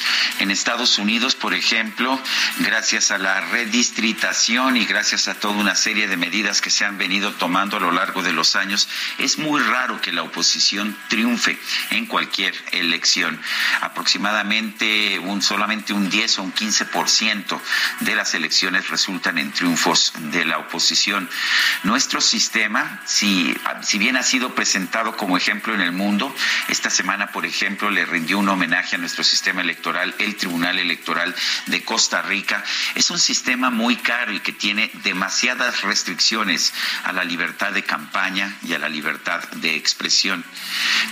En 0.40 0.50
Estados 0.50 0.98
Unidos, 0.98 1.34
por 1.36 1.54
ejemplo, 1.54 2.20
gracias 2.58 3.10
a 3.10 3.18
la 3.18 3.40
redistritación 3.40 4.76
y 4.76 4.84
gracias 4.84 5.28
a 5.28 5.34
toda 5.34 5.54
una 5.54 5.74
serie 5.76 6.08
de 6.08 6.16
medidas 6.16 6.60
que 6.60 6.70
se 6.70 6.84
han 6.84 6.98
venido 6.98 7.32
tomando 7.32 7.76
a 7.76 7.80
lo 7.80 7.92
largo 7.92 8.22
de 8.22 8.32
los 8.32 8.56
años, 8.56 8.88
es 9.18 9.38
muy 9.38 9.60
raro 9.62 10.00
que 10.00 10.12
la 10.12 10.22
oposición 10.22 10.96
triunfe 11.08 11.58
en 11.90 12.06
cualquier 12.06 12.54
elección. 12.72 13.40
Aproximadamente 13.80 15.18
un, 15.20 15.40
solamente 15.40 15.92
un 15.92 16.10
10 16.10 16.38
o 16.38 16.42
un 16.42 16.54
15% 16.54 17.60
de 18.00 18.14
las 18.14 18.34
elecciones 18.34 18.88
resultan 18.88 19.38
en 19.38 19.52
triunfos 19.52 20.12
de 20.32 20.44
la 20.44 20.58
oposición. 20.58 21.28
Nuestro 21.84 22.20
sistema, 22.20 23.00
si, 23.06 23.54
si 23.82 23.98
bien 23.98 24.16
ha 24.16 24.22
sido 24.22 24.54
presentado 24.54 25.16
como 25.16 25.36
ejemplo 25.36 25.74
en 25.74 25.80
el 25.80 25.92
mundo, 25.92 26.34
esta 26.68 26.90
semana, 26.90 27.28
por 27.28 27.46
ejemplo, 27.46 27.90
le 27.90 28.04
rindió 28.04 28.38
un 28.38 28.48
homenaje 28.48 28.96
a 28.96 28.98
nuestro 28.98 29.22
sistema 29.22 29.60
electoral, 29.60 30.14
el 30.24 30.36
Tribunal 30.36 30.78
Electoral 30.78 31.34
de 31.66 31.84
Costa 31.84 32.22
Rica. 32.22 32.64
Es 32.94 33.10
un 33.10 33.18
sistema 33.18 33.70
muy 33.70 33.96
caro 33.96 34.32
y 34.32 34.40
que 34.40 34.52
tiene 34.52 34.90
demasiadas 35.02 35.82
restricciones 35.82 36.72
a 37.04 37.12
la 37.12 37.24
libertad 37.24 37.72
de 37.72 37.84
campaña 37.84 38.56
y 38.62 38.72
a 38.72 38.78
la 38.78 38.88
libertad 38.88 39.42
de 39.54 39.76
expresión. 39.76 40.44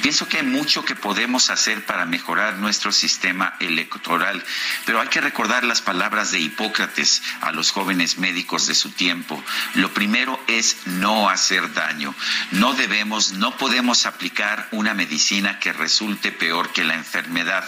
Pienso 0.02 0.28
que 0.28 0.38
hay 0.38 0.46
mucho 0.46 0.84
que 0.84 0.96
podemos 0.96 1.50
hacer 1.50 1.84
para 1.84 2.06
mejorar 2.06 2.58
nuestro 2.58 2.92
sistema 2.92 3.54
electoral, 3.60 4.42
pero 4.84 5.00
hay 5.00 5.08
que 5.08 5.20
recordar 5.20 5.64
las 5.64 5.80
palabras 5.80 6.32
de 6.32 6.40
Hipócrates 6.40 7.22
a 7.40 7.52
los 7.52 7.70
jóvenes 7.70 8.18
médicos 8.18 8.66
de 8.66 8.74
su 8.74 8.90
tiempo. 8.90 9.42
Lo 9.74 9.92
primero 9.92 10.42
es 10.48 10.78
no 10.86 11.28
hacer 11.28 11.72
daño. 11.72 12.14
No 12.52 12.74
debemos, 12.74 13.32
no 13.32 13.56
podemos 13.56 14.06
aplicar 14.06 14.68
una 14.72 14.94
medicina 14.94 15.58
que 15.58 15.72
resulte 15.72 16.32
peor 16.32 16.72
que 16.72 16.84
la 16.84 16.94
enfermedad. 16.94 17.64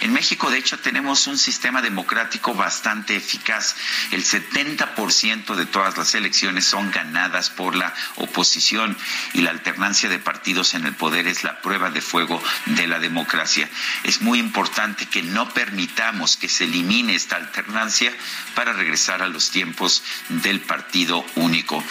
En 0.00 0.12
México, 0.12 0.50
de 0.50 0.58
hecho, 0.58 0.71
tenemos 0.78 1.26
un 1.26 1.38
sistema 1.38 1.82
democrático 1.82 2.54
bastante 2.54 3.16
eficaz. 3.16 3.76
El 4.10 4.24
70% 4.24 5.54
de 5.54 5.66
todas 5.66 5.96
las 5.96 6.14
elecciones 6.14 6.64
son 6.64 6.90
ganadas 6.90 7.50
por 7.50 7.74
la 7.74 7.92
oposición 8.16 8.96
y 9.32 9.42
la 9.42 9.50
alternancia 9.50 10.08
de 10.08 10.18
partidos 10.18 10.74
en 10.74 10.86
el 10.86 10.94
poder 10.94 11.26
es 11.26 11.44
la 11.44 11.60
prueba 11.60 11.90
de 11.90 12.00
fuego 12.00 12.42
de 12.66 12.86
la 12.86 12.98
democracia. 12.98 13.68
Es 14.04 14.20
muy 14.22 14.38
importante 14.38 15.06
que 15.06 15.22
no 15.22 15.48
permitamos 15.50 16.36
que 16.36 16.48
se 16.48 16.64
elimine 16.64 17.14
esta 17.14 17.36
alternancia 17.36 18.12
para 18.54 18.72
regresar 18.72 19.22
a 19.22 19.28
los 19.28 19.50
tiempos 19.50 20.02
del 20.28 20.60
partido 20.60 21.24
único. 21.36 21.82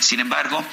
Sin 0.00 0.20
embargo, 0.20 0.64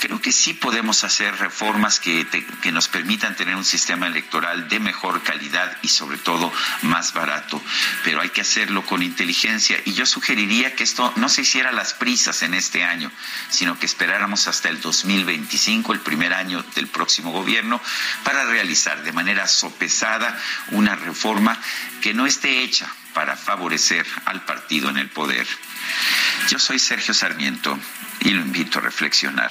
creo 0.00 0.20
que 0.20 0.32
sí 0.32 0.54
podemos 0.54 1.04
hacer 1.04 1.36
reformas 1.36 2.00
que, 2.00 2.26
que 2.62 2.72
nos 2.72 2.88
permitan 2.88 3.36
tener 3.36 3.54
un 3.54 3.64
sistema 3.64 4.06
electoral 4.06 4.68
de 4.68 4.80
mejor 4.80 5.22
calidad 5.22 5.76
y 5.82 5.88
sobre 5.88 6.18
todo 6.18 6.52
más 6.82 7.12
barato, 7.12 7.62
pero 8.02 8.20
hay 8.20 8.30
que 8.30 8.40
hacerlo 8.40 8.84
con 8.84 9.02
inteligencia 9.02 9.78
y 9.84 9.92
yo 9.92 10.06
sugeriría 10.06 10.74
que 10.74 10.84
esto 10.84 11.12
no 11.16 11.28
se 11.28 11.42
hiciera 11.42 11.68
a 11.68 11.72
las 11.72 11.94
prisas 11.94 12.42
en 12.42 12.54
este 12.54 12.82
año, 12.82 13.12
sino 13.50 13.78
que 13.78 13.86
esperáramos 13.86 14.48
hasta 14.48 14.68
el 14.68 14.80
2025, 14.80 15.92
el 15.92 16.00
primer 16.00 16.32
año 16.34 16.64
del 16.74 16.88
próximo 16.88 17.30
gobierno, 17.30 17.80
para 18.24 18.44
realizar 18.44 19.02
de 19.02 19.12
manera 19.12 19.46
sopesada 19.46 20.36
una 20.70 20.96
reforma 20.96 21.58
que 22.00 22.14
no 22.14 22.26
esté 22.26 22.62
hecha 22.62 22.88
para 23.12 23.36
favorecer 23.36 24.06
al 24.24 24.44
partido 24.44 24.88
en 24.88 24.96
el 24.96 25.08
poder. 25.08 25.46
Yo 26.48 26.58
soy 26.58 26.78
Sergio 26.78 27.12
Sarmiento 27.12 27.78
y 28.20 28.30
lo 28.30 28.40
invito 28.40 28.78
a 28.78 28.82
reflexionar. 28.82 29.50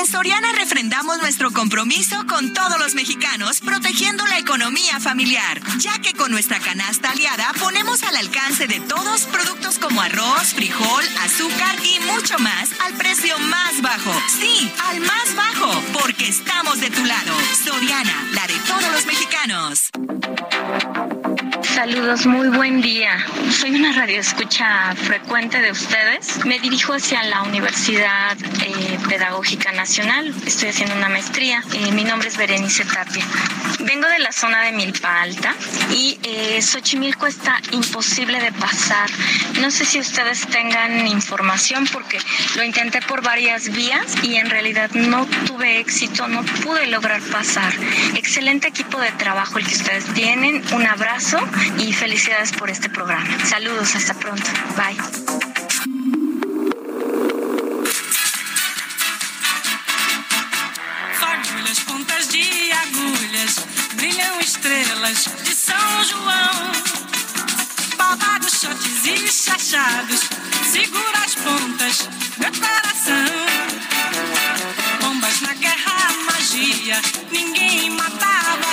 En 0.00 0.06
Soriana 0.06 0.50
refrendamos 0.52 1.18
nuestro 1.18 1.50
compromiso 1.50 2.16
con 2.26 2.54
todos 2.54 2.78
los 2.78 2.94
mexicanos, 2.94 3.60
protegiendo 3.60 4.26
la 4.28 4.38
economía 4.38 4.98
familiar, 4.98 5.60
ya 5.76 5.98
que 6.00 6.14
con 6.14 6.30
nuestra 6.30 6.58
canasta 6.58 7.10
aliada 7.10 7.52
ponemos 7.60 8.02
al 8.04 8.16
alcance 8.16 8.66
de 8.66 8.80
todos 8.80 9.26
productos 9.26 9.78
como 9.78 10.00
arroz, 10.00 10.54
frijol, 10.54 11.04
azúcar 11.22 11.76
y 11.84 12.00
mucho 12.14 12.38
más 12.38 12.70
al 12.80 12.94
precio 12.94 13.38
más 13.40 13.82
bajo. 13.82 14.10
Sí, 14.40 14.72
al 14.88 15.00
más 15.00 15.34
bajo, 15.36 15.70
porque 15.92 16.28
estamos 16.28 16.80
de 16.80 16.88
tu 16.88 17.04
lado. 17.04 17.34
Soriana, 17.62 18.26
la 18.32 18.46
de 18.46 18.54
todos 18.66 18.92
los 18.92 19.04
mexicanos. 19.04 19.90
Saludos, 21.62 22.26
muy 22.26 22.48
buen 22.48 22.80
día. 22.80 23.24
Soy 23.50 23.74
una 23.74 23.92
radioescucha 23.92 24.94
frecuente 24.96 25.60
de 25.60 25.70
ustedes. 25.70 26.44
Me 26.44 26.58
dirijo 26.58 26.94
hacia 26.94 27.22
la 27.24 27.42
Universidad 27.42 28.36
eh, 28.62 28.98
Pedagógica 29.08 29.72
Nacional. 29.72 30.34
Estoy 30.46 30.70
haciendo 30.70 30.94
una 30.94 31.08
maestría. 31.08 31.62
Eh, 31.74 31.92
mi 31.92 32.04
nombre 32.04 32.28
es 32.28 32.36
Berenice 32.36 32.84
Tapia. 32.84 33.24
Vengo 33.80 34.06
de 34.08 34.18
la 34.18 34.32
zona 34.32 34.62
de 34.62 34.72
Milpa 34.72 35.22
Alta 35.22 35.54
y 35.90 36.18
eh, 36.22 36.60
Xochimilco 36.60 37.26
está 37.26 37.60
imposible 37.72 38.40
de 38.40 38.52
pasar. 38.52 39.08
No 39.60 39.70
sé 39.70 39.84
si 39.84 40.00
ustedes 40.00 40.46
tengan 40.46 41.06
información 41.06 41.86
porque 41.92 42.18
lo 42.56 42.62
intenté 42.62 43.00
por 43.02 43.22
varias 43.22 43.70
vías 43.72 44.16
y 44.22 44.36
en 44.36 44.50
realidad 44.50 44.90
no 44.92 45.26
tuve 45.46 45.78
éxito, 45.78 46.28
no 46.28 46.42
pude 46.62 46.86
lograr 46.88 47.20
pasar. 47.22 47.72
Excelente 48.16 48.68
equipo 48.68 48.98
de 49.00 49.10
trabajo 49.12 49.58
el 49.58 49.66
que 49.66 49.74
ustedes 49.74 50.04
tienen. 50.14 50.62
Un 50.72 50.86
abrazo 50.86 51.38
y 51.78 51.92
felicidades 51.92 52.52
por 52.52 52.70
este 52.70 52.88
programa. 52.88 53.26
Saludos, 53.44 53.94
hasta 53.94 54.14
pronto. 54.14 54.50
Bye. 54.76 54.96
Pontas 61.86 62.28
de 62.28 62.72
agulhas, 62.72 63.64
brilham 63.94 64.40
estrelas 64.40 65.24
de 65.44 65.54
São 65.54 66.04
João. 66.04 66.72
Babados, 67.96 68.60
shots 68.60 69.06
e 69.06 69.28
chachados, 69.28 70.20
segura 70.72 71.18
as 71.24 71.34
pontas, 71.36 72.08
meu 72.38 72.52
coração. 72.52 73.26
Bombas 75.00 75.40
na 75.42 75.54
guerra, 75.54 76.12
magia, 76.26 77.00
ninguém 77.30 77.90
matava, 77.90 78.69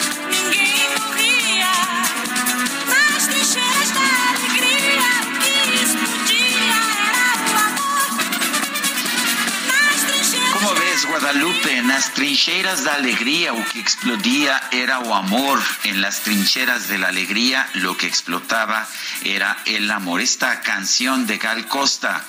Guadalupe? 11.19 11.77
En 11.77 11.87
las 11.87 12.13
trincheras 12.13 12.83
de 12.83 12.91
alegría 12.91 13.51
lo 13.51 13.65
que 13.65 13.79
explodía 13.79 14.61
era 14.71 14.99
o 14.99 15.15
amor. 15.15 15.59
En 15.83 15.99
las 15.99 16.21
trincheras 16.21 16.89
de 16.89 16.99
la 16.99 17.07
alegría 17.07 17.67
lo 17.73 17.97
que 17.97 18.05
explotaba 18.05 18.87
era 19.23 19.57
el 19.65 19.89
amor. 19.89 20.21
Esta 20.21 20.61
canción 20.61 21.25
de 21.25 21.37
Gal 21.39 21.67
Costa 21.67 22.23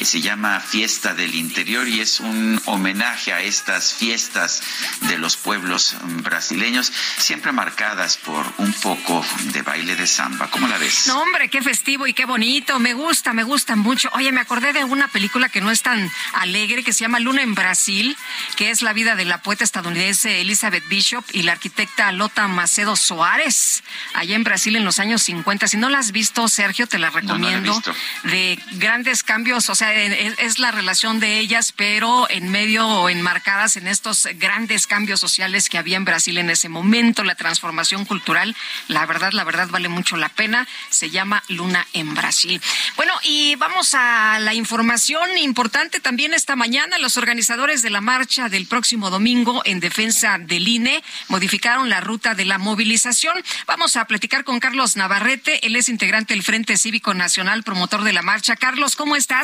se 0.00 0.20
llama 0.20 0.60
Fiesta 0.60 1.14
del 1.14 1.34
Interior 1.34 1.88
y 1.88 2.00
es 2.00 2.20
un 2.20 2.60
homenaje 2.66 3.32
a 3.32 3.40
estas 3.40 3.94
fiestas 3.94 4.62
de 5.02 5.18
los 5.18 5.36
pueblos 5.36 5.96
mm, 6.02 6.22
brasileños, 6.22 6.92
siempre 7.18 7.52
marcadas 7.52 8.16
por 8.18 8.44
un 8.58 8.72
poco 8.74 9.24
de 9.52 9.62
baile 9.62 9.96
de 9.96 10.06
samba. 10.06 10.50
¿Cómo 10.50 10.68
la 10.68 10.78
ves? 10.78 11.06
No, 11.06 11.20
hombre, 11.22 11.48
qué 11.48 11.62
festivo 11.62 12.06
y 12.06 12.14
qué 12.14 12.24
bonito. 12.24 12.78
Me 12.78 12.94
gusta, 12.94 13.32
me 13.32 13.42
gusta 13.42 13.76
mucho. 13.76 14.08
Oye, 14.14 14.32
me 14.32 14.40
acordé 14.40 14.72
de 14.72 14.84
una 14.84 15.08
película 15.08 15.48
que 15.48 15.60
no 15.60 15.70
es 15.70 15.82
tan 15.82 16.10
alegre, 16.34 16.82
que 16.82 16.92
se 16.92 17.00
llama 17.00 17.20
Luna 17.20 17.42
en 17.42 17.54
Brasil, 17.54 18.16
que 18.56 18.70
es 18.70 18.82
la 18.82 18.92
vida 18.92 19.14
de 19.16 19.24
la 19.24 19.38
poeta 19.42 19.64
estadounidense 19.64 20.40
Elizabeth 20.40 20.86
Bishop 20.88 21.24
y 21.32 21.42
la 21.42 21.52
arquitecta 21.52 22.10
Lota 22.12 22.48
Macedo 22.48 22.96
Soares, 22.96 23.82
allá 24.14 24.34
en 24.34 24.44
Brasil 24.44 24.76
en 24.76 24.84
los 24.84 24.98
años 24.98 25.22
50. 25.22 25.68
Si 25.68 25.76
no 25.76 25.88
la 25.88 25.98
has 25.98 26.12
visto, 26.12 26.48
Sergio, 26.48 26.86
te 26.86 26.98
la 26.98 27.10
no 27.10 27.12
la 27.14 27.18
he 27.18 27.22
recomiendo. 27.22 27.74
visto. 27.74 27.94
de 28.24 28.58
grandes 28.72 29.22
cambios, 29.22 29.53
o 29.56 29.74
sea, 29.74 29.94
es, 29.94 30.34
es 30.38 30.58
la 30.58 30.70
relación 30.70 31.20
de 31.20 31.38
ellas, 31.38 31.72
pero 31.72 32.28
en 32.30 32.48
medio 32.50 32.86
o 32.86 33.08
enmarcadas 33.08 33.76
en 33.76 33.86
estos 33.86 34.26
grandes 34.34 34.86
cambios 34.86 35.20
sociales 35.20 35.68
que 35.68 35.78
había 35.78 35.96
en 35.96 36.04
Brasil 36.04 36.38
en 36.38 36.50
ese 36.50 36.68
momento, 36.68 37.24
la 37.24 37.34
transformación 37.34 38.04
cultural, 38.04 38.56
la 38.88 39.06
verdad, 39.06 39.32
la 39.32 39.44
verdad 39.44 39.68
vale 39.68 39.88
mucho 39.88 40.16
la 40.16 40.28
pena, 40.28 40.66
se 40.90 41.10
llama 41.10 41.42
Luna 41.48 41.86
en 41.92 42.14
Brasil. 42.14 42.60
Bueno, 42.96 43.12
y 43.22 43.54
vamos 43.56 43.94
a 43.94 44.38
la 44.40 44.54
información 44.54 45.38
importante 45.38 46.00
también 46.00 46.34
esta 46.34 46.56
mañana, 46.56 46.98
los 46.98 47.16
organizadores 47.16 47.82
de 47.82 47.90
la 47.90 48.00
marcha 48.00 48.48
del 48.48 48.66
próximo 48.66 49.10
domingo 49.10 49.62
en 49.64 49.80
defensa 49.80 50.38
del 50.38 50.66
INE 50.68 51.02
modificaron 51.28 51.88
la 51.88 52.00
ruta 52.00 52.34
de 52.34 52.44
la 52.44 52.58
movilización. 52.58 53.36
Vamos 53.66 53.96
a 53.96 54.06
platicar 54.06 54.44
con 54.44 54.60
Carlos 54.60 54.96
Navarrete, 54.96 55.66
él 55.66 55.76
es 55.76 55.88
integrante 55.88 56.34
del 56.34 56.42
Frente 56.42 56.76
Cívico 56.76 57.14
Nacional, 57.14 57.62
promotor 57.62 58.04
de 58.04 58.12
la 58.12 58.22
marcha. 58.22 58.56
Carlos, 58.56 58.96
¿cómo 58.96 59.16
estás? 59.16 59.43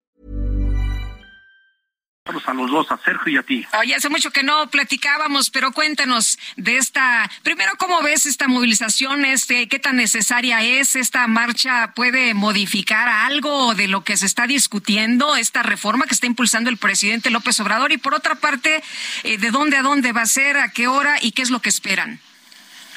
A 2.23 2.53
los 2.53 2.69
dos, 2.69 2.91
a 2.91 2.99
Sergio 2.99 3.33
y 3.33 3.37
a 3.37 3.41
ti. 3.41 3.65
Oye, 3.79 3.95
hace 3.95 4.07
mucho 4.07 4.29
que 4.29 4.43
no 4.43 4.69
platicábamos, 4.69 5.49
pero 5.49 5.71
cuéntanos 5.71 6.37
de 6.55 6.77
esta, 6.77 7.27
primero, 7.41 7.71
¿cómo 7.79 7.99
ves 8.03 8.27
esta 8.27 8.47
movilización? 8.47 9.25
Este, 9.25 9.67
¿Qué 9.67 9.79
tan 9.79 9.95
necesaria 9.95 10.61
es? 10.61 10.95
¿Esta 10.95 11.25
marcha 11.25 11.93
puede 11.95 12.35
modificar 12.35 13.09
algo 13.09 13.73
de 13.73 13.87
lo 13.87 14.03
que 14.03 14.17
se 14.17 14.27
está 14.27 14.45
discutiendo, 14.45 15.35
esta 15.35 15.63
reforma 15.63 16.05
que 16.05 16.13
está 16.13 16.27
impulsando 16.27 16.69
el 16.69 16.77
presidente 16.77 17.31
López 17.31 17.59
Obrador? 17.59 17.91
Y 17.91 17.97
por 17.97 18.13
otra 18.13 18.35
parte, 18.35 18.83
eh, 19.23 19.39
¿de 19.39 19.49
dónde 19.49 19.77
a 19.77 19.81
dónde 19.81 20.11
va 20.11 20.21
a 20.21 20.27
ser, 20.27 20.57
a 20.57 20.69
qué 20.69 20.87
hora 20.87 21.17
y 21.19 21.31
qué 21.31 21.41
es 21.41 21.49
lo 21.49 21.59
que 21.59 21.69
esperan? 21.69 22.19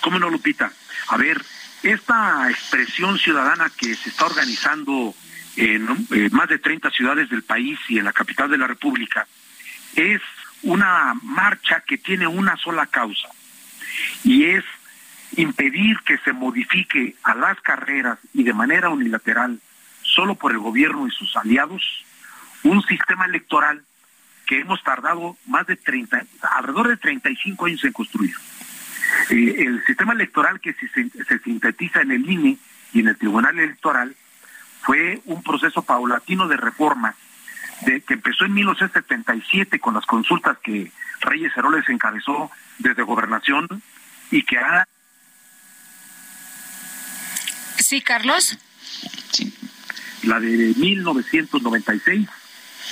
¿Cómo 0.02 0.18
no, 0.18 0.28
Lupita? 0.28 0.70
A 1.08 1.16
ver, 1.16 1.42
esta 1.82 2.50
expresión 2.50 3.18
ciudadana 3.18 3.70
que 3.70 3.94
se 3.94 4.10
está 4.10 4.26
organizando 4.26 5.14
en 5.56 6.06
eh, 6.12 6.28
más 6.32 6.48
de 6.48 6.58
30 6.58 6.90
ciudades 6.90 7.30
del 7.30 7.42
país 7.42 7.78
y 7.88 7.98
en 7.98 8.04
la 8.04 8.12
capital 8.12 8.50
de 8.50 8.58
la 8.58 8.66
República 8.66 9.26
es 9.94 10.20
una 10.62 11.14
marcha 11.22 11.82
que 11.86 11.98
tiene 11.98 12.26
una 12.26 12.56
sola 12.56 12.86
causa 12.86 13.28
y 14.24 14.44
es 14.44 14.64
impedir 15.36 15.98
que 16.04 16.18
se 16.18 16.32
modifique 16.32 17.14
a 17.22 17.34
las 17.34 17.60
carreras 17.60 18.18
y 18.32 18.42
de 18.42 18.52
manera 18.52 18.88
unilateral 18.88 19.60
solo 20.02 20.34
por 20.34 20.52
el 20.52 20.58
gobierno 20.58 21.06
y 21.06 21.10
sus 21.10 21.36
aliados 21.36 22.04
un 22.62 22.82
sistema 22.82 23.26
electoral 23.26 23.82
que 24.46 24.60
hemos 24.60 24.82
tardado 24.82 25.36
más 25.46 25.66
de 25.66 25.76
30, 25.76 26.24
alrededor 26.56 26.88
de 26.88 26.96
35 26.96 27.66
años 27.66 27.84
en 27.84 27.92
construir. 27.92 28.34
Eh, 29.30 29.54
el 29.58 29.84
sistema 29.86 30.12
electoral 30.12 30.60
que 30.60 30.74
se, 30.74 30.88
se 30.88 31.38
sintetiza 31.38 32.02
en 32.02 32.10
el 32.10 32.28
INE 32.28 32.58
y 32.92 33.00
en 33.00 33.08
el 33.08 33.16
Tribunal 33.16 33.58
Electoral 33.58 34.14
fue 34.84 35.20
un 35.24 35.42
proceso 35.42 35.82
paulatino 35.82 36.46
de 36.46 36.56
reforma 36.56 37.14
de, 37.86 38.02
que 38.02 38.14
empezó 38.14 38.44
en 38.44 38.54
1977 38.54 39.80
con 39.80 39.94
las 39.94 40.06
consultas 40.06 40.58
que 40.62 40.92
Reyes 41.20 41.52
Heroles 41.56 41.88
encabezó 41.88 42.50
desde 42.78 43.02
gobernación 43.02 43.66
y 44.30 44.42
que 44.42 44.58
ha... 44.58 44.86
Sí, 47.76 48.00
Carlos. 48.02 48.58
Sí. 49.32 49.54
La 50.22 50.38
de 50.40 50.74
1996 50.76 52.28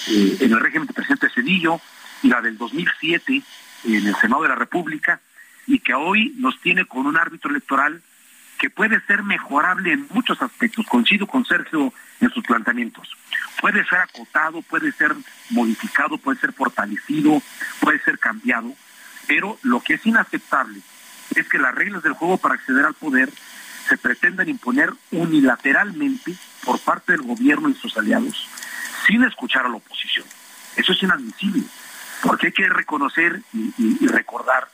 eh, 0.08 0.36
en 0.40 0.52
el 0.52 0.60
régimen 0.60 0.86
del 0.86 0.94
presidente 0.94 1.28
Cedillo 1.34 1.80
y 2.22 2.28
la 2.28 2.40
del 2.40 2.58
2007 2.58 3.42
en 3.84 4.06
el 4.06 4.16
Senado 4.16 4.42
de 4.42 4.48
la 4.48 4.54
República 4.54 5.20
y 5.66 5.78
que 5.78 5.94
hoy 5.94 6.34
nos 6.38 6.58
tiene 6.60 6.84
con 6.86 7.06
un 7.06 7.16
árbitro 7.16 7.50
electoral 7.50 8.02
que 8.62 8.70
puede 8.70 9.00
ser 9.06 9.24
mejorable 9.24 9.92
en 9.92 10.06
muchos 10.10 10.40
aspectos. 10.40 10.86
Coincido 10.86 11.26
con 11.26 11.44
Sergio 11.44 11.92
en 12.20 12.30
sus 12.30 12.44
planteamientos. 12.44 13.10
Puede 13.60 13.84
ser 13.86 13.98
acotado, 13.98 14.62
puede 14.62 14.92
ser 14.92 15.16
modificado, 15.50 16.16
puede 16.16 16.38
ser 16.38 16.52
fortalecido, 16.52 17.42
puede 17.80 17.98
ser 18.04 18.20
cambiado, 18.20 18.72
pero 19.26 19.58
lo 19.64 19.80
que 19.80 19.94
es 19.94 20.06
inaceptable 20.06 20.78
es 21.34 21.48
que 21.48 21.58
las 21.58 21.74
reglas 21.74 22.04
del 22.04 22.12
juego 22.12 22.36
para 22.36 22.54
acceder 22.54 22.84
al 22.84 22.94
poder 22.94 23.32
se 23.88 23.96
pretendan 23.96 24.48
imponer 24.48 24.92
unilateralmente 25.10 26.36
por 26.64 26.78
parte 26.78 27.10
del 27.10 27.22
gobierno 27.22 27.68
y 27.68 27.74
sus 27.74 27.98
aliados 27.98 28.48
sin 29.08 29.24
escuchar 29.24 29.66
a 29.66 29.70
la 29.70 29.78
oposición. 29.78 30.26
Eso 30.76 30.92
es 30.92 31.02
inadmisible, 31.02 31.64
porque 32.22 32.46
hay 32.46 32.52
que 32.52 32.68
reconocer 32.68 33.42
y, 33.52 34.06
recordar 34.06 34.68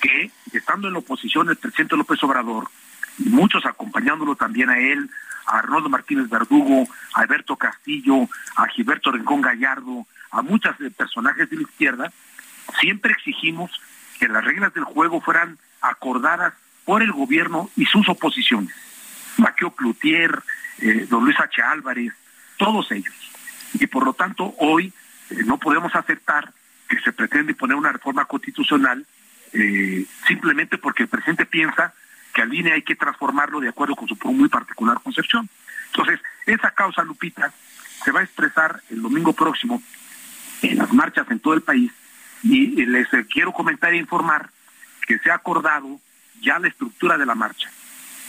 que 0.00 0.30
estando 0.52 0.86
en 0.86 0.92
la 0.92 1.00
oposición 1.00 1.48
el 1.48 1.56
presidente 1.56 1.96
López 1.96 2.22
Obrador, 2.22 2.68
muchos 3.18 3.64
acompañándolo 3.66 4.36
también 4.36 4.70
a 4.70 4.78
él, 4.78 5.10
a 5.46 5.58
Arnoldo 5.58 5.88
Martínez 5.88 6.28
Verdugo, 6.28 6.88
a 7.14 7.20
Alberto 7.20 7.56
Castillo, 7.56 8.28
a 8.56 8.66
Gilberto 8.68 9.12
Rincón 9.12 9.40
Gallardo, 9.40 10.06
a 10.30 10.42
muchos 10.42 10.76
personajes 10.96 11.48
de 11.48 11.56
la 11.56 11.62
izquierda, 11.62 12.12
siempre 12.80 13.12
exigimos 13.12 13.70
que 14.18 14.28
las 14.28 14.44
reglas 14.44 14.74
del 14.74 14.84
juego 14.84 15.20
fueran 15.20 15.58
acordadas 15.80 16.54
por 16.84 17.02
el 17.02 17.12
gobierno 17.12 17.70
y 17.76 17.84
sus 17.86 18.08
oposiciones. 18.08 18.74
Maquio 19.38 19.70
Cloutier, 19.70 20.42
eh, 20.78 21.06
don 21.08 21.24
Luis 21.24 21.38
H. 21.38 21.62
Álvarez, 21.62 22.12
todos 22.56 22.90
ellos. 22.92 23.14
Y 23.74 23.86
por 23.86 24.04
lo 24.04 24.14
tanto, 24.14 24.54
hoy 24.58 24.92
eh, 25.30 25.42
no 25.44 25.58
podemos 25.58 25.94
aceptar 25.94 26.52
que 26.88 27.00
se 27.00 27.12
pretende 27.12 27.54
poner 27.54 27.76
una 27.76 27.92
reforma 27.92 28.24
constitucional 28.24 29.04
eh, 29.52 30.04
simplemente 30.26 30.78
porque 30.78 31.04
el 31.04 31.08
presidente 31.08 31.46
piensa 31.46 31.92
que 32.36 32.42
al 32.42 32.52
INE 32.52 32.74
hay 32.74 32.82
que 32.82 32.94
transformarlo 32.94 33.60
de 33.60 33.70
acuerdo 33.70 33.96
con 33.96 34.06
su 34.06 34.16
muy 34.24 34.50
particular 34.50 35.00
concepción. 35.02 35.48
Entonces, 35.86 36.20
esa 36.44 36.70
causa, 36.70 37.02
Lupita, 37.02 37.50
se 38.04 38.12
va 38.12 38.20
a 38.20 38.24
expresar 38.24 38.82
el 38.90 39.00
domingo 39.00 39.32
próximo 39.32 39.82
en 40.60 40.76
las 40.76 40.92
marchas 40.92 41.26
en 41.30 41.40
todo 41.40 41.54
el 41.54 41.62
país 41.62 41.90
y 42.42 42.84
les 42.84 43.08
quiero 43.32 43.52
comentar 43.52 43.94
e 43.94 43.96
informar 43.96 44.50
que 45.06 45.18
se 45.18 45.30
ha 45.30 45.36
acordado 45.36 45.98
ya 46.42 46.58
la 46.58 46.68
estructura 46.68 47.16
de 47.16 47.24
la 47.24 47.34
marcha. 47.34 47.70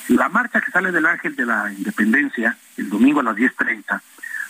La 0.07 0.29
marcha 0.29 0.61
que 0.61 0.71
sale 0.71 0.93
del 0.93 1.05
Ángel 1.05 1.35
de 1.35 1.45
la 1.45 1.69
Independencia 1.73 2.57
el 2.77 2.89
domingo 2.89 3.19
a 3.19 3.23
las 3.23 3.35
10.30 3.35 4.01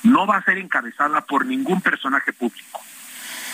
no 0.03 0.27
va 0.27 0.37
a 0.37 0.43
ser 0.43 0.59
encabezada 0.59 1.21
por 1.21 1.47
ningún 1.47 1.81
personaje 1.81 2.31
público. 2.31 2.79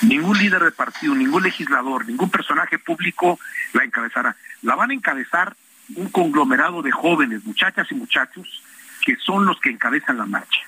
Ningún 0.01 0.37
líder 0.37 0.65
de 0.65 0.71
partido, 0.71 1.15
ningún 1.15 1.43
legislador, 1.43 2.05
ningún 2.05 2.29
personaje 2.29 2.77
público 2.77 3.39
la 3.71 3.85
encabezará. 3.85 4.35
La 4.63 4.75
van 4.75 4.91
a 4.91 4.93
encabezar 4.93 5.55
un 5.95 6.09
conglomerado 6.09 6.81
de 6.81 6.91
jóvenes, 6.91 7.43
muchachas 7.45 7.87
y 7.91 7.95
muchachos, 7.95 8.63
que 9.05 9.15
son 9.17 9.45
los 9.45 9.59
que 9.59 9.69
encabezan 9.69 10.17
la 10.17 10.25
marcha. 10.25 10.61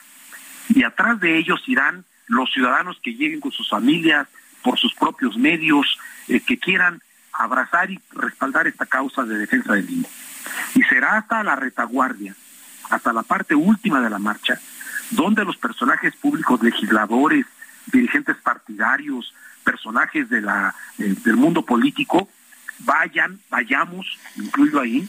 Y 0.69 0.83
atrás 0.83 1.19
de 1.19 1.37
ellos 1.37 1.61
irán 1.67 2.03
los 2.27 2.51
ciudadanos 2.51 2.99
que 3.01 3.13
lleguen 3.13 3.39
con 3.39 3.51
sus 3.51 3.69
familias, 3.69 4.27
por 4.63 4.77
sus 4.79 4.93
propios 4.95 5.37
medios, 5.37 5.97
eh, 6.27 6.39
que 6.39 6.57
quieran 6.57 7.01
abrazar 7.33 7.91
y 7.91 7.99
respaldar 8.11 8.67
esta 8.67 8.85
causa 8.85 9.23
de 9.23 9.37
defensa 9.37 9.73
del 9.73 9.85
niño. 9.85 10.07
Y 10.73 10.81
será 10.83 11.17
hasta 11.17 11.43
la 11.43 11.55
retaguardia, 11.55 12.35
hasta 12.89 13.13
la 13.13 13.23
parte 13.23 13.55
última 13.55 14.01
de 14.01 14.09
la 14.09 14.19
marcha, 14.19 14.59
donde 15.11 15.45
los 15.45 15.57
personajes 15.57 16.15
públicos, 16.15 16.61
legisladores, 16.63 17.45
dirigentes 17.91 18.37
partidarios, 18.37 19.33
personajes 19.63 20.29
de 20.29 20.41
la, 20.41 20.73
eh, 20.97 21.15
del 21.23 21.35
mundo 21.35 21.63
político, 21.63 22.29
vayan, 22.79 23.39
vayamos, 23.49 24.19
incluyo 24.35 24.79
ahí, 24.81 25.07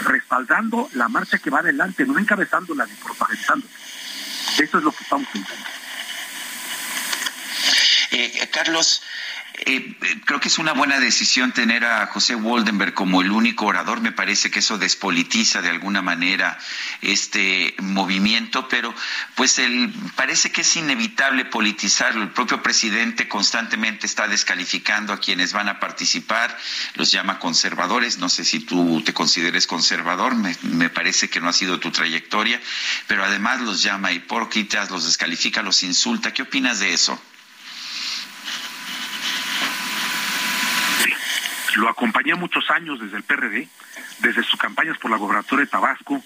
respaldando 0.00 0.88
la 0.94 1.08
marcha 1.08 1.38
que 1.38 1.50
va 1.50 1.60
adelante, 1.60 2.04
no 2.04 2.18
encabezándola 2.18 2.86
ni 2.86 2.94
propagandándola. 2.94 3.72
Eso 4.58 4.78
es 4.78 4.84
lo 4.84 4.92
que 4.92 5.02
estamos 5.02 5.28
intentando. 5.34 5.85
Eh, 8.10 8.48
Carlos, 8.52 9.02
eh, 9.58 9.96
creo 10.26 10.38
que 10.38 10.48
es 10.48 10.58
una 10.58 10.72
buena 10.72 11.00
decisión 11.00 11.52
tener 11.52 11.84
a 11.84 12.06
José 12.08 12.34
Waldenberg 12.34 12.92
como 12.92 13.22
el 13.22 13.30
único 13.30 13.64
orador. 13.66 14.00
Me 14.00 14.12
parece 14.12 14.50
que 14.50 14.58
eso 14.58 14.76
despolitiza 14.76 15.62
de 15.62 15.70
alguna 15.70 16.02
manera 16.02 16.58
este 17.00 17.74
movimiento, 17.78 18.68
pero 18.68 18.94
pues 19.34 19.58
el, 19.58 19.92
parece 20.14 20.52
que 20.52 20.60
es 20.60 20.76
inevitable 20.76 21.46
politizarlo. 21.46 22.22
El 22.22 22.32
propio 22.32 22.62
presidente 22.62 23.28
constantemente 23.28 24.06
está 24.06 24.28
descalificando 24.28 25.14
a 25.14 25.20
quienes 25.20 25.54
van 25.54 25.68
a 25.70 25.80
participar, 25.80 26.56
los 26.94 27.10
llama 27.10 27.38
conservadores. 27.38 28.18
No 28.18 28.28
sé 28.28 28.44
si 28.44 28.60
tú 28.60 29.02
te 29.02 29.14
consideres 29.14 29.66
conservador, 29.66 30.34
me, 30.34 30.54
me 30.62 30.90
parece 30.90 31.30
que 31.30 31.40
no 31.40 31.48
ha 31.48 31.54
sido 31.54 31.80
tu 31.80 31.90
trayectoria, 31.90 32.60
pero 33.06 33.24
además 33.24 33.62
los 33.62 33.82
llama 33.82 34.12
hipócritas, 34.12 34.90
los 34.90 35.06
descalifica, 35.06 35.62
los 35.62 35.82
insulta. 35.82 36.34
¿Qué 36.34 36.42
opinas 36.42 36.78
de 36.80 36.92
eso? 36.92 37.18
Lo 41.76 41.90
acompañé 41.90 42.34
muchos 42.34 42.70
años 42.70 42.98
desde 42.98 43.18
el 43.18 43.22
PRD, 43.22 43.68
desde 44.20 44.42
sus 44.42 44.58
campañas 44.58 44.96
por 44.98 45.10
la 45.10 45.18
gobernatura 45.18 45.60
de 45.60 45.66
Tabasco, 45.66 46.22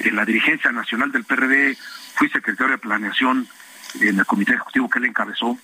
en 0.00 0.16
la 0.16 0.24
dirigencia 0.24 0.72
nacional 0.72 1.12
del 1.12 1.24
PRD, 1.24 1.76
fui 2.16 2.28
secretario 2.28 2.72
de 2.72 2.78
planeación 2.78 3.46
en 4.00 4.18
el 4.18 4.26
comité 4.26 4.54
ejecutivo 4.54 4.90
que 4.90 4.98
él 4.98 5.04
encabezó, 5.04 5.56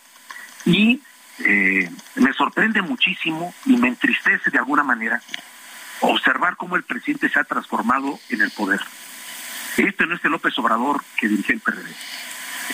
y 0.64 1.02
eh, 1.40 1.90
me 2.14 2.32
sorprende 2.34 2.82
muchísimo 2.82 3.52
y 3.64 3.76
me 3.76 3.88
entristece 3.88 4.50
de 4.50 4.58
alguna 4.58 4.84
manera 4.84 5.20
observar 6.00 6.56
cómo 6.56 6.76
el 6.76 6.84
presidente 6.84 7.28
se 7.28 7.40
ha 7.40 7.44
transformado 7.44 8.18
en 8.28 8.42
el 8.42 8.50
poder. 8.52 8.80
Este 9.76 10.06
no 10.06 10.14
es 10.14 10.24
el 10.24 10.30
López 10.30 10.56
Obrador 10.58 11.02
que 11.18 11.28
dirige 11.28 11.52
el 11.52 11.60
PRD. 11.60 11.90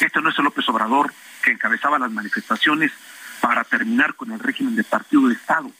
Este 0.00 0.20
no 0.20 0.28
es 0.28 0.38
el 0.38 0.44
López 0.44 0.68
Obrador 0.68 1.12
que 1.42 1.52
encabezaba 1.52 1.98
las 1.98 2.10
manifestaciones 2.10 2.92
para 3.40 3.64
terminar 3.64 4.14
con 4.14 4.32
el 4.32 4.38
régimen 4.38 4.76
de 4.76 4.84
partido 4.84 5.28
de 5.28 5.34
Estado 5.34 5.72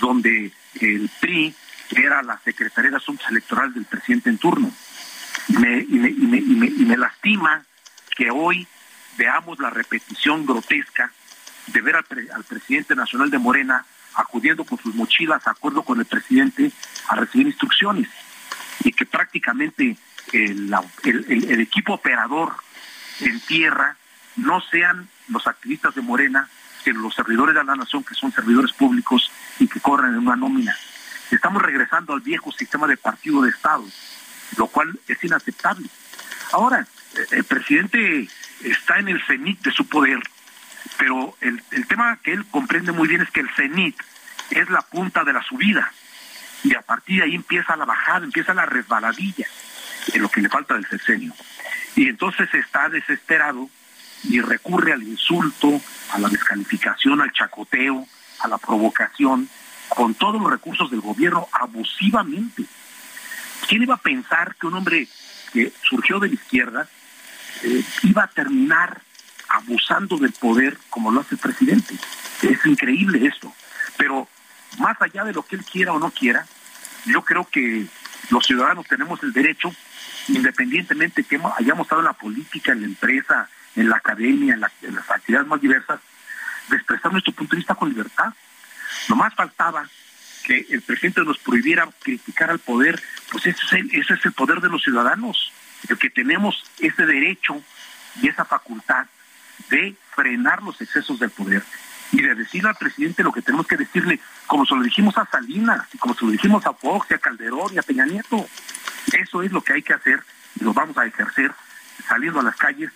donde 0.00 0.50
el 0.80 1.10
PRI 1.20 1.54
era 1.90 2.22
la 2.22 2.38
Secretaría 2.38 2.90
de 2.90 2.96
Asuntos 2.96 3.26
Electorales 3.30 3.74
del 3.74 3.84
presidente 3.84 4.30
en 4.30 4.38
turno. 4.38 4.72
y, 5.48 5.54
me, 5.54 6.96
lastima 6.96 7.62
que 8.16 8.30
hoy 8.30 8.66
veamos 9.16 9.58
la 9.58 9.70
repetición 9.70 10.46
grotesca 10.46 11.12
de 11.66 11.80
ver 11.80 11.96
al, 11.96 12.44
presidente 12.44 12.94
nacional 12.94 13.30
de 13.30 13.38
Morena 13.38 13.84
acudiendo 14.14 14.64
con 14.64 14.78
sus 14.78 14.94
mochilas, 14.94 15.46
acuerdo 15.46 15.82
con 15.82 15.98
el 15.98 16.06
presidente, 16.06 16.70
a 17.08 17.16
recibir 17.16 17.46
instrucciones. 17.46 18.08
Y 18.84 18.92
que 18.92 19.06
prácticamente 19.06 19.96
el 20.32 21.60
equipo 21.60 21.94
operador 21.94 22.54
en 23.20 23.40
tierra 23.40 23.96
no 24.36 24.60
sean 24.60 25.08
los 25.28 25.46
activistas 25.46 25.94
de 25.94 26.02
Morena, 26.02 26.48
que 26.82 26.92
los 26.92 27.14
servidores 27.14 27.54
de 27.54 27.64
la 27.64 27.76
nación, 27.76 28.04
que 28.04 28.14
son 28.14 28.32
servidores 28.32 28.72
públicos 28.72 29.30
y 29.58 29.68
que 29.68 29.80
corren 29.80 30.14
en 30.14 30.18
una 30.18 30.36
nómina. 30.36 30.76
Estamos 31.30 31.62
regresando 31.62 32.12
al 32.12 32.20
viejo 32.20 32.52
sistema 32.52 32.86
de 32.86 32.96
partido 32.96 33.42
de 33.42 33.50
Estado, 33.50 33.84
lo 34.56 34.66
cual 34.66 34.98
es 35.08 35.22
inaceptable. 35.24 35.88
Ahora, 36.52 36.86
eh, 37.14 37.26
el 37.30 37.44
presidente 37.44 38.28
está 38.62 38.98
en 38.98 39.08
el 39.08 39.22
cenit 39.24 39.60
de 39.62 39.70
su 39.72 39.86
poder, 39.88 40.20
pero 40.98 41.36
el, 41.40 41.62
el 41.70 41.86
tema 41.86 42.18
que 42.22 42.32
él 42.32 42.44
comprende 42.50 42.92
muy 42.92 43.08
bien 43.08 43.22
es 43.22 43.30
que 43.30 43.40
el 43.40 43.50
cenit 43.54 43.96
es 44.50 44.68
la 44.68 44.82
punta 44.82 45.24
de 45.24 45.32
la 45.32 45.42
subida 45.42 45.90
y 46.64 46.74
a 46.74 46.82
partir 46.82 47.18
de 47.18 47.24
ahí 47.24 47.34
empieza 47.34 47.76
la 47.76 47.84
bajada, 47.84 48.24
empieza 48.24 48.54
la 48.54 48.66
resbaladilla 48.66 49.46
en 50.12 50.22
lo 50.22 50.28
que 50.28 50.40
le 50.40 50.48
falta 50.48 50.74
del 50.74 50.86
sexenio. 50.86 51.32
Y 51.96 52.08
entonces 52.08 52.52
está 52.54 52.88
desesperado 52.88 53.68
y 54.24 54.40
recurre 54.40 54.92
al 54.92 55.02
insulto, 55.02 55.80
a 56.12 56.18
la 56.18 56.28
descalificación, 56.28 57.20
al 57.20 57.32
chacoteo, 57.32 58.06
a 58.40 58.48
la 58.48 58.58
provocación, 58.58 59.48
con 59.88 60.14
todos 60.14 60.40
los 60.40 60.50
recursos 60.50 60.90
del 60.90 61.00
gobierno 61.00 61.48
abusivamente. 61.52 62.64
¿Quién 63.68 63.82
iba 63.82 63.94
a 63.94 63.98
pensar 63.98 64.54
que 64.56 64.66
un 64.66 64.74
hombre 64.74 65.08
que 65.52 65.72
surgió 65.82 66.18
de 66.18 66.28
la 66.28 66.34
izquierda 66.34 66.88
eh, 67.62 67.84
iba 68.02 68.24
a 68.24 68.28
terminar 68.28 69.00
abusando 69.48 70.16
del 70.16 70.32
poder 70.32 70.78
como 70.88 71.10
lo 71.10 71.20
hace 71.20 71.34
el 71.34 71.40
presidente? 71.40 71.94
Es 72.42 72.64
increíble 72.64 73.26
esto. 73.26 73.52
Pero 73.96 74.28
más 74.78 75.00
allá 75.00 75.24
de 75.24 75.32
lo 75.32 75.42
que 75.42 75.56
él 75.56 75.64
quiera 75.64 75.92
o 75.92 75.98
no 75.98 76.10
quiera, 76.10 76.46
yo 77.06 77.22
creo 77.22 77.44
que 77.44 77.86
los 78.30 78.46
ciudadanos 78.46 78.86
tenemos 78.86 79.22
el 79.22 79.32
derecho, 79.32 79.72
independientemente 80.28 81.24
que 81.24 81.40
hayamos 81.58 81.86
estado 81.86 82.00
en 82.00 82.06
la 82.06 82.12
política, 82.12 82.72
en 82.72 82.80
la 82.80 82.86
empresa, 82.86 83.48
en 83.76 83.88
la 83.88 83.96
academia, 83.96 84.54
en, 84.54 84.60
las 84.60 85.10
actividades 85.10 85.48
más 85.48 85.60
diversas, 85.60 86.00
de 86.68 86.76
expresar 86.76 87.12
nuestro 87.12 87.32
punto 87.32 87.52
de 87.52 87.58
vista 87.58 87.74
con 87.74 87.88
libertad. 87.88 88.32
Lo 89.08 89.16
más 89.16 89.34
faltaba 89.34 89.88
que 90.44 90.66
el 90.70 90.82
presidente 90.82 91.22
nos 91.22 91.38
prohibiera 91.38 91.88
criticar 92.02 92.50
al 92.50 92.58
poder, 92.58 93.00
pues 93.30 93.46
ese 93.46 93.86
es 93.92 94.10
el, 94.24 94.32
poder 94.32 94.60
de 94.60 94.68
los 94.68 94.82
ciudadanos, 94.82 95.52
el 95.88 95.98
que 95.98 96.10
tenemos 96.10 96.64
ese 96.78 97.06
derecho 97.06 97.62
y 98.20 98.28
esa 98.28 98.44
facultad 98.44 99.06
de 99.70 99.94
frenar 100.14 100.62
los 100.62 100.80
excesos 100.80 101.18
del 101.18 101.30
poder 101.30 101.62
y 102.10 102.20
de 102.20 102.34
decirle 102.34 102.68
al 102.68 102.76
presidente 102.76 103.22
lo 103.22 103.32
que 103.32 103.40
tenemos 103.40 103.66
que 103.66 103.76
decirle, 103.76 104.20
como 104.46 104.66
se 104.66 104.74
lo 104.74 104.82
dijimos 104.82 105.16
a 105.16 105.26
Salinas, 105.26 105.86
como 105.98 106.14
se 106.14 106.26
lo 106.26 106.32
dijimos 106.32 106.66
a 106.66 106.74
Fox, 106.74 107.06
y 107.10 107.14
a 107.14 107.18
Calderón 107.18 107.72
y 107.72 107.78
a 107.78 107.82
Peña 107.82 108.04
Nieto. 108.04 108.46
Eso 109.12 109.42
es 109.42 109.50
lo 109.50 109.62
que 109.62 109.72
hay 109.72 109.82
que 109.82 109.94
hacer 109.94 110.22
y 110.60 110.64
lo 110.64 110.74
vamos 110.74 110.96
a 110.98 111.06
ejercer 111.06 111.52
saliendo 112.06 112.40
a 112.40 112.42
las 112.42 112.56
calles 112.56 112.92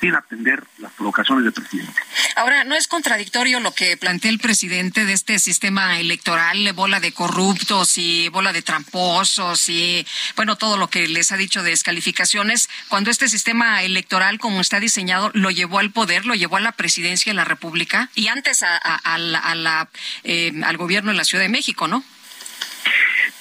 sin 0.00 0.14
atender 0.14 0.64
las 0.78 0.92
provocaciones 0.92 1.44
del 1.44 1.52
presidente. 1.52 2.00
Ahora, 2.36 2.64
¿no 2.64 2.74
es 2.74 2.88
contradictorio 2.88 3.60
lo 3.60 3.74
que 3.74 3.96
plantea 3.96 4.30
el 4.30 4.38
presidente 4.38 5.04
de 5.04 5.12
este 5.12 5.38
sistema 5.38 6.00
electoral, 6.00 6.72
bola 6.72 7.00
de 7.00 7.12
corruptos 7.12 7.98
y 7.98 8.28
bola 8.28 8.52
de 8.52 8.62
tramposos 8.62 9.68
y, 9.68 10.06
bueno, 10.36 10.56
todo 10.56 10.78
lo 10.78 10.88
que 10.88 11.06
les 11.06 11.32
ha 11.32 11.36
dicho 11.36 11.62
de 11.62 11.70
descalificaciones, 11.70 12.70
cuando 12.88 13.10
este 13.10 13.28
sistema 13.28 13.82
electoral, 13.82 14.38
como 14.38 14.60
está 14.60 14.80
diseñado, 14.80 15.30
lo 15.34 15.50
llevó 15.50 15.78
al 15.78 15.90
poder, 15.90 16.24
lo 16.24 16.34
llevó 16.34 16.56
a 16.56 16.60
la 16.60 16.72
presidencia 16.72 17.30
de 17.30 17.36
la 17.36 17.44
República 17.44 18.08
y 18.14 18.28
antes 18.28 18.62
a, 18.62 19.18
la, 19.18 19.88
eh, 20.24 20.52
al 20.64 20.76
gobierno 20.78 21.10
de 21.10 21.16
la 21.18 21.24
Ciudad 21.24 21.44
de 21.44 21.50
México, 21.50 21.88
¿no? 21.88 22.02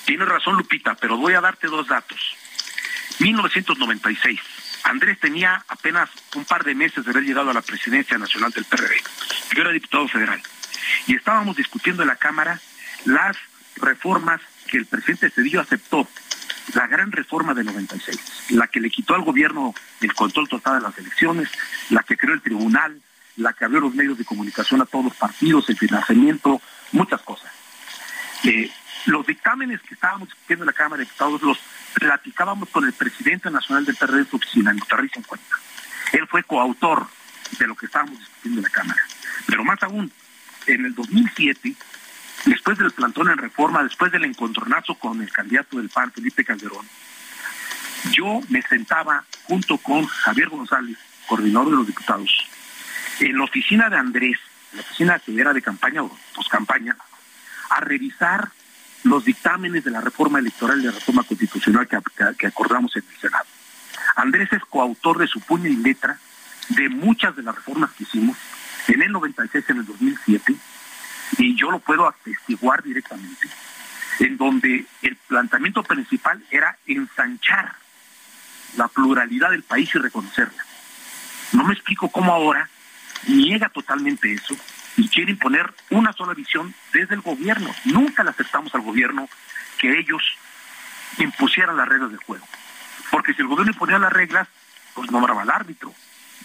Tienes 0.05 0.27
razón, 0.27 0.55
Lupita, 0.55 0.95
pero 0.95 1.17
voy 1.17 1.35
a 1.35 1.41
darte 1.41 1.67
dos 1.67 1.87
datos. 1.87 2.19
1996 3.19 4.39
Andrés 4.83 5.19
tenía 5.19 5.63
apenas 5.67 6.09
un 6.35 6.45
par 6.45 6.63
de 6.63 6.75
meses 6.75 7.05
de 7.05 7.11
haber 7.11 7.23
llegado 7.23 7.49
a 7.49 7.53
la 7.53 7.61
presidencia 7.61 8.17
nacional 8.17 8.51
del 8.51 8.65
PRD. 8.65 8.95
Yo 9.55 9.61
era 9.61 9.71
diputado 9.71 10.07
federal. 10.07 10.41
Y 11.07 11.15
estábamos 11.15 11.55
discutiendo 11.55 12.03
en 12.03 12.09
la 12.09 12.15
Cámara 12.15 12.59
las 13.05 13.37
reformas 13.77 14.41
que 14.67 14.77
el 14.77 14.85
presidente 14.85 15.29
Cedillo 15.29 15.61
aceptó. 15.61 16.07
La 16.75 16.85
gran 16.85 17.11
reforma 17.11 17.55
del 17.55 17.65
96, 17.65 18.51
la 18.51 18.67
que 18.67 18.79
le 18.79 18.91
quitó 18.91 19.15
al 19.15 19.23
gobierno 19.23 19.73
el 20.01 20.13
control 20.13 20.47
total 20.47 20.75
de 20.75 20.87
las 20.87 20.97
elecciones, 20.99 21.49
la 21.89 22.03
que 22.03 22.15
creó 22.15 22.35
el 22.35 22.41
tribunal, 22.41 23.01
la 23.37 23.53
que 23.53 23.65
abrió 23.65 23.79
los 23.79 23.95
medios 23.95 24.19
de 24.19 24.25
comunicación 24.25 24.79
a 24.81 24.85
todos 24.85 25.05
los 25.05 25.15
partidos, 25.15 25.67
el 25.69 25.77
financiamiento, 25.77 26.61
muchas 26.91 27.21
cosas. 27.21 27.51
Eh, 28.43 28.71
los 29.05 29.25
dictámenes 29.25 29.81
que 29.81 29.93
estábamos 29.93 30.29
discutiendo 30.29 30.63
en 30.63 30.67
la 30.67 30.73
Cámara 30.73 30.99
de 30.99 31.05
Diputados 31.05 31.41
los 31.41 31.59
platicábamos 31.93 32.69
con 32.69 32.85
el 32.85 32.93
presidente 32.93 33.49
nacional 33.49 33.85
del 33.85 33.95
PRD 33.95 34.17
de 34.17 34.29
su 34.29 34.35
oficina, 34.35 34.71
en 34.71 34.79
en 34.79 35.23
cuenta. 35.23 35.55
Él 36.11 36.27
fue 36.27 36.43
coautor 36.43 37.07
de 37.57 37.67
lo 37.67 37.75
que 37.75 37.85
estábamos 37.85 38.19
discutiendo 38.19 38.59
en 38.59 38.63
la 38.63 38.69
Cámara. 38.69 39.01
Pero 39.47 39.63
más 39.63 39.81
aún, 39.83 40.11
en 40.67 40.85
el 40.85 40.95
2007, 40.95 41.75
después 42.45 42.77
del 42.77 42.91
plantón 42.91 43.29
en 43.29 43.37
reforma, 43.37 43.83
después 43.83 44.11
del 44.11 44.25
encontronazo 44.25 44.95
con 44.95 45.21
el 45.21 45.31
candidato 45.31 45.77
del 45.77 45.89
PAN, 45.89 46.11
Felipe 46.11 46.43
Calderón, 46.43 46.85
yo 48.11 48.41
me 48.49 48.61
sentaba 48.61 49.23
junto 49.43 49.77
con 49.77 50.05
Javier 50.05 50.49
González, 50.49 50.97
coordinador 51.27 51.71
de 51.71 51.75
los 51.77 51.87
diputados, 51.87 52.47
en 53.19 53.37
la 53.37 53.43
oficina 53.43 53.89
de 53.89 53.97
Andrés, 53.97 54.37
la 54.73 54.81
oficina 54.81 55.19
que 55.19 55.39
era 55.39 55.53
de 55.53 55.61
campaña 55.61 56.03
o 56.03 56.17
campaña, 56.49 56.95
a 57.69 57.79
revisar 57.81 58.51
los 59.03 59.25
dictámenes 59.25 59.83
de 59.83 59.91
la 59.91 60.01
reforma 60.01 60.39
electoral 60.39 60.79
y 60.79 60.85
la 60.85 60.91
reforma 60.91 61.23
constitucional 61.23 61.87
que, 61.87 62.47
acordamos 62.47 62.95
en 62.95 63.03
el 63.09 63.17
Senado. 63.19 63.45
Andrés 64.15 64.51
es 64.51 64.63
coautor 64.65 65.19
de 65.19 65.27
su 65.27 65.39
puño 65.39 65.67
y 65.67 65.77
letra 65.77 66.17
de 66.69 66.89
muchas 66.89 67.35
de 67.35 67.43
las 67.43 67.55
reformas 67.55 67.91
que 67.91 68.03
hicimos 68.03 68.37
en 68.87 69.01
el 69.01 69.11
96, 69.11 69.69
en 69.69 69.77
el 69.77 69.85
2007, 69.85 70.55
y 71.37 71.55
yo 71.55 71.71
lo 71.71 71.79
puedo 71.79 72.07
atestiguar 72.07 72.83
directamente, 72.83 73.47
en 74.19 74.37
donde 74.37 74.85
el 75.01 75.15
planteamiento 75.27 75.83
principal 75.83 76.43
era 76.49 76.75
ensanchar 76.87 77.75
la 78.77 78.87
pluralidad 78.87 79.51
del 79.51 79.63
país 79.63 79.89
y 79.93 79.99
reconocerla. 79.99 80.63
No 81.53 81.63
me 81.65 81.73
explico 81.73 82.09
cómo 82.09 82.33
ahora 82.33 82.69
niega 83.27 83.69
totalmente 83.69 84.33
eso 84.33 84.55
y 84.97 85.07
quiere 85.07 85.31
imponer 85.31 85.73
una 85.89 86.13
sola 86.13 86.33
visión 86.33 86.73
desde 86.93 87.15
el 87.15 87.21
gobierno. 87.21 87.73
Nunca 87.85 88.23
le 88.23 88.31
aceptamos 88.31 88.73
al 88.75 88.81
gobierno 88.81 89.29
que 89.77 89.97
ellos 89.97 90.21
impusieran 91.17 91.77
las 91.77 91.87
reglas 91.87 92.11
del 92.11 92.19
juego. 92.19 92.47
Porque 93.11 93.33
si 93.33 93.41
el 93.41 93.47
gobierno 93.47 93.71
imponía 93.71 93.99
las 93.99 94.13
reglas, 94.13 94.47
pues 94.93 95.11
nombraba 95.11 95.41
al 95.41 95.49
árbitro. 95.49 95.93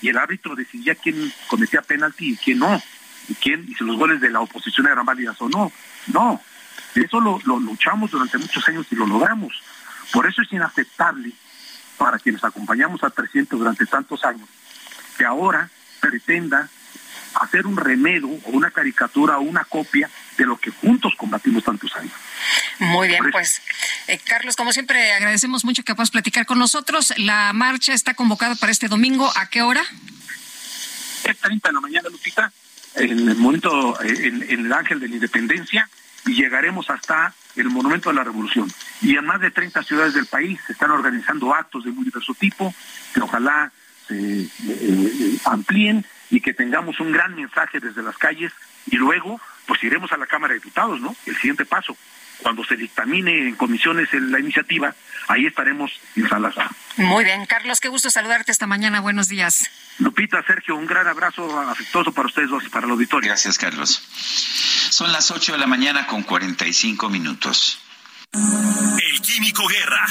Y 0.01 0.09
el 0.09 0.19
árbitro 0.19 0.55
decidía 0.55 0.95
quién 0.95 1.33
cometía 1.49 1.83
penalti 1.83 2.33
y 2.33 2.37
quién 2.37 2.59
no. 2.59 2.83
Y 3.29 3.35
quién, 3.35 3.65
y 3.69 3.75
si 3.75 3.85
los 3.85 3.97
goles 3.97 4.21
de 4.21 4.31
la 4.31 4.41
oposición 4.41 4.87
eran 4.87 5.05
válidas 5.05 5.41
o 5.41 5.49
no. 5.49 5.73
No. 6.09 6.41
Eso 6.95 7.21
lo, 7.21 7.41
lo 7.45 7.59
luchamos 7.59 8.11
durante 8.11 8.39
muchos 8.39 8.67
años 8.69 8.87
y 8.91 8.95
lo 8.95 9.07
logramos. 9.07 9.53
Por 10.13 10.27
eso 10.27 10.43
es 10.43 10.53
inaceptable 10.53 11.33
para 11.99 12.19
quienes 12.19 12.45
acompañamos 12.45 13.03
al 13.03 13.13
presidente 13.13 13.57
durante 13.57 13.87
tantos 13.87 14.25
años 14.25 14.49
que 15.17 15.25
ahora 15.25 15.69
pretenda 16.01 16.69
hacer 17.41 17.67
un 17.67 17.77
remedo 17.77 18.29
o 18.29 18.51
una 18.51 18.71
caricatura 18.71 19.39
o 19.39 19.43
una 19.43 19.65
copia 19.65 20.09
de 20.37 20.47
lo 20.47 20.57
que 20.57 20.71
juntos 20.71 21.15
combatimos 21.17 21.65
tantos 21.65 21.95
años. 21.97 22.13
Muy 22.79 23.09
bien, 23.09 23.31
pues 23.31 23.63
eh, 24.09 24.19
Carlos, 24.25 24.57
como 24.57 24.73
siempre, 24.73 25.13
agradecemos 25.13 25.65
mucho 25.65 25.83
que 25.83 25.95
puedas 25.95 26.11
platicar 26.11 26.47
con 26.47 26.59
nosotros. 26.59 27.15
La 27.17 27.53
marcha 27.53 27.93
está 27.93 28.15
convocada 28.15 28.55
para 28.55 28.73
este 28.73 28.89
domingo. 28.89 29.31
¿A 29.37 29.49
qué 29.49 29.63
hora? 29.63 29.83
Es 31.25 31.39
30 31.39 31.69
de 31.69 31.73
la 31.73 31.81
mañana, 31.81 32.09
Lupita, 32.11 32.53
en 32.97 33.29
el 33.29 33.37
momento, 33.37 34.01
eh, 34.03 34.27
en, 34.27 34.43
en 34.43 34.67
el 34.67 34.73
Ángel 34.73 35.01
de 35.01 35.09
la 35.09 35.15
Independencia, 35.15 35.89
y 36.27 36.35
llegaremos 36.35 36.89
hasta 36.91 37.35
el 37.57 37.71
Monumento 37.71 38.11
de 38.11 38.17
la 38.17 38.25
Revolución. 38.25 38.71
Y 39.01 39.17
en 39.17 39.25
más 39.25 39.41
de 39.41 39.51
30 39.51 39.83
ciudades 39.83 40.15
del 40.15 40.27
país 40.27 40.59
se 40.67 40.73
están 40.73 40.91
organizando 40.91 41.55
actos 41.55 41.85
de 41.85 41.91
muy 41.91 42.05
diverso 42.05 42.35
tipo, 42.35 42.75
que 43.13 43.21
ojalá 43.21 43.73
se 44.09 44.43
eh, 44.43 45.39
amplíen 45.45 46.05
y 46.31 46.41
que 46.41 46.55
tengamos 46.55 47.01
un 47.01 47.13
gran 47.13 47.35
mensaje 47.35 47.81
desde 47.81 48.03
las 48.03 48.17
calles 48.19 48.53
y 48.87 48.97
luego 48.97 49.41
pues 49.67 49.83
iremos 49.83 50.13
a 50.13 50.17
la 50.17 50.27
Cámara 50.27 50.53
de 50.53 50.61
Diputados, 50.61 51.01
¿no? 51.01 51.15
El 51.27 51.37
siguiente 51.37 51.65
paso. 51.65 51.97
Cuando 52.43 52.65
se 52.65 52.77
dictamine 52.77 53.49
en 53.49 53.55
comisiones 53.55 54.09
la 54.13 54.41
iniciativa, 54.41 54.95
ahí 55.29 55.47
estaremos 55.47 55.93
en 56.17 56.29
Salazar. 56.29 56.69
Muy 56.97 57.25
bien, 57.25 57.47
Carlos, 57.47 57.81
qué 57.81 57.89
gusto 57.89 58.11
saludarte 58.11 58.53
esta 58.53 58.67
mañana. 58.67 59.01
Buenos 59.01 59.29
días. 59.29 59.71
Lupita, 59.99 60.43
Sergio, 60.43 60.77
un 60.77 60.87
gran 60.87 61.07
abrazo 61.07 61.59
afectuoso 61.61 62.13
para 62.13 62.27
ustedes 62.27 62.51
dos 62.51 62.65
y 62.65 62.69
para 62.69 62.87
el 62.87 62.93
auditorio. 62.93 63.29
Gracias, 63.29 63.57
Carlos. 63.57 64.03
Son 64.91 65.13
las 65.13 65.31
8 65.31 65.53
de 65.53 65.59
la 65.59 65.67
mañana 65.67 66.07
con 66.07 66.23
45 66.23 67.09
minutos. 67.09 67.81
El 68.33 69.21
Químico 69.23 69.67
Guerra, 69.69 70.07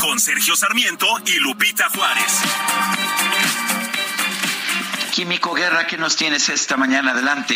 con 0.00 0.20
Sergio 0.20 0.54
Sarmiento 0.54 1.06
y 1.26 1.38
Lupita 1.40 1.88
Juárez. 1.90 2.42
Químico 5.16 5.54
Guerra, 5.54 5.86
¿qué 5.86 5.96
nos 5.96 6.14
tienes 6.14 6.50
esta 6.50 6.76
mañana? 6.76 7.12
Adelante. 7.12 7.54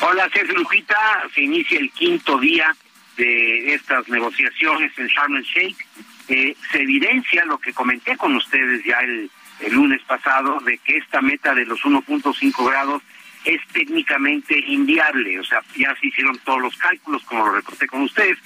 Hola, 0.00 0.28
Sergio 0.34 0.56
Lupita. 0.56 1.22
Se 1.32 1.42
inicia 1.42 1.78
el 1.78 1.88
quinto 1.92 2.36
día 2.36 2.74
de 3.16 3.74
estas 3.74 4.08
negociaciones 4.08 4.90
en 4.98 5.06
Sharm 5.06 5.36
el 5.36 5.44
Sheikh. 5.44 5.76
Eh, 6.26 6.56
se 6.72 6.82
evidencia 6.82 7.44
lo 7.44 7.58
que 7.58 7.72
comenté 7.72 8.16
con 8.16 8.34
ustedes 8.34 8.84
ya 8.84 8.98
el, 9.02 9.30
el 9.60 9.72
lunes 9.72 10.02
pasado, 10.02 10.58
de 10.66 10.78
que 10.78 10.96
esta 10.96 11.20
meta 11.20 11.54
de 11.54 11.64
los 11.64 11.78
1.5 11.82 12.66
grados 12.68 13.02
es 13.44 13.60
técnicamente 13.72 14.58
inviable, 14.66 15.38
o 15.38 15.44
sea, 15.44 15.60
ya 15.76 15.94
se 16.00 16.06
hicieron 16.08 16.38
todos 16.44 16.60
los 16.60 16.76
cálculos, 16.76 17.22
como 17.24 17.46
lo 17.46 17.54
reporté 17.54 17.86
con 17.88 18.02
ustedes, 18.02 18.38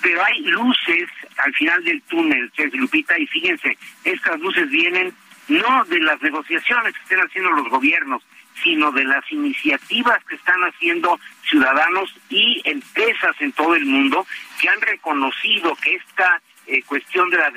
pero 0.00 0.24
hay 0.24 0.40
luces 0.42 1.08
al 1.38 1.52
final 1.54 1.82
del 1.82 2.00
túnel, 2.02 2.52
Sergio 2.54 2.80
Lupita, 2.80 3.18
y 3.18 3.26
fíjense, 3.26 3.76
estas 4.04 4.38
luces 4.40 4.70
vienen 4.70 5.12
no 5.48 5.84
de 5.84 5.98
las 6.00 6.20
negociaciones 6.22 6.94
que 6.94 7.02
estén 7.02 7.20
haciendo 7.20 7.50
los 7.50 7.68
gobiernos, 7.68 8.22
sino 8.62 8.92
de 8.92 9.04
las 9.04 9.30
iniciativas 9.30 10.24
que 10.24 10.36
están 10.36 10.62
haciendo 10.62 11.18
ciudadanos 11.48 12.14
y 12.28 12.62
empresas 12.64 13.34
en 13.40 13.52
todo 13.52 13.74
el 13.74 13.84
mundo 13.84 14.26
que 14.60 14.68
han 14.68 14.80
reconocido 14.80 15.74
que 15.76 15.96
esta 15.96 16.40
eh, 16.66 16.82
cuestión 16.84 17.28
de 17.30 17.38
la 17.38 17.52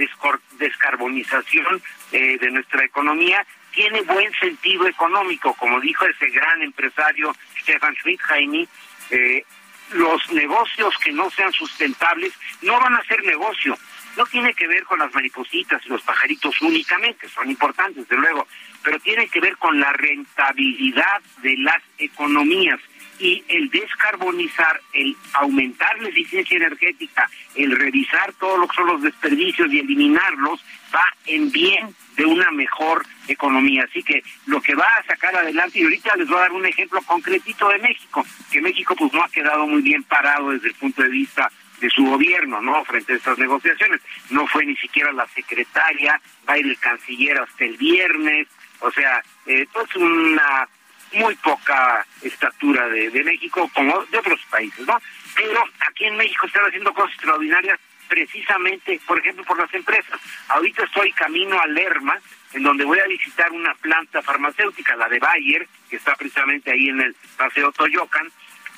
descarbonización 0.59 1.81
eh, 2.11 2.37
de 2.39 2.51
nuestra 2.51 2.83
economía 2.83 3.45
tiene 3.71 4.01
buen 4.01 4.33
sentido 4.33 4.87
económico, 4.87 5.53
como 5.53 5.79
dijo 5.79 6.05
ese 6.05 6.27
gran 6.29 6.61
empresario 6.61 7.33
Stefan 7.61 7.95
Schmidt-Heine, 7.95 8.67
eh, 9.11 9.45
los 9.91 10.31
negocios 10.31 10.93
que 10.97 11.11
no 11.11 11.29
sean 11.29 11.53
sustentables 11.53 12.33
no 12.61 12.79
van 12.79 12.95
a 12.95 13.03
ser 13.03 13.23
negocio, 13.23 13.77
no 14.17 14.25
tiene 14.25 14.53
que 14.53 14.67
ver 14.67 14.83
con 14.85 14.99
las 14.99 15.13
maripositas 15.13 15.85
y 15.85 15.89
los 15.89 16.01
pajaritos 16.01 16.59
únicamente, 16.61 17.29
son 17.29 17.49
importantes, 17.49 18.07
desde 18.07 18.21
luego, 18.21 18.47
pero 18.83 18.99
tiene 18.99 19.27
que 19.27 19.39
ver 19.39 19.55
con 19.57 19.79
la 19.79 19.93
rentabilidad 19.93 21.21
de 21.43 21.55
las 21.57 21.81
economías 21.99 22.79
y 23.19 23.43
el 23.47 23.69
descarbonizar, 23.69 24.79
el 24.93 25.15
aumentar 25.33 25.99
la 25.99 26.09
eficiencia 26.09 26.57
energética, 26.57 27.29
el 27.55 27.75
revisar 27.75 28.33
todo 28.33 28.57
lo 28.57 28.67
que 28.67 28.75
son 28.75 28.87
los 28.87 29.01
desperdicios 29.01 29.71
y 29.71 29.79
eliminarlos, 29.79 30.63
va 30.93 31.05
en 31.25 31.51
bien 31.51 31.95
de 32.15 32.25
una 32.25 32.51
mejor 32.51 33.05
economía. 33.27 33.85
Así 33.89 34.03
que 34.03 34.23
lo 34.45 34.61
que 34.61 34.75
va 34.75 34.85
a 34.85 35.05
sacar 35.05 35.35
adelante, 35.35 35.79
y 35.79 35.83
ahorita 35.83 36.15
les 36.15 36.27
voy 36.27 36.37
a 36.37 36.41
dar 36.41 36.51
un 36.51 36.65
ejemplo 36.65 37.01
concretito 37.01 37.69
de 37.69 37.79
México, 37.79 38.25
que 38.51 38.61
México 38.61 38.95
pues 38.95 39.11
no 39.13 39.23
ha 39.23 39.29
quedado 39.29 39.65
muy 39.65 39.81
bien 39.81 40.03
parado 40.03 40.51
desde 40.51 40.69
el 40.69 40.75
punto 40.75 41.01
de 41.01 41.09
vista 41.09 41.51
de 41.79 41.89
su 41.89 42.05
gobierno, 42.05 42.61
¿no? 42.61 42.83
Frente 42.85 43.13
a 43.13 43.15
estas 43.17 43.37
negociaciones. 43.37 44.01
No 44.29 44.47
fue 44.47 44.65
ni 44.65 44.75
siquiera 44.77 45.11
la 45.11 45.27
secretaria, 45.27 46.19
va 46.47 46.53
a 46.53 46.57
ir 46.57 46.77
canciller 46.79 47.39
hasta 47.39 47.65
el 47.65 47.77
viernes, 47.77 48.47
o 48.79 48.91
sea, 48.91 49.21
eh, 49.45 49.65
es 49.83 49.95
una 49.95 50.67
muy 51.13 51.35
poca 51.35 52.05
estatura 52.21 52.87
de, 52.89 53.09
de 53.09 53.23
México 53.23 53.69
como 53.73 54.03
de 54.05 54.17
otros 54.17 54.39
países, 54.49 54.85
¿no? 54.85 54.99
Pero 55.35 55.63
aquí 55.87 56.05
en 56.05 56.17
México 56.17 56.47
están 56.47 56.65
haciendo 56.65 56.93
cosas 56.93 57.13
extraordinarias 57.13 57.79
precisamente, 58.07 58.99
por 59.05 59.19
ejemplo, 59.19 59.43
por 59.43 59.59
las 59.59 59.73
empresas. 59.73 60.19
Ahorita 60.49 60.83
estoy 60.83 61.11
camino 61.11 61.59
a 61.59 61.67
Lerma, 61.67 62.19
en 62.53 62.63
donde 62.63 62.85
voy 62.85 62.99
a 62.99 63.07
visitar 63.07 63.51
una 63.51 63.73
planta 63.75 64.21
farmacéutica, 64.21 64.95
la 64.95 65.09
de 65.09 65.19
Bayer, 65.19 65.67
que 65.89 65.97
está 65.97 66.15
precisamente 66.15 66.71
ahí 66.71 66.89
en 66.89 67.01
el 67.01 67.15
Paseo 67.37 67.71
Toyocan, 67.71 68.31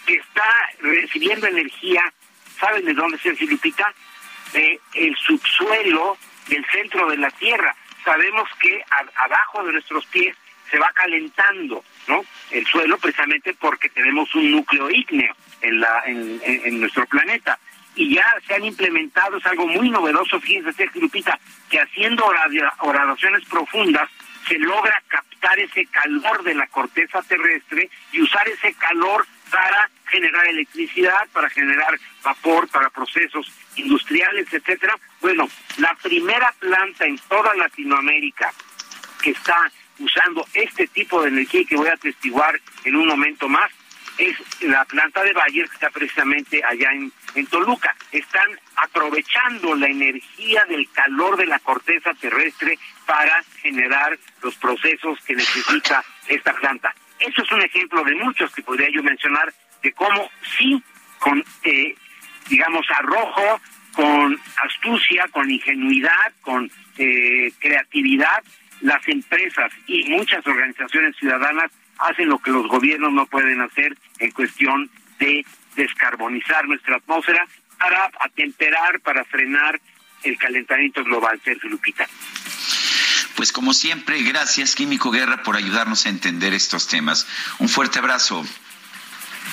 que 0.06 0.16
está 0.16 0.70
recibiendo 0.82 1.48
energía, 1.48 2.12
¿saben 2.60 2.86
de 2.86 2.94
dónde 2.94 3.18
se 3.20 3.34
Lupita? 3.46 3.94
De 4.54 4.80
el 4.94 5.16
subsuelo 5.16 6.18
del 6.48 6.66
centro 6.72 7.10
de 7.10 7.18
la 7.18 7.32
Tierra. 7.32 7.76
Sabemos 8.04 8.50
que 8.60 8.84
abajo 9.16 9.64
de 9.64 9.74
nuestros 9.74 10.06
pies 10.08 10.36
se 10.72 10.80
va 10.80 10.92
calentando, 10.94 11.84
¿no? 12.08 12.24
El 12.52 12.66
suelo 12.66 12.98
precisamente 12.98 13.54
porque 13.54 13.90
tenemos 13.90 14.34
un 14.36 14.52
núcleo 14.52 14.90
ígneo 14.90 15.36
en 15.62 15.80
la 15.80 16.04
en 16.06 16.80
nuestro 16.80 17.06
planeta 17.08 17.60
y 17.96 18.16
ya 18.16 18.26
se 18.48 18.56
han 18.56 18.64
implementado, 18.64 19.38
es 19.38 19.46
algo 19.46 19.68
muy 19.68 19.90
novedoso, 19.90 20.40
fíjense, 20.40 20.72
Sergio 20.74 21.02
Lupita, 21.02 21.38
que 21.70 21.82
haciendo 21.82 22.26
oraciones 22.80 23.44
profundas 23.50 24.10
se 24.48 24.58
logra 24.58 25.04
captar 25.08 25.60
ese 25.60 25.86
calor 25.88 26.44
de 26.44 26.56
la 26.56 26.68
corteza 26.68 27.22
terrestre 27.24 27.90
y 28.14 28.22
usar 28.22 28.48
ese 28.48 28.74
calor 28.76 29.26
para 29.52 29.90
generar 30.10 30.48
electricidad, 30.48 31.28
para 31.32 31.50
generar 31.50 32.00
vapor, 32.24 32.68
para 32.70 32.90
procesos 32.90 33.52
industriales, 33.76 34.52
etcétera. 34.52 34.98
Bueno, 35.22 35.50
la 35.78 35.96
primera 35.96 36.54
planta 36.60 37.06
en 37.06 37.18
toda 37.30 37.56
Latinoamérica 37.56 38.52
que 39.22 39.32
está 39.32 39.72
usando 40.00 40.46
este 40.54 40.88
tipo 40.88 41.22
de 41.22 41.30
energía 41.30 41.62
y 41.62 41.66
que 41.66 41.76
voy 41.76 41.90
a 41.90 41.94
atestiguar 41.94 42.60
en 42.86 42.96
un 42.96 43.08
momento 43.08 43.48
más 43.50 43.72
es 44.18 44.36
la 44.62 44.84
planta 44.86 45.24
de 45.24 45.32
Bayer 45.32 45.68
que 45.68 45.76
está 45.76 45.90
precisamente 45.90 46.62
allá 46.64 46.92
en, 46.92 47.12
en 47.36 47.48
Toluca. 47.48 47.96
Están 48.12 48.60
aprovechando 48.76 49.76
la 49.76 49.88
energía 49.88 50.66
del 50.66 50.90
calor 50.92 51.38
de 51.38 51.46
la 51.46 51.60
corteza 51.60 52.14
terrestre 52.16 52.78
para 53.06 53.42
generar 53.62 54.18
los 54.42 54.56
procesos 54.56 55.20
que 55.26 55.36
necesita 55.36 56.04
esta 56.28 56.54
planta. 56.54 56.94
Eso 57.20 57.44
es 57.44 57.52
un 57.52 57.62
ejemplo 57.62 58.04
de 58.04 58.16
muchos 58.16 58.54
que 58.54 58.62
podría 58.62 58.90
yo 58.90 59.04
mencionar 59.04 59.54
de 59.84 59.92
cómo 59.94 60.30
sí, 60.58 60.82
con, 61.20 61.44
eh, 61.64 61.96
digamos, 62.50 62.86
arrojo, 62.98 63.62
con 63.94 64.40
astucia, 64.64 65.28
con 65.32 65.50
ingenuidad, 65.50 66.34
con 66.42 66.72
eh, 66.98 67.52
creatividad, 67.60 68.44
las 68.82 69.06
empresas 69.08 69.72
y 69.88 70.06
muchas 70.10 70.46
organizaciones 70.48 71.16
ciudadanas 71.18 71.72
hacen 71.98 72.30
lo 72.30 72.40
que 72.40 72.52
los 72.52 72.68
gobiernos 72.68 73.12
no 73.12 73.26
pueden 73.26 73.62
hacer 73.62 73.98
en 74.20 74.32
cuestión 74.32 74.90
de 75.20 75.46
descarbonizar 75.76 76.68
nuestra 76.68 76.96
atmósfera 76.96 77.46
para 77.78 78.10
atemperar, 78.20 79.00
para 79.02 79.24
frenar 79.26 79.80
el 80.24 80.38
calentamiento 80.38 81.04
global, 81.04 81.40
Sergio 81.44 81.70
Lupita. 81.70 82.08
Pues 83.36 83.54
como 83.54 83.74
siempre, 83.74 84.22
gracias 84.24 84.76
Químico 84.76 85.12
Guerra 85.12 85.44
por 85.44 85.56
ayudarnos 85.56 86.06
a 86.06 86.10
entender 86.10 86.54
estos 86.54 86.88
temas. 86.88 87.26
Un 87.60 87.70
fuerte 87.70 88.00
abrazo. 88.00 88.46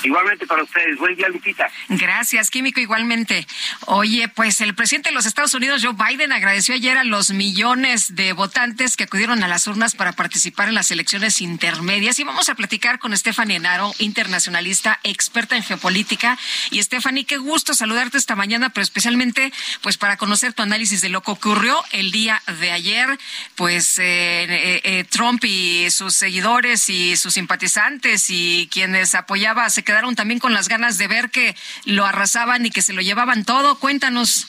Igualmente 0.02 0.46
para 0.46 0.62
ustedes. 0.62 0.98
Buen 0.98 1.16
día, 1.16 1.28
Lupita. 1.28 1.70
Gracias, 1.88 2.50
Químico, 2.50 2.80
igualmente. 2.80 3.46
Oye, 3.86 4.28
pues 4.28 4.60
el 4.60 4.74
presidente 4.74 5.10
de 5.10 5.14
los 5.14 5.26
Estados 5.26 5.54
Unidos, 5.54 5.82
Joe 5.84 5.94
Biden, 5.94 6.32
agradeció 6.32 6.74
ayer 6.74 6.98
a 6.98 7.04
los 7.04 7.30
millones 7.30 8.14
de 8.14 8.32
votantes 8.32 8.96
que 8.96 9.04
acudieron 9.04 9.42
a 9.42 9.48
las 9.48 9.66
urnas 9.66 9.94
para 9.94 10.12
participar 10.12 10.68
en 10.68 10.74
las 10.74 10.90
elecciones 10.90 11.40
intermedias. 11.40 12.18
Y 12.18 12.24
vamos 12.24 12.48
a 12.48 12.54
platicar 12.54 12.98
con 12.98 13.16
Stephanie 13.16 13.56
Enaro, 13.56 13.92
internacionalista, 13.98 15.00
experta 15.02 15.56
en 15.56 15.62
geopolítica. 15.62 16.38
Y 16.70 16.82
Stephanie, 16.82 17.24
qué 17.24 17.36
gusto 17.36 17.74
saludarte 17.74 18.18
esta 18.18 18.36
mañana, 18.36 18.70
pero 18.70 18.82
especialmente 18.82 19.52
pues 19.82 19.96
para 19.96 20.16
conocer 20.16 20.52
tu 20.52 20.62
análisis 20.62 21.00
de 21.00 21.08
lo 21.08 21.22
que 21.22 21.30
ocurrió 21.30 21.82
el 21.92 22.10
día 22.10 22.42
de 22.60 22.70
ayer. 22.70 23.18
Pues 23.54 23.98
eh, 23.98 24.44
eh, 24.44 24.80
eh, 24.84 25.04
Trump 25.04 25.44
y 25.44 25.90
sus 25.90 26.14
seguidores 26.14 26.88
y 26.88 27.16
sus 27.16 27.34
simpatizantes 27.34 28.26
y 28.28 28.68
quienes 28.70 29.14
apoyaba 29.14 29.68
se 29.70 29.84
quedaron 29.86 30.14
también 30.14 30.38
con 30.38 30.52
las 30.52 30.68
ganas 30.68 30.98
de 30.98 31.08
ver 31.08 31.30
que 31.30 31.56
lo 31.86 32.04
arrasaban 32.04 32.66
y 32.66 32.70
que 32.70 32.82
se 32.82 32.92
lo 32.92 33.00
llevaban 33.00 33.46
todo. 33.46 33.78
Cuéntanos. 33.78 34.46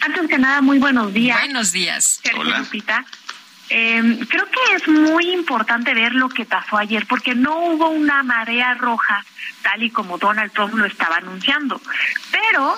Antes 0.00 0.28
que 0.28 0.38
nada, 0.38 0.60
muy 0.60 0.80
buenos 0.80 1.12
días. 1.12 1.38
Buenos 1.38 1.70
días. 1.70 2.20
Hola. 2.36 2.64
Em, 3.68 4.18
creo 4.26 4.44
que 4.46 4.74
es 4.74 4.88
muy 4.88 5.30
importante 5.30 5.94
ver 5.94 6.14
lo 6.14 6.28
que 6.28 6.44
pasó 6.44 6.76
ayer, 6.76 7.06
porque 7.06 7.34
no 7.34 7.58
hubo 7.58 7.88
una 7.88 8.22
marea 8.22 8.74
roja 8.74 9.24
tal 9.62 9.82
y 9.82 9.90
como 9.90 10.18
Donald 10.18 10.52
Trump 10.52 10.74
lo 10.74 10.84
estaba 10.84 11.16
anunciando. 11.16 11.80
Pero 12.30 12.76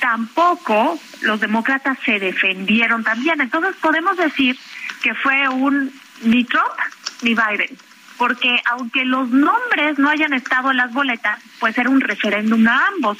tampoco 0.00 0.98
los 1.22 1.40
demócratas 1.40 1.98
se 2.04 2.18
defendieron 2.18 3.02
también. 3.02 3.40
Entonces 3.40 3.74
podemos 3.80 4.16
decir 4.16 4.56
que 5.02 5.14
fue 5.14 5.48
un 5.48 5.92
ni 6.22 6.44
Trump 6.44 6.78
ni 7.22 7.34
Biden 7.34 7.76
porque 8.22 8.62
aunque 8.66 9.04
los 9.04 9.30
nombres 9.30 9.98
no 9.98 10.08
hayan 10.08 10.32
estado 10.32 10.70
en 10.70 10.76
las 10.76 10.92
boletas, 10.92 11.40
pues 11.58 11.76
era 11.76 11.90
un 11.90 12.00
referéndum 12.00 12.64
a 12.68 12.86
ambos. 12.86 13.18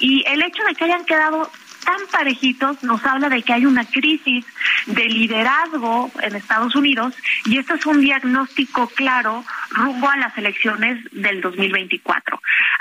Y 0.00 0.22
el 0.26 0.42
hecho 0.42 0.62
de 0.64 0.74
que 0.74 0.84
hayan 0.84 1.06
quedado 1.06 1.50
tan 1.82 1.96
parejitos 2.12 2.82
nos 2.82 3.02
habla 3.06 3.30
de 3.30 3.42
que 3.42 3.54
hay 3.54 3.64
una 3.64 3.86
crisis 3.86 4.44
de 4.84 5.04
liderazgo 5.06 6.10
en 6.20 6.36
Estados 6.36 6.76
Unidos 6.76 7.14
y 7.46 7.56
esto 7.56 7.72
es 7.72 7.86
un 7.86 8.02
diagnóstico 8.02 8.86
claro 8.88 9.46
rumbo 9.70 10.10
a 10.10 10.18
las 10.18 10.36
elecciones 10.36 11.02
del 11.12 11.40
2024. 11.40 12.38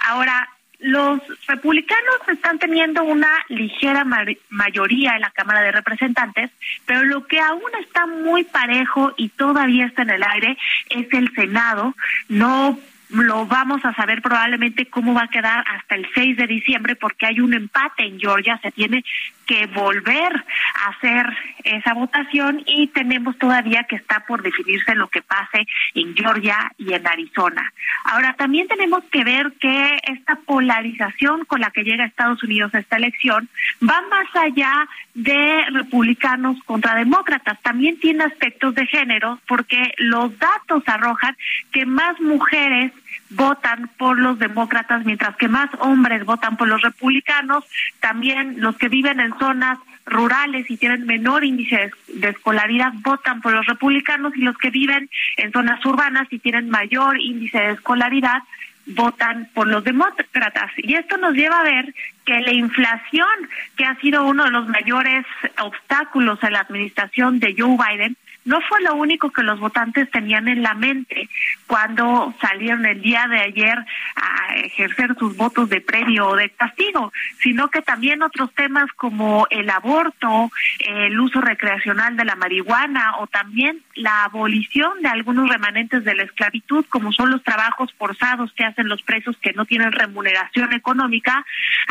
Ahora, 0.09 0.49
los 0.83 1.21
republicanos 1.47 2.15
están 2.27 2.59
teniendo 2.59 3.03
una 3.03 3.29
ligera 3.47 4.05
mayoría 4.49 5.15
en 5.15 5.21
la 5.21 5.31
Cámara 5.31 5.61
de 5.61 5.71
Representantes, 5.71 6.51
pero 6.85 7.03
lo 7.03 7.25
que 7.25 7.39
aún 7.39 7.71
está 7.81 8.05
muy 8.05 8.43
parejo 8.43 9.13
y 9.15 9.29
todavía 9.29 9.85
está 9.85 10.01
en 10.01 10.09
el 10.09 10.23
aire 10.23 10.57
es 10.89 11.07
el 11.13 11.33
Senado. 11.33 11.95
No 12.27 12.77
lo 13.09 13.45
vamos 13.45 13.85
a 13.85 13.93
saber 13.93 14.21
probablemente 14.21 14.87
cómo 14.87 15.13
va 15.13 15.23
a 15.23 15.27
quedar 15.29 15.63
hasta 15.69 15.95
el 15.95 16.05
6 16.13 16.35
de 16.35 16.47
diciembre 16.47 16.95
porque 16.95 17.27
hay 17.27 17.39
un 17.39 17.53
empate 17.53 18.03
en 18.03 18.19
Georgia, 18.19 18.59
se 18.61 18.71
tiene 18.71 19.05
que 19.45 19.67
volver 19.67 20.33
a 20.75 20.89
hacer 20.89 21.25
esa 21.63 21.93
votación 21.93 22.61
y 22.65 22.87
tenemos 22.87 23.37
todavía 23.37 23.85
que 23.89 23.95
está 23.95 24.25
por 24.27 24.41
definirse 24.41 24.95
lo 24.95 25.07
que 25.07 25.21
pase 25.21 25.65
en 25.95 26.15
Georgia 26.15 26.71
y 26.77 26.93
en 26.93 27.07
Arizona. 27.07 27.73
Ahora, 28.05 28.33
también 28.33 28.67
tenemos 28.67 29.03
que 29.05 29.23
ver 29.23 29.53
que 29.59 29.99
esta 30.07 30.35
polarización 30.45 31.45
con 31.45 31.61
la 31.61 31.71
que 31.71 31.83
llega 31.83 32.05
Estados 32.05 32.43
Unidos 32.43 32.73
a 32.73 32.79
esta 32.79 32.97
elección 32.97 33.49
va 33.81 34.01
más 34.09 34.35
allá 34.35 34.87
de 35.13 35.65
republicanos 35.71 36.57
contra 36.65 36.95
demócratas, 36.95 37.61
también 37.61 37.99
tiene 37.99 38.23
aspectos 38.23 38.73
de 38.75 38.87
género 38.87 39.39
porque 39.47 39.93
los 39.97 40.37
datos 40.39 40.83
arrojan 40.87 41.35
que 41.71 41.85
más 41.85 42.19
mujeres 42.19 42.91
votan 43.29 43.89
por 43.97 44.19
los 44.19 44.39
demócratas, 44.39 45.05
mientras 45.05 45.35
que 45.37 45.47
más 45.47 45.69
hombres 45.79 46.25
votan 46.25 46.57
por 46.57 46.67
los 46.67 46.81
republicanos. 46.81 47.63
También 47.99 48.59
los 48.59 48.77
que 48.77 48.89
viven 48.89 49.19
en 49.19 49.37
zonas 49.37 49.79
rurales 50.05 50.69
y 50.69 50.77
tienen 50.77 51.05
menor 51.05 51.43
índice 51.43 51.91
de 52.07 52.29
escolaridad 52.29 52.91
votan 52.95 53.41
por 53.41 53.53
los 53.53 53.65
republicanos 53.65 54.35
y 54.35 54.41
los 54.41 54.57
que 54.57 54.69
viven 54.69 55.09
en 55.37 55.51
zonas 55.51 55.83
urbanas 55.85 56.27
y 56.29 56.39
tienen 56.39 56.69
mayor 56.69 57.19
índice 57.19 57.57
de 57.57 57.71
escolaridad 57.71 58.43
votan 58.85 59.49
por 59.53 59.67
los 59.67 59.83
demócratas. 59.83 60.71
Y 60.77 60.95
esto 60.95 61.17
nos 61.17 61.33
lleva 61.33 61.59
a 61.59 61.63
ver 61.63 61.93
que 62.25 62.39
la 62.41 62.51
inflación, 62.51 63.49
que 63.77 63.85
ha 63.85 63.95
sido 63.99 64.25
uno 64.25 64.45
de 64.45 64.51
los 64.51 64.67
mayores 64.67 65.25
obstáculos 65.61 66.39
en 66.43 66.53
la 66.53 66.59
administración 66.61 67.39
de 67.39 67.55
Joe 67.57 67.77
Biden, 67.77 68.17
no 68.45 68.59
fue 68.61 68.81
lo 68.81 68.95
único 68.95 69.31
que 69.31 69.43
los 69.43 69.59
votantes 69.59 70.09
tenían 70.11 70.47
en 70.47 70.61
la 70.61 70.73
mente 70.73 71.29
cuando 71.67 72.33
salieron 72.41 72.85
el 72.85 73.01
día 73.01 73.27
de 73.27 73.39
ayer 73.39 73.77
a 74.15 74.55
ejercer 74.55 75.15
sus 75.17 75.35
votos 75.37 75.69
de 75.69 75.81
premio 75.81 76.27
o 76.27 76.35
de 76.35 76.49
castigo, 76.49 77.11
sino 77.39 77.69
que 77.69 77.81
también 77.81 78.21
otros 78.21 78.53
temas 78.53 78.91
como 78.95 79.47
el 79.49 79.69
aborto, 79.69 80.51
el 80.79 81.19
uso 81.19 81.41
recreacional 81.41 82.17
de 82.17 82.25
la 82.25 82.35
marihuana 82.35 83.17
o 83.19 83.27
también 83.27 83.81
la 83.95 84.25
abolición 84.25 85.01
de 85.01 85.09
algunos 85.09 85.49
remanentes 85.49 86.03
de 86.03 86.15
la 86.15 86.23
esclavitud, 86.23 86.85
como 86.89 87.11
son 87.11 87.31
los 87.31 87.43
trabajos 87.43 87.93
forzados 87.97 88.51
que 88.53 88.65
hacen 88.65 88.87
los 88.87 89.01
presos 89.01 89.37
que 89.37 89.53
no 89.53 89.65
tienen 89.65 89.91
remuneración 89.91 90.73
económica, 90.73 91.45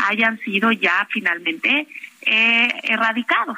hayan 0.09 0.37
sido 0.39 0.71
ya 0.71 1.07
finalmente 1.09 1.87
eh, 2.21 2.69
erradicados. 2.83 3.57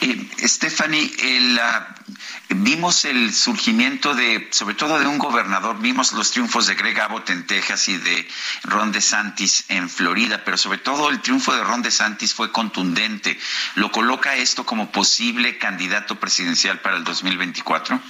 Eh, 0.00 0.28
Stephanie, 0.44 1.10
vimos 2.48 3.04
el 3.04 3.32
surgimiento 3.32 4.14
de, 4.14 4.48
sobre 4.50 4.74
todo 4.74 4.98
de 4.98 5.06
un 5.06 5.18
gobernador, 5.18 5.78
vimos 5.80 6.12
los 6.12 6.30
triunfos 6.30 6.66
de 6.66 6.74
Greg 6.74 7.00
Abbott 7.00 7.30
en 7.30 7.46
Texas 7.46 7.88
y 7.88 7.96
de 7.96 8.28
Ron 8.64 8.92
DeSantis 8.92 9.64
en 9.68 9.88
Florida, 9.88 10.42
pero 10.44 10.56
sobre 10.56 10.78
todo 10.78 11.10
el 11.10 11.20
triunfo 11.20 11.54
de 11.54 11.64
Ron 11.64 11.82
DeSantis 11.82 12.34
fue 12.34 12.52
contundente. 12.52 13.38
¿Lo 13.76 13.90
coloca 13.90 14.36
esto 14.36 14.64
como 14.64 14.92
posible 14.92 15.58
candidato 15.58 16.18
presidencial 16.20 16.80
para 16.80 16.96
el 16.96 17.04
2024? 17.04 18.00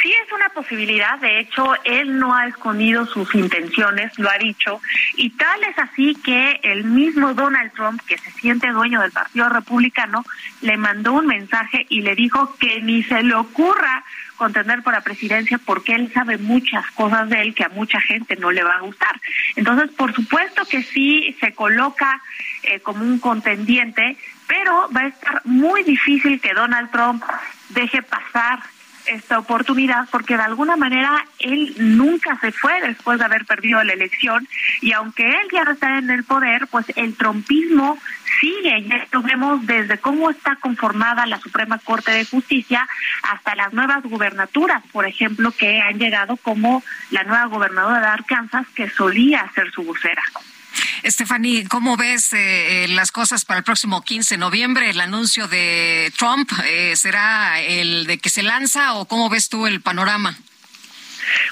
Sí 0.00 0.12
es 0.24 0.32
una 0.32 0.48
posibilidad, 0.50 1.18
de 1.18 1.40
hecho, 1.40 1.74
él 1.84 2.18
no 2.18 2.34
ha 2.34 2.46
escondido 2.46 3.06
sus 3.06 3.34
intenciones, 3.34 4.18
lo 4.18 4.30
ha 4.30 4.38
dicho, 4.38 4.80
y 5.16 5.30
tal 5.30 5.62
es 5.64 5.78
así 5.78 6.14
que 6.24 6.60
el 6.62 6.84
mismo 6.84 7.34
Donald 7.34 7.72
Trump, 7.72 8.00
que 8.06 8.16
se 8.16 8.30
siente 8.30 8.68
dueño 8.68 9.00
del 9.00 9.12
Partido 9.12 9.48
Republicano, 9.48 10.24
le 10.62 10.76
mandó 10.76 11.12
un 11.12 11.26
mensaje 11.26 11.86
y 11.88 12.02
le 12.02 12.14
dijo 12.14 12.56
que 12.56 12.80
ni 12.80 13.02
se 13.02 13.22
le 13.22 13.34
ocurra 13.34 14.04
contender 14.36 14.82
por 14.82 14.94
la 14.94 15.02
presidencia 15.02 15.58
porque 15.58 15.94
él 15.94 16.10
sabe 16.14 16.38
muchas 16.38 16.90
cosas 16.92 17.28
de 17.28 17.42
él 17.42 17.54
que 17.54 17.64
a 17.64 17.68
mucha 17.68 18.00
gente 18.00 18.36
no 18.36 18.50
le 18.50 18.62
va 18.62 18.76
a 18.76 18.80
gustar. 18.80 19.20
Entonces, 19.54 19.90
por 19.90 20.14
supuesto 20.14 20.64
que 20.64 20.82
sí 20.82 21.36
se 21.40 21.52
coloca 21.52 22.22
eh, 22.62 22.80
como 22.80 23.04
un 23.04 23.18
contendiente, 23.18 24.16
pero 24.46 24.88
va 24.96 25.02
a 25.02 25.08
estar 25.08 25.42
muy 25.44 25.82
difícil 25.82 26.40
que 26.40 26.54
Donald 26.54 26.90
Trump 26.90 27.22
deje 27.68 28.00
pasar 28.02 28.60
esta 29.06 29.38
oportunidad 29.38 30.08
porque 30.10 30.36
de 30.36 30.42
alguna 30.42 30.76
manera 30.76 31.24
él 31.38 31.74
nunca 31.78 32.38
se 32.40 32.52
fue 32.52 32.80
después 32.80 33.18
de 33.18 33.24
haber 33.24 33.44
perdido 33.44 33.82
la 33.82 33.92
elección 33.92 34.46
y 34.80 34.92
aunque 34.92 35.28
él 35.28 35.48
ya 35.52 35.62
está 35.62 35.98
en 35.98 36.10
el 36.10 36.24
poder, 36.24 36.66
pues 36.68 36.86
el 36.96 37.16
trompismo 37.16 37.98
sigue 38.40 38.78
y 38.78 38.92
esto 38.92 39.22
vemos 39.22 39.66
desde 39.66 39.98
cómo 39.98 40.30
está 40.30 40.56
conformada 40.56 41.26
la 41.26 41.38
Suprema 41.38 41.78
Corte 41.78 42.10
de 42.12 42.24
Justicia 42.24 42.88
hasta 43.22 43.54
las 43.54 43.72
nuevas 43.72 44.02
gubernaturas, 44.02 44.82
por 44.92 45.06
ejemplo, 45.06 45.52
que 45.52 45.80
han 45.80 45.98
llegado 45.98 46.36
como 46.36 46.82
la 47.10 47.24
nueva 47.24 47.46
gobernadora 47.46 48.00
de 48.00 48.06
Arkansas 48.06 48.66
que 48.74 48.88
solía 48.88 49.50
ser 49.54 49.70
su 49.70 49.82
vocera. 49.82 50.22
Stephanie, 51.04 51.66
¿cómo 51.68 51.96
ves 51.96 52.32
eh, 52.32 52.84
eh, 52.84 52.88
las 52.88 53.10
cosas 53.12 53.44
para 53.44 53.58
el 53.58 53.64
próximo 53.64 54.02
15 54.02 54.34
de 54.34 54.38
noviembre? 54.38 54.90
¿El 54.90 55.00
anuncio 55.00 55.48
de 55.48 56.12
Trump 56.16 56.50
eh, 56.64 56.94
será 56.96 57.60
el 57.60 58.06
de 58.06 58.18
que 58.18 58.30
se 58.30 58.42
lanza 58.42 58.94
o 58.94 59.06
cómo 59.06 59.28
ves 59.30 59.48
tú 59.48 59.66
el 59.66 59.80
panorama? 59.80 60.36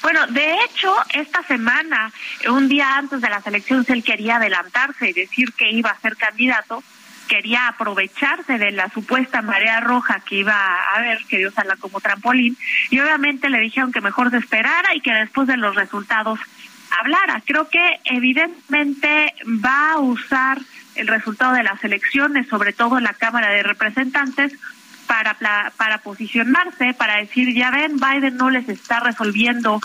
Bueno, 0.02 0.26
de 0.28 0.54
hecho, 0.64 0.94
esta 1.10 1.42
semana, 1.44 2.12
un 2.48 2.68
día 2.68 2.96
antes 2.96 3.20
de 3.20 3.28
las 3.28 3.46
elecciones, 3.46 3.88
él 3.90 4.02
quería 4.02 4.36
adelantarse 4.36 5.10
y 5.10 5.12
decir 5.12 5.52
que 5.52 5.70
iba 5.70 5.90
a 5.90 6.00
ser 6.00 6.16
candidato, 6.16 6.82
quería 7.28 7.68
aprovecharse 7.68 8.58
de 8.58 8.72
la 8.72 8.90
supuesta 8.90 9.42
marea 9.42 9.80
roja 9.80 10.20
que 10.20 10.36
iba 10.36 10.54
a 10.54 10.96
haber, 10.96 11.24
quería 11.26 11.48
usarla 11.48 11.76
como 11.76 12.00
trampolín, 12.00 12.56
y 12.90 12.98
obviamente 12.98 13.50
le 13.50 13.60
dijeron 13.60 13.92
que 13.92 14.00
mejor 14.00 14.30
se 14.30 14.38
esperara 14.38 14.94
y 14.94 15.00
que 15.00 15.12
después 15.12 15.46
de 15.46 15.56
los 15.56 15.74
resultados 15.76 16.40
hablara. 16.90 17.42
Creo 17.44 17.68
que 17.68 18.00
evidentemente 18.04 19.34
va 19.64 19.92
a 19.92 19.98
usar 19.98 20.58
el 20.94 21.06
resultado 21.06 21.54
de 21.54 21.62
las 21.62 21.82
elecciones, 21.84 22.48
sobre 22.48 22.72
todo 22.72 22.98
en 22.98 23.04
la 23.04 23.14
Cámara 23.14 23.50
de 23.50 23.62
Representantes, 23.62 24.52
para, 25.08 25.34
para 25.76 25.98
posicionarse, 25.98 26.92
para 26.92 27.16
decir, 27.16 27.54
ya 27.54 27.70
ven, 27.70 27.96
Biden 27.96 28.36
no 28.36 28.50
les 28.50 28.68
está 28.68 29.00
resolviendo 29.00 29.80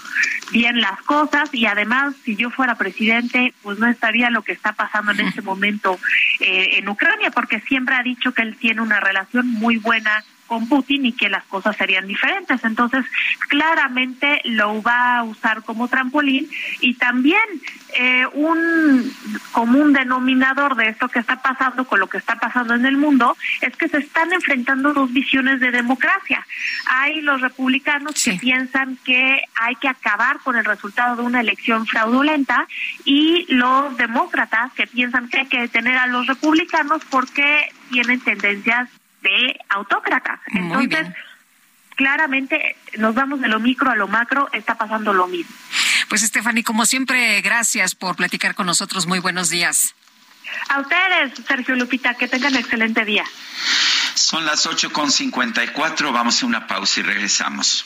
bien 0.52 0.82
las 0.82 1.02
cosas 1.04 1.50
y 1.54 1.66
además, 1.66 2.14
si 2.26 2.36
yo 2.36 2.50
fuera 2.50 2.76
presidente, 2.76 3.54
pues 3.64 3.80
no 3.80 3.88
estaría 3.88 4.30
lo 4.30 4.42
que 4.42 4.52
está 4.52 4.74
pasando 4.74 5.14
en 5.14 5.22
este 5.22 5.42
momento 5.42 5.98
eh, 6.42 6.78
en 6.78 6.90
Ucrania, 6.90 7.32
porque 7.32 7.62
siempre 7.62 7.96
ha 7.96 8.04
dicho 8.04 8.34
que 8.34 8.42
él 8.42 8.58
tiene 8.58 8.82
una 8.82 9.00
relación 9.00 9.48
muy 9.48 9.78
buena 9.78 10.24
con 10.48 10.68
Putin 10.68 11.06
y 11.06 11.14
que 11.14 11.30
las 11.30 11.44
cosas 11.46 11.76
serían 11.76 12.08
diferentes. 12.08 12.64
Entonces, 12.64 13.06
claramente 13.50 14.42
lo 14.46 14.82
va 14.82 15.18
a 15.18 15.24
usar 15.24 15.64
como 15.64 15.88
trampolín 15.88 16.50
y 16.80 16.96
también 16.96 17.44
eh, 17.96 18.26
un 18.34 19.14
común 19.52 19.94
denominador 19.94 20.76
de 20.76 20.90
esto 20.90 21.08
que 21.10 21.20
está 21.20 21.42
pasando 21.42 21.86
con 21.86 22.00
lo 22.00 22.08
que 22.08 22.18
está 22.18 22.36
pasando 22.36 22.74
en 22.74 22.86
el 22.86 22.98
mundo 22.98 23.38
es 23.62 23.76
que 23.76 23.88
se 23.88 24.00
están 24.00 24.34
enfrentando 24.34 24.94
dos 24.94 25.12
visiones 25.14 25.60
de 25.60 25.72
democracia. 25.72 26.46
Hay 26.88 27.22
los 27.22 27.42
republicanos 27.42 28.16
que 28.24 28.34
piensan 28.34 28.98
que 29.04 29.42
hay 29.56 29.76
que 29.76 29.88
acabar 29.88 30.40
con 30.40 30.56
el 30.56 30.66
resultado 30.66 31.18
de 31.18 31.24
una 31.24 31.42
elección 31.42 31.86
fraudulenta 31.86 32.68
y 33.06 33.46
los 33.54 33.96
demócratas 33.98 34.74
que 34.74 34.88
piensan 34.88 35.30
que 35.30 35.40
hay 35.40 35.48
que 35.48 35.62
detener 35.62 35.98
a 35.98 36.08
los 36.08 36.28
republicanos 36.28 37.04
porque 37.10 37.70
tienen 37.92 38.20
tendencias 38.22 38.90
de 39.24 39.60
autócratas. 39.70 40.40
Entonces, 40.54 41.08
claramente 41.96 42.76
nos 42.98 43.16
vamos 43.16 43.42
de 43.42 43.48
lo 43.48 43.60
micro 43.60 43.90
a 43.90 43.96
lo 43.96 44.08
macro, 44.08 44.50
está 44.54 44.76
pasando 44.76 45.14
lo 45.14 45.28
mismo. 45.28 45.56
Pues 46.10 46.22
Stephanie, 46.22 46.64
como 46.64 46.86
siempre, 46.86 47.42
gracias 47.42 47.96
por 47.96 48.16
platicar 48.16 48.54
con 48.54 48.68
nosotros. 48.68 49.08
Muy 49.08 49.20
buenos 49.20 49.50
días. 49.50 49.96
A 50.70 50.80
ustedes, 50.80 51.34
Sergio 51.48 51.76
Lupita, 51.76 52.14
que 52.14 52.28
tengan 52.28 52.56
excelente 52.56 53.04
día. 53.06 53.24
Son 54.14 54.46
las 54.46 54.68
8.54, 54.68 56.14
vamos 56.14 56.44
a 56.44 56.46
una 56.46 56.68
pausa 56.68 57.00
y 57.00 57.04
regresamos. 57.04 57.86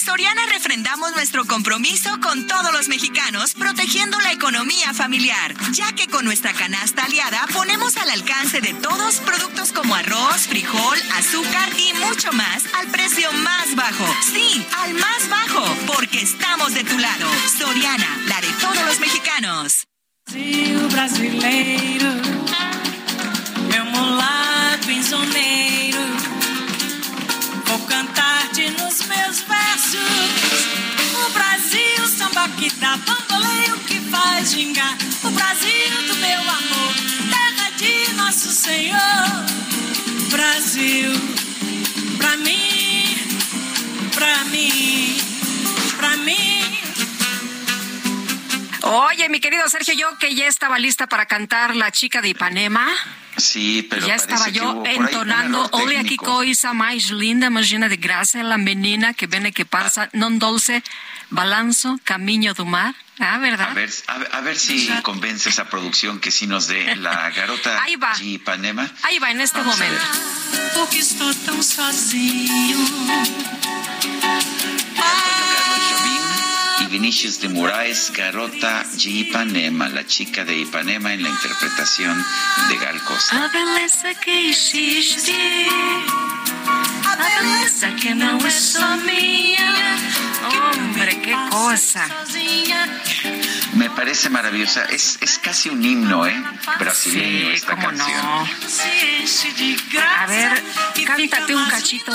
Soriana 0.00 0.46
refrendamos 0.46 1.12
nuestro 1.12 1.44
compromiso 1.44 2.08
con 2.20 2.46
todos 2.46 2.72
los 2.72 2.88
mexicanos, 2.88 3.52
protegiendo 3.54 4.18
la 4.20 4.32
economía 4.32 4.94
familiar, 4.94 5.54
ya 5.72 5.92
que 5.92 6.08
con 6.08 6.24
nuestra 6.24 6.54
canasta 6.54 7.04
aliada 7.04 7.46
ponemos 7.52 7.96
al 7.98 8.08
alcance 8.08 8.60
de 8.62 8.72
todos 8.74 9.16
productos 9.16 9.72
como 9.72 9.94
arroz, 9.94 10.46
frijol, 10.48 10.98
azúcar 11.16 11.68
y 11.78 11.92
mucho 12.04 12.32
más 12.32 12.64
al 12.78 12.86
precio 12.88 13.30
más 13.32 13.74
bajo. 13.74 14.06
Sí, 14.32 14.66
al 14.78 14.94
más 14.94 15.28
bajo, 15.28 15.64
porque 15.86 16.22
estamos 16.22 16.72
de 16.72 16.84
tu 16.84 16.98
lado. 16.98 17.28
Soriana, 17.58 18.18
la 18.26 18.40
de 18.40 18.52
todos 18.54 18.82
los 18.86 19.00
mexicanos. 19.00 19.86
Brasil 20.26 20.88
brasileiro, 20.90 22.12
meu 23.68 23.84
vou 27.70 27.86
cantar-te 27.86 28.68
nos 28.70 29.06
meus 29.06 29.40
versos. 29.42 30.66
O 31.14 31.30
Brasil, 31.30 32.08
samba 32.08 32.48
que 32.58 32.70
dá 32.74 32.96
bamboleio, 32.96 33.78
que 33.86 34.00
faz 34.10 34.50
gingar 34.52 34.96
Brasil 35.30 35.90
do 36.08 36.16
meu 36.16 36.40
amor, 36.40 36.94
terra 37.30 37.70
de 37.76 38.12
nosso 38.14 38.50
Senhor. 38.50 38.98
Brasil, 40.30 41.12
pra 42.18 42.36
mim, 42.36 43.16
pra 44.14 44.44
mim, 44.44 45.16
pra 45.96 46.16
mí. 46.16 46.80
Oye, 48.82 49.28
mi 49.28 49.40
querido 49.40 49.68
Sergio, 49.68 49.94
yo 49.94 50.18
que 50.18 50.34
ya 50.34 50.48
estaba 50.48 50.78
lista 50.78 51.06
para 51.06 51.26
cantar 51.26 51.76
La 51.76 51.90
chica 51.92 52.20
de 52.20 52.30
Ipanema. 52.30 52.86
Sí, 53.40 53.86
pero 53.88 54.06
ya 54.06 54.14
estaba 54.14 54.48
yo 54.48 54.82
entonando 54.84 55.68
Olha 55.72 56.04
que 56.04 56.16
coisa 56.16 56.72
mais 56.74 57.10
linda, 57.10 57.46
imagina 57.46 57.88
de 57.88 57.96
graça, 57.96 58.42
la 58.42 58.58
menina 58.58 59.14
que 59.14 59.26
viene 59.26 59.52
que 59.52 59.64
pasa, 59.64 60.08
non 60.12 60.38
dulce, 60.38 60.82
balanzo, 61.30 61.98
camino 62.04 62.52
do 62.54 62.66
mar. 62.66 62.94
Ah, 63.18 63.38
¿verdad? 63.38 63.70
A 63.70 63.74
ver, 63.74 63.90
a, 64.32 64.40
ver 64.40 64.56
si 64.58 64.88
convences 65.02 65.58
a 65.58 65.68
producción 65.68 66.20
que 66.20 66.30
sí 66.30 66.46
nos 66.46 66.68
dé 66.68 66.96
la 66.96 67.30
garota 67.36 67.82
Ahí 67.82 67.96
va. 67.96 68.12
Ipanema. 68.20 68.90
Ahí 69.02 69.18
va, 69.18 69.30
en 69.30 69.40
este 69.40 69.60
momento. 69.62 70.00
Vinicius 76.90 77.38
de 77.40 77.48
Moraes, 77.48 78.10
Garota 78.10 78.84
de 78.94 79.10
Ipanema, 79.10 79.88
la 79.88 80.04
chica 80.04 80.44
de 80.44 80.58
Ipanema 80.58 81.14
en 81.14 81.22
la 81.22 81.28
interpretación 81.28 82.24
de 82.68 82.76
Gal 82.78 83.00
Costa. 83.04 83.44
A 83.44 83.48
beleza 83.48 84.14
que 84.20 84.50
existe, 84.50 85.32
a 87.06 87.16
beleza 87.16 87.92
que 87.92 88.12
não 88.12 88.38
é 88.44 88.50
só 88.50 88.96
minha. 88.96 90.29
Hombre, 90.58 91.20
qué 91.22 91.36
cosa. 91.50 92.06
Me 93.74 93.90
parece 93.90 94.30
maravillosa. 94.30 94.84
Es, 94.86 95.18
es 95.20 95.38
casi 95.38 95.68
un 95.68 95.84
himno, 95.84 96.26
¿eh? 96.26 96.42
Brasileño 96.78 97.48
sí, 97.48 97.52
esta 97.54 97.76
canción. 97.76 98.24
No. 98.24 98.48
A 100.18 100.26
ver, 100.26 100.62
cántate 101.06 101.54
un 101.54 101.64
cachito. 101.66 102.12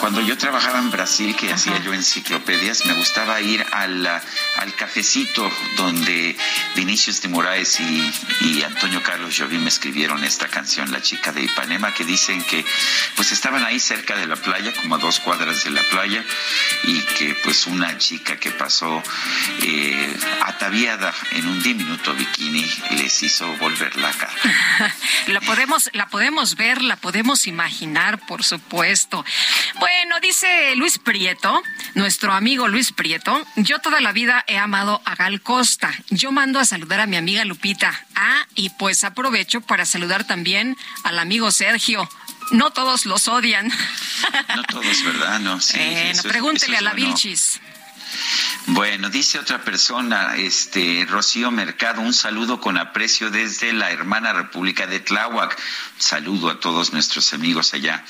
Cuando 0.00 0.20
yo 0.20 0.36
trabajaba 0.38 0.78
en 0.78 0.90
Brasil, 0.90 1.36
que 1.36 1.52
hacía 1.52 1.78
yo 1.78 1.92
enciclopedias, 1.92 2.84
me 2.86 2.94
gustaba 2.94 3.40
ir 3.40 3.64
al, 3.72 4.06
al 4.06 4.74
cafecito 4.76 5.50
donde 5.76 6.36
Vinicius 6.74 7.20
de 7.22 7.28
Moraes 7.28 7.80
y, 7.80 8.12
y 8.40 8.62
Antonio 8.62 9.02
Carlos 9.02 9.34
Jobim 9.38 9.66
escribieron 9.66 10.24
esta 10.24 10.48
canción, 10.48 10.90
La 10.90 11.02
chica 11.02 11.32
de 11.32 11.42
Ipanema, 11.42 11.92
que 11.94 12.04
dicen 12.04 12.42
que 12.44 12.64
pues 13.16 13.32
estaban 13.32 13.64
ahí 13.64 13.78
cerca 13.78 14.16
de 14.16 14.26
la 14.26 14.36
playa, 14.36 14.72
como 14.80 14.96
a 14.96 14.98
dos 14.98 15.20
cuadras 15.20 15.64
de 15.64 15.70
la 15.70 15.82
playa, 15.90 16.24
y 16.84 17.00
que 17.00 17.34
pues 17.42 17.66
una 17.66 17.98
chica 17.98 18.38
que 18.38 18.50
pasó 18.50 19.02
eh, 19.62 20.16
ataviada 20.42 21.12
en 21.32 21.46
un 21.46 21.62
diminuto 21.62 22.14
bikini 22.14 22.64
les 22.96 23.22
hizo 23.22 23.46
volver 23.58 23.96
la 23.96 24.12
cara. 24.12 24.32
la 25.26 25.40
podemos, 25.40 25.90
la 25.92 26.08
podemos 26.08 26.56
ver, 26.56 26.82
la 26.82 26.96
podemos 26.96 27.46
imaginar, 27.46 28.24
por 28.26 28.44
supuesto. 28.44 29.24
Bueno, 29.78 30.20
dice 30.20 30.74
Luis 30.76 30.98
Prieto, 30.98 31.62
nuestro 31.94 32.32
amigo 32.32 32.68
Luis 32.68 32.92
Prieto, 32.92 33.44
yo 33.56 33.78
toda 33.80 34.00
la 34.00 34.12
vida 34.12 34.44
he 34.46 34.58
amado 34.58 35.02
a 35.04 35.14
Gal 35.14 35.40
Costa. 35.42 35.92
Yo 36.10 36.32
mando 36.32 36.58
a 36.60 36.64
saludar 36.64 37.00
a 37.00 37.06
mi 37.06 37.16
amiga 37.16 37.44
Lupita. 37.44 38.06
Ah, 38.14 38.46
y 38.54 38.70
pues 38.70 39.04
aprovecho 39.04 39.60
para 39.60 39.84
saludar 39.84 40.24
también 40.24 40.76
al 41.04 41.18
amigo 41.18 41.50
Sergio. 41.50 42.08
No 42.52 42.70
todos 42.70 43.06
los 43.06 43.28
odian. 43.28 43.68
No 44.56 44.62
todos, 44.64 45.04
¿verdad? 45.04 45.40
No, 45.40 45.60
sí. 45.60 45.76
Bueno, 45.78 45.92
eso 46.10 46.20
es- 46.20 46.26
pregúntele 46.26 46.64
eso 46.66 46.74
es 46.74 46.78
a 46.80 46.82
la 46.84 46.90
bueno. 46.92 47.06
Vilchis. 47.06 47.60
Bueno, 48.66 49.10
dice 49.10 49.38
otra 49.38 49.64
persona, 49.64 50.36
este 50.36 51.04
Rocío 51.08 51.50
Mercado, 51.50 52.00
un 52.00 52.14
saludo 52.14 52.60
con 52.60 52.78
aprecio 52.78 53.30
desde 53.30 53.72
la 53.72 53.90
hermana 53.90 54.32
República 54.32 54.86
de 54.86 55.00
Tláhuac. 55.00 55.58
Saludo 55.98 56.48
a 56.48 56.60
todos 56.60 56.92
nuestros 56.92 57.32
amigos 57.32 57.74
allá 57.74 58.04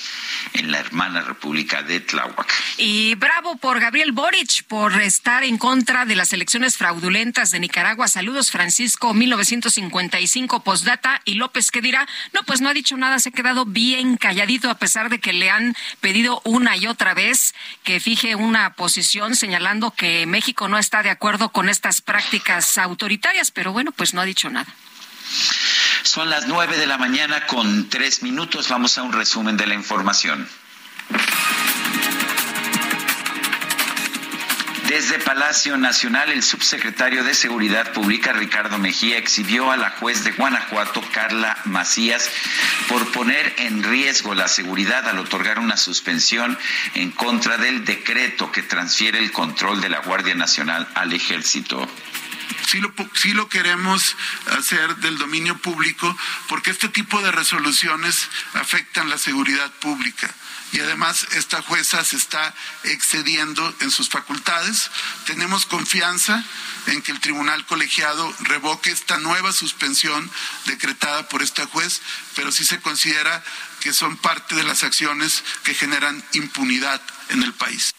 en 0.53 0.71
la 0.71 0.79
hermana 0.79 1.23
República 1.23 1.83
de 1.83 2.01
Tláhuac. 2.01 2.53
Y 2.77 3.15
bravo 3.15 3.57
por 3.57 3.81
Gabriel 3.81 4.13
Boric 4.13 4.65
por 4.65 5.01
estar 5.01 5.43
en 5.43 5.57
contra 5.57 6.05
de 6.05 6.17
las 6.17 6.33
elecciones 6.33 6.77
fraudulentas 6.77 7.51
de 7.51 7.61
Nicaragua. 7.61 8.09
Saludos, 8.09 8.51
Francisco, 8.51 9.15
1955, 9.15 10.63
postdata. 10.63 11.23
Y 11.25 11.35
López, 11.35 11.71
¿qué 11.71 11.81
dirá? 11.81 12.07
No, 12.33 12.43
pues 12.43 12.61
no 12.61 12.69
ha 12.69 12.75
dicho 12.75 12.97
nada, 12.97 13.19
se 13.19 13.31
ha 13.31 13.33
quedado 13.33 13.65
bien 13.65 14.17
calladito 14.17 14.69
a 14.69 14.79
pesar 14.79 15.09
de 15.09 15.19
que 15.19 15.33
le 15.33 15.51
han 15.51 15.75
pedido 16.01 16.43
una 16.45 16.77
y 16.77 16.87
otra 16.87 17.15
vez 17.15 17.55
que 17.85 18.01
fije 18.01 18.37
una 18.37 18.75
posición 18.75 19.35
señalando 19.35 19.92
que 19.97 20.27
México 20.27 20.69
no 20.69 20.79
está 20.79 21.03
de 21.03 21.11
acuerdo 21.11 21.51
con 21.51 21.69
estas 21.69 22.01
prácticas 22.01 22.79
autoritarias, 22.79 23.51
pero 23.51 23.73
bueno, 23.73 23.93
pues 23.93 24.15
no 24.15 24.21
ha 24.21 24.25
dicho 24.25 24.51
nada. 24.51 24.73
Son 26.03 26.29
las 26.29 26.47
nueve 26.47 26.77
de 26.77 26.87
la 26.87 26.99
mañana 26.99 27.47
con 27.47 27.89
tres 27.89 28.23
minutos. 28.23 28.69
Vamos 28.69 28.99
a 28.99 29.03
un 29.03 29.13
resumen 29.13 29.57
de 29.57 29.67
la 29.67 29.75
información. 29.75 30.49
Desde 34.93 35.19
Palacio 35.19 35.79
Nacional, 35.79 36.31
el 36.31 36.43
subsecretario 36.43 37.25
de 37.25 37.33
Seguridad 37.33 37.95
Pública, 37.95 38.35
Ricardo 38.35 38.79
Mejía, 38.79 39.17
exhibió 39.17 39.71
a 39.71 39.79
la 39.79 39.89
juez 39.89 40.23
de 40.23 40.33
Guanajuato, 40.33 41.03
Carla 41.15 41.57
Macías, 41.65 42.31
por 42.91 43.11
poner 43.11 43.55
en 43.57 43.83
riesgo 43.83 44.35
la 44.35 44.49
seguridad 44.49 45.09
al 45.09 45.19
otorgar 45.19 45.61
una 45.61 45.79
suspensión 45.79 46.59
en 46.93 47.11
contra 47.11 47.57
del 47.57 47.87
decreto 47.87 48.53
que 48.53 48.63
transfiere 48.63 49.19
el 49.19 49.33
control 49.33 49.81
de 49.81 49.89
la 49.89 50.01
Guardia 50.01 50.35
Nacional 50.35 50.87
al 50.95 51.15
Ejército. 51.15 51.89
sí 52.67 52.79
lo, 52.79 52.93
lo 53.33 53.49
queremos 53.49 54.15
hacer 54.59 54.97
del 54.97 55.17
dominio 55.17 55.57
público 55.57 56.15
porque 56.49 56.71
este 56.71 56.91
tipo 56.91 57.23
de 57.23 57.33
resoluciones 57.33 58.29
afectan 58.53 59.09
la 59.09 59.17
seguridad 59.17 59.73
pública. 59.81 60.31
Y 60.73 60.81
además 60.81 61.27
esta 61.33 61.61
jueza 61.63 62.03
se 62.03 62.17
está 62.17 62.55
excediendo 62.85 63.75
en 63.81 63.91
sus 63.91 64.09
facultades. 64.09 64.91
Tenemos 65.27 65.67
confianza 65.67 66.43
en 66.87 67.03
que 67.03 67.13
el 67.13 67.21
tribunal 67.21 67.65
colegiado 67.67 68.35
revoque 68.41 68.91
esta 68.91 69.19
nueva 69.19 69.53
suspensión 69.53 70.31
decretada 70.67 71.29
por 71.29 71.43
esta 71.43 71.67
juez, 71.67 72.01
pero 72.35 72.51
sí 72.51 72.65
se 72.65 72.81
considera 72.81 73.45
que 73.81 73.93
son 73.93 74.17
parte 74.17 74.55
de 74.55 74.65
las 74.65 74.83
acciones 74.83 75.45
que 75.63 75.75
generan 75.75 76.25
impunidad 76.33 77.01
en 77.29 77.43
el 77.43 77.53
país. 77.53 77.93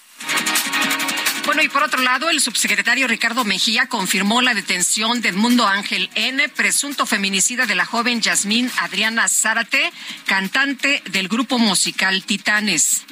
Bueno, 1.45 1.61
y 1.61 1.68
por 1.68 1.84
otro 1.84 2.02
lado, 2.02 2.30
el 2.30 2.40
subsecretario 2.40 3.07
Ricardo 3.07 3.44
Mejía 3.44 3.88
confirmó 3.88 4.41
la 4.41 4.53
detención 4.53 5.22
de 5.22 5.30
Edmundo 5.30 5.68
Ángel 5.68 6.10
N., 6.15 6.48
presunto 6.49 7.06
feminicida 7.06 7.65
de 7.65 7.76
la 7.76 7.86
joven 7.86 8.22
Yasmín 8.22 8.72
Adriana 8.78 9.28
Zárate, 9.28 9.91
cantante 10.26 11.03
del 11.11 11.28
grupo 11.28 11.60
musical 11.60 12.24
Titanes. 12.24 13.03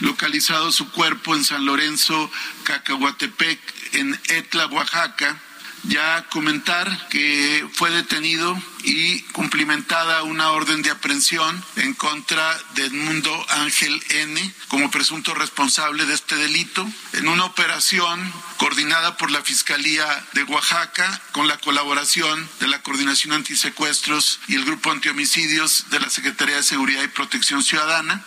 localizado 0.00 0.72
su 0.72 0.90
cuerpo 0.90 1.34
en 1.36 1.44
San 1.44 1.64
Lorenzo, 1.64 2.30
Cacahuatepec, 2.64 3.60
en 3.92 4.18
Etla, 4.28 4.66
Oaxaca. 4.66 5.38
Ya 5.84 6.24
comentar 6.30 7.08
que 7.08 7.66
fue 7.72 7.90
detenido 7.90 8.56
y 8.84 9.20
cumplimentada 9.32 10.22
una 10.22 10.50
orden 10.50 10.82
de 10.82 10.90
aprehensión 10.90 11.64
en 11.76 11.94
contra 11.94 12.56
de 12.74 12.86
Edmundo 12.86 13.46
Ángel 13.50 14.00
N. 14.10 14.54
como 14.68 14.90
presunto 14.90 15.34
responsable 15.34 16.06
de 16.06 16.14
este 16.14 16.36
delito 16.36 16.86
en 17.14 17.26
una 17.26 17.44
operación 17.44 18.32
coordinada 18.58 19.16
por 19.16 19.30
la 19.32 19.42
Fiscalía 19.42 20.06
de 20.34 20.44
Oaxaca 20.44 21.20
con 21.32 21.48
la 21.48 21.58
colaboración 21.58 22.48
de 22.60 22.68
la 22.68 22.80
Coordinación 22.82 23.32
Antisecuestros 23.32 24.40
y 24.46 24.54
el 24.54 24.64
Grupo 24.64 24.92
Antihomicidios 24.92 25.90
de 25.90 26.00
la 26.00 26.10
Secretaría 26.10 26.56
de 26.56 26.62
Seguridad 26.62 27.02
y 27.02 27.08
Protección 27.08 27.62
Ciudadana. 27.62 28.24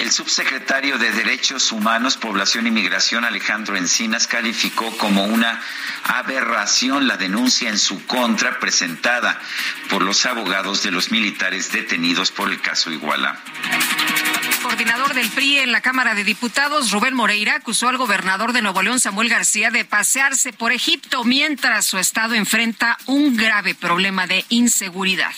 El 0.00 0.12
subsecretario 0.12 0.96
de 0.96 1.12
Derechos 1.12 1.72
Humanos, 1.72 2.16
Población 2.16 2.66
y 2.66 2.70
Migración, 2.70 3.26
Alejandro 3.26 3.76
Encinas, 3.76 4.26
calificó 4.26 4.96
como 4.96 5.24
una 5.24 5.60
aberración 6.04 7.06
la 7.06 7.18
denuncia 7.18 7.68
en 7.68 7.78
su 7.78 8.06
contra 8.06 8.58
presentada 8.58 9.38
por 9.90 10.00
los 10.00 10.24
abogados 10.24 10.82
de 10.82 10.90
los 10.90 11.10
militares 11.10 11.70
detenidos 11.70 12.30
por 12.30 12.50
el 12.50 12.62
caso 12.62 12.90
Iguala. 12.90 13.38
Coordinador 14.62 15.12
del 15.12 15.28
PRI 15.28 15.58
en 15.58 15.70
la 15.70 15.82
Cámara 15.82 16.14
de 16.14 16.24
Diputados, 16.24 16.92
Rubén 16.92 17.12
Moreira, 17.12 17.56
acusó 17.56 17.90
al 17.90 17.98
gobernador 17.98 18.54
de 18.54 18.62
Nuevo 18.62 18.80
León, 18.80 19.00
Samuel 19.00 19.28
García, 19.28 19.70
de 19.70 19.84
pasearse 19.84 20.54
por 20.54 20.72
Egipto 20.72 21.24
mientras 21.24 21.84
su 21.84 21.98
estado 21.98 22.34
enfrenta 22.34 22.96
un 23.04 23.36
grave 23.36 23.74
problema 23.74 24.26
de 24.26 24.46
inseguridad. 24.48 25.32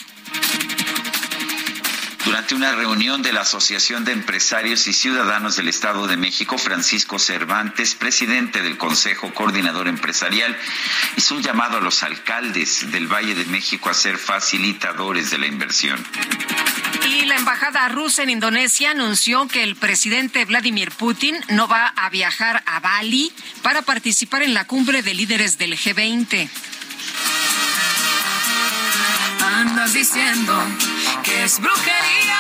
Durante 2.24 2.55
una 2.55 2.73
reunión 2.73 3.20
de 3.23 3.32
la 3.32 3.40
Asociación 3.40 4.05
de 4.05 4.12
Empresarios 4.12 4.86
y 4.86 4.93
Ciudadanos 4.93 5.57
del 5.57 5.69
Estado 5.69 6.07
de 6.07 6.16
México, 6.16 6.57
Francisco 6.57 7.19
Cervantes, 7.19 7.97
presidente 7.97 8.62
del 8.62 8.78
Consejo 8.78 9.35
Coordinador 9.35 9.89
Empresarial, 9.89 10.57
hizo 11.16 11.35
un 11.35 11.43
llamado 11.43 11.78
a 11.78 11.81
los 11.81 12.05
alcaldes 12.05 12.93
del 12.93 13.12
Valle 13.12 13.35
de 13.35 13.44
México 13.47 13.90
a 13.90 13.94
ser 13.94 14.19
facilitadores 14.19 15.31
de 15.31 15.39
la 15.39 15.47
inversión. 15.47 15.99
Y 17.09 17.24
la 17.24 17.36
embajada 17.36 17.89
rusa 17.89 18.23
en 18.23 18.31
Indonesia 18.31 18.93
anunció 18.93 19.49
que 19.49 19.65
el 19.65 19.74
presidente 19.74 20.44
Vladimir 20.44 20.93
Putin 20.93 21.36
no 21.49 21.66
va 21.66 21.89
a 21.89 22.09
viajar 22.09 22.62
a 22.66 22.78
Bali 22.78 23.32
para 23.62 23.82
participar 23.82 24.43
en 24.43 24.55
la 24.55 24.66
cumbre 24.66 25.03
de 25.03 25.15
líderes 25.15 25.59
del 25.59 25.77
G20. 25.77 26.49
Andas 29.55 29.93
diciendo 29.93 30.55
que 31.23 31.45
es 31.45 31.61
brujería, 31.61 32.39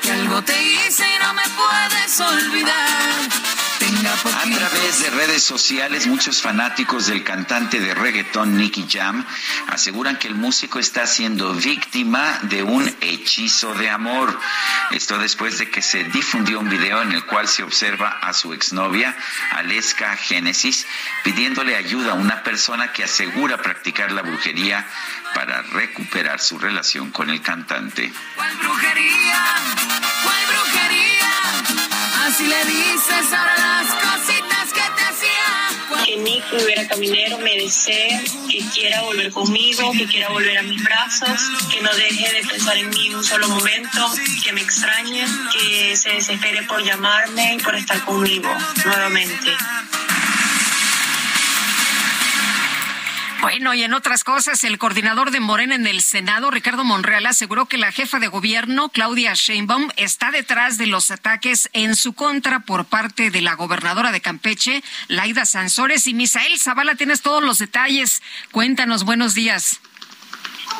que 0.00 0.12
algo 0.12 0.40
te 0.42 0.54
hice 0.62 1.04
y 1.04 1.18
no 1.18 1.34
me 1.34 1.42
puedes 1.42 2.20
olvidar. 2.20 3.67
A 3.98 4.42
través 4.42 5.02
de 5.02 5.10
redes 5.10 5.42
sociales, 5.42 6.06
muchos 6.06 6.40
fanáticos 6.40 7.08
del 7.08 7.24
cantante 7.24 7.80
de 7.80 7.94
reggaetón 7.94 8.56
Nicky 8.56 8.86
Jam 8.88 9.26
aseguran 9.66 10.18
que 10.18 10.28
el 10.28 10.36
músico 10.36 10.78
está 10.78 11.04
siendo 11.04 11.52
víctima 11.54 12.38
de 12.42 12.62
un 12.62 12.88
hechizo 13.00 13.74
de 13.74 13.90
amor. 13.90 14.38
Esto 14.92 15.18
después 15.18 15.58
de 15.58 15.68
que 15.68 15.82
se 15.82 16.04
difundió 16.04 16.60
un 16.60 16.68
video 16.68 17.02
en 17.02 17.10
el 17.10 17.24
cual 17.24 17.48
se 17.48 17.64
observa 17.64 18.20
a 18.22 18.32
su 18.34 18.52
exnovia, 18.52 19.16
Aleska 19.50 20.16
Genesis, 20.16 20.86
pidiéndole 21.24 21.74
ayuda 21.74 22.12
a 22.12 22.14
una 22.14 22.44
persona 22.44 22.92
que 22.92 23.02
asegura 23.02 23.56
practicar 23.56 24.12
la 24.12 24.22
brujería 24.22 24.86
para 25.34 25.62
recuperar 25.62 26.38
su 26.38 26.56
relación 26.56 27.10
con 27.10 27.30
el 27.30 27.42
cantante. 27.42 28.12
¿Cuál 28.36 28.56
brujería? 28.58 29.44
¿Cuál 30.22 30.46
brujería? 30.46 31.97
Así 32.28 32.46
le 32.46 32.62
dices 32.66 33.30
las 33.30 33.88
cositas 33.94 34.72
que 34.74 34.82
te 34.82 35.02
hacía. 35.02 36.04
Que 36.04 36.16
Nick 36.18 36.44
Rivera 36.52 36.86
Caminero 36.86 37.38
me 37.38 37.56
desee, 37.56 38.22
que 38.50 38.58
quiera 38.74 39.00
volver 39.00 39.32
conmigo, 39.32 39.92
que 39.92 40.04
quiera 40.04 40.28
volver 40.28 40.58
a 40.58 40.62
mis 40.62 40.84
brazos, 40.84 41.40
que 41.72 41.80
no 41.80 41.90
deje 41.94 42.30
de 42.34 42.46
pensar 42.46 42.76
en 42.76 42.90
mí 42.90 43.14
un 43.14 43.24
solo 43.24 43.48
momento, 43.48 44.12
que 44.44 44.52
me 44.52 44.60
extrañe, 44.60 45.24
que 45.54 45.96
se 45.96 46.10
desespere 46.10 46.64
por 46.64 46.82
llamarme 46.82 47.54
y 47.54 47.58
por 47.62 47.74
estar 47.74 48.04
conmigo 48.04 48.50
nuevamente. 48.84 49.56
Bueno, 53.40 53.72
y 53.72 53.84
en 53.84 53.94
otras 53.94 54.24
cosas, 54.24 54.64
el 54.64 54.78
coordinador 54.78 55.30
de 55.30 55.38
Morena 55.38 55.76
en 55.76 55.86
el 55.86 56.00
Senado, 56.00 56.50
Ricardo 56.50 56.82
Monreal, 56.82 57.24
aseguró 57.24 57.66
que 57.66 57.78
la 57.78 57.92
jefa 57.92 58.18
de 58.18 58.26
gobierno, 58.26 58.88
Claudia 58.88 59.32
Sheinbaum, 59.34 59.90
está 59.96 60.32
detrás 60.32 60.76
de 60.76 60.88
los 60.88 61.12
ataques 61.12 61.70
en 61.72 61.94
su 61.94 62.14
contra 62.14 62.60
por 62.60 62.86
parte 62.86 63.30
de 63.30 63.40
la 63.40 63.54
gobernadora 63.54 64.10
de 64.10 64.20
Campeche, 64.20 64.82
Laida 65.06 65.44
Sansores. 65.44 66.08
Y 66.08 66.14
Misael 66.14 66.58
Zavala, 66.58 66.96
tienes 66.96 67.22
todos 67.22 67.42
los 67.42 67.58
detalles. 67.58 68.22
Cuéntanos, 68.50 69.04
buenos 69.04 69.34
días. 69.34 69.80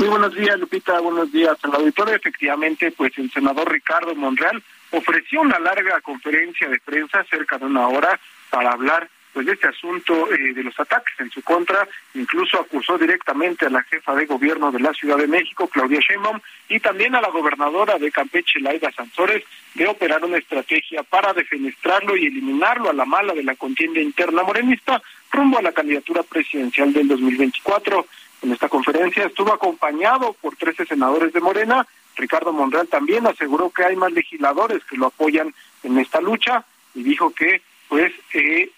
Muy 0.01 0.09
buenos 0.09 0.35
días, 0.35 0.59
Lupita. 0.59 0.99
Buenos 0.99 1.31
días 1.31 1.57
al 1.63 1.75
auditorio. 1.75 2.17
Efectivamente, 2.17 2.91
pues 2.91 3.17
el 3.19 3.31
senador 3.31 3.71
Ricardo 3.71 4.17
Monreal 4.17 4.63
ofreció 4.91 5.43
una 5.43 5.61
larga 5.61 6.01
conferencia 6.01 6.69
de 6.69 6.81
prensa, 6.81 7.25
cerca 7.31 7.57
de 7.59 7.67
una 7.67 7.87
hora, 7.87 8.19
para 8.51 8.73
hablar 8.73 9.09
pues 9.33 9.47
este 9.47 9.69
asunto 9.69 10.33
eh, 10.33 10.53
de 10.55 10.63
los 10.63 10.79
ataques 10.79 11.15
en 11.19 11.31
su 11.31 11.43
contra, 11.43 11.87
incluso 12.15 12.61
acusó 12.61 12.99
directamente 12.99 13.67
a 13.67 13.71
la 13.71 13.83
jefa 13.83 14.15
de 14.15 14.27
gobierno 14.27 14.71
de 14.73 14.81
la 14.81 14.93
Ciudad 14.93 15.17
de 15.17 15.27
México, 15.27 15.69
Claudia 15.69 16.01
Sheinbaum, 16.01 16.41
y 16.69 16.81
también 16.81 17.15
a 17.15 17.21
la 17.21 17.31
gobernadora 17.31 17.99
de 17.99 18.11
Campeche, 18.11 18.61
Laida 18.61 18.91
Sansores, 18.93 19.45
de 19.75 19.87
operar 19.87 20.25
una 20.25 20.39
estrategia 20.39 21.03
para 21.03 21.33
defenestrarlo 21.33 22.17
y 22.17 22.27
eliminarlo 22.27 22.91
a 22.91 22.95
la 22.95 23.05
mala 23.05 23.35
de 23.35 23.45
la 23.45 23.55
contienda 23.55 24.01
interna 24.01 24.43
morenista 24.43 25.01
rumbo 25.31 25.59
a 25.59 25.63
la 25.63 25.73
candidatura 25.73 26.23
presidencial 26.23 26.93
del 26.93 27.09
2024. 27.09 28.07
En 28.43 28.53
esta 28.53 28.69
conferencia 28.69 29.27
estuvo 29.27 29.53
acompañado 29.53 30.35
por 30.41 30.57
13 30.57 30.87
senadores 30.87 31.33
de 31.33 31.41
Morena. 31.41 31.87
Ricardo 32.17 32.53
Monreal 32.53 32.89
también 32.89 33.27
aseguró 33.27 33.71
que 33.71 33.85
hay 33.85 33.97
más 33.97 34.13
legisladores 34.13 34.83
que 34.85 34.97
lo 34.97 35.07
apoyan 35.07 35.55
en 35.83 35.99
esta 35.99 36.21
lucha 36.21 36.65
y 36.95 37.03
dijo 37.03 37.31
que 37.31 37.63
pues 37.89 38.13
eh, 38.35 38.71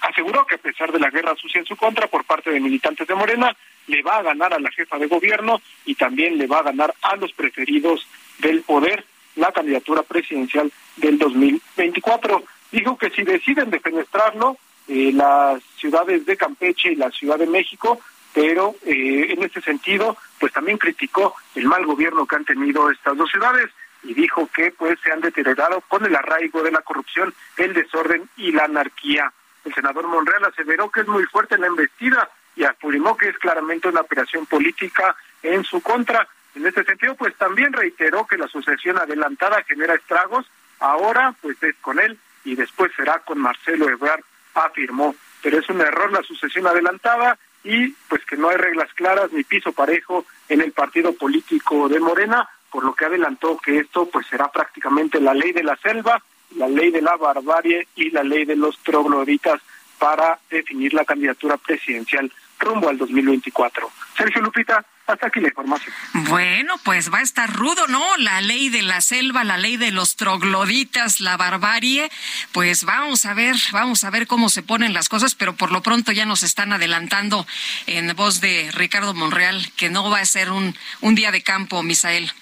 aseguró 0.00 0.46
que 0.46 0.54
a 0.54 0.58
pesar 0.58 0.90
de 0.90 0.98
la 0.98 1.10
guerra 1.10 1.36
sucia 1.36 1.60
en 1.60 1.66
su 1.66 1.76
contra 1.76 2.06
por 2.06 2.24
parte 2.24 2.50
de 2.50 2.60
militantes 2.60 3.06
de 3.06 3.14
Morena, 3.14 3.54
le 3.86 4.02
va 4.02 4.16
a 4.18 4.22
ganar 4.22 4.54
a 4.54 4.58
la 4.58 4.70
jefa 4.70 4.98
de 4.98 5.06
gobierno 5.06 5.60
y 5.84 5.94
también 5.94 6.38
le 6.38 6.46
va 6.46 6.60
a 6.60 6.64
ganar 6.64 6.94
a 7.02 7.16
los 7.16 7.32
preferidos 7.32 8.06
del 8.38 8.62
poder 8.62 9.04
la 9.36 9.52
candidatura 9.52 10.02
presidencial 10.02 10.72
del 10.96 11.18
2024. 11.18 12.44
Dijo 12.72 12.96
que 12.96 13.10
si 13.10 13.22
deciden 13.22 13.70
defenestrarlo, 13.70 14.56
eh, 14.88 15.12
las 15.12 15.62
ciudades 15.76 16.24
de 16.26 16.36
Campeche 16.36 16.92
y 16.92 16.96
la 16.96 17.10
Ciudad 17.10 17.38
de 17.38 17.46
México, 17.46 18.00
pero 18.32 18.74
eh, 18.84 19.26
en 19.30 19.42
ese 19.42 19.60
sentido, 19.60 20.16
pues 20.38 20.52
también 20.52 20.78
criticó 20.78 21.34
el 21.54 21.66
mal 21.66 21.86
gobierno 21.86 22.26
que 22.26 22.36
han 22.36 22.44
tenido 22.44 22.90
estas 22.90 23.16
dos 23.16 23.30
ciudades 23.30 23.70
y 24.04 24.14
dijo 24.14 24.48
que 24.54 24.70
pues 24.70 24.98
se 25.02 25.10
han 25.10 25.20
deteriorado 25.20 25.80
con 25.82 26.04
el 26.04 26.14
arraigo 26.14 26.62
de 26.62 26.70
la 26.70 26.82
corrupción, 26.82 27.34
el 27.56 27.72
desorden 27.72 28.28
y 28.36 28.52
la 28.52 28.64
anarquía. 28.64 29.32
El 29.64 29.74
senador 29.74 30.06
Monreal 30.06 30.44
aseveró 30.44 30.90
que 30.90 31.00
es 31.00 31.08
muy 31.08 31.24
fuerte 31.24 31.58
la 31.58 31.66
embestida 31.66 32.28
y 32.54 32.64
afirmó 32.64 33.16
que 33.16 33.30
es 33.30 33.38
claramente 33.38 33.88
una 33.88 34.02
operación 34.02 34.46
política 34.46 35.16
en 35.42 35.64
su 35.64 35.80
contra. 35.80 36.28
En 36.54 36.66
este 36.66 36.84
sentido, 36.84 37.14
pues 37.16 37.34
también 37.36 37.72
reiteró 37.72 38.26
que 38.26 38.36
la 38.36 38.44
asociación 38.44 38.98
adelantada 38.98 39.62
genera 39.64 39.94
estragos. 39.94 40.46
Ahora, 40.78 41.34
pues 41.40 41.60
es 41.62 41.74
con 41.80 41.98
él 41.98 42.18
y 42.44 42.54
después 42.54 42.92
será 42.94 43.20
con 43.20 43.38
Marcelo 43.38 43.88
Ebrard, 43.88 44.22
afirmó. 44.54 45.16
Pero 45.42 45.58
es 45.58 45.68
un 45.68 45.80
error 45.80 46.12
la 46.12 46.22
sucesión 46.22 46.66
adelantada 46.66 47.38
y 47.64 47.88
pues 48.08 48.24
que 48.26 48.36
no 48.36 48.50
hay 48.50 48.56
reglas 48.56 48.92
claras 48.94 49.32
ni 49.32 49.42
piso 49.42 49.72
parejo 49.72 50.26
en 50.48 50.60
el 50.60 50.72
partido 50.72 51.14
político 51.14 51.88
de 51.88 51.98
Morena 51.98 52.48
por 52.74 52.84
lo 52.84 52.92
que 52.92 53.04
adelantó 53.04 53.56
que 53.56 53.78
esto 53.78 54.08
pues 54.12 54.26
será 54.26 54.50
prácticamente 54.50 55.20
la 55.20 55.32
ley 55.32 55.52
de 55.52 55.62
la 55.62 55.76
selva, 55.76 56.20
la 56.56 56.66
ley 56.66 56.90
de 56.90 57.02
la 57.02 57.16
barbarie 57.16 57.86
y 57.94 58.10
la 58.10 58.24
ley 58.24 58.44
de 58.44 58.56
los 58.56 58.76
trogloditas 58.80 59.60
para 59.96 60.40
definir 60.50 60.92
la 60.92 61.04
candidatura 61.04 61.56
presidencial 61.56 62.32
rumbo 62.58 62.88
al 62.88 62.98
2024. 62.98 63.88
Sergio 64.16 64.42
Lupita, 64.42 64.84
hasta 65.06 65.28
aquí 65.28 65.38
la 65.38 65.50
información. 65.50 65.94
Bueno, 66.28 66.74
pues 66.82 67.12
va 67.14 67.18
a 67.18 67.22
estar 67.22 67.48
rudo, 67.54 67.86
¿no? 67.86 68.16
La 68.16 68.40
ley 68.40 68.70
de 68.70 68.82
la 68.82 69.00
selva, 69.00 69.44
la 69.44 69.56
ley 69.56 69.76
de 69.76 69.92
los 69.92 70.16
trogloditas, 70.16 71.20
la 71.20 71.36
barbarie. 71.36 72.10
Pues 72.50 72.82
vamos 72.82 73.24
a 73.24 73.34
ver, 73.34 73.54
vamos 73.70 74.02
a 74.02 74.10
ver 74.10 74.26
cómo 74.26 74.48
se 74.48 74.64
ponen 74.64 74.94
las 74.94 75.08
cosas, 75.08 75.36
pero 75.36 75.54
por 75.54 75.70
lo 75.70 75.80
pronto 75.80 76.10
ya 76.10 76.26
nos 76.26 76.42
están 76.42 76.72
adelantando 76.72 77.46
en 77.86 78.16
voz 78.16 78.40
de 78.40 78.68
Ricardo 78.72 79.14
Monreal 79.14 79.70
que 79.76 79.90
no 79.90 80.10
va 80.10 80.18
a 80.18 80.26
ser 80.26 80.50
un, 80.50 80.76
un 81.02 81.14
día 81.14 81.30
de 81.30 81.44
campo, 81.44 81.80
Misael. 81.84 82.32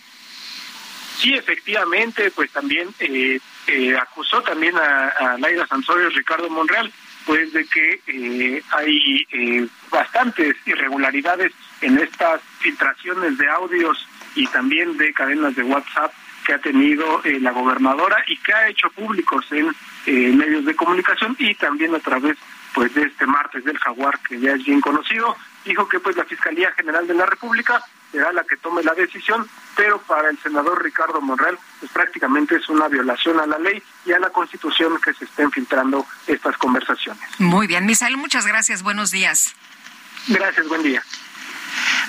Sí, 1.19 1.35
efectivamente, 1.35 2.31
pues 2.33 2.51
también 2.51 2.89
eh, 2.99 3.39
eh, 3.67 3.97
acusó 3.97 4.43
también 4.43 4.77
a, 4.77 5.09
a 5.09 5.39
Laida 5.39 5.67
Sansores, 5.67 6.15
Ricardo 6.15 6.49
Monreal, 6.51 6.93
pues 7.27 7.53
de 7.53 7.65
que 7.67 8.01
eh, 8.07 8.63
hay 8.71 9.27
eh, 9.31 9.67
bastantes 9.91 10.57
irregularidades 10.67 11.53
en 11.81 11.99
estas 11.99 12.41
filtraciones 12.59 13.39
de 13.39 13.49
audios 13.49 14.07
y 14.35 14.47
también 14.49 14.97
de 14.97 15.13
cadenas 15.13 15.55
de 15.55 15.63
WhatsApp 15.63 16.13
que 16.45 16.55
ha 16.55 16.59
tenido 16.59 17.23
eh, 17.25 17.39
la 17.41 17.53
gobernadora 17.53 18.25
y 18.27 18.37
que 18.39 18.53
ha 18.53 18.69
hecho 18.69 18.91
públicos 18.91 19.47
en 19.53 19.69
eh, 20.07 20.33
medios 20.33 20.65
de 20.65 20.75
comunicación 20.75 21.37
y 21.39 21.55
también 21.55 21.95
a 21.95 22.01
través 22.01 22.37
pues 22.75 22.93
de 22.95 23.03
este 23.03 23.27
martes 23.27 23.65
del 23.65 23.79
jaguar 23.79 24.19
que 24.29 24.41
ya 24.41 24.53
es 24.53 24.65
bien 24.65 24.81
conocido. 24.81 25.37
Dijo 25.65 25.89
que 25.89 26.01
pues 26.01 26.17
la 26.17 26.25
Fiscalía 26.25 26.73
General 26.73 27.07
de 27.07 27.15
la 27.15 27.27
República 27.27 27.85
será 28.13 28.33
la 28.33 28.45
que 28.45 28.57
tome 28.59 28.83
la 28.83 28.95
decisión, 28.95 29.49
pero 29.75 30.01
para 30.03 30.29
el 30.29 30.39
senador 30.39 30.83
Ricardo 30.83 31.21
Monreal 31.21 31.59
pues 31.81 31.91
prácticamente 31.91 32.57
es 32.57 32.69
una 32.69 32.87
violación 32.89 33.41
a 33.41 33.47
la 33.47 33.59
ley 33.59 33.83
y 34.05 34.13
a 34.13 34.21
la 34.21 34.31
Constitución 34.31 35.01
que 35.05 35.15
se 35.15 35.25
estén 35.25 35.51
filtrando 35.51 36.07
estas 36.27 36.57
conversaciones. 36.59 37.23
Muy 37.39 37.67
bien, 37.67 37.87
Misael, 37.87 38.17
muchas 38.17 38.47
gracias, 38.47 38.83
buenos 38.83 39.11
días. 39.11 39.55
Gracias, 40.29 40.69
buen 40.69 40.83
día. 40.83 41.03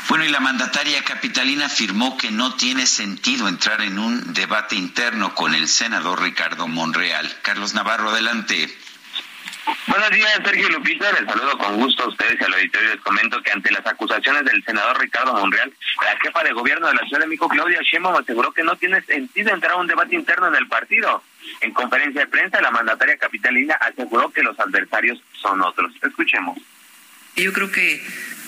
Bueno, 0.09 0.25
y 0.25 0.29
la 0.29 0.41
mandataria 0.41 1.03
capitalina 1.03 1.67
afirmó 1.67 2.17
que 2.17 2.29
no 2.29 2.55
tiene 2.55 2.85
sentido 2.85 3.47
entrar 3.47 3.81
en 3.81 3.97
un 3.97 4.33
debate 4.33 4.75
interno 4.75 5.33
con 5.33 5.55
el 5.55 5.67
senador 5.67 6.21
Ricardo 6.21 6.67
Monreal. 6.67 7.39
Carlos 7.41 7.73
Navarro, 7.73 8.09
adelante. 8.09 8.77
Buenos 9.87 10.09
días, 10.11 10.39
Sergio 10.43 10.69
Lupita. 10.69 11.11
Les 11.11 11.25
saludo 11.25 11.57
con 11.57 11.77
gusto 11.77 12.03
a 12.03 12.07
ustedes 12.07 12.37
y 12.39 12.43
al 12.43 12.53
auditorio. 12.53 12.89
Les 12.89 13.01
comento 13.01 13.41
que 13.41 13.51
ante 13.51 13.71
las 13.71 13.85
acusaciones 13.85 14.43
del 14.45 14.63
senador 14.63 14.99
Ricardo 14.99 15.33
Monreal, 15.33 15.71
la 16.03 16.19
jefa 16.19 16.43
de 16.43 16.53
gobierno 16.53 16.87
de 16.87 16.95
la 16.95 17.01
Ciudad 17.01 17.21
de 17.21 17.27
México, 17.27 17.47
Claudia 17.47 17.79
Sheinbaum, 17.81 18.15
aseguró 18.15 18.51
que 18.51 18.63
no 18.63 18.75
tiene 18.75 19.01
sentido 19.03 19.53
entrar 19.53 19.73
a 19.73 19.77
un 19.77 19.87
debate 19.87 20.15
interno 20.15 20.47
en 20.47 20.55
el 20.55 20.67
partido. 20.67 21.23
En 21.61 21.71
conferencia 21.71 22.21
de 22.21 22.27
prensa, 22.27 22.61
la 22.61 22.71
mandataria 22.71 23.17
capitalina 23.17 23.75
aseguró 23.75 24.31
que 24.31 24.43
los 24.43 24.59
adversarios 24.59 25.21
son 25.41 25.61
otros. 25.61 25.93
Escuchemos. 26.01 26.57
Yo 27.35 27.51
creo 27.53 27.71
que 27.71 28.05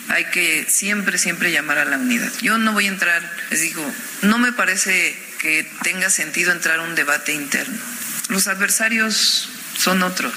hay 0.09 0.25
que 0.25 0.63
siempre, 0.63 1.17
siempre 1.17 1.51
llamar 1.51 1.79
a 1.79 1.85
la 1.85 1.97
unidad. 1.97 2.31
Yo 2.41 2.57
no 2.57 2.73
voy 2.73 2.85
a 2.85 2.89
entrar, 2.89 3.21
les 3.49 3.61
digo, 3.61 3.83
no 4.21 4.37
me 4.37 4.51
parece 4.51 5.17
que 5.39 5.67
tenga 5.83 6.09
sentido 6.09 6.51
entrar 6.51 6.79
a 6.79 6.83
un 6.83 6.95
debate 6.95 7.33
interno. 7.33 7.77
Los 8.29 8.47
adversarios 8.47 9.49
son 9.77 10.03
otros, 10.03 10.33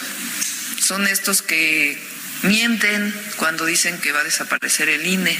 son 0.88 1.06
estos 1.06 1.42
que 1.42 1.98
mienten 2.44 3.14
cuando 3.36 3.66
dicen 3.66 4.00
que 4.00 4.10
va 4.10 4.20
a 4.20 4.24
desaparecer 4.24 4.88
el 4.88 5.06
INE. 5.06 5.38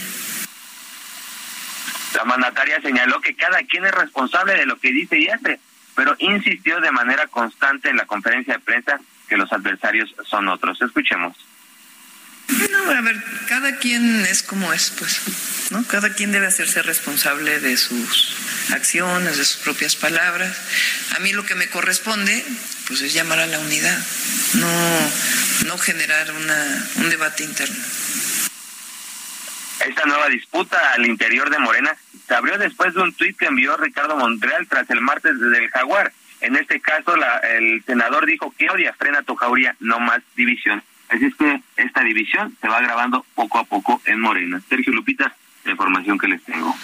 La 2.14 2.24
mandataria 2.24 2.82
señaló 2.82 3.22
que 3.22 3.34
cada 3.34 3.62
quien 3.62 3.86
es 3.86 3.92
responsable 3.92 4.56
de 4.56 4.66
lo 4.66 4.78
que 4.78 4.92
dice 4.92 5.18
y 5.18 5.28
hace, 5.28 5.58
pero 5.94 6.14
insistió 6.18 6.80
de 6.82 6.90
manera 6.90 7.28
constante 7.28 7.88
en 7.88 7.96
la 7.96 8.04
conferencia 8.04 8.54
de 8.54 8.60
prensa 8.60 9.00
que 9.26 9.38
los 9.38 9.50
adversarios 9.50 10.14
son 10.28 10.48
otros. 10.48 10.82
Escuchemos. 10.82 11.34
No, 12.70 12.90
a 12.90 13.00
ver, 13.00 13.22
cada 13.48 13.76
quien 13.76 14.26
es 14.26 14.42
como 14.42 14.70
es, 14.74 14.92
pues, 14.98 15.70
¿no? 15.70 15.82
Cada 15.86 16.12
quien 16.14 16.30
debe 16.30 16.46
hacerse 16.46 16.82
responsable 16.82 17.60
de 17.60 17.76
sus 17.78 18.36
acciones, 18.72 19.38
de 19.38 19.44
sus 19.44 19.62
propias 19.62 19.96
palabras. 19.96 20.56
A 21.16 21.20
mí 21.20 21.32
lo 21.32 21.44
que 21.44 21.54
me 21.54 21.68
corresponde, 21.68 22.44
pues, 22.88 23.02
es 23.02 23.14
llamar 23.14 23.38
a 23.38 23.46
la 23.46 23.58
unidad, 23.60 23.98
no, 24.54 24.66
no 25.66 25.78
generar 25.78 26.32
una, 26.32 26.88
un 26.96 27.10
debate 27.10 27.44
interno. 27.44 27.76
Esta 29.86 30.04
nueva 30.06 30.28
disputa 30.28 30.92
al 30.94 31.06
interior 31.06 31.50
de 31.50 31.58
Morena 31.58 31.96
se 32.26 32.34
abrió 32.34 32.58
después 32.58 32.94
de 32.94 33.02
un 33.02 33.12
tuit 33.12 33.36
que 33.38 33.46
envió 33.46 33.76
Ricardo 33.76 34.16
Montreal 34.16 34.66
tras 34.66 34.90
el 34.90 35.00
martes 35.00 35.38
desde 35.38 35.64
el 35.64 35.70
Jaguar. 35.70 36.12
En 36.40 36.56
este 36.56 36.80
caso, 36.80 37.16
la, 37.16 37.38
el 37.38 37.82
senador 37.84 38.26
dijo 38.26 38.52
que 38.56 38.70
odia, 38.70 38.92
frena 38.94 39.22
tu 39.22 39.36
jauría, 39.36 39.76
no 39.80 40.00
más 40.00 40.20
división. 40.34 40.82
Así 41.08 41.26
es 41.26 41.34
que 41.36 41.62
esta 41.76 42.02
división 42.02 42.56
se 42.60 42.68
va 42.68 42.80
grabando 42.80 43.24
poco 43.34 43.58
a 43.58 43.64
poco 43.64 44.02
en 44.04 44.20
Morena. 44.20 44.60
Sergio 44.68 44.92
Lupita, 44.92 45.34
la 45.64 45.72
información 45.72 46.18
que 46.18 46.28
les 46.28 46.42
tengo. 46.44 46.76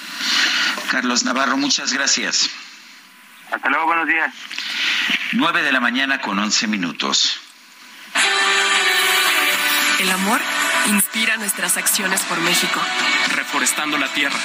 Carlos 0.90 1.24
Navarro, 1.24 1.56
muchas 1.56 1.92
gracias. 1.92 2.50
Hasta 3.50 3.68
luego, 3.68 3.86
buenos 3.86 4.06
días. 4.06 4.32
9 5.32 5.62
de 5.62 5.72
la 5.72 5.80
mañana 5.80 6.20
con 6.20 6.38
11 6.38 6.66
minutos. 6.66 7.40
El 10.00 10.10
amor 10.10 10.40
inspira 10.86 11.36
nuestras 11.36 11.76
acciones 11.76 12.20
por 12.22 12.38
México. 12.40 12.80
Reforestando 13.34 13.96
la 13.98 14.08
tierra, 14.08 14.38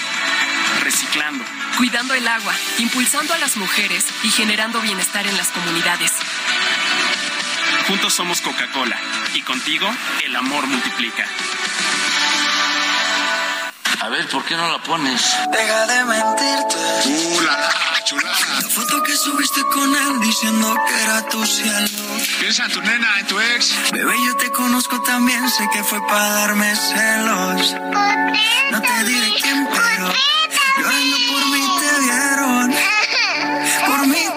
reciclando, 0.83 1.43
cuidando 1.77 2.13
el 2.13 2.27
agua, 2.27 2.53
impulsando 2.77 3.33
a 3.33 3.37
las 3.39 3.57
mujeres 3.57 4.05
y 4.23 4.29
generando 4.29 4.79
bienestar 4.81 5.25
en 5.27 5.37
las 5.37 5.49
comunidades. 5.49 6.13
Juntos 7.87 8.13
somos 8.13 8.41
Coca-Cola 8.41 8.97
y 9.33 9.41
contigo 9.41 9.89
el 10.23 10.35
amor 10.35 10.67
multiplica. 10.67 11.25
A 14.01 14.07
ver, 14.09 14.27
¿por 14.29 14.43
qué 14.45 14.55
no 14.55 14.65
la 14.71 14.77
pones? 14.79 15.21
Deja 15.51 15.85
de 15.87 16.05
mentirte. 16.05 16.75
Uh, 17.05 17.41
la, 17.41 17.51
la 17.51 18.03
chulada. 18.05 18.37
La 18.61 18.69
foto 18.69 19.03
que 19.03 19.15
subiste 19.17 19.61
con 19.73 19.93
él 19.93 20.19
diciendo 20.21 20.73
que 20.87 21.03
era 21.03 21.21
tu 21.27 21.45
cielo. 21.45 21.87
Piensa 22.39 22.65
en 22.65 22.71
tu 22.71 22.81
nena, 22.81 23.19
en 23.19 23.27
tu 23.27 23.37
ex. 23.39 23.91
Bebé, 23.91 24.15
yo 24.25 24.37
te 24.37 24.51
conozco 24.51 25.01
también, 25.01 25.49
sé 25.49 25.67
que 25.73 25.83
fue 25.83 25.99
para 26.07 26.29
darme 26.29 26.73
celos. 26.75 27.75
No 28.71 28.81
te 28.81 29.03
diré 29.03 29.33
quién, 29.41 29.67
pero 29.67 30.13
llorando 30.77 31.17
por 31.31 31.45
mí 31.51 31.67
te 31.81 31.99
vieron. 31.99 32.75
Por 33.85 34.07
mí 34.07 34.28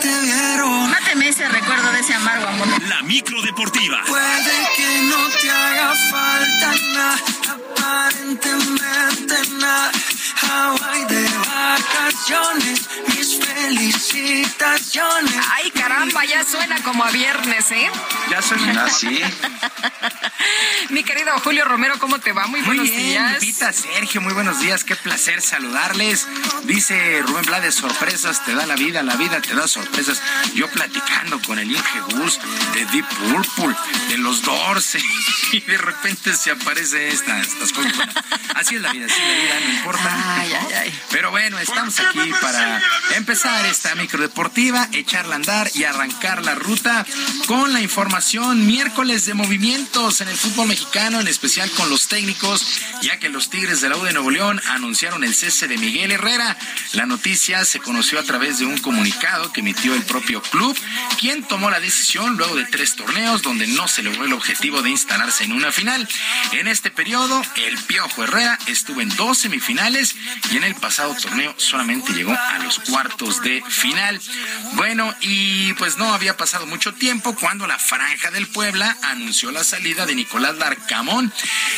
ese 1.43 1.51
recuerdo 1.53 1.91
de 1.93 2.01
ese 2.01 2.15
amargo 2.15 2.47
amor. 2.47 2.69
La 2.89 3.03
micro 3.03 3.43
deportiva. 3.43 4.01
Puede 4.07 4.69
que 4.77 5.03
no 5.09 5.29
te 5.41 5.51
haga 5.51 5.93
falta 6.11 6.75
nada, 6.95 7.19
aparentemente 7.51 9.35
nada. 9.59 9.91
Hawaii 10.43 11.05
de 11.07 11.29
vacaciones, 11.39 12.89
mis 13.09 13.39
felicitaciones. 13.45 15.35
Ay, 15.53 15.72
ya 16.43 16.51
suena 16.51 16.83
como 16.83 17.05
a 17.05 17.11
viernes, 17.11 17.71
¿eh? 17.71 17.91
Ya 18.31 18.43
suena 18.43 18.85
así. 18.87 19.21
Mi 20.91 21.05
querido 21.05 21.33
Julio 21.41 21.65
Romero, 21.65 21.99
¿cómo 21.99 22.19
te 22.19 22.33
va? 22.33 22.47
Muy 22.47 22.61
Muy 22.61 22.79
buenos 22.79 22.85
bien, 22.89 23.01
días. 23.01 23.33
Lupita, 23.35 23.73
Sergio, 23.73 24.21
muy 24.21 24.33
buenos 24.33 24.61
días. 24.61 24.85
Qué 24.85 24.97
placer 24.97 25.41
saludarles. 25.41 26.27
Dice 26.65 27.23
Rubén 27.23 27.45
Blades, 27.45 27.75
sorpresas 27.77 28.45
te 28.45 28.55
da 28.55 28.67
la 28.67 28.75
vida, 28.75 29.03
la 29.03 29.17
vida 29.17 29.41
te 29.41 29.55
da 29.55 29.69
sorpresas. 29.69 30.21
Yo 30.55 30.69
platicando 30.69 31.41
con 31.43 31.59
el 31.59 31.71
Inge 31.71 32.01
Gus 32.11 32.41
de 32.75 32.87
Deep 32.87 33.07
Purple, 33.31 33.77
de 34.09 34.19
los 34.19 34.43
Doors, 34.43 34.97
y 35.53 35.61
de 35.61 35.79
repente 35.79 36.35
se 36.35 36.51
aparece 36.51 37.09
esta, 37.09 37.41
estas 37.41 37.73
cosas. 37.73 37.97
Bueno, 37.97 38.13
así 38.55 38.77
es 38.77 38.83
la 38.83 38.93
vida, 38.93 39.07
así 39.07 39.15
es 39.21 39.29
la 39.29 39.35
vida, 39.35 39.61
no 39.67 39.73
importa. 39.75 40.37
Ay, 40.41 40.53
ay, 40.53 40.73
ay. 40.75 41.01
Pero 41.11 41.31
bueno, 41.31 41.59
estamos 41.59 41.99
aquí 42.01 42.33
para 42.41 42.83
empezar 43.15 43.65
esta 43.67 43.95
microdeportiva, 43.95 44.89
echarla 44.93 45.35
a 45.35 45.37
andar 45.37 45.71
y 45.75 45.85
arrancar 45.85 46.32
la 46.41 46.55
ruta 46.55 47.05
con 47.47 47.73
la 47.73 47.81
información 47.83 48.67
miércoles 48.67 49.27
de 49.27 49.35
movimientos 49.35 50.21
en 50.21 50.29
el 50.29 50.37
fútbol 50.37 50.69
mexicano, 50.69 51.21
en 51.21 51.29
especial 51.29 51.71
con 51.73 51.91
los 51.91 52.09
técnicos, 52.09 52.65
ya 53.03 53.19
que 53.19 53.29
los 53.29 53.51
Tigres 53.51 53.81
de 53.81 53.89
la 53.89 53.97
U 53.97 54.05
de 54.05 54.13
Nuevo 54.13 54.31
León 54.31 54.61
anunciaron 54.71 55.25
el 55.25 55.35
cese 55.35 55.69
de 55.69 55.77
Miguel 55.77 56.13
Herrera. 56.13 56.57
La 56.93 57.07
noticia 57.07 57.65
se 57.65 57.81
conoció 57.81 58.19
a 58.19 58.23
través 58.23 58.59
de 58.59 58.67
un 58.67 58.79
comunicado 58.79 59.53
que 59.53 59.61
emitió 59.61 59.95
el 59.95 60.03
propio 60.05 60.41
club, 60.43 60.77
quien 61.19 61.43
tomó 61.43 61.71
la 61.71 61.81
decisión 61.81 62.37
luego 62.37 62.57
de 62.57 62.65
tres 62.65 62.97
torneos 62.97 63.43
donde 63.43 63.67
no 63.67 63.89
se 63.89 64.03
logró 64.03 64.25
el 64.25 64.33
objetivo 64.33 64.83
de 64.83 64.91
instalarse 64.91 65.45
en 65.45 65.53
una 65.53 65.73
final. 65.73 66.09
En 66.53 66.69
este 66.69 66.91
periodo, 66.91 67.43
el 67.57 67.77
Piojo 67.79 68.25
Herrera 68.25 68.59
estuvo 68.67 69.01
en 69.01 69.15
dos 69.17 69.39
semifinales 69.39 70.15
y 70.51 70.57
en 70.57 70.65
el 70.65 70.75
pasado 70.75 71.15
torneo 71.15 71.55
solamente 71.59 72.13
llegó 72.13 72.33
a 72.33 72.59
los 72.61 72.79
cuartos 72.79 73.43
de 73.43 73.63
final. 73.69 74.21
Bueno, 74.75 75.15
y 75.21 75.73
pues 75.75 75.99
no 75.99 76.13
había 76.23 76.37
pasado 76.37 76.67
mucho 76.67 76.95
tiempo 76.95 77.35
cuando 77.35 77.67
la 77.67 77.81
Franja 77.81 78.31
del 78.31 78.47
Puebla 78.47 78.97
anunció 79.03 79.51
la 79.51 79.65
salida 79.65 80.07
de 80.07 80.15
Nicolás 80.15 80.57
Larcamón, 80.57 81.33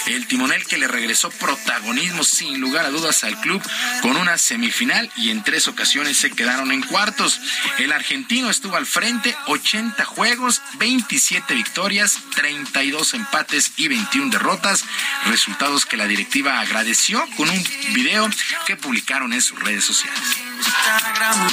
el 0.04 0.26
timonel 0.26 0.66
que 0.66 0.76
le 0.76 0.86
regresó 0.86 1.30
protagonismo 1.30 2.24
sin 2.24 2.60
lugar 2.60 2.84
a 2.84 2.90
dudas 2.90 3.24
al 3.24 3.40
club 3.40 3.62
con 4.02 4.18
una 4.18 4.36
semifinal 4.36 5.10
y 5.16 5.30
en 5.30 5.42
tres 5.42 5.66
ocasiones 5.66 6.18
se 6.18 6.30
quedaron 6.30 6.72
en 6.72 6.82
cuartos. 6.82 7.40
El 7.78 7.90
argentino 7.90 8.50
estuvo 8.50 8.76
al 8.76 8.84
frente, 8.84 9.34
80 9.46 10.04
juegos, 10.04 10.60
27 10.74 11.54
victorias, 11.54 12.18
32 12.34 13.14
empates 13.14 13.72
y 13.78 13.88
21 13.88 14.30
derrotas, 14.30 14.84
resultados 15.24 15.86
que 15.86 15.96
la 15.96 16.06
directiva 16.06 16.60
agradeció 16.60 17.26
con 17.38 17.48
un 17.48 17.64
video 17.94 18.28
que 18.66 18.76
publicaron 18.76 19.32
en 19.32 19.40
sus 19.40 19.58
redes 19.58 19.84
sociales. 19.84 20.20
Instagram 20.58 21.48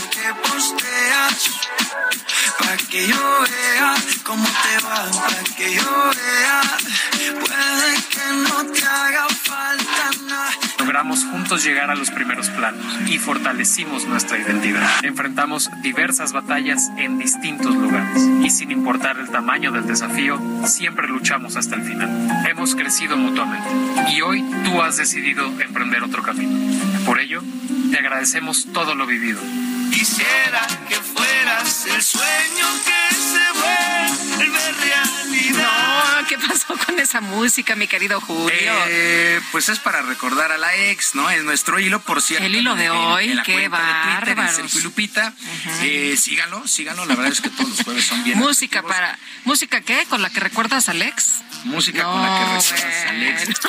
pa' 2.61 2.77
que 2.89 3.07
yo 3.07 3.15
vea 3.15 3.95
cómo 4.23 4.45
te 4.45 4.85
va, 4.85 5.09
pa' 5.11 5.55
que 5.55 5.73
yo 5.73 6.11
vea. 6.15 6.61
Puede 7.39 7.93
que 8.09 8.25
no 8.49 8.71
te 8.71 8.85
haga 8.85 9.27
falta 9.29 10.11
nada. 10.27 10.51
Logramos 10.79 11.23
juntos 11.25 11.63
llegar 11.63 11.89
a 11.89 11.95
los 11.95 12.11
primeros 12.11 12.49
planos 12.49 12.85
y 13.07 13.17
fortalecimos 13.17 14.05
nuestra 14.05 14.37
identidad. 14.37 15.03
Enfrentamos 15.03 15.69
diversas 15.81 16.33
batallas 16.33 16.89
en 16.97 17.17
distintos 17.17 17.75
lugares 17.75 18.21
y 18.43 18.49
sin 18.49 18.71
importar 18.71 19.17
el 19.19 19.29
tamaño 19.29 19.71
del 19.71 19.87
desafío, 19.87 20.39
siempre 20.65 21.07
luchamos 21.07 21.55
hasta 21.55 21.75
el 21.75 21.83
final. 21.83 22.09
Hemos 22.49 22.75
crecido 22.75 23.17
mutuamente 23.17 23.69
y 24.11 24.21
hoy 24.21 24.43
tú 24.63 24.81
has 24.81 24.97
decidido 24.97 25.45
emprender 25.61 26.03
otro 26.03 26.23
camino. 26.23 26.57
Por 27.05 27.19
ello, 27.19 27.41
te 27.91 27.97
agradecemos 27.97 28.67
todo 28.73 28.95
lo 28.95 29.05
vivido. 29.05 29.39
Quisiera 29.91 30.67
que 30.89 30.95
fueras 30.95 31.85
el 31.85 32.01
sueño 32.01 32.67
que 32.85 33.15
se 33.15 34.39
vuelve 34.39 34.71
realidad. 34.73 35.05
No, 36.21 36.27
¿qué 36.27 36.37
pasó 36.37 36.77
con 36.85 36.99
esa 36.99 37.21
música, 37.21 37.75
mi 37.75 37.87
querido 37.87 38.19
Julio? 38.21 38.73
Eh, 38.87 39.41
pues 39.51 39.69
es 39.69 39.79
para 39.79 40.01
recordar 40.01 40.51
a 40.51 40.57
la 40.57 40.75
ex, 40.75 41.13
¿no? 41.15 41.29
Es 41.29 41.43
nuestro 41.43 41.79
hilo, 41.79 42.01
por 42.01 42.21
cierto. 42.21 42.45
El 42.45 42.55
hilo 42.55 42.75
de 42.75 42.85
en- 42.85 42.91
hoy, 42.91 43.29
en 43.31 43.35
la 43.37 43.43
qué 43.43 43.69
y 44.73 44.81
Lupita. 44.81 45.33
Eh, 45.81 46.15
síganlo, 46.17 46.67
síganlo. 46.67 47.05
La 47.05 47.15
verdad 47.15 47.31
es 47.33 47.41
que 47.41 47.49
todos 47.49 47.69
los 47.69 47.81
jueves 47.83 48.05
son 48.05 48.23
bien. 48.23 48.37
música 48.37 48.81
para. 48.83 49.17
¿Música 49.45 49.81
qué? 49.81 50.05
¿Con 50.09 50.21
la 50.21 50.29
que 50.29 50.39
recuerdas 50.39 50.87
a 50.87 50.91
Alex? 50.91 51.41
Música 51.65 52.03
con 52.05 52.21
la 52.21 52.39
que 52.39 52.45
recuerdas 52.45 53.05
a 53.05 53.09
Alex. 53.09 53.49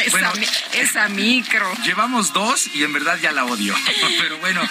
Esa, 0.00 0.10
Bueno, 0.10 0.32
mi- 0.38 0.46
esa 0.78 1.08
micro. 1.08 1.70
Llevamos 1.84 2.32
dos 2.32 2.68
y 2.74 2.82
en 2.84 2.92
verdad 2.92 3.18
ya 3.20 3.32
la 3.32 3.44
odio. 3.44 3.74
Pero 4.20 4.38
bueno, 4.38 4.62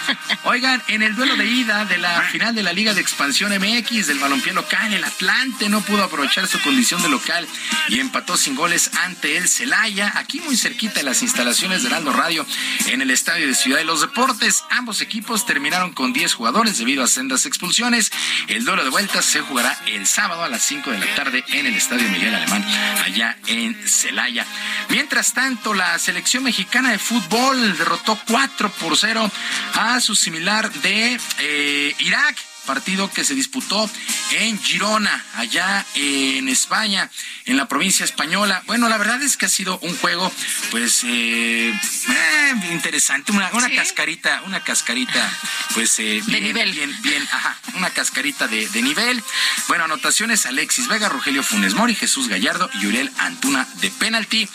oigan, 0.44 0.79
en 0.88 1.02
el 1.02 1.16
duelo 1.16 1.36
de 1.36 1.46
ida 1.46 1.86
de 1.86 1.98
la 1.98 2.22
final 2.24 2.56
de 2.56 2.64
la 2.64 2.74
Liga 2.74 2.94
de 2.94 3.02
Expansión 3.02 3.52
MX 3.52 4.08
del 4.08 4.20
balompié 4.20 4.54
local, 4.54 4.94
el 4.94 5.04
Atlante 5.04 5.70
no 5.70 5.82
pudo 5.82 6.04
aprovechar 6.04 6.48
su 6.48 6.60
condición 6.62 7.02
de 7.02 7.10
local 7.10 7.48
y 7.90 8.00
empató 8.00 8.38
sin 8.38 8.56
goles 8.56 8.92
ante 9.06 9.38
el 9.38 9.48
Celaya, 9.48 10.14
aquí 10.16 10.40
muy 10.42 10.56
cerquita 10.56 10.96
de 10.96 11.04
las 11.04 11.22
instalaciones 11.22 11.84
de 11.84 11.94
Aldo 11.94 12.14
Radio 12.14 12.46
en 12.88 13.02
el 13.02 13.12
estadio 13.12 13.48
de 13.48 13.56
Ciudad 13.56 13.80
de 13.80 13.86
los 13.86 14.02
Deportes. 14.02 14.64
Ambos 14.70 15.02
equipos 15.02 15.46
terminaron 15.46 15.94
con 15.94 16.14
10 16.14 16.34
jugadores 16.34 16.78
debido 16.78 17.04
a 17.04 17.08
sendas 17.08 17.46
expulsiones. 17.46 18.12
El 18.48 18.66
duelo 18.66 18.84
de 18.84 18.90
vueltas 18.90 19.26
se 19.26 19.42
jugará 19.42 19.78
el 19.88 20.08
sábado 20.08 20.44
a 20.44 20.50
las 20.50 20.62
5 20.64 20.92
de 20.92 21.00
la 21.00 21.16
tarde 21.16 21.44
en 21.50 21.66
el 21.66 21.76
estadio 21.76 22.10
Miguel 22.10 22.36
Alemán, 22.36 22.66
allá 23.06 23.38
en 23.48 23.76
Celaya. 23.88 24.46
Mientras 24.90 25.34
tanto, 25.34 25.74
la 25.74 25.98
selección 26.00 26.44
mexicana 26.44 26.92
de 26.92 27.00
fútbol 27.00 27.78
derrotó 27.78 28.20
4 28.28 28.72
por 28.72 28.98
0 28.98 29.32
a 29.74 30.00
su 30.00 30.16
similar 30.16 30.69
de 30.82 31.20
eh, 31.40 31.96
Irak 32.00 32.49
partido 32.70 33.10
que 33.10 33.26
se 33.26 33.34
disputó 33.34 33.90
en 34.30 34.62
Girona, 34.62 35.26
allá 35.38 35.84
en 35.96 36.48
España, 36.48 37.10
en 37.48 37.58
la 37.58 37.68
provincia 37.68 38.06
española. 38.06 38.62
Bueno, 38.68 38.88
la 38.90 39.00
verdad 39.00 39.20
es 39.24 39.38
que 39.38 39.48
ha 39.48 39.50
sido 39.50 39.80
un 39.80 39.98
juego, 39.98 40.32
pues, 40.70 41.04
eh, 41.04 41.70
eh, 41.72 42.54
interesante, 42.72 43.32
una, 43.32 43.50
cascarita, 43.50 44.44
una 44.46 44.64
cascarita, 44.64 45.28
pues, 45.74 45.98
eh, 45.98 46.22
de 46.28 46.42
nivel. 46.42 46.72
Bien, 46.72 46.96
bien, 47.02 47.28
ajá, 47.32 47.58
una 47.74 47.90
cascarita 47.90 48.48
de, 48.48 48.70
nivel. 48.84 49.24
Bueno, 49.68 49.86
anotaciones, 49.86 50.46
Alexis 50.46 50.88
Vega, 50.88 51.10
Rogelio 51.10 51.42
Funes 51.42 51.74
Mori, 51.74 51.96
Jesús 51.96 52.28
Gallardo 52.28 52.70
y 52.76 52.86
Uriel 52.86 53.12
Antuna 53.18 53.68
de 53.82 53.90
penalti. 53.90 54.48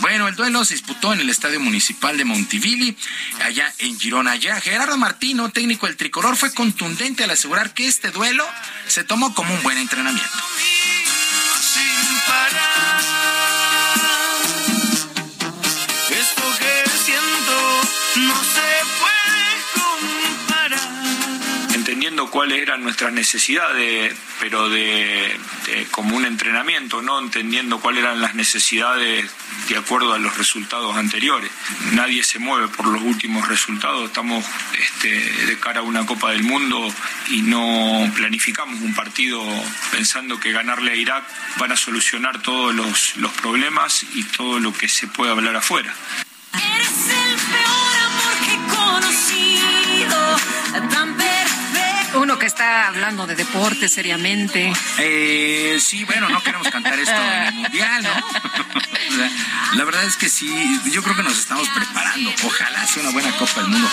Bueno, 0.00 0.28
el 0.28 0.36
duelo 0.36 0.62
se 0.66 0.74
disputó 0.74 1.14
en 1.14 1.20
el 1.20 1.30
Estadio 1.30 1.58
Municipal 1.58 2.18
de 2.18 2.26
Montivilli, 2.26 2.94
allá 3.40 3.72
en 3.78 3.98
Girona. 3.98 4.36
Ya 4.36 4.60
Gerardo 4.60 4.98
Martino, 4.98 5.48
técnico 5.48 5.86
del 5.86 5.96
tricolor, 5.96 6.36
fue 6.36 6.52
contundente 6.52 7.24
al 7.24 7.30
asegurar 7.30 7.61
que 7.70 7.86
este 7.86 8.10
duelo 8.10 8.46
se 8.86 9.04
tomó 9.04 9.34
como 9.34 9.54
un 9.54 9.62
buen 9.62 9.78
entrenamiento. 9.78 10.38
Entendiendo 21.92 22.30
cuáles 22.30 22.62
eran 22.62 22.82
nuestras 22.82 23.12
necesidades, 23.12 24.16
pero 24.40 24.70
de, 24.70 25.38
como 25.90 26.16
un 26.16 26.24
entrenamiento, 26.24 27.02
no 27.02 27.18
entendiendo 27.18 27.80
cuáles 27.80 28.02
eran 28.02 28.22
las 28.22 28.34
necesidades 28.34 29.30
de 29.68 29.76
acuerdo 29.76 30.14
a 30.14 30.18
los 30.18 30.38
resultados 30.38 30.96
anteriores. 30.96 31.50
Nadie 31.92 32.24
se 32.24 32.38
mueve 32.38 32.68
por 32.68 32.86
los 32.86 33.02
últimos 33.02 33.46
resultados, 33.46 34.06
estamos 34.06 34.42
este, 34.78 35.10
de 35.44 35.58
cara 35.60 35.80
a 35.80 35.82
una 35.82 36.06
Copa 36.06 36.30
del 36.30 36.44
Mundo 36.44 36.88
y 37.28 37.42
no 37.42 38.10
planificamos 38.16 38.80
un 38.80 38.94
partido 38.94 39.42
pensando 39.90 40.40
que 40.40 40.50
ganarle 40.50 40.92
a 40.92 40.96
Irak 40.96 41.24
van 41.58 41.72
a 41.72 41.76
solucionar 41.76 42.40
todos 42.40 42.74
los, 42.74 43.18
los 43.18 43.32
problemas 43.32 44.02
y 44.14 44.24
todo 44.24 44.58
lo 44.60 44.72
que 44.72 44.88
se 44.88 45.08
puede 45.08 45.30
hablar 45.30 45.56
afuera. 45.56 45.94
Eres 46.54 46.88
el 46.88 47.36
peor 47.52 47.94
amor 48.06 48.34
que 48.46 48.54
he 48.54 48.76
conocido, 48.78 50.36
tan 50.88 51.18
uno 52.16 52.38
que 52.38 52.46
está 52.46 52.88
hablando 52.88 53.26
de 53.26 53.34
deporte 53.34 53.88
seriamente. 53.88 54.72
Eh, 54.98 55.78
sí, 55.80 56.04
bueno, 56.04 56.28
no 56.28 56.42
queremos 56.42 56.68
cantar 56.68 56.98
esto 56.98 57.14
en 57.14 57.42
el 57.44 57.54
mundial, 57.54 58.02
¿no? 58.02 58.10
la 59.76 59.84
verdad 59.84 60.04
es 60.04 60.16
que 60.16 60.28
sí, 60.28 60.80
yo 60.90 61.02
creo 61.02 61.16
que 61.16 61.22
nos 61.22 61.38
estamos 61.38 61.68
preparando. 61.68 62.32
Ojalá 62.44 62.86
sea 62.86 63.02
una 63.02 63.12
buena 63.12 63.30
Copa 63.36 63.60
del 63.60 63.70
Mundo. 63.70 63.88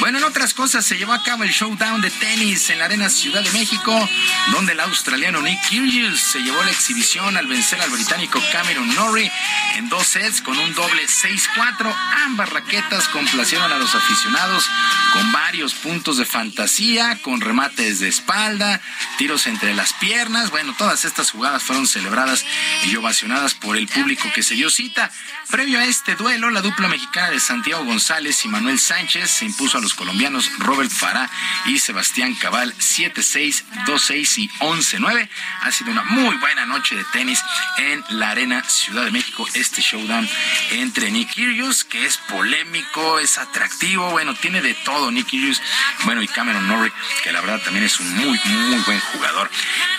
Bueno, 0.00 0.18
en 0.18 0.24
otras 0.24 0.54
cosas, 0.54 0.84
se 0.84 0.96
llevó 0.96 1.12
a 1.12 1.22
cabo 1.22 1.44
el 1.44 1.50
showdown 1.50 2.00
de 2.00 2.10
tenis 2.10 2.70
en 2.70 2.78
la 2.78 2.86
Arena 2.86 3.08
Ciudad 3.08 3.42
de 3.42 3.50
México, 3.50 4.08
donde 4.52 4.72
el 4.72 4.80
australiano 4.80 5.40
Nick 5.40 5.60
Kyrgios 5.68 6.20
se 6.20 6.40
llevó 6.40 6.62
la 6.62 6.70
exhibición 6.70 7.36
al 7.36 7.46
vencer 7.46 7.80
al 7.80 7.90
británico 7.90 8.40
Cameron 8.52 8.94
Norrie 8.94 9.30
en 9.76 9.88
dos 9.88 10.06
sets 10.06 10.40
con 10.42 10.58
un 10.58 10.74
doble 10.74 11.06
6-4. 11.06 11.94
Ambas 12.24 12.50
raquetas 12.50 13.08
complacieron 13.08 13.70
a 13.72 13.78
los 13.78 13.94
aficionados 13.94 14.68
con 15.12 15.32
varios 15.32 15.74
puntos 15.74 16.18
de 16.18 16.24
fantasía, 16.24 17.18
con 17.22 17.40
remate 17.64 17.94
de 17.94 18.08
espalda, 18.08 18.80
tiros 19.16 19.46
entre 19.46 19.74
las 19.74 19.92
piernas. 19.94 20.50
Bueno, 20.50 20.74
todas 20.76 21.04
estas 21.04 21.30
jugadas 21.30 21.62
fueron 21.62 21.86
celebradas 21.86 22.44
y 22.84 22.94
ovacionadas 22.96 23.54
por 23.54 23.76
el 23.76 23.88
público 23.88 24.30
que 24.34 24.42
se 24.42 24.54
dio 24.54 24.68
cita. 24.68 25.10
Previo 25.50 25.78
a 25.78 25.84
este 25.84 26.14
duelo, 26.14 26.50
la 26.50 26.60
dupla 26.60 26.88
mexicana 26.88 27.30
de 27.30 27.40
Santiago 27.40 27.84
González 27.84 28.44
y 28.44 28.48
Manuel 28.48 28.78
Sánchez 28.78 29.30
se 29.30 29.44
impuso 29.44 29.78
a 29.78 29.80
los 29.80 29.94
colombianos 29.94 30.50
Robert 30.58 30.90
Farah 30.90 31.30
y 31.66 31.78
Sebastián 31.78 32.34
Cabal 32.34 32.74
7-6, 32.76 33.62
2-6 33.86 34.38
y 34.38 34.48
11-9. 34.60 35.28
Ha 35.62 35.72
sido 35.72 35.90
una 35.90 36.02
muy 36.04 36.36
buena 36.36 36.66
noche 36.66 36.96
de 36.96 37.04
tenis 37.12 37.40
en 37.78 38.04
la 38.10 38.30
Arena 38.30 38.62
Ciudad 38.64 39.04
de 39.04 39.10
México. 39.10 39.46
Este 39.54 39.80
showdown 39.80 40.28
entre 40.72 41.10
Nick 41.10 41.34
Kyrgios, 41.34 41.84
que 41.84 42.04
es 42.04 42.16
polémico, 42.16 43.18
es 43.18 43.38
atractivo, 43.38 44.10
bueno, 44.10 44.34
tiene 44.34 44.60
de 44.60 44.74
todo 44.74 45.10
Nick 45.10 45.28
Kyrgios, 45.28 45.62
bueno, 46.04 46.22
y 46.22 46.28
Cameron 46.28 46.66
Norrie, 46.66 46.92
que 47.22 47.32
la 47.32 47.40
verdad 47.40 47.53
también 47.62 47.84
es 47.84 48.00
un 48.00 48.14
muy, 48.14 48.38
muy 48.44 48.80
buen 48.80 49.00
jugador. 49.00 49.50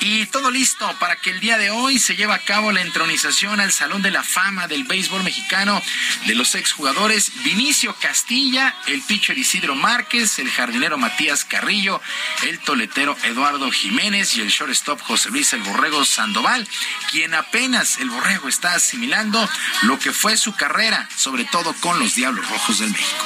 Y 0.01 0.25
todo 0.27 0.51
listo 0.51 0.93
para 0.99 1.15
que 1.15 1.31
el 1.31 1.39
día 1.39 1.57
de 1.57 1.69
hoy 1.69 1.99
se 1.99 2.15
lleve 2.15 2.33
a 2.33 2.39
cabo 2.39 2.71
la 2.71 2.81
entronización 2.81 3.59
al 3.59 3.71
Salón 3.71 4.01
de 4.01 4.11
la 4.11 4.23
Fama 4.23 4.67
del 4.67 4.83
Béisbol 4.83 5.23
Mexicano 5.23 5.81
de 6.25 6.35
los 6.35 6.55
exjugadores 6.55 7.31
Vinicio 7.43 7.95
Castilla, 7.95 8.75
el 8.87 9.01
pitcher 9.01 9.37
Isidro 9.37 9.75
Márquez, 9.75 10.39
el 10.39 10.49
jardinero 10.49 10.97
Matías 10.97 11.45
Carrillo, 11.45 12.01
el 12.43 12.59
toletero 12.59 13.17
Eduardo 13.23 13.71
Jiménez 13.71 14.35
y 14.35 14.41
el 14.41 14.49
shortstop 14.49 15.01
José 15.01 15.29
Luis 15.29 15.53
El 15.53 15.61
Borrego 15.63 16.05
Sandoval, 16.05 16.67
quien 17.11 17.33
apenas 17.33 17.97
el 17.97 18.09
Borrego 18.09 18.49
está 18.49 18.73
asimilando 18.73 19.47
lo 19.83 19.99
que 19.99 20.11
fue 20.11 20.37
su 20.37 20.55
carrera, 20.55 21.07
sobre 21.15 21.45
todo 21.45 21.73
con 21.81 21.99
los 21.99 22.15
Diablos 22.15 22.47
Rojos 22.49 22.79
del 22.79 22.91
México. 22.91 23.25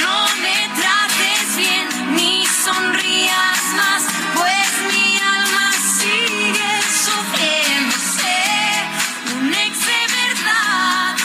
No 0.00 0.26
me 0.42 1.05
trates 1.56 1.58
bien 1.58 1.88
ni 2.14 2.44
sonrías 2.46 3.60
más, 3.76 4.02
pues 4.34 4.92
mi 4.92 5.18
alma 5.18 5.72
sigue 5.98 6.82
sufriendo. 7.04 7.94
un 9.40 9.54
ex 9.54 9.78
de 9.86 10.02
verdad. 10.16 11.16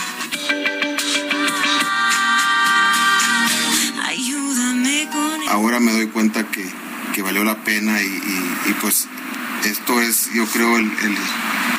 ayúdame 4.08 5.10
con 5.12 5.50
Ahora 5.50 5.80
me 5.80 5.92
doy 5.92 6.08
cuenta 6.08 6.46
que, 6.46 6.70
que 7.14 7.22
valió 7.22 7.44
la 7.44 7.64
pena 7.64 8.02
y, 8.02 8.06
y, 8.06 8.74
pues 8.82 9.08
esto 9.66 10.02
es, 10.02 10.32
yo 10.34 10.46
creo, 10.48 10.78
el, 10.78 10.86
el 10.86 11.18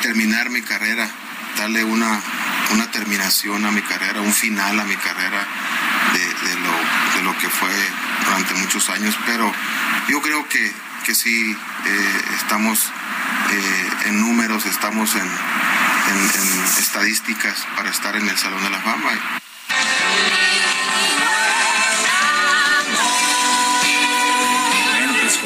terminar 0.01 0.49
mi 0.49 0.61
carrera, 0.61 1.09
darle 1.57 1.83
una, 1.83 2.21
una 2.71 2.89
terminación 2.91 3.65
a 3.65 3.71
mi 3.71 3.81
carrera, 3.81 4.21
un 4.21 4.33
final 4.33 4.79
a 4.79 4.83
mi 4.83 4.95
carrera 4.95 5.45
de, 6.13 6.55
lo, 6.55 7.17
de 7.17 7.23
lo 7.23 7.37
que 7.37 7.49
fue 7.49 7.73
durante 8.25 8.53
muchos 8.55 8.89
años, 8.89 9.17
pero 9.25 9.51
yo 10.07 10.21
creo 10.21 10.47
que, 10.47 10.71
que 11.05 11.15
sí 11.15 11.55
eh, 11.85 12.21
estamos 12.35 12.91
eh, 13.51 13.89
en 14.05 14.19
números, 14.19 14.65
estamos 14.65 15.15
en, 15.15 15.21
en 15.21 16.63
estadísticas 16.79 17.65
para 17.75 17.89
estar 17.89 18.15
en 18.15 18.27
el 18.27 18.37
Salón 18.37 18.63
de 18.63 18.69
la 18.69 18.79
Fama. 18.79 19.11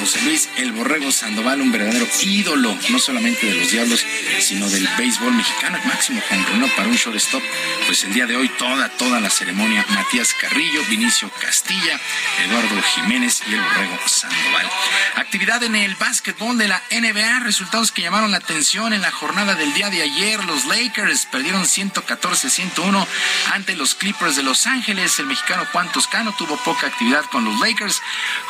José 0.07 0.21
Luis 0.21 0.47
El 0.55 0.71
Borrego 0.71 1.11
Sandoval, 1.11 1.59
un 1.59 1.69
verdadero 1.69 2.07
ídolo, 2.21 2.77
no 2.87 2.97
solamente 2.97 3.45
de 3.45 3.55
los 3.55 3.69
Diablos, 3.69 4.05
sino 4.39 4.69
del 4.69 4.87
béisbol 4.97 5.33
mexicano, 5.33 5.77
el 5.77 5.85
máximo 5.85 6.21
jonronero 6.29 6.73
para 6.77 6.87
un 6.87 6.95
shortstop. 6.95 7.43
Pues 7.87 8.05
el 8.05 8.13
día 8.13 8.25
de 8.25 8.37
hoy 8.37 8.47
toda, 8.57 8.87
toda 8.87 9.19
la 9.19 9.29
ceremonia, 9.29 9.85
Matías 9.89 10.33
Carrillo, 10.39 10.81
Vinicio 10.85 11.29
Castilla, 11.41 11.99
Eduardo 12.45 12.81
Jiménez 12.95 13.41
y 13.49 13.55
El 13.55 13.59
Borrego 13.59 13.99
Sandoval. 14.07 14.69
Actividad 15.17 15.61
en 15.63 15.75
el 15.75 15.93
básquetbol 15.95 16.57
de 16.57 16.69
la 16.69 16.81
NBA, 16.89 17.39
resultados 17.39 17.91
que 17.91 18.03
llamaron 18.03 18.31
la 18.31 18.37
atención 18.37 18.93
en 18.93 19.01
la 19.01 19.11
jornada 19.11 19.55
del 19.55 19.73
día 19.73 19.89
de 19.89 20.03
ayer. 20.03 20.41
Los 20.45 20.63
Lakers 20.67 21.25
perdieron 21.25 21.65
114-101 21.65 23.05
ante 23.51 23.75
los 23.75 23.93
Clippers 23.95 24.37
de 24.37 24.43
Los 24.43 24.67
Ángeles. 24.67 25.19
El 25.19 25.25
mexicano 25.25 25.67
Juan 25.73 25.91
Toscano 25.91 26.33
tuvo 26.37 26.55
poca 26.63 26.87
actividad 26.87 27.25
con 27.25 27.43
los 27.43 27.59
Lakers, 27.59 28.01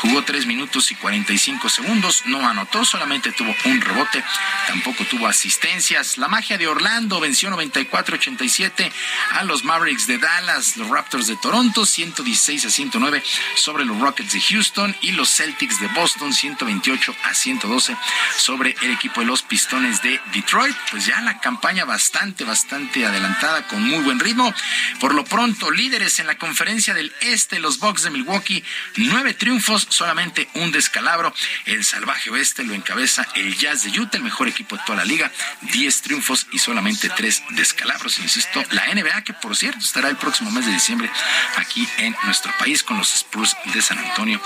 jugó 0.02 0.24
3 0.24 0.46
minutos 0.46 0.92
y 0.92 0.96
45 0.96 1.47
segundos, 1.70 2.24
no 2.26 2.46
anotó, 2.48 2.84
solamente 2.84 3.32
tuvo 3.32 3.56
un 3.66 3.80
rebote, 3.80 4.24
tampoco 4.68 5.06
tuvo 5.06 5.28
asistencias. 5.28 6.18
La 6.18 6.28
magia 6.28 6.58
de 6.58 6.68
Orlando 6.68 7.20
venció 7.20 7.50
94-87 7.50 8.92
a 9.32 9.44
los 9.44 9.64
Mavericks 9.64 10.08
de 10.08 10.18
Dallas, 10.18 10.76
los 10.76 10.90
Raptors 10.90 11.28
de 11.28 11.38
Toronto 11.38 11.86
116 11.86 12.66
a 12.66 12.70
109 12.70 13.24
sobre 13.56 13.86
los 13.86 13.98
Rockets 14.00 14.34
de 14.34 14.42
Houston 14.42 14.96
y 15.02 15.14
los 15.14 15.30
Celtics 15.30 15.80
de 15.80 15.88
Boston 15.88 16.34
128 16.34 17.16
a 17.24 17.34
112 17.34 17.96
sobre 18.38 18.76
el 18.82 18.92
equipo 18.92 19.22
de 19.22 19.28
los 19.28 19.42
Pistones 19.42 20.02
de 20.02 20.20
Detroit. 20.34 20.76
Pues 20.92 21.06
ya 21.06 21.22
la 21.22 21.40
campaña 21.40 21.86
bastante, 21.86 22.44
bastante 22.44 23.06
adelantada 23.06 23.68
con 23.68 23.82
muy 23.88 24.04
buen 24.04 24.20
ritmo. 24.20 24.54
Por 25.00 25.16
lo 25.16 25.24
pronto, 25.24 25.72
líderes 25.72 26.20
en 26.20 26.28
la 26.28 26.38
conferencia 26.38 26.94
del 26.94 27.14
Este, 27.22 27.60
los 27.60 27.80
Bucks 27.80 28.04
de 28.04 28.10
Milwaukee, 28.10 28.64
nueve 28.98 29.34
triunfos, 29.34 29.88
solamente 29.90 30.50
un 30.56 30.72
descalabro 30.72 31.27
oro. 31.28 31.36
El 31.66 31.84
salvaje 31.84 32.30
oeste 32.30 32.64
lo 32.64 32.74
encabeza 32.74 33.28
el 33.36 33.58
Jazz 33.58 33.84
de 33.84 34.00
Utah, 34.00 34.18
el 34.18 34.24
mejor 34.24 34.48
equipo 34.48 34.78
de 34.78 34.84
toda 34.86 35.00
la 35.00 35.06
liga. 35.06 35.32
10 35.62 36.02
triunfos 36.02 36.48
y 36.52 36.60
solamente 36.60 37.10
3 37.10 37.44
descalabros. 37.52 38.20
Insisto, 38.20 38.64
la 38.72 38.86
NBA, 38.94 39.24
que 39.24 39.34
por 39.34 39.56
cierto 39.56 39.80
estará 39.80 40.10
el 40.10 40.18
próximo 40.18 40.52
mes 40.52 40.66
de 40.66 40.72
diciembre 40.72 41.10
aquí 41.58 41.88
en 41.98 42.16
nuestro 42.24 42.52
país 42.58 42.84
con 42.84 42.98
los 42.98 43.14
Spurs 43.14 43.56
de 43.74 43.82
San 43.82 43.98
Antonio 43.98 44.42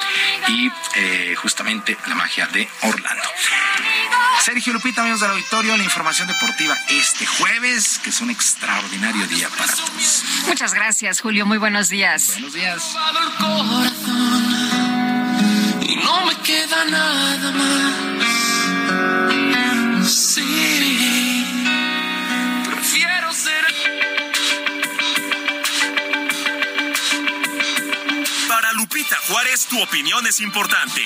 y 0.47 0.71
eh, 0.95 1.35
justamente 1.37 1.97
la 2.07 2.15
magia 2.15 2.47
de 2.47 2.67
Orlando. 2.81 3.23
Sergio 4.43 4.73
Lupita, 4.73 5.01
amigos 5.01 5.19
del 5.19 5.31
auditorio, 5.31 5.77
la 5.77 5.83
información 5.83 6.27
deportiva 6.27 6.75
este 6.89 7.25
jueves, 7.25 7.99
que 8.03 8.09
es 8.09 8.21
un 8.21 8.31
extraordinario 8.31 9.27
día 9.27 9.49
para 9.49 9.71
todos. 9.73 10.23
Muchas 10.47 10.73
gracias, 10.73 11.21
Julio. 11.21 11.45
Muy 11.45 11.59
buenos 11.59 11.89
días. 11.89 12.31
Buenos 12.33 12.53
días. 12.53 12.95
No 16.03 16.25
me 16.25 16.35
queda 16.37 16.85
nada 16.85 17.51
más. 17.51 18.11
Sí, 20.11 21.45
prefiero 22.69 23.33
ser. 23.33 23.65
Para 28.47 28.73
Lupita 28.73 29.17
Juárez, 29.27 29.65
tu 29.67 29.81
opinión 29.81 30.25
es 30.27 30.41
importante. 30.41 31.01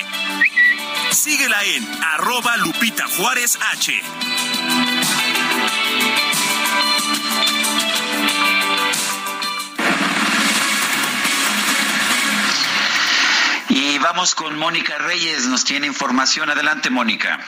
Síguela 1.11 1.63
en 1.63 1.87
arroba 2.03 2.57
Lupita 2.57 3.05
Juárez 3.17 3.57
H. 3.73 4.01
vamos 14.05 14.35
con 14.35 14.55
Mónica 14.59 14.99
Reyes, 14.99 15.47
nos 15.47 15.65
tiene 15.65 15.87
información. 15.87 16.47
Adelante, 16.47 16.91
Mónica. 16.91 17.39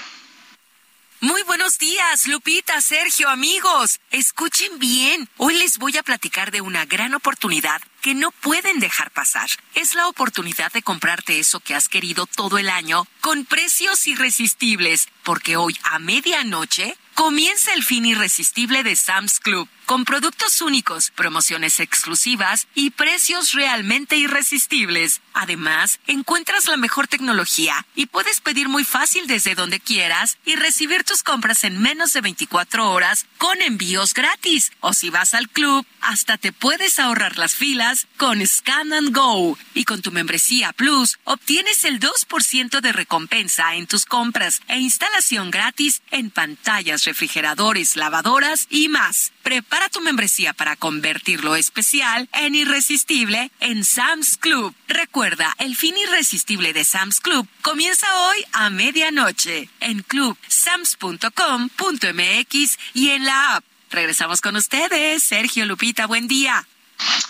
Muy 1.19 1.43
buenos 1.43 1.77
días, 1.77 2.25
Lupita, 2.25 2.81
Sergio, 2.81 3.29
amigos. 3.29 3.99
Escuchen 4.09 4.79
bien. 4.79 5.29
Hoy 5.38 5.55
les 5.55 5.77
voy 5.77 5.95
a 5.97 6.03
platicar 6.03 6.49
de 6.49 6.61
una 6.61 6.85
gran 6.85 7.13
oportunidad 7.13 7.79
que 8.01 8.15
no 8.15 8.31
pueden 8.31 8.79
dejar 8.79 9.11
pasar. 9.11 9.47
Es 9.75 9.93
la 9.93 10.07
oportunidad 10.07 10.71
de 10.71 10.81
comprarte 10.81 11.38
eso 11.38 11.59
que 11.59 11.75
has 11.75 11.89
querido 11.89 12.25
todo 12.25 12.57
el 12.57 12.69
año 12.69 13.05
con 13.21 13.45
precios 13.45 14.07
irresistibles, 14.07 15.09
porque 15.23 15.57
hoy 15.57 15.77
a 15.84 15.99
medianoche 15.99 16.97
comienza 17.13 17.71
el 17.75 17.84
fin 17.84 18.05
irresistible 18.05 18.81
de 18.81 18.95
Sam's 18.95 19.39
Club, 19.39 19.69
con 19.88 20.03
productos 20.03 20.59
únicos, 20.61 21.11
promociones 21.11 21.80
exclusivas 21.80 22.68
y 22.76 22.89
precios 22.89 23.53
realmente 23.53 24.18
irresistibles. 24.18 25.22
Además, 25.34 26.01
encuentras 26.07 26.68
la 26.68 26.76
mejor 26.76 27.07
tecnología 27.07 27.88
y 27.95 28.07
puedes 28.07 28.41
pedir 28.41 28.68
muy 28.68 28.84
fácil 28.84 29.27
desde 29.27 29.55
donde 29.55 29.80
quieras 29.80 30.39
y 30.45 30.57
recibir 30.57 31.05
tus 31.05 31.23
compras 31.23 31.64
en 31.64 31.81
menos 31.81 32.11
de 32.11 32.19
24 32.19 32.91
horas 32.91 33.27
con 33.38 33.61
envíos 33.61 34.14
gratis. 34.14 34.73
O 34.81 34.93
si 34.93 35.09
vas 35.09 35.34
al 35.34 35.47
club, 35.47 35.85
hasta 36.01 36.38
te 36.38 36.51
puedes 36.51 36.99
ahorrar 36.99 37.38
las 37.38 37.55
filas 37.55 38.07
con 38.18 38.45
Scan 38.45 38.91
and 38.91 39.15
Go. 39.15 39.57
Y 39.73 39.85
con 39.85 40.01
tu 40.01 40.11
membresía 40.11 40.73
Plus, 40.73 41.18
obtienes 41.23 41.85
el 41.85 42.01
2% 42.01 42.81
de 42.81 42.91
recompensa 42.91 43.76
en 43.76 43.88
tus 43.88 44.05
compras 44.05 44.61
e 44.68 44.80
instalación 44.80 45.49
gratis 45.49 46.01
en 46.11 46.30
pantallas, 46.30 47.05
refrigeradores, 47.05 47.95
lavadoras 47.95 48.68
y 48.69 48.89
más. 48.89 49.31
Prepara 49.47 49.87
tu 49.87 50.01
membresía 50.01 50.51
para 50.51 50.75
convertir 50.75 51.45
lo 51.45 51.55
especial 51.55 52.27
en 52.33 52.53
irresistible 52.53 53.49
en 53.61 53.85
Sam's 53.85 54.35
Club. 54.35 54.75
Recuerda, 54.89 55.55
el 55.57 55.77
fin 55.77 55.95
irresistible 55.95 56.73
de 56.73 56.83
Sam's 56.83 57.21
Club 57.21 57.47
comienza 57.61 58.07
hoy 58.27 58.43
a 58.51 58.69
medianoche 58.69 59.69
en 59.79 60.03
clubsams.com.mx 60.03 62.77
y 62.93 63.11
en 63.11 63.23
la 63.23 63.55
app. 63.55 63.63
Regresamos 63.89 64.41
con 64.41 64.57
ustedes, 64.57 65.23
Sergio 65.23 65.65
Lupita, 65.65 66.07
buen 66.07 66.27
día. 66.27 66.67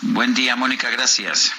Buen 0.02 0.34
día, 0.34 0.56
Mónica, 0.56 0.89
gracias. 0.89 1.53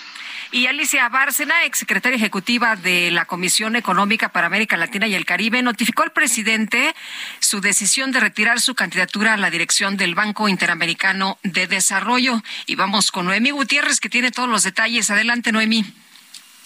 Y 0.51 0.66
Alicia 0.66 1.07
Bárcena, 1.11 1.65
exsecretaria 1.65 2.16
ejecutiva 2.16 2.75
de 2.75 3.11
la 3.11 3.27
Comisión 3.27 3.77
Económica 3.77 4.31
para 4.31 4.47
América 4.47 4.79
Latina 4.79 5.07
y 5.07 5.15
el 5.15 5.27
Caribe, 5.27 5.61
notificó 5.62 6.05
al 6.05 6.12
presidente 6.12 6.95
su 7.39 7.61
decisión 7.61 8.12
de 8.12 8.20
retirar 8.20 8.59
su 8.59 8.75
candidatura 8.75 9.35
a 9.35 9.37
la 9.37 9.51
dirección 9.51 9.99
del 9.99 10.15
Banco 10.15 10.49
Interamericano 10.49 11.39
de 11.43 11.66
Desarrollo. 11.66 12.43
Y 12.65 12.77
vamos 12.77 13.12
con 13.12 13.27
Noemí 13.27 13.51
Gutiérrez, 13.51 14.01
que 14.01 14.09
tiene 14.09 14.31
todos 14.31 14.49
los 14.49 14.62
detalles. 14.62 15.11
Adelante, 15.11 15.53
Noemí. 15.53 15.85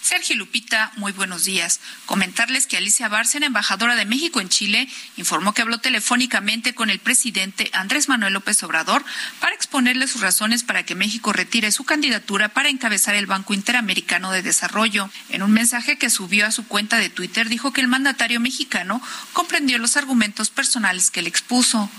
Sergio 0.03 0.35
Lupita, 0.35 0.91
muy 0.97 1.13
buenos 1.13 1.45
días. 1.45 1.79
Comentarles 2.05 2.67
que 2.67 2.75
Alicia 2.75 3.07
Bárcena, 3.07 3.45
embajadora 3.45 3.95
de 3.95 4.03
México 4.03 4.41
en 4.41 4.49
Chile, 4.49 4.89
informó 5.15 5.53
que 5.53 5.61
habló 5.61 5.77
telefónicamente 5.77 6.75
con 6.75 6.89
el 6.89 6.99
presidente 6.99 7.69
Andrés 7.71 8.09
Manuel 8.09 8.33
López 8.33 8.61
Obrador 8.63 9.05
para 9.39 9.55
exponerle 9.55 10.09
sus 10.09 10.19
razones 10.19 10.63
para 10.63 10.83
que 10.83 10.93
México 10.93 11.31
retire 11.31 11.71
su 11.71 11.85
candidatura 11.85 12.49
para 12.49 12.67
encabezar 12.67 13.15
el 13.15 13.27
Banco 13.27 13.53
Interamericano 13.53 14.33
de 14.33 14.41
Desarrollo. 14.41 15.09
En 15.29 15.41
un 15.41 15.51
mensaje 15.51 15.97
que 15.97 16.09
subió 16.09 16.47
a 16.47 16.51
su 16.51 16.67
cuenta 16.67 16.97
de 16.97 17.09
Twitter 17.09 17.47
dijo 17.47 17.71
que 17.71 17.79
el 17.79 17.87
mandatario 17.87 18.41
mexicano 18.41 19.01
comprendió 19.31 19.77
los 19.77 19.95
argumentos 19.95 20.49
personales 20.49 21.11
que 21.11 21.21
le 21.21 21.29
expuso. 21.29 21.89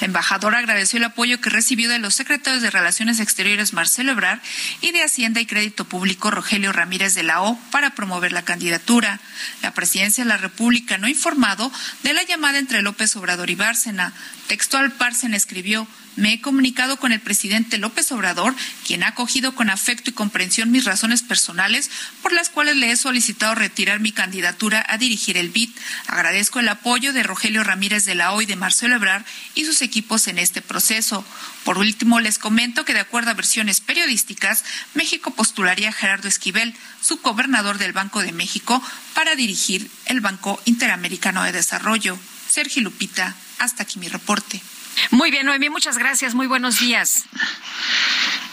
La 0.00 0.06
embajadora 0.06 0.58
agradeció 0.58 0.96
el 0.96 1.04
apoyo 1.04 1.40
que 1.40 1.50
recibió 1.50 1.90
de 1.90 1.98
los 1.98 2.14
secretarios 2.14 2.62
de 2.62 2.70
Relaciones 2.70 3.20
Exteriores 3.20 3.74
Marcelo 3.74 4.12
Ebrard 4.12 4.40
y 4.80 4.92
de 4.92 5.02
Hacienda 5.02 5.40
y 5.40 5.46
Crédito 5.46 5.84
Público 5.84 6.30
Rogelio 6.30 6.72
Ramírez 6.72 7.14
de 7.14 7.22
la 7.22 7.42
O 7.42 7.49
para 7.70 7.94
promover 7.94 8.32
la 8.32 8.44
candidatura. 8.44 9.20
La 9.62 9.72
presidencia 9.72 10.24
de 10.24 10.28
la 10.28 10.36
República 10.36 10.98
no 10.98 11.08
informado 11.08 11.70
de 12.02 12.12
la 12.12 12.22
llamada 12.22 12.58
entre 12.58 12.82
López 12.82 13.14
Obrador 13.16 13.50
y 13.50 13.54
Bárcena. 13.54 14.12
Textual 14.48 14.88
Bárcena 14.98 15.36
escribió 15.36 15.86
me 16.20 16.34
he 16.34 16.40
comunicado 16.40 16.98
con 16.98 17.12
el 17.12 17.20
presidente 17.20 17.78
López 17.78 18.12
Obrador, 18.12 18.54
quien 18.86 19.02
ha 19.02 19.08
acogido 19.08 19.54
con 19.54 19.70
afecto 19.70 20.10
y 20.10 20.12
comprensión 20.12 20.70
mis 20.70 20.84
razones 20.84 21.22
personales 21.22 21.90
por 22.22 22.32
las 22.32 22.50
cuales 22.50 22.76
le 22.76 22.90
he 22.90 22.96
solicitado 22.96 23.54
retirar 23.54 24.00
mi 24.00 24.12
candidatura 24.12 24.84
a 24.88 24.98
dirigir 24.98 25.38
el 25.38 25.48
BID. 25.48 25.70
Agradezco 26.06 26.60
el 26.60 26.68
apoyo 26.68 27.12
de 27.12 27.22
Rogelio 27.22 27.64
Ramírez 27.64 28.04
de 28.04 28.14
la 28.14 28.32
OI 28.32 28.44
de 28.44 28.56
Marcelo 28.56 28.96
Ebrard 28.96 29.24
y 29.54 29.64
sus 29.64 29.80
equipos 29.80 30.28
en 30.28 30.38
este 30.38 30.60
proceso. 30.60 31.24
Por 31.64 31.78
último, 31.78 32.20
les 32.20 32.38
comento 32.38 32.84
que 32.84 32.94
de 32.94 33.00
acuerdo 33.00 33.30
a 33.30 33.34
versiones 33.34 33.80
periodísticas, 33.80 34.64
México 34.94 35.30
postularía 35.32 35.88
a 35.88 35.92
Gerardo 35.92 36.28
Esquivel, 36.28 36.74
subgobernador 37.00 37.78
del 37.78 37.92
Banco 37.92 38.20
de 38.20 38.32
México, 38.32 38.82
para 39.14 39.34
dirigir 39.36 39.90
el 40.04 40.20
Banco 40.20 40.60
Interamericano 40.66 41.42
de 41.44 41.52
Desarrollo. 41.52 42.18
Sergio 42.48 42.82
Lupita, 42.82 43.34
hasta 43.58 43.84
aquí 43.84 43.98
mi 43.98 44.08
reporte. 44.08 44.60
Muy 45.10 45.30
bien, 45.30 45.46
Noemí, 45.46 45.70
muchas 45.70 45.98
gracias. 45.98 46.34
Muy 46.34 46.46
buenos 46.46 46.78
días. 46.78 47.26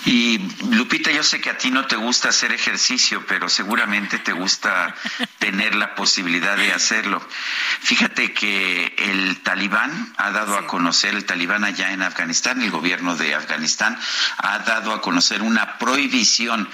Y 0.08 0.40
Lupita, 0.72 1.12
yo 1.12 1.22
sé 1.22 1.42
que 1.42 1.50
a 1.50 1.58
ti 1.58 1.70
no 1.70 1.86
te 1.86 1.98
gusta 1.98 2.30
hacer 2.30 2.54
ejercicio, 2.54 3.26
pero 3.28 3.50
seguramente 3.50 4.20
te 4.20 4.32
gusta 4.32 4.96
tener 5.40 5.76
la 5.76 5.96
posibilidad 5.96 6.56
de 6.56 6.72
hacerlo. 6.72 7.22
Fíjate 7.82 8.32
que 8.32 8.96
el 8.98 9.42
talibán 9.42 10.14
ha 10.16 10.32
dado 10.32 10.58
a 10.58 10.66
conocer, 10.66 11.14
el 11.14 11.26
talibán 11.26 11.66
allá 11.66 11.92
en 11.92 12.04
Afganistán, 12.04 12.62
el 12.62 12.72
gobierno 12.72 13.18
de 13.18 13.36
Afganistán, 13.36 14.00
ha 14.38 14.60
dado 14.60 14.94
a 14.94 15.02
conocer 15.02 15.42
una 15.42 15.78
prohibición. 15.78 16.70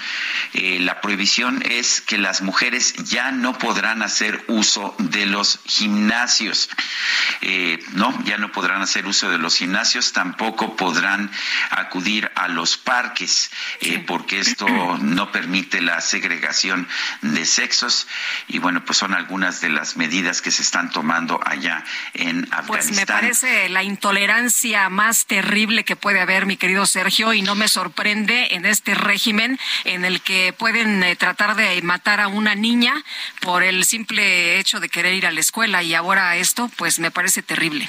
Eh, 0.52 0.78
la 0.80 1.00
prohibición 1.00 1.60
es 1.68 2.00
que 2.02 2.18
las 2.18 2.40
mujeres 2.40 2.94
ya 3.02 3.32
no 3.32 3.58
podrán 3.58 4.02
hacer 4.02 4.44
uso 4.46 4.94
de 4.98 5.26
los 5.26 5.58
gimnasios. 5.66 6.70
Eh, 7.40 7.84
no, 7.94 8.16
ya 8.24 8.38
no 8.38 8.52
podrán 8.52 8.80
hacer 8.80 9.06
uso 9.06 9.28
de 9.28 9.38
los 9.38 9.56
gimnasios, 9.64 10.12
tampoco 10.12 10.76
podrán 10.76 11.30
acudir 11.70 12.30
a 12.34 12.48
los 12.48 12.76
parques 12.76 13.50
eh, 13.80 13.98
porque 14.06 14.38
esto 14.38 14.66
no 14.98 15.32
permite 15.32 15.80
la 15.80 16.02
segregación 16.02 16.86
de 17.22 17.46
sexos 17.46 18.06
y 18.46 18.58
bueno, 18.58 18.84
pues 18.84 18.98
son 18.98 19.14
algunas 19.14 19.62
de 19.62 19.70
las 19.70 19.96
medidas 19.96 20.42
que 20.42 20.50
se 20.50 20.60
están 20.60 20.90
tomando 20.90 21.40
allá 21.42 21.82
en 22.12 22.46
Afganistán. 22.50 22.66
Pues 22.66 22.90
me 22.92 23.06
parece 23.06 23.68
la 23.70 23.82
intolerancia 23.82 24.90
más 24.90 25.24
terrible 25.24 25.84
que 25.84 25.96
puede 25.96 26.20
haber, 26.20 26.44
mi 26.44 26.58
querido 26.58 26.84
Sergio, 26.84 27.32
y 27.32 27.40
no 27.40 27.54
me 27.54 27.68
sorprende 27.68 28.48
en 28.50 28.66
este 28.66 28.94
régimen 28.94 29.58
en 29.84 30.04
el 30.04 30.20
que 30.20 30.52
pueden 30.52 31.02
eh, 31.02 31.16
tratar 31.16 31.56
de 31.56 31.80
matar 31.80 32.20
a 32.20 32.28
una 32.28 32.54
niña 32.54 33.02
por 33.40 33.62
el 33.62 33.86
simple 33.86 34.58
hecho 34.58 34.78
de 34.78 34.90
querer 34.90 35.14
ir 35.14 35.26
a 35.26 35.30
la 35.30 35.40
escuela 35.40 35.82
y 35.82 35.94
ahora 35.94 36.36
esto, 36.36 36.70
pues 36.76 36.98
me 36.98 37.10
parece 37.10 37.42
terrible. 37.42 37.88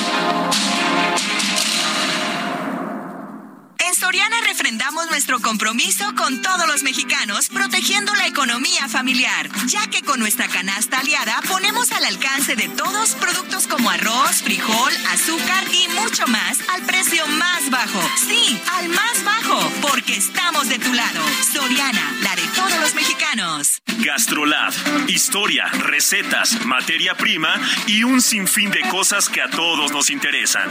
Soriana 4.11 4.41
refrendamos 4.45 5.09
nuestro 5.09 5.39
compromiso 5.39 6.03
con 6.17 6.41
todos 6.41 6.67
los 6.67 6.83
mexicanos, 6.83 7.47
protegiendo 7.47 8.13
la 8.15 8.27
economía 8.27 8.89
familiar, 8.89 9.49
ya 9.67 9.87
que 9.87 10.01
con 10.01 10.19
nuestra 10.19 10.49
canasta 10.49 10.99
aliada 10.99 11.39
ponemos 11.47 11.93
al 11.93 12.03
alcance 12.03 12.57
de 12.57 12.67
todos 12.67 13.11
productos 13.11 13.67
como 13.67 13.89
arroz, 13.89 14.41
frijol, 14.43 14.91
azúcar 15.13 15.63
y 15.71 15.87
mucho 15.97 16.27
más 16.27 16.59
al 16.71 16.81
precio 16.81 17.25
más 17.25 17.69
bajo. 17.69 18.01
Sí, 18.27 18.61
al 18.73 18.89
más 18.89 19.23
bajo, 19.23 19.71
porque 19.79 20.17
estamos 20.17 20.67
de 20.67 20.77
tu 20.77 20.93
lado. 20.93 21.23
Soriana, 21.49 22.13
la 22.21 22.35
de 22.35 22.47
todos 22.53 22.77
los 22.81 22.93
mexicanos. 22.93 23.81
Gastrolab, 23.99 24.73
historia, 25.07 25.67
recetas, 25.67 26.65
materia 26.65 27.15
prima 27.15 27.53
y 27.87 28.03
un 28.03 28.21
sinfín 28.21 28.71
de 28.71 28.81
cosas 28.89 29.29
que 29.29 29.41
a 29.41 29.49
todos 29.49 29.93
nos 29.93 30.09
interesan. 30.09 30.69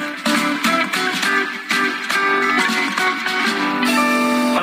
Thank 2.59 3.31
you. 3.31 3.40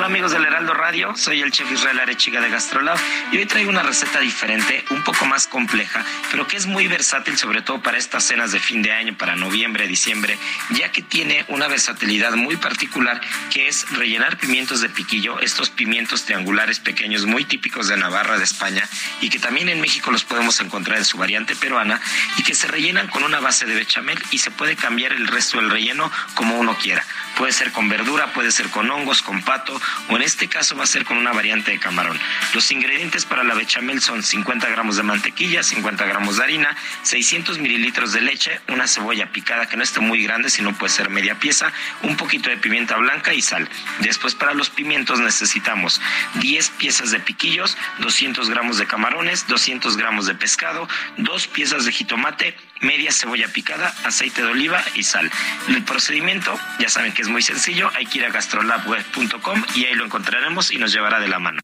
Amigos 0.08 0.32
del 0.32 0.46
Heraldo 0.46 0.72
Radio, 0.72 1.14
soy 1.16 1.42
el 1.42 1.50
chef 1.50 1.70
Israel 1.70 2.00
Arechiga 2.00 2.40
de 2.40 2.48
Gastrolab 2.48 2.96
y 3.30 3.36
hoy 3.36 3.44
traigo 3.44 3.68
una 3.68 3.82
receta 3.82 4.20
diferente, 4.20 4.82
un 4.88 5.04
poco 5.04 5.26
más 5.26 5.46
compleja, 5.46 6.02
pero 6.30 6.46
que 6.46 6.56
es 6.56 6.64
muy 6.64 6.88
versátil 6.88 7.36
sobre 7.36 7.60
todo 7.60 7.82
para 7.82 7.98
estas 7.98 8.24
cenas 8.24 8.50
de 8.50 8.58
fin 8.58 8.80
de 8.80 8.90
año, 8.90 9.18
para 9.18 9.36
noviembre, 9.36 9.86
diciembre, 9.86 10.38
ya 10.70 10.90
que 10.92 11.02
tiene 11.02 11.44
una 11.48 11.68
versatilidad 11.68 12.32
muy 12.36 12.56
particular 12.56 13.20
que 13.50 13.68
es 13.68 13.86
rellenar 13.90 14.38
pimientos 14.38 14.80
de 14.80 14.88
piquillo, 14.88 15.40
estos 15.40 15.68
pimientos 15.68 16.24
triangulares 16.24 16.80
pequeños 16.80 17.26
muy 17.26 17.44
típicos 17.44 17.88
de 17.88 17.98
Navarra, 17.98 18.38
de 18.38 18.44
España, 18.44 18.88
y 19.20 19.28
que 19.28 19.38
también 19.38 19.68
en 19.68 19.82
México 19.82 20.10
los 20.10 20.24
podemos 20.24 20.58
encontrar 20.62 20.96
en 20.96 21.04
su 21.04 21.18
variante 21.18 21.54
peruana, 21.54 22.00
y 22.38 22.44
que 22.44 22.54
se 22.54 22.66
rellenan 22.66 23.08
con 23.08 23.24
una 23.24 23.40
base 23.40 23.66
de 23.66 23.74
bechamel 23.74 24.18
y 24.30 24.38
se 24.38 24.50
puede 24.50 24.74
cambiar 24.74 25.12
el 25.12 25.26
resto 25.26 25.58
del 25.58 25.68
relleno 25.68 26.10
como 26.34 26.58
uno 26.58 26.78
quiera. 26.78 27.04
Puede 27.36 27.52
ser 27.52 27.72
con 27.72 27.88
verdura, 27.88 28.32
puede 28.32 28.50
ser 28.50 28.68
con 28.70 28.90
hongos, 28.90 29.22
con 29.22 29.42
pato, 29.42 29.78
o 30.08 30.16
en 30.16 30.22
este 30.22 30.48
caso 30.48 30.76
va 30.76 30.84
a 30.84 30.86
ser 30.86 31.04
con 31.04 31.18
una 31.18 31.32
variante 31.32 31.70
de 31.70 31.78
camarón. 31.78 32.18
Los 32.54 32.70
ingredientes 32.72 33.24
para 33.24 33.44
la 33.44 33.54
bechamel 33.54 34.00
son 34.00 34.22
50 34.22 34.68
gramos 34.68 34.96
de 34.96 35.02
mantequilla, 35.02 35.62
50 35.62 36.06
gramos 36.06 36.36
de 36.36 36.44
harina, 36.44 36.76
600 37.02 37.58
mililitros 37.58 38.12
de 38.12 38.20
leche, 38.20 38.60
una 38.68 38.86
cebolla 38.86 39.32
picada 39.32 39.68
que 39.68 39.76
no 39.76 39.82
esté 39.82 40.00
muy 40.00 40.22
grande, 40.22 40.50
sino 40.50 40.72
puede 40.74 40.92
ser 40.92 41.10
media 41.10 41.38
pieza, 41.38 41.72
un 42.02 42.16
poquito 42.16 42.50
de 42.50 42.56
pimienta 42.56 42.96
blanca 42.96 43.34
y 43.34 43.42
sal. 43.42 43.68
Después 44.00 44.34
para 44.34 44.54
los 44.54 44.70
pimientos 44.70 45.20
necesitamos 45.20 46.00
10 46.34 46.70
piezas 46.70 47.10
de 47.10 47.20
piquillos, 47.20 47.76
200 47.98 48.50
gramos 48.50 48.78
de 48.78 48.86
camarones, 48.86 49.46
200 49.46 49.96
gramos 49.96 50.26
de 50.26 50.34
pescado, 50.34 50.88
dos 51.16 51.46
piezas 51.46 51.84
de 51.84 51.92
jitomate, 51.92 52.56
media 52.80 53.12
cebolla 53.12 53.48
picada, 53.48 53.94
aceite 54.04 54.42
de 54.42 54.48
oliva 54.48 54.82
y 54.94 55.02
sal. 55.02 55.30
El 55.68 55.82
procedimiento, 55.84 56.58
ya 56.78 56.88
saben 56.88 57.12
que 57.12 57.22
es 57.22 57.28
muy 57.28 57.42
sencillo, 57.42 57.90
hay 57.94 58.06
que 58.06 58.18
ir 58.18 58.24
a 58.24 58.30
gastrolabweb.com 58.30 59.64
y 59.74 59.84
ahí 59.84 59.94
lo 59.94 60.04
encontraremos 60.04 60.70
y 60.70 60.78
nos 60.78 60.92
llevará 60.92 61.20
de 61.20 61.28
la 61.28 61.38
mano. 61.38 61.60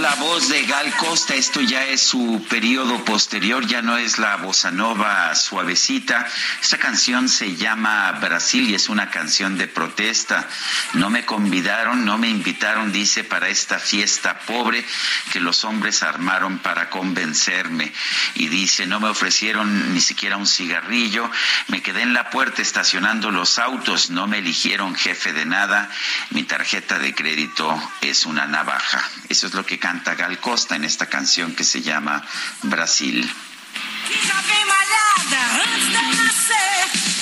La 0.00 0.14
voz 0.16 0.50
de 0.50 0.62
Gal 0.66 0.94
Costa, 0.96 1.34
esto 1.34 1.62
ya 1.62 1.86
es 1.86 2.02
su 2.02 2.44
periodo 2.50 3.02
posterior, 3.02 3.66
ya 3.66 3.80
no 3.80 3.96
es 3.96 4.18
la 4.18 4.36
bossa 4.36 4.70
nova 4.70 5.34
suavecita. 5.34 6.26
Esta 6.60 6.76
canción 6.76 7.30
se 7.30 7.56
llama 7.56 8.12
Brasil 8.20 8.68
y 8.68 8.74
es 8.74 8.90
una 8.90 9.08
canción 9.08 9.56
de 9.56 9.68
protesta. 9.68 10.46
No 10.92 11.08
me 11.08 11.24
convidaron, 11.24 12.04
no 12.04 12.18
me 12.18 12.28
invitaron, 12.28 12.92
dice, 12.92 13.24
para 13.24 13.48
esta 13.48 13.78
fiesta 13.78 14.38
pobre 14.40 14.84
que 15.32 15.40
los 15.40 15.64
hombres 15.64 16.02
armaron 16.02 16.58
para 16.58 16.90
convencerme. 16.90 17.90
Y 18.34 18.48
dice, 18.48 18.86
no 18.86 19.00
me 19.00 19.08
ofrecieron 19.08 19.94
ni 19.94 20.02
siquiera 20.02 20.36
un 20.36 20.46
cigarrillo, 20.46 21.30
me 21.68 21.80
quedé 21.80 22.02
en 22.02 22.12
la 22.12 22.28
puerta 22.28 22.60
estacionando 22.60 23.30
los 23.30 23.58
autos, 23.58 24.10
no 24.10 24.26
me 24.26 24.38
eligieron 24.38 24.94
jefe 24.94 25.32
de 25.32 25.46
nada, 25.46 25.88
mi 26.30 26.42
tarjeta 26.42 26.98
de 26.98 27.14
crédito 27.14 27.74
es 28.02 28.26
una 28.26 28.46
navaja. 28.46 29.02
Eso 29.30 29.46
es 29.46 29.54
lo 29.54 29.64
que 29.64 29.78
canta 29.86 30.16
Gal 30.16 30.40
Costa 30.40 30.74
en 30.74 30.84
esta 30.84 31.06
canción 31.06 31.54
que 31.54 31.62
se 31.62 31.80
llama 31.80 32.20
Brasil. 32.64 33.24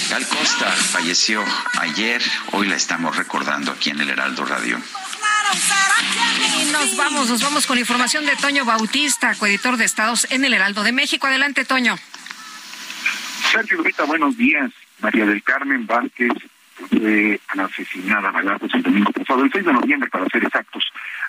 Gal 0.09 0.27
Costa 0.29 0.71
falleció 0.71 1.45
ayer, 1.79 2.23
hoy 2.53 2.67
la 2.67 2.77
estamos 2.77 3.19
recordando 3.19 3.71
aquí 3.71 3.91
en 3.91 4.01
el 4.01 4.09
Heraldo 4.09 4.47
Radio. 4.47 4.81
Y 6.59 6.73
nos 6.73 6.97
vamos, 6.97 7.29
nos 7.29 7.43
vamos 7.43 7.67
con 7.67 7.77
información 7.77 8.25
de 8.25 8.35
Toño 8.37 8.65
Bautista, 8.65 9.35
coeditor 9.35 9.77
de 9.77 9.85
Estados 9.85 10.27
en 10.31 10.47
el 10.47 10.55
Heraldo 10.55 10.85
de 10.85 10.93
México. 10.93 11.27
Adelante, 11.27 11.67
Toño. 11.67 11.99
Sergio 13.53 13.77
Lupita, 13.77 14.05
buenos 14.05 14.39
días. 14.39 14.71
María 15.01 15.27
del 15.27 15.43
Carmen 15.43 15.87
Vázquez 15.87 16.33
fue 16.89 17.39
asesinada 17.47 18.29
a 18.29 18.33
balazos 18.33 18.73
el 18.75 18.83
domingo 18.83 19.13
pasado, 19.13 19.45
el 19.45 19.53
6 19.53 19.67
de 19.67 19.73
noviembre 19.73 20.09
para 20.11 20.27
ser 20.27 20.45
exactos, 20.45 20.85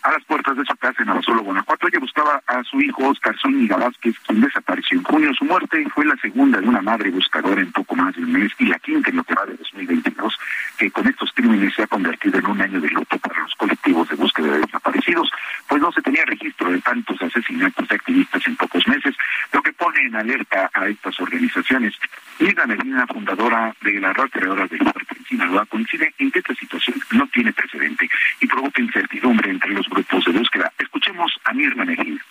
a 0.06 0.11
las 0.11 0.23
puertas 0.26 0.56
de 0.56 0.64
su 0.65 0.76
casa 0.77 1.02
en 1.02 1.10
Abasolo, 1.10 1.41
Guanajuato. 1.41 1.88
Ella 1.88 1.99
buscaba 1.99 2.40
a 2.45 2.64
su 2.64 2.80
hijo 2.80 3.10
Oscar 3.10 3.36
Zúñiga 3.40 3.76
Vázquez, 3.77 4.15
quien 4.19 4.40
desapareció 4.40 4.99
en 4.99 5.03
junio. 5.03 5.34
Su 5.34 5.45
muerte 5.45 5.84
fue 5.95 6.06
la 6.06 6.15
segunda 6.18 6.61
de 6.61 6.68
una 6.68 6.82
madre 6.82 7.10
buscadora 7.10 7.60
en 7.60 7.72
poco 7.72 7.95
más 7.95 8.15
de 8.15 8.23
un 8.23 8.32
mes 8.32 8.52
y 8.60 8.65
la 8.65 8.77
quinta 8.77 9.10
en 9.10 9.18
lo 9.18 9.23
que 9.23 9.34
va 9.34 9.45
de 9.48 9.56
2022, 9.56 10.38
que 10.77 10.91
con 10.91 11.07
estos 11.07 11.32
crímenes 11.34 11.73
se 11.73 11.84
ha 11.84 11.88
convertido 11.88 12.38
en 12.38 12.45
un 12.45 12.61
año 12.61 12.80
de 12.80 12.90
luto 12.90 13.18
para 13.18 13.41
los 13.41 13.56
colectivos 13.56 14.07
de 14.10 14.15
búsqueda 14.15 14.53
de 14.53 14.60
desaparecidos, 14.60 15.32
pues 15.68 15.82
no 15.82 15.91
se 15.91 16.03
tenía 16.03 16.23
registro 16.26 16.72
de 16.72 16.82
tantos 16.82 17.19
asesinatos 17.23 17.88
de 17.88 17.95
activistas 17.95 18.45
en 18.45 18.56
pocos 18.57 18.88
meses, 18.88 19.15
lo 19.53 19.61
que 19.64 19.73
pone 19.73 20.02
en 20.02 20.15
alerta 20.15 20.69
a 20.72 20.88
estas 20.88 21.19
organizaciones. 21.19 21.95
Mirna 22.40 22.65
Medina, 22.65 23.07
fundadora 23.07 23.73
de 23.82 23.99
la 23.99 24.14
Red 24.14 24.30
Creadora 24.30 24.68
de 24.68 24.77
Libertad 24.77 25.18
en 25.18 25.26
Sinaloa, 25.26 25.65
coincide 25.65 26.14
en 26.19 26.30
que 26.30 26.40
esta 26.40 26.53
situación 26.53 26.98
no 27.11 27.26
tiene 27.27 27.53
precedente 27.53 28.10
y 28.41 28.48
provoca 28.48 28.82
incertidumbre 28.82 29.49
entre 29.49 29.72
los 29.72 29.88
grupos 29.96 30.26
de 30.26 30.32
búsqueda. 30.34 30.72
Escuchemos 30.78 31.32
a 31.46 31.54
Mirna 31.54 31.86
Medina. 31.86 32.22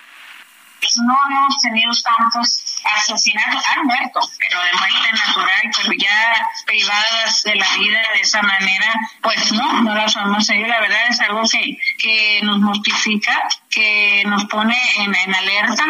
Pues 0.85 0.97
no 0.99 1.17
hemos 1.31 1.59
tenido 1.61 1.91
tantos 2.03 2.63
asesinatos, 2.85 3.63
han 3.75 3.87
muerto, 3.87 4.21
pero 4.39 4.63
de 4.63 4.73
muerte 4.73 5.13
natural, 5.13 5.63
pero 5.77 5.93
ya 5.99 6.35
privadas 6.67 7.43
de 7.43 7.57
la 7.57 7.77
vida 7.77 8.01
de 8.15 8.21
esa 8.21 8.43
manera, 8.43 8.93
pues 9.23 9.53
no, 9.53 9.83
no 9.83 9.95
las 9.95 10.15
hemos 10.17 10.47
tenido. 10.47 10.69
La 10.69 10.81
verdad 10.81 11.09
es 11.09 11.21
algo 11.21 11.43
que, 11.51 11.79
que 11.99 12.41
nos 12.43 12.59
mortifica, 12.61 13.49
que 13.71 14.25
nos 14.27 14.45
pone 14.45 14.77
en, 14.99 15.35
alerta, 15.35 15.85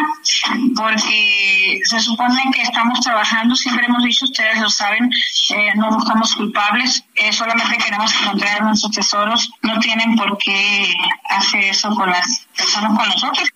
porque 0.75 1.79
se 1.83 1.99
supone 1.99 2.41
que 2.53 2.61
estamos 2.61 2.99
trabajando, 3.01 3.55
siempre 3.55 3.85
hemos 3.85 4.03
dicho, 4.03 4.25
ustedes 4.25 4.59
lo 4.59 4.69
saben, 4.69 5.11
eh, 5.49 5.71
no 5.75 5.89
buscamos 5.89 6.35
culpables, 6.35 7.03
eh, 7.15 7.33
solamente 7.33 7.77
queremos 7.77 8.13
encontrar 8.21 8.63
nuestros 8.63 8.91
tesoros, 8.91 9.51
no 9.61 9.77
tienen 9.79 10.15
por 10.15 10.37
qué 10.37 10.93
hacer 11.29 11.65
eso 11.65 11.93
con 11.93 12.09
las 12.09 12.47
personas, 12.55 12.97
con 12.97 13.09
nosotros. 13.09 13.49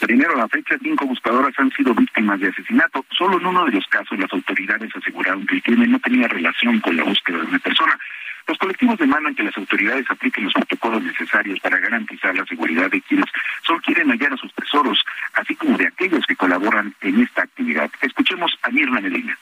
Primero, 0.00 0.34
a 0.34 0.38
la 0.38 0.48
fecha, 0.48 0.76
cinco 0.82 1.06
buscadoras 1.06 1.52
han 1.58 1.70
sido 1.72 1.94
víctimas 1.94 2.38
de 2.40 2.48
asesinato. 2.48 3.04
Solo 3.10 3.38
en 3.38 3.46
uno 3.46 3.64
de 3.64 3.72
los 3.72 3.86
casos 3.86 4.18
las 4.18 4.32
autoridades 4.32 4.94
aseguraron 4.94 5.46
que 5.46 5.56
el 5.56 5.62
crimen 5.62 5.90
no 5.92 5.98
tenía 6.00 6.28
relación 6.28 6.80
con 6.80 6.96
la 6.96 7.04
búsqueda 7.04 7.38
de 7.38 7.46
una 7.46 7.58
persona. 7.58 7.98
Los 8.46 8.58
colectivos 8.58 8.98
demandan 8.98 9.34
que 9.34 9.42
las 9.42 9.56
autoridades 9.56 10.08
apliquen 10.08 10.44
los 10.44 10.52
protocolos 10.52 11.02
necesarios 11.02 11.58
para 11.60 11.80
garantizar 11.80 12.36
la 12.36 12.44
seguridad 12.46 12.88
de 12.90 13.00
quienes 13.00 13.26
solo 13.62 13.80
quieren 13.80 14.10
hallar 14.10 14.34
a 14.34 14.36
sus 14.36 14.54
tesoros, 14.54 15.04
así 15.34 15.56
como 15.56 15.76
de 15.76 15.88
aquellos 15.88 16.24
que 16.26 16.36
colaboran 16.36 16.94
en 17.00 17.22
esta 17.22 17.42
actividad. 17.42 17.90
Escuchemos 18.00 18.56
a 18.62 18.70
Mirna 18.70 19.00
Medina. 19.00 19.36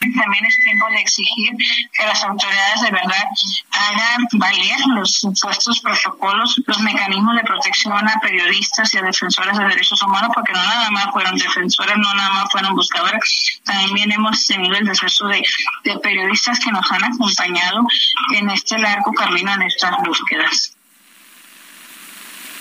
También 0.00 0.46
es 0.46 0.56
tiempo 0.64 0.86
de 0.88 1.00
exigir 1.00 1.50
que 1.92 2.06
las 2.06 2.24
autoridades 2.24 2.80
de 2.80 2.90
verdad 2.90 3.24
hagan 3.70 4.26
valer 4.32 4.80
los 4.94 5.12
supuestos 5.12 5.80
protocolos, 5.80 6.58
los 6.66 6.80
mecanismos 6.80 7.36
de 7.36 7.42
protección 7.42 8.08
a 8.08 8.18
periodistas 8.20 8.94
y 8.94 8.98
a 8.98 9.02
defensoras 9.02 9.58
de 9.58 9.64
derechos 9.64 10.02
humanos, 10.02 10.30
porque 10.34 10.54
no 10.54 10.64
nada 10.64 10.90
más 10.90 11.10
fueron 11.12 11.36
defensoras, 11.36 11.98
no 11.98 12.14
nada 12.14 12.30
más 12.30 12.50
fueron 12.50 12.74
buscadoras, 12.74 13.20
también 13.64 14.10
hemos 14.10 14.46
tenido 14.46 14.74
el 14.76 14.86
deceso 14.86 15.28
de, 15.28 15.42
de 15.84 15.98
periodistas 15.98 16.58
que 16.60 16.72
nos 16.72 16.90
han 16.90 17.04
acompañado 17.04 17.86
en 18.34 18.48
este 18.48 18.78
largo 18.78 19.12
camino 19.12 19.52
en 19.52 19.62
estas 19.62 19.98
búsquedas. 19.98 20.79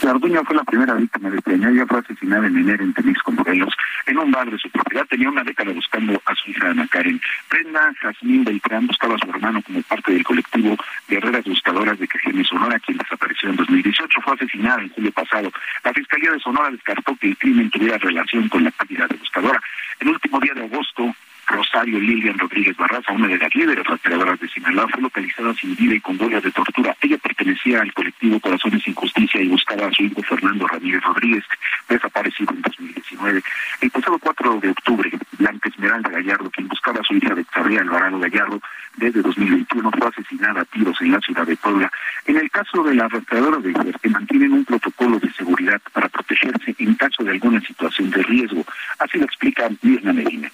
La 0.01 0.11
Orduña 0.11 0.41
fue 0.45 0.55
la 0.55 0.63
primera 0.63 0.93
víctima 0.93 1.29
de 1.29 1.41
Peña. 1.41 1.69
Ella 1.69 1.85
fue 1.85 1.99
asesinada 1.99 2.47
en 2.47 2.57
enero 2.57 2.85
en 2.85 2.93
Temisco, 2.93 3.33
Morelos, 3.33 3.73
en 4.05 4.17
un 4.17 4.31
bar 4.31 4.49
de 4.49 4.57
su 4.57 4.69
propiedad. 4.69 5.05
Tenía 5.05 5.29
una 5.29 5.43
década 5.43 5.73
buscando 5.73 6.21
a 6.25 6.35
su 6.35 6.51
hija 6.51 6.69
Ana 6.69 6.87
Karen. 6.87 7.19
Prenda 7.49 7.93
Jazmín 7.99 8.45
Beltrán 8.45 8.87
buscaba 8.87 9.15
a 9.15 9.17
su 9.17 9.29
hermano 9.29 9.61
como 9.61 9.81
parte 9.81 10.13
del 10.13 10.23
colectivo 10.23 10.77
Guerreras 11.09 11.43
Buscadoras 11.43 11.99
de 11.99 12.07
Cajeme, 12.07 12.45
Sonora, 12.45 12.79
quien 12.79 12.97
desapareció 12.97 13.49
en 13.49 13.57
2018. 13.57 14.21
Fue 14.21 14.33
asesinada 14.35 14.81
en 14.81 14.89
julio 14.89 15.11
pasado. 15.11 15.51
La 15.83 15.93
Fiscalía 15.93 16.31
de 16.31 16.39
Sonora 16.39 16.71
descartó 16.71 17.15
que 17.17 17.27
el 17.27 17.37
crimen 17.37 17.69
tuviera 17.69 17.97
relación 17.97 18.47
con 18.47 18.63
la 18.63 18.71
cantidad 18.71 19.09
de 19.09 19.17
buscadora. 19.17 19.61
El 19.99 20.07
último 20.07 20.39
día 20.39 20.53
de 20.53 20.63
agosto, 20.63 21.13
Rosario 21.49 21.99
Lilian 21.99 22.37
Rodríguez 22.37 22.77
Barraza, 22.77 23.11
una 23.11 23.27
de 23.27 23.37
las 23.37 23.53
líderes 23.55 23.83
rastreadoras 23.85 24.39
de 24.39 24.47
Sinaloa, 24.49 24.87
fue 24.87 25.01
localizada 25.01 25.53
sin 25.55 25.75
vida 25.75 25.95
y 25.95 25.99
con 25.99 26.21
huellas 26.21 26.43
de 26.43 26.51
tortura. 26.51 26.95
Ella 27.01 27.17
pertenecía 27.17 27.81
al 27.81 27.91
colectivo 27.93 28.39
Corazones 28.39 28.83
sin 28.83 28.93
Justicia 28.93 29.41
y 29.41 29.47
buscaba 29.47 29.87
a 29.87 29.91
su 29.91 30.03
hijo 30.03 30.21
Fernando 30.21 30.67
Ramírez 30.67 31.01
Rodríguez, 31.01 31.43
desaparecido 31.87 32.53
en 32.53 32.61
2019. 32.61 33.41
El 33.81 33.89
pasado 33.89 34.19
4 34.19 34.59
de 34.59 34.69
octubre, 34.69 35.11
Blanca 35.39 35.69
Esmeralda 35.69 36.09
Gallardo, 36.09 36.51
quien 36.51 36.67
buscaba 36.67 36.99
a 36.99 37.03
su 37.03 37.15
hija 37.15 37.33
de 37.33 37.43
Xavier 37.45 37.81
Alvarado 37.81 38.19
Gallardo 38.19 38.61
desde 38.97 39.21
2021, 39.21 39.91
fue 39.91 40.07
asesinada 40.07 40.61
a 40.61 40.65
tiros 40.65 41.01
en 41.01 41.11
la 41.11 41.19
ciudad 41.19 41.47
de 41.47 41.57
Puebla. 41.57 41.91
En 42.27 42.37
el 42.37 42.51
caso 42.51 42.83
de 42.83 42.93
las 42.93 43.11
rastreadoras 43.11 43.63
de 43.63 43.73
que 43.73 44.09
mantienen 44.09 44.53
un 44.53 44.65
protocolo 44.65 45.19
de 45.19 45.31
seguridad 45.33 45.81
para 45.93 46.09
protegerse 46.09 46.75
en 46.77 46.93
caso 46.93 47.23
de 47.23 47.31
alguna 47.31 47.59
situación 47.61 48.11
de 48.11 48.21
riesgo. 48.21 48.63
Así 48.99 49.17
lo 49.17 49.25
explica 49.25 49.69
Mirna 49.81 50.13
Medina. 50.13 50.51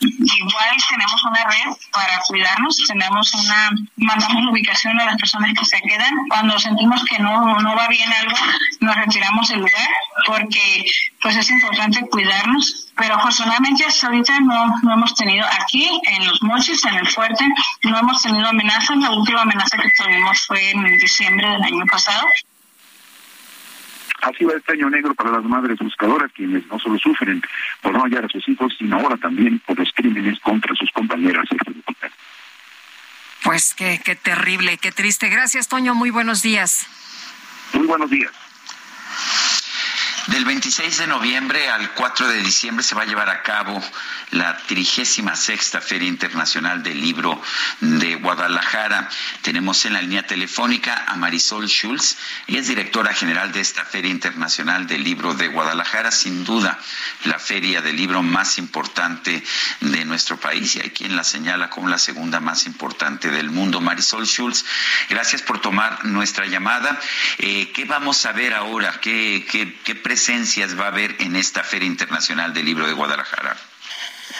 Igual 0.00 0.76
tenemos 0.90 1.24
una 1.24 1.44
red 1.44 1.72
para 1.90 2.20
cuidarnos, 2.26 2.76
tenemos 2.86 3.34
una, 3.34 3.70
mandamos 3.96 4.44
la 4.44 4.50
ubicación 4.50 5.00
a 5.00 5.06
las 5.06 5.16
personas 5.16 5.52
que 5.58 5.64
se 5.64 5.80
quedan. 5.80 6.12
Cuando 6.28 6.58
sentimos 6.58 7.02
que 7.04 7.18
no, 7.18 7.58
no 7.60 7.74
va 7.74 7.88
bien 7.88 8.12
algo, 8.12 8.36
nos 8.80 8.94
retiramos 8.94 9.48
del 9.48 9.60
lugar 9.60 9.88
porque 10.26 10.84
pues 11.22 11.36
es 11.36 11.50
importante 11.50 12.06
cuidarnos. 12.08 12.92
Pero 12.96 13.14
afortunadamente 13.14 13.84
hasta 13.84 14.06
ahorita 14.06 14.40
no, 14.40 14.66
no 14.82 14.92
hemos 14.92 15.14
tenido 15.14 15.46
aquí, 15.60 16.00
en 16.04 16.26
los 16.26 16.42
mochis, 16.42 16.84
en 16.84 16.94
el 16.94 17.08
fuerte, 17.08 17.44
no 17.84 17.98
hemos 17.98 18.22
tenido 18.22 18.48
amenazas. 18.48 18.96
La 18.98 19.10
última 19.10 19.42
amenaza 19.42 19.76
que 19.78 19.90
tuvimos 19.90 20.46
fue 20.46 20.70
en 20.70 20.84
diciembre 20.98 21.48
del 21.48 21.62
año 21.62 21.84
pasado. 21.90 22.26
Así 24.26 24.44
va 24.44 24.54
este 24.54 24.72
año 24.72 24.90
negro 24.90 25.14
para 25.14 25.30
las 25.30 25.44
madres 25.44 25.78
buscadoras, 25.78 26.32
quienes 26.32 26.66
no 26.66 26.80
solo 26.80 26.98
sufren 26.98 27.40
por 27.80 27.92
no 27.92 28.02
hallar 28.02 28.24
a 28.24 28.28
sus 28.28 28.48
hijos, 28.48 28.74
sino 28.76 28.96
ahora 28.96 29.16
también 29.16 29.60
por 29.60 29.78
los 29.78 29.92
crímenes 29.92 30.40
contra 30.40 30.74
sus 30.74 30.90
compañeras. 30.90 31.46
Pues 33.44 33.74
qué, 33.74 34.00
qué 34.04 34.16
terrible, 34.16 34.78
qué 34.78 34.90
triste. 34.90 35.28
Gracias, 35.28 35.68
Toño. 35.68 35.94
Muy 35.94 36.10
buenos 36.10 36.42
días. 36.42 36.88
Muy 37.72 37.86
buenos 37.86 38.10
días. 38.10 38.32
Del 40.26 40.44
26 40.44 40.98
de 40.98 41.06
noviembre 41.06 41.68
al 41.68 41.92
4 41.92 42.26
de 42.26 42.42
diciembre 42.42 42.82
se 42.82 42.96
va 42.96 43.02
a 43.02 43.06
llevar 43.06 43.30
a 43.30 43.44
cabo 43.44 43.80
la 44.32 44.56
36 44.56 45.22
Feria 45.80 46.08
Internacional 46.08 46.82
del 46.82 47.00
Libro 47.00 47.40
de 47.78 48.16
Guadalajara. 48.16 49.08
Tenemos 49.42 49.84
en 49.84 49.92
la 49.92 50.02
línea 50.02 50.26
telefónica 50.26 51.04
a 51.06 51.14
Marisol 51.14 51.68
Schulz, 51.68 52.16
ella 52.48 52.58
es 52.58 52.66
directora 52.66 53.14
general 53.14 53.52
de 53.52 53.60
esta 53.60 53.84
Feria 53.84 54.10
Internacional 54.10 54.88
del 54.88 55.04
Libro 55.04 55.32
de 55.34 55.46
Guadalajara, 55.46 56.10
sin 56.10 56.44
duda 56.44 56.76
la 57.24 57.38
feria 57.38 57.80
del 57.80 57.96
libro 57.96 58.20
más 58.24 58.58
importante 58.58 59.44
de 59.80 60.04
nuestro 60.04 60.38
país 60.40 60.74
y 60.74 60.80
hay 60.80 60.90
quien 60.90 61.14
la 61.14 61.22
señala 61.22 61.70
como 61.70 61.88
la 61.88 61.98
segunda 61.98 62.40
más 62.40 62.66
importante 62.66 63.30
del 63.30 63.50
mundo. 63.50 63.80
Marisol 63.80 64.26
Schulz, 64.26 64.64
gracias 65.08 65.42
por 65.42 65.60
tomar 65.60 66.04
nuestra 66.04 66.46
llamada. 66.46 66.98
Eh, 67.38 67.70
¿Qué 67.72 67.84
vamos 67.84 68.26
a 68.26 68.32
ver 68.32 68.54
ahora? 68.54 68.98
¿Qué, 69.00 69.46
qué, 69.48 69.78
qué 69.84 69.94
presencias 70.16 70.80
va 70.80 70.84
a 70.84 70.88
haber 70.88 71.14
en 71.18 71.36
esta 71.36 71.62
Feria 71.62 71.86
Internacional 71.86 72.54
del 72.54 72.64
Libro 72.64 72.86
de 72.86 72.94
Guadalajara? 72.94 73.54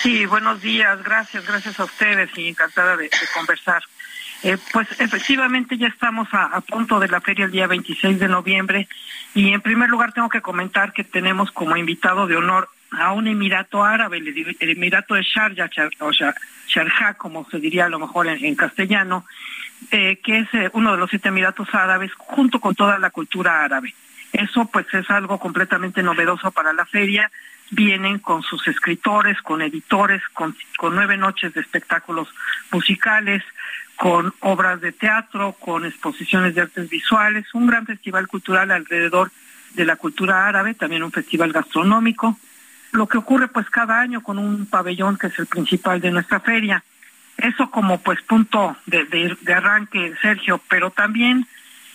Sí, 0.01 0.25
buenos 0.25 0.63
días, 0.63 1.03
gracias, 1.05 1.47
gracias 1.47 1.79
a 1.79 1.85
ustedes 1.85 2.31
y 2.35 2.49
encantada 2.49 2.97
de, 2.97 3.11
conversar. 3.35 3.83
Eh, 4.43 4.57
pues 4.73 4.89
efectivamente 4.99 5.77
ya 5.77 5.89
estamos 5.89 6.29
a, 6.33 6.59
punto 6.63 6.99
de 6.99 7.09
la 7.09 7.21
feria 7.21 7.45
el 7.45 7.51
día 7.51 7.67
26 7.67 8.19
de 8.19 8.27
noviembre 8.27 8.89
y 9.35 9.53
en 9.53 9.61
primer 9.61 9.91
lugar 9.91 10.15
tengo 10.15 10.31
que 10.31 10.41
comentar 10.41 10.95
que 10.95 11.05
tenemos 11.05 11.51
como 11.51 11.77
invitado 11.77 12.27
de 12.27 12.37
honor 12.37 12.71
a 12.93 13.13
un 13.13 13.27
emirato 13.29 13.85
árabe, 13.85 14.17
el, 14.17 14.57
emirato 14.61 15.13
de 15.13 15.25
Sharjah, 15.25 15.69
o 16.01 16.11
Sharjah, 16.11 17.15
como 17.19 17.47
se 17.51 17.59
diría 17.59 17.85
a 17.85 17.91
lo 17.91 17.99
mejor 17.99 18.29
en, 18.29 18.43
en 18.43 18.55
castellano, 18.55 19.27
eh, 19.91 20.21
que 20.25 20.39
es 20.39 20.49
eh, 20.55 20.71
uno 20.73 20.93
de 20.93 20.99
los 20.99 21.11
siete 21.11 21.29
emiratos 21.29 21.69
árabes 21.75 22.13
junto 22.17 22.61
con 22.61 22.75
toda 22.75 22.99
la 22.99 23.11
cultura 23.11 23.63
árabe. 23.63 23.95
Eso 24.37 24.67
pues 24.67 24.87
es 24.93 25.09
algo 25.09 25.39
completamente 25.39 26.03
novedoso 26.03 26.51
para 26.51 26.75
la 26.75 26.85
feria. 26.85 27.31
Vienen 27.71 28.19
con 28.19 28.43
sus 28.43 28.69
escritores, 28.69 29.41
con 29.41 29.63
editores, 29.63 30.23
con, 30.35 30.55
nueve 30.93 31.17
noches 31.17 31.55
de 31.55 31.63
espectáculos 31.63 32.29
musicales, 32.71 33.43
con 33.97 34.35
obras 34.41 34.83
de 34.83 34.93
teatro, 34.93 35.53
con 35.53 35.87
exposiciones 35.87 36.55
de 36.55 36.61
artes 36.61 36.91
visuales, 36.91 37.47
un 37.55 37.67
gran 37.67 37.87
festival 37.87 38.29
cultural 38.29 38.71
alrededor 38.71 39.33
de 39.73 39.87
la 39.87 39.97
cultura 39.97 40.47
árabe, 40.47 40.75
también 40.75 41.03
un 41.03 41.13
festival 41.13 41.53
gastronómico. 41.53 42.39
Lo 42.93 43.09
que 43.09 43.17
ocurre 43.17 43.49
pues 43.49 43.71
cada 43.71 43.99
año 44.01 44.23
con 44.23 44.39
un 44.39 44.67
pabellón 44.67 45.17
que 45.17 45.29
es 45.29 45.39
el 45.39 45.47
principal 45.47 45.99
de 46.03 46.11
nuestra 46.11 46.41
feria. 46.41 46.85
Eso 47.39 47.71
como 47.71 48.03
pues 48.03 48.21
punto 48.21 48.77
de 48.85 49.37
arranque, 49.55 50.15
Sergio, 50.21 50.61
pero 50.69 50.91
también 50.91 51.47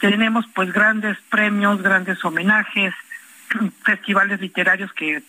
tenemos 0.01 0.45
pues 0.53 0.73
grandes 0.73 1.17
premios, 1.29 1.81
grandes 1.81 2.23
homenajes, 2.25 2.93
festivales 3.83 4.41
literarios 4.41 4.91
que, 4.93 5.23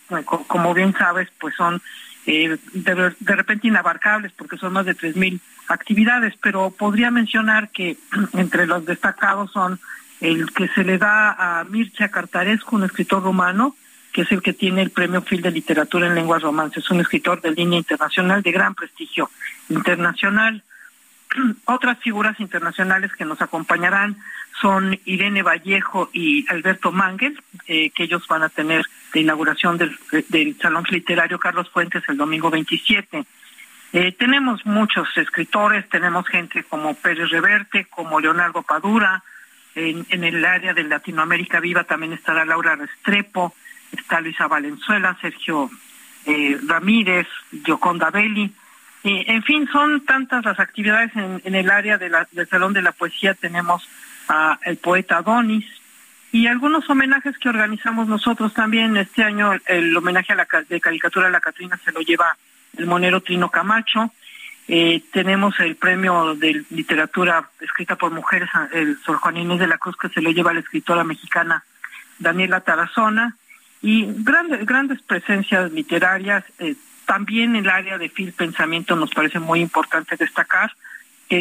como 0.47 0.73
bien 0.73 0.93
sabes, 0.97 1.29
pues 1.39 1.55
son 1.55 1.81
eh, 2.25 2.57
de, 2.73 3.35
repente 3.35 3.67
inabarcables 3.67 4.31
porque 4.31 4.57
son 4.57 4.73
más 4.73 4.85
de 4.85 4.95
tres 4.95 5.15
mil 5.15 5.39
actividades, 5.67 6.33
pero 6.41 6.71
podría 6.71 7.11
mencionar 7.11 7.69
que 7.69 7.97
entre 8.33 8.65
los 8.65 8.85
destacados 8.85 9.51
son 9.51 9.79
el 10.19 10.51
que 10.51 10.67
se 10.69 10.83
le 10.83 10.97
da 10.97 11.59
a 11.59 11.63
Mircea 11.65 12.09
Cartarescu, 12.09 12.77
un 12.77 12.85
escritor 12.85 13.21
rumano, 13.23 13.75
que 14.11 14.21
es 14.21 14.31
el 14.31 14.41
que 14.41 14.53
tiene 14.53 14.81
el 14.81 14.91
premio 14.91 15.21
Phil 15.21 15.41
de 15.41 15.51
Literatura 15.51 16.07
en 16.07 16.15
Lenguas 16.15 16.41
Romances, 16.41 16.89
un 16.89 17.01
escritor 17.01 17.41
de 17.41 17.51
línea 17.51 17.77
internacional 17.77 18.41
de 18.41 18.51
gran 18.51 18.73
prestigio 18.73 19.29
internacional. 19.69 20.63
Otras 21.65 21.99
figuras 21.99 22.39
internacionales 22.39 23.11
que 23.15 23.25
nos 23.25 23.41
acompañarán 23.41 24.17
son 24.61 24.99
Irene 25.05 25.43
Vallejo 25.43 26.09
y 26.13 26.45
Alberto 26.49 26.91
Mangel, 26.91 27.41
eh, 27.67 27.89
que 27.89 28.03
ellos 28.03 28.27
van 28.27 28.43
a 28.43 28.49
tener 28.49 28.85
la 29.13 29.21
inauguración 29.21 29.77
del, 29.77 29.97
del, 30.29 30.57
Salón 30.59 30.85
Literario 30.89 31.39
Carlos 31.39 31.69
Fuentes 31.69 32.03
el 32.07 32.17
domingo 32.17 32.49
27. 32.49 33.25
Eh, 33.93 34.11
tenemos 34.13 34.65
muchos 34.65 35.07
escritores, 35.17 35.87
tenemos 35.89 36.27
gente 36.27 36.63
como 36.63 36.95
Pérez 36.95 37.29
Reverte, 37.29 37.85
como 37.85 38.19
Leonardo 38.19 38.63
Padura, 38.63 39.23
en, 39.75 40.23
el 40.23 40.45
área 40.45 40.73
de 40.73 40.83
Latinoamérica 40.83 41.59
Viva 41.59 41.83
también 41.83 42.13
estará 42.13 42.45
Laura 42.45 42.75
Restrepo, 42.75 43.55
está 43.91 44.21
Luisa 44.21 44.47
Valenzuela, 44.47 45.17
Sergio 45.19 45.69
eh, 46.25 46.59
Ramírez, 46.67 47.27
Gioconda 47.65 48.11
Belli. 48.11 48.53
En 49.05 49.43
fin, 49.43 49.67
son 49.69 50.05
tantas 50.05 50.45
las 50.45 50.59
actividades 50.61 51.11
en, 51.15 51.55
el 51.55 51.69
área 51.69 51.97
del 51.97 52.47
Salón 52.49 52.71
de 52.71 52.81
la 52.81 52.93
Poesía. 52.93 53.33
Tenemos 53.33 53.85
a 54.27 54.59
el 54.65 54.77
poeta 54.77 55.17
Adonis 55.17 55.65
y 56.31 56.47
algunos 56.47 56.89
homenajes 56.89 57.37
que 57.37 57.49
organizamos 57.49 58.07
nosotros 58.07 58.53
también. 58.53 58.97
Este 58.97 59.23
año 59.23 59.51
el 59.67 59.95
homenaje 59.95 60.33
a 60.33 60.35
la 60.35 60.47
de 60.67 60.81
caricatura 60.81 61.27
a 61.27 61.31
la 61.31 61.41
Catrina 61.41 61.79
se 61.83 61.91
lo 61.91 62.01
lleva 62.01 62.35
el 62.77 62.87
monero 62.87 63.21
Trino 63.21 63.49
Camacho. 63.49 64.11
Eh, 64.67 65.03
tenemos 65.11 65.59
el 65.59 65.75
premio 65.75 66.35
de 66.35 66.65
literatura 66.69 67.49
escrita 67.59 67.97
por 67.97 68.11
mujeres, 68.11 68.49
el 68.71 68.97
Sor 69.05 69.17
Juan 69.17 69.37
Inés 69.37 69.59
de 69.59 69.67
la 69.67 69.77
Cruz, 69.77 69.95
que 69.97 70.09
se 70.09 70.21
lo 70.21 70.31
lleva 70.31 70.53
la 70.53 70.61
escritora 70.61 71.03
mexicana 71.03 71.63
Daniela 72.17 72.61
Tarazona, 72.61 73.35
y 73.81 74.07
grandes, 74.23 74.65
grandes 74.65 75.01
presencias 75.01 75.71
literarias. 75.71 76.43
Eh, 76.59 76.75
también 77.05 77.55
el 77.55 77.69
área 77.69 77.97
de 77.97 78.09
fil 78.09 78.31
pensamiento 78.31 78.95
nos 78.95 79.11
parece 79.11 79.39
muy 79.39 79.59
importante 79.59 80.15
destacar, 80.15 80.71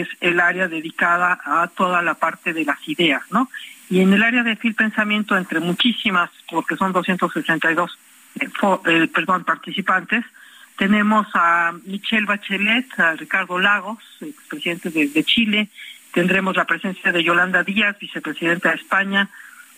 es 0.01 0.09
el 0.21 0.41
área 0.41 0.69
dedicada 0.69 1.41
a 1.45 1.69
toda 1.69 2.03
la 2.03 2.15
parte 2.15 2.53
de 2.53 2.65
las 2.65 2.79
ideas, 2.89 3.23
¿no? 3.31 3.51
Y 3.91 4.01
en 4.01 4.13
el 4.13 4.23
área 4.23 4.43
de 4.43 4.57
fil 4.57 4.75
pensamiento, 4.75 5.37
entre 5.37 5.61
muchísimas, 5.61 6.31
porque 6.51 6.77
son 6.77 6.93
262 6.93 7.99
eh, 8.41 8.49
eh, 8.87 9.09
perdón, 9.13 9.45
participantes, 9.45 10.25
tenemos 10.77 11.27
a 11.35 11.73
Michelle 11.85 12.25
Bachelet, 12.25 12.99
a 12.99 13.13
Ricardo 13.15 13.59
Lagos, 13.59 13.99
expresidente 14.21 14.91
de, 14.91 15.09
de 15.09 15.25
Chile, 15.25 15.69
tendremos 16.13 16.57
la 16.57 16.65
presencia 16.65 17.13
de 17.13 17.23
Yolanda 17.23 17.63
Díaz, 17.63 17.99
vicepresidenta 17.99 18.71
de 18.71 18.77
España, 18.77 19.29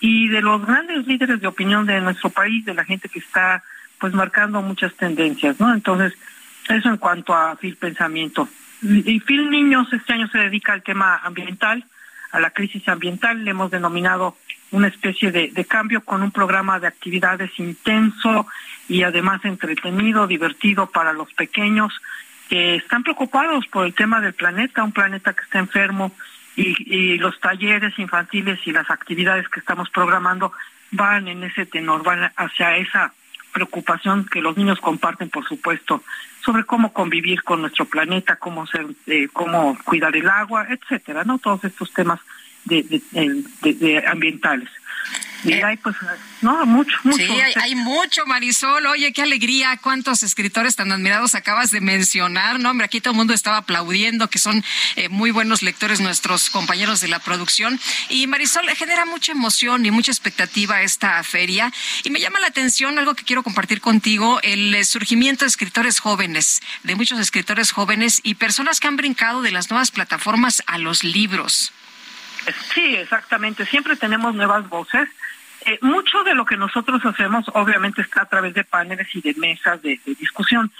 y 0.01 0.29
de 0.29 0.43
los 0.43 0.65
grandes 0.65 1.07
líderes 1.07 1.41
de 1.41 1.47
opinión 1.47 1.87
de 1.87 2.01
nuestro 2.01 2.31
país, 2.31 2.65
de 2.65 2.75
la 2.75 2.85
gente 2.85 3.09
que 3.09 3.19
está 3.19 3.63
pues 3.99 4.13
marcando 4.13 4.61
muchas 4.61 4.95
tendencias, 4.95 5.59
¿no? 5.59 5.73
Entonces, 5.73 6.13
eso 6.69 6.89
en 6.89 6.99
cuanto 6.99 7.35
a 7.35 7.57
Phil 7.57 7.77
Pensamiento. 7.77 8.49
Y 8.85 9.21
Phil 9.21 9.49
Niños 9.49 9.91
este 9.93 10.13
año 10.13 10.29
se 10.29 10.37
dedica 10.37 10.75
al 10.75 10.83
tema 10.83 11.17
ambiental, 11.25 11.85
a 12.33 12.39
la 12.39 12.51
crisis 12.51 12.87
ambiental, 12.87 13.43
le 13.43 13.53
hemos 13.53 13.71
denominado 13.71 14.37
una 14.73 14.89
especie 14.89 15.33
de, 15.33 15.65
cambio 15.65 16.03
con 16.05 16.23
un 16.23 16.31
programa 16.31 16.79
de 16.79 16.89
actividades 16.89 17.59
intenso 17.59 18.47
y 18.87 19.03
además 19.03 19.43
entretenido, 19.45 20.27
divertido 20.27 20.87
para 20.91 21.15
los 21.15 21.33
pequeños 21.33 21.95
que 22.51 22.75
están 22.75 23.05
preocupados 23.05 23.67
por 23.69 23.87
el 23.87 23.95
tema 23.95 24.21
del 24.21 24.35
planeta, 24.35 24.85
un 24.85 24.93
planeta 24.93 25.33
que 25.33 25.45
está 25.45 25.61
enfermo 25.61 26.13
y, 26.55 26.75
y 26.95 27.17
los 27.17 27.41
talleres 27.41 27.99
infantiles 27.99 28.59
y 28.67 28.73
las 28.73 28.91
actividades 28.91 29.49
que 29.49 29.61
estamos 29.61 29.89
programando 29.89 30.53
van 30.91 31.27
en 31.29 31.43
ese 31.45 31.65
tenor, 31.65 32.03
van 32.03 32.31
hacia 32.37 32.77
esa 32.77 33.15
preocupación 33.53 34.27
que 34.27 34.43
los 34.43 34.57
niños 34.59 34.81
comparten, 34.81 35.31
por 35.31 35.47
supuesto, 35.49 36.03
sobre 36.45 36.65
cómo 36.65 36.93
convivir 36.93 37.43
con 37.43 37.63
nuestro 37.63 37.87
planeta, 37.87 38.37
cómo 38.37 38.67
ser, 38.67 38.87
eh, 39.07 39.29
cómo 39.33 39.77
cuidar 39.85 40.15
el 40.17 40.29
agua, 40.29 40.67
etcétera, 40.69 41.25
¿no? 41.25 41.39
Todos 41.39 41.65
estos 41.65 41.93
temas 41.93 42.21
de, 42.65 44.05
ambientales. 44.07 44.69
Y 45.45 45.53
Eh, 45.53 45.65
hay 45.65 45.77
pues, 45.77 45.97
no, 46.43 46.65
mucho, 46.67 46.97
mucho. 47.05 47.19
Sí, 47.19 47.41
hay, 47.41 47.53
hay 47.57 47.75
mucho, 47.75 48.25
Marisol. 48.27 48.87
Oye, 48.87 49.13
qué 49.13 49.23
alegría. 49.23 49.77
Cuántos 49.77 50.23
escritores 50.23 50.77
tan 50.77 50.91
admirados 50.93 51.35
acabas 51.35 51.71
de 51.71 51.81
mencionar. 51.81 52.59
No, 52.61 52.71
hombre, 52.71 52.87
aquí 52.87 53.01
todo 53.01 53.13
el 53.13 53.17
mundo 53.19 53.35
estaba 53.35 53.59
aplaudiendo, 53.59 54.29
que 54.29 54.39
son 54.39 54.65
eh, 54.97 55.09
muy 55.09 55.31
buenos 55.31 55.63
lectores 55.63 56.01
nuestros 56.01 56.51
compañeros 56.51 57.01
de 57.01 57.09
la 57.09 57.19
producción. 57.19 57.79
Y 58.09 58.27
Marisol, 58.27 58.69
genera 58.71 59.05
mucha 59.05 59.33
emoción 59.33 59.85
y 59.87 59.91
mucha 59.91 60.13
expectativa 60.13 60.83
esta 60.83 61.23
feria. 61.23 61.73
Y 62.03 62.11
me 62.11 62.21
llama 62.21 62.41
la 62.41 62.49
atención 62.49 62.99
algo 62.99 63.15
que 63.15 63.25
quiero 63.25 63.43
compartir 63.43 63.81
contigo, 63.81 64.41
el 64.43 64.75
eh, 64.75 64.85
surgimiento 64.85 65.45
de 65.45 65.49
escritores 65.49 66.01
jóvenes, 66.01 66.63
de 66.83 66.95
muchos 66.95 67.19
escritores 67.19 67.73
jóvenes 67.73 68.21
y 68.23 68.35
personas 68.35 68.81
que 68.81 68.89
han 68.89 68.97
brincado 68.97 69.43
de 69.43 69.53
las 69.53 69.71
nuevas 69.71 69.91
plataformas 69.91 70.63
a 70.67 70.79
los 70.79 71.05
libros. 71.05 71.73
Sí, 72.75 72.97
exactamente. 72.97 73.65
Siempre 73.67 73.97
tenemos 73.97 74.35
nuevas 74.35 74.69
voces. 74.69 75.09
Eh, 75.67 75.79
mucho 75.81 76.23
de 76.25 76.35
lo 76.35 76.45
que 76.45 76.57
nosotros 76.57 77.05
hacemos 77.05 77.47
obviamente 77.55 78.03
está 78.03 78.23
a 78.23 78.27
través 78.27 78.55
de 78.55 78.65
paneles 78.65 79.09
y 79.15 79.21
de 79.21 79.35
mesas 79.35 79.81
de, 79.83 79.99
de 80.05 80.15
discusión, 80.15 80.71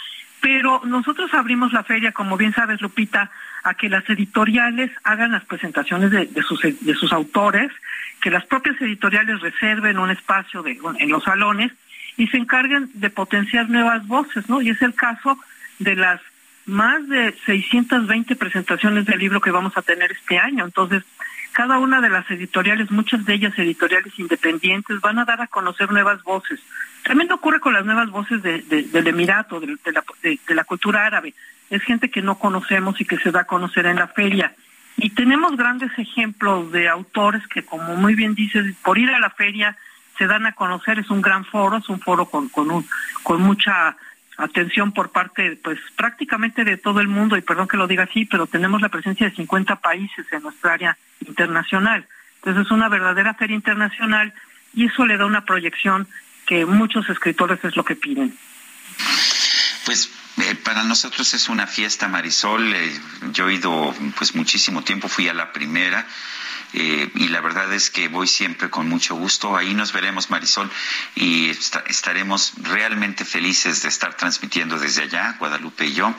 pero 0.45 0.83
nosotros 0.85 1.33
abrimos 1.33 1.73
la 1.73 1.85
feria, 1.85 2.13
como 2.13 2.37
bien 2.37 2.53
sabes, 2.53 2.83
Lupita, 2.83 3.31
a 3.63 3.73
que 3.73 3.89
las 3.89 4.09
editoriales 4.11 4.91
hagan 5.03 5.33
las 5.33 5.43
presentaciones 5.47 6.11
de, 6.11 6.27
de 6.27 6.43
sus, 6.43 6.61
de 6.61 6.95
autores, 7.13 7.73
que 8.21 8.31
las 8.31 8.45
propias 8.45 8.79
editoriales 8.79 9.41
reserven 9.41 9.99
un 9.99 10.11
espacio 10.11 10.63
de, 10.63 10.79
en 10.99 11.09
los 11.09 11.25
salones 11.25 11.73
y 12.19 12.27
se 12.27 12.37
encarguen 12.37 12.91
de 12.93 13.09
potenciar 13.09 13.71
nuevas 13.71 14.07
voces, 14.07 14.47
¿no? 14.51 14.61
Y 14.61 14.69
es 14.69 14.83
el 14.83 14.95
caso 14.95 15.39
de 15.79 15.97
las 15.97 16.21
más 16.67 17.09
de 17.09 17.35
620 17.47 18.37
presentaciones 18.37 19.07
del 19.07 19.21
libro 19.21 19.41
que 19.41 19.51
vamos 19.51 19.77
a 19.79 19.83
tener 19.83 20.13
este 20.13 20.39
año. 20.39 20.67
Entonces, 20.67 21.05
cada 21.55 21.79
una 21.79 22.01
de 22.01 22.11
las 22.11 22.29
editoriales, 22.31 22.91
muchas 22.91 23.25
de 23.25 23.35
ellas 23.35 23.57
editoriales 23.57 24.19
independientes, 24.19 25.01
van 25.01 25.19
a 25.19 25.25
dar 25.25 25.41
a 25.41 25.47
conocer 25.47 25.91
nuevas 25.91 26.23
voces. 26.25 26.61
También 27.05 27.31
ocurre 27.33 27.61
con 27.61 27.73
las 27.73 27.85
nuevas 27.85 28.11
voces 28.11 28.43
de, 28.43 28.61
de, 28.63 28.83
del 28.83 29.07
Emirato, 29.07 29.61
de, 29.61 29.79
la, 30.55 30.65
cultura 30.65 31.07
árabe. 31.07 31.33
Es 31.71 31.83
gente 31.83 32.11
que 32.11 32.23
no 32.23 32.39
conocemos 32.39 33.01
y 33.01 33.05
que 33.05 33.19
se 33.19 33.31
da 33.31 33.43
a 33.43 33.47
conocer 33.47 33.87
en 33.87 33.97
la 33.97 34.09
feria. 34.09 34.53
Y 34.97 35.11
tenemos 35.11 35.57
grandes 35.57 35.91
ejemplos 35.97 36.73
de 36.73 36.89
autores 36.89 37.47
que, 37.47 37.65
como 37.65 37.95
muy 37.95 38.15
bien 38.17 38.35
dices, 38.35 38.75
por 38.83 38.99
ir 38.99 39.11
a 39.11 39.21
la 39.21 39.31
feria 39.31 39.77
se 40.19 40.27
dan 40.27 40.47
a 40.47 40.53
conocer. 40.53 40.99
Es 40.99 41.11
un 41.11 41.23
gran 41.23 41.45
foro, 41.45 41.77
es 41.77 41.89
un 41.89 42.01
foro 42.01 42.27
con, 42.27 42.49
con 42.49 43.43
mucha 43.43 43.97
atención 44.37 44.93
por 44.93 45.11
parte, 45.11 45.59
pues 45.63 45.79
prácticamente 45.97 46.65
de 46.65 46.77
todo 46.77 47.01
el 47.01 47.09
mundo, 47.09 47.37
y 47.37 47.43
perdón 47.43 47.69
que 47.69 47.77
lo 47.77 47.87
diga 47.87 48.05
así, 48.05 48.25
pero 48.25 48.47
tenemos 48.47 48.81
la 48.81 48.89
presencia 48.89 49.29
de 49.29 49.37
50 49.37 49.77
países 49.77 50.27
en 50.33 50.43
nuestra 50.43 50.75
área 50.75 50.99
internacional. 51.27 52.07
Entonces 52.37 52.67
es 52.67 52.71
una 52.71 52.89
verdadera 52.89 53.35
feria 53.35 53.57
internacional 53.57 54.35
y 54.75 54.87
eso 54.87 55.07
le 55.07 55.17
da 55.17 55.27
una 55.27 55.45
proyección 55.45 56.09
que 56.47 56.67
muchos 56.67 57.09
escritores 57.09 57.65
es 57.65 57.77
lo 57.77 57.85
que 57.85 57.97
piden. 57.97 58.37
Pues 59.87 60.11
eh, 60.39 60.55
para 60.57 60.83
nosotros 60.83 61.33
es 61.35 61.49
una 61.49 61.67
fiesta, 61.67 62.09
Marisol. 62.09 62.75
Eh, 62.75 63.01
yo 63.33 63.49
he 63.49 63.55
ido 63.55 63.95
pues 64.17 64.35
muchísimo 64.35 64.83
tiempo, 64.83 65.09
fui 65.09 65.29
a 65.29 65.35
la 65.35 65.53
primera. 65.53 66.07
Eh, 66.77 67.09
y 67.15 67.29
la 67.29 67.41
verdad 67.41 67.73
es 67.73 67.89
que 67.89 68.09
voy 68.09 68.27
siempre 68.27 68.69
con 68.69 68.89
mucho 68.89 69.15
gusto. 69.15 69.57
Ahí 69.57 69.75
nos 69.75 69.93
veremos, 69.93 70.31
Marisol, 70.31 70.69
y 71.15 71.49
est 71.49 71.77
estaremos 71.87 72.53
realmente 72.63 73.25
felices 73.25 73.83
de 73.83 73.89
estar 73.89 74.17
transmitiendo 74.17 74.79
desde 74.79 75.03
allá, 75.03 75.37
Guadalupe 75.39 75.87
y 75.87 75.95
yo, 75.95 76.13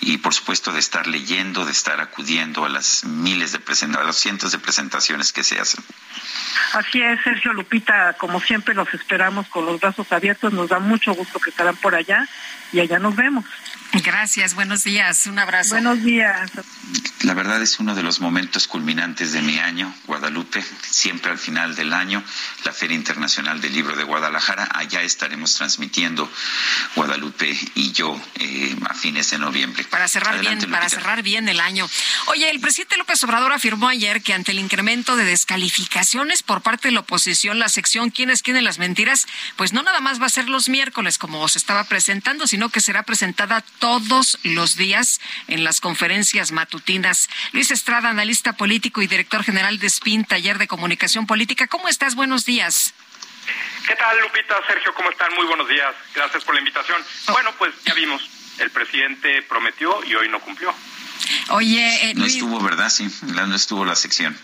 y 0.00 0.18
por 0.18 0.34
supuesto 0.34 0.72
de 0.72 0.80
estar 0.80 1.06
leyendo, 1.06 1.64
de 1.64 1.72
estar 1.72 2.00
acudiendo 2.00 2.66
a 2.66 2.68
las 2.68 3.04
miles 3.04 3.52
de 3.52 3.60
presentaciones, 3.60 4.04
a 4.04 4.06
los 4.06 4.18
cientos 4.18 4.52
de 4.52 4.58
presentaciones 4.58 5.32
que 5.32 5.42
se 5.42 5.58
hacen. 5.58 5.82
Así 6.74 7.00
es, 7.00 7.20
Sergio 7.22 7.52
Lupita, 7.52 8.14
como 8.14 8.40
siempre 8.40 8.74
los 8.74 8.92
esperamos 8.92 9.46
con 9.48 9.64
los 9.64 9.80
brazos 9.80 10.10
abiertos, 10.12 10.52
nos 10.52 10.68
da 10.68 10.80
mucho 10.80 11.14
gusto 11.14 11.38
que 11.38 11.50
estarán 11.50 11.76
por 11.76 11.94
allá 11.94 12.28
y 12.72 12.80
allá 12.80 12.98
nos 12.98 13.16
vemos. 13.16 13.44
Gracias, 14.02 14.54
buenos 14.54 14.82
días, 14.82 15.26
un 15.26 15.38
abrazo. 15.38 15.76
Buenos 15.76 16.02
días. 16.02 16.50
La 17.22 17.34
verdad 17.34 17.62
es 17.62 17.78
uno 17.78 17.94
de 17.94 18.02
los 18.02 18.20
momentos 18.20 18.66
culminantes 18.66 19.32
de 19.32 19.40
mi 19.40 19.58
año, 19.58 19.93
Guadalupe, 20.06 20.64
siempre 20.90 21.30
al 21.32 21.38
final 21.38 21.74
del 21.74 21.92
año, 21.92 22.22
la 22.64 22.72
Feria 22.72 22.94
Internacional 22.94 23.60
del 23.60 23.72
Libro 23.72 23.96
de 23.96 24.04
Guadalajara. 24.04 24.68
Allá 24.72 25.02
estaremos 25.02 25.54
transmitiendo 25.54 26.30
Guadalupe 26.94 27.56
y 27.74 27.92
yo 27.92 28.20
eh, 28.36 28.76
a 28.88 28.94
fines 28.94 29.30
de 29.30 29.38
noviembre. 29.38 29.84
Para 29.84 30.08
cerrar 30.08 30.34
Adelante, 30.34 30.66
bien, 30.66 30.70
Lupita. 30.70 30.78
para 30.78 30.88
cerrar 30.88 31.22
bien 31.22 31.48
el 31.48 31.60
año. 31.60 31.88
Oye, 32.26 32.50
el 32.50 32.60
presidente 32.60 32.96
López 32.96 33.22
Obrador 33.24 33.52
afirmó 33.52 33.88
ayer 33.88 34.22
que 34.22 34.34
ante 34.34 34.52
el 34.52 34.58
incremento 34.58 35.16
de 35.16 35.24
descalificaciones 35.24 36.42
por 36.42 36.62
parte 36.62 36.88
de 36.88 36.92
la 36.92 37.00
oposición, 37.00 37.58
la 37.58 37.68
sección 37.68 38.10
¿Quiénes 38.10 38.42
quieren 38.42 38.64
las 38.64 38.78
mentiras? 38.78 39.26
Pues 39.56 39.72
no 39.72 39.82
nada 39.82 40.00
más 40.00 40.20
va 40.20 40.26
a 40.26 40.30
ser 40.30 40.48
los 40.48 40.68
miércoles 40.68 41.18
como 41.18 41.46
se 41.48 41.58
estaba 41.58 41.84
presentando, 41.84 42.46
sino 42.46 42.68
que 42.68 42.80
será 42.80 43.02
presentada 43.02 43.62
todos 43.78 44.38
los 44.42 44.76
días 44.76 45.20
en 45.48 45.64
las 45.64 45.80
conferencias 45.80 46.52
matutinas. 46.52 47.28
Luis 47.52 47.70
Estrada, 47.70 48.10
analista 48.10 48.54
político 48.54 49.02
y 49.02 49.06
director 49.06 49.42
general 49.42 49.73
de 49.80 49.90
SPIN, 49.90 50.24
taller 50.24 50.58
de 50.58 50.66
comunicación 50.66 51.26
política. 51.26 51.66
¿Cómo 51.66 51.88
estás? 51.88 52.14
Buenos 52.14 52.44
días. 52.44 52.94
¿Qué 53.86 53.94
tal, 53.96 54.18
Lupita? 54.20 54.54
Sergio, 54.66 54.94
¿cómo 54.94 55.10
están? 55.10 55.34
Muy 55.34 55.46
buenos 55.46 55.68
días. 55.68 55.94
Gracias 56.14 56.44
por 56.44 56.54
la 56.54 56.60
invitación. 56.60 57.02
Oh. 57.28 57.32
Bueno, 57.32 57.52
pues 57.58 57.74
ya 57.84 57.94
vimos. 57.94 58.22
El 58.58 58.70
presidente 58.70 59.42
prometió 59.42 60.02
y 60.04 60.14
hoy 60.14 60.28
no 60.28 60.40
cumplió. 60.40 60.72
Oye, 61.48 62.10
eh, 62.10 62.14
no 62.14 62.24
estuvo, 62.24 62.60
¿verdad? 62.60 62.88
Sí, 62.88 63.08
no 63.22 63.54
estuvo 63.54 63.84
la 63.84 63.96
sección. 63.96 64.38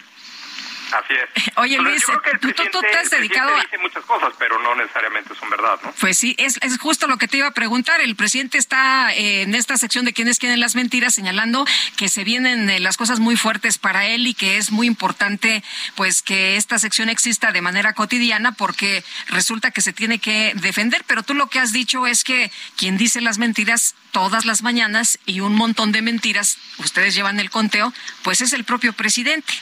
Así 0.93 1.15
es. 1.15 1.53
Oye, 1.57 1.79
Luis, 1.79 2.05
tú, 2.41 2.53
tú, 2.53 2.81
te 2.81 2.99
has 2.99 3.11
dedicado 3.11 3.55
a... 3.55 3.61
dice 3.61 3.79
muchas 3.79 4.05
cosas, 4.05 4.33
pero 4.39 4.61
no 4.61 4.75
necesariamente 4.75 5.35
son 5.35 5.51
verdad, 5.51 5.79
¿no? 5.83 5.93
Pues 6.01 6.19
sí, 6.19 6.35
es, 6.39 6.59
es 6.63 6.79
justo 6.79 7.07
lo 7.07 7.17
que 7.19 7.29
te 7.29 7.39
iba 7.39 7.47
a 7.47 7.53
preguntar. 7.53 8.01
El 8.01 8.17
presidente 8.17 8.59
está 8.59 9.13
eh, 9.15 9.43
en 9.43 9.55
esta 9.55 9.77
sección 9.77 10.05
de 10.05 10.13
quienes 10.13 10.39
quieren 10.39 10.61
las 10.61 10.75
mentiras 10.75 11.15
señalando 11.15 11.67
que 11.97 12.09
se 12.09 12.25
vienen 12.25 12.71
eh, 12.71 12.81
las 12.81 12.97
cosas 12.97 13.21
muy 13.21 13.37
fuertes 13.37 13.79
para 13.79 14.07
él 14.07 14.27
y 14.27 14.35
que 14.35 14.57
es 14.57 14.71
muy 14.71 14.87
importante 14.87 15.63
pues 15.95 16.23
que 16.23 16.57
esta 16.57 16.79
sección 16.79 17.09
exista 17.09 17.53
de 17.53 17.63
manera 17.63 17.93
cotidiana 17.93 18.53
porque 18.53 19.05
resulta 19.29 19.71
que 19.71 19.81
se 19.81 19.93
tiene 19.93 20.19
que 20.19 20.53
defender, 20.57 21.05
pero 21.07 21.23
tú 21.23 21.35
lo 21.35 21.49
que 21.49 21.59
has 21.59 21.73
dicho 21.73 22.07
es 22.07 22.25
que 22.25 22.51
quien 22.77 22.97
dice 22.97 23.21
las 23.21 23.39
mentiras 23.39 23.95
todas 24.13 24.45
las 24.45 24.63
mañanas 24.63 25.19
y 25.27 25.41
un 25.41 25.55
montón 25.55 25.93
de 25.93 26.03
mentiras, 26.03 26.59
ustedes 26.79 27.15
llevan 27.15 27.41
el 27.41 27.51
conteo, 27.51 27.93
pues 28.23 28.41
es 28.41 28.53
el 28.53 28.65
propio 28.65 28.93
presidente. 28.93 29.53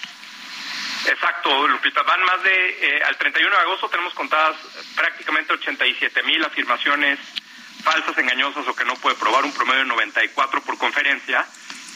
Exacto, 1.07 1.69
Lupita. 1.69 2.03
Van 2.03 2.23
más 2.25 2.43
de, 2.43 2.97
eh, 2.97 3.03
al 3.05 3.17
31 3.17 3.55
de 3.55 3.63
agosto 3.63 3.89
tenemos 3.89 4.15
contadas 4.15 4.57
prácticamente 4.97 5.53
87 5.53 6.23
mil 6.25 6.45
afirmaciones 6.45 7.19
falsas, 7.83 8.19
engañosas 8.19 8.67
o 8.67 8.75
que 8.75 8.85
no 8.85 8.95
puede 8.97 9.17
probar, 9.17 9.45
un 9.45 9.53
promedio 9.53 9.81
de 9.81 9.87
94 9.87 10.61
por 10.63 10.79
conferencia. 10.79 11.47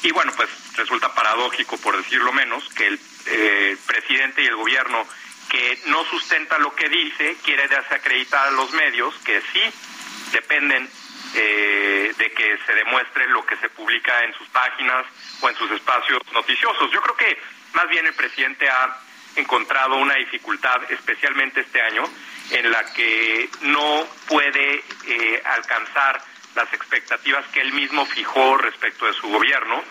Y 0.03 0.11
bueno, 0.11 0.33
pues 0.37 0.49
resulta 0.77 1.15
paradójico, 1.15 1.77
por 1.79 1.97
decirlo 1.97 2.33
menos, 2.33 2.69
que 2.71 2.87
el 2.89 3.01
eh, 3.27 3.77
presidente 3.87 4.43
y 4.43 4.47
el 4.47 4.57
gobierno 4.57 5.07
que 5.49 5.79
no 5.87 6.05
sustenta 6.05 6.59
lo 6.59 6.75
que 6.75 6.89
dice 6.89 7.37
quiere 7.45 7.69
desacreditar 7.69 8.49
a 8.49 8.51
los 8.53 8.73
medios 8.73 9.15
que 9.25 9.41
sí 9.53 9.61
dependen 10.33 10.89
eh, 11.35 12.13
de 12.17 12.33
que 12.33 12.59
se 12.67 12.75
demuestre 12.75 13.29
lo 13.29 13.45
que 13.45 13.57
se 13.57 13.69
publica 13.71 14.25
en 14.25 14.35
sus 14.35 14.49
páginas 14.49 15.05
o 15.41 15.49
en 15.49 15.57
sus 15.57 15.71
espacios 15.73 16.21
noticiosos. 16.33 16.91
Yo 16.91 17.01
creo 17.03 17.17
que 17.17 17.39
más 17.75 17.89
bien 17.89 18.07
el 18.07 18.15
presidente 18.15 18.69
ha 18.69 18.97
encontrado 19.37 19.97
una 19.97 20.15
dificultad, 20.15 20.91
especialmente 20.91 21.61
este 21.61 21.81
año, 21.81 22.05
en 22.51 22.71
la 22.71 22.85
que 22.93 23.49
no 23.63 24.07
puede 24.29 24.85
eh, 25.07 25.43
alcanzar 25.45 26.21
las 26.55 26.73
expectativas 26.75 27.47
que 27.47 27.61
él 27.61 27.73
mismo 27.73 28.05
fijó 28.07 28.59
respecto 28.59 29.07
de 29.07 29.15
su 29.15 29.29
gobierno 29.29 29.83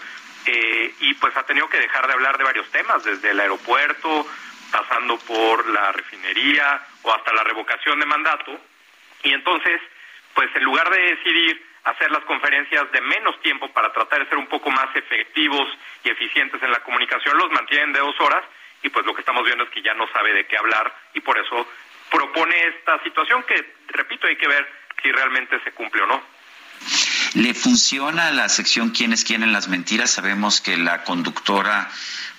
eh, 0.46 0.94
y 1.00 1.14
pues 1.16 1.36
ha 1.38 1.44
tenido 1.44 1.70
que 1.70 1.80
dejar 1.80 2.08
de 2.08 2.14
hablar 2.14 2.38
de 2.38 2.44
varios 2.44 2.70
temas, 2.72 3.04
desde 3.04 3.32
el 3.32 3.40
aeropuerto, 3.40 4.28
pasando 4.72 5.18
por 5.20 5.68
la 5.70 5.92
refinería 5.92 6.82
o 7.04 7.14
hasta 7.14 7.34
la 7.34 7.44
revocación 7.44 8.00
de 8.00 8.06
mandato. 8.06 8.60
Y 9.24 9.34
entonces, 9.34 9.82
pues 10.34 10.50
en 10.56 10.64
lugar 10.64 10.90
de 10.90 11.02
decidir 11.16 11.71
hacer 11.84 12.12
las 12.12 12.24
conferencias 12.26 12.92
de 12.92 13.02
menos 13.02 13.40
tiempo 13.42 13.72
para 13.72 13.92
tratar 13.92 14.20
de 14.20 14.30
ser 14.30 14.38
un 14.38 14.48
poco 14.48 14.70
más 14.70 14.96
efectivos 14.96 15.68
y 16.04 16.10
eficientes 16.10 16.62
en 16.62 16.72
la 16.72 16.84
comunicación, 16.84 17.38
los 17.38 17.52
mantienen 17.52 17.94
de 17.94 18.00
dos 18.00 18.20
horas 18.20 18.44
y 18.84 18.90
pues 18.90 19.06
lo 19.06 19.14
que 19.14 19.22
estamos 19.22 19.44
viendo 19.44 19.64
es 19.64 19.70
que 19.70 19.82
ya 19.82 19.94
no 19.94 20.08
sabe 20.12 20.34
de 20.34 20.46
qué 20.46 20.58
hablar 20.58 20.94
y 21.14 21.22
por 21.22 21.38
eso 21.38 21.68
propone 22.10 22.56
esta 22.68 23.02
situación 23.04 23.44
que, 23.44 23.76
repito, 23.88 24.28
hay 24.28 24.36
que 24.36 24.48
ver 24.48 24.68
si 25.02 25.12
realmente 25.12 25.60
se 25.64 25.72
cumple 25.72 26.04
o 26.04 26.08
no. 26.08 26.22
¿Le 27.34 27.54
funciona 27.54 28.32
la 28.32 28.50
sección 28.50 28.90
¿Quiénes 28.90 29.24
quieren 29.24 29.54
las 29.54 29.70
mentiras? 29.70 30.12
Sabemos 30.12 30.60
que 30.60 30.76
la 30.76 31.04
conductora 31.04 31.90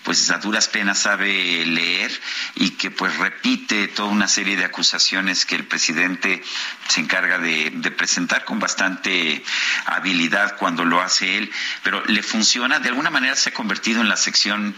pues 0.03 0.31
a 0.31 0.39
duras 0.39 0.69
penas 0.69 0.99
sabe 0.99 1.65
leer 1.65 2.13
y 2.57 2.71
que 2.71 2.91
pues 2.91 3.17
repite 3.19 3.89
toda 3.89 4.09
una 4.09 4.29
serie 4.29 4.57
de 4.57 4.65
acusaciones 4.65 5.47
que 5.47 5.55
el 5.55 5.65
presidente 5.65 6.43
se 6.89 7.01
encarga 7.01 7.39
de, 7.39 7.71
de, 7.71 7.91
presentar 7.91 8.45
con 8.45 8.59
bastante 8.59 9.43
habilidad 9.87 10.57
cuando 10.59 10.85
lo 10.85 11.01
hace 11.01 11.39
él, 11.39 11.53
pero 11.85 12.05
le 12.07 12.23
funciona, 12.23 12.81
de 12.81 12.89
alguna 12.89 13.11
manera 13.11 13.37
se 13.37 13.51
ha 13.51 13.55
convertido 13.55 14.01
en 14.01 14.09
la 14.09 14.17
sección 14.17 14.75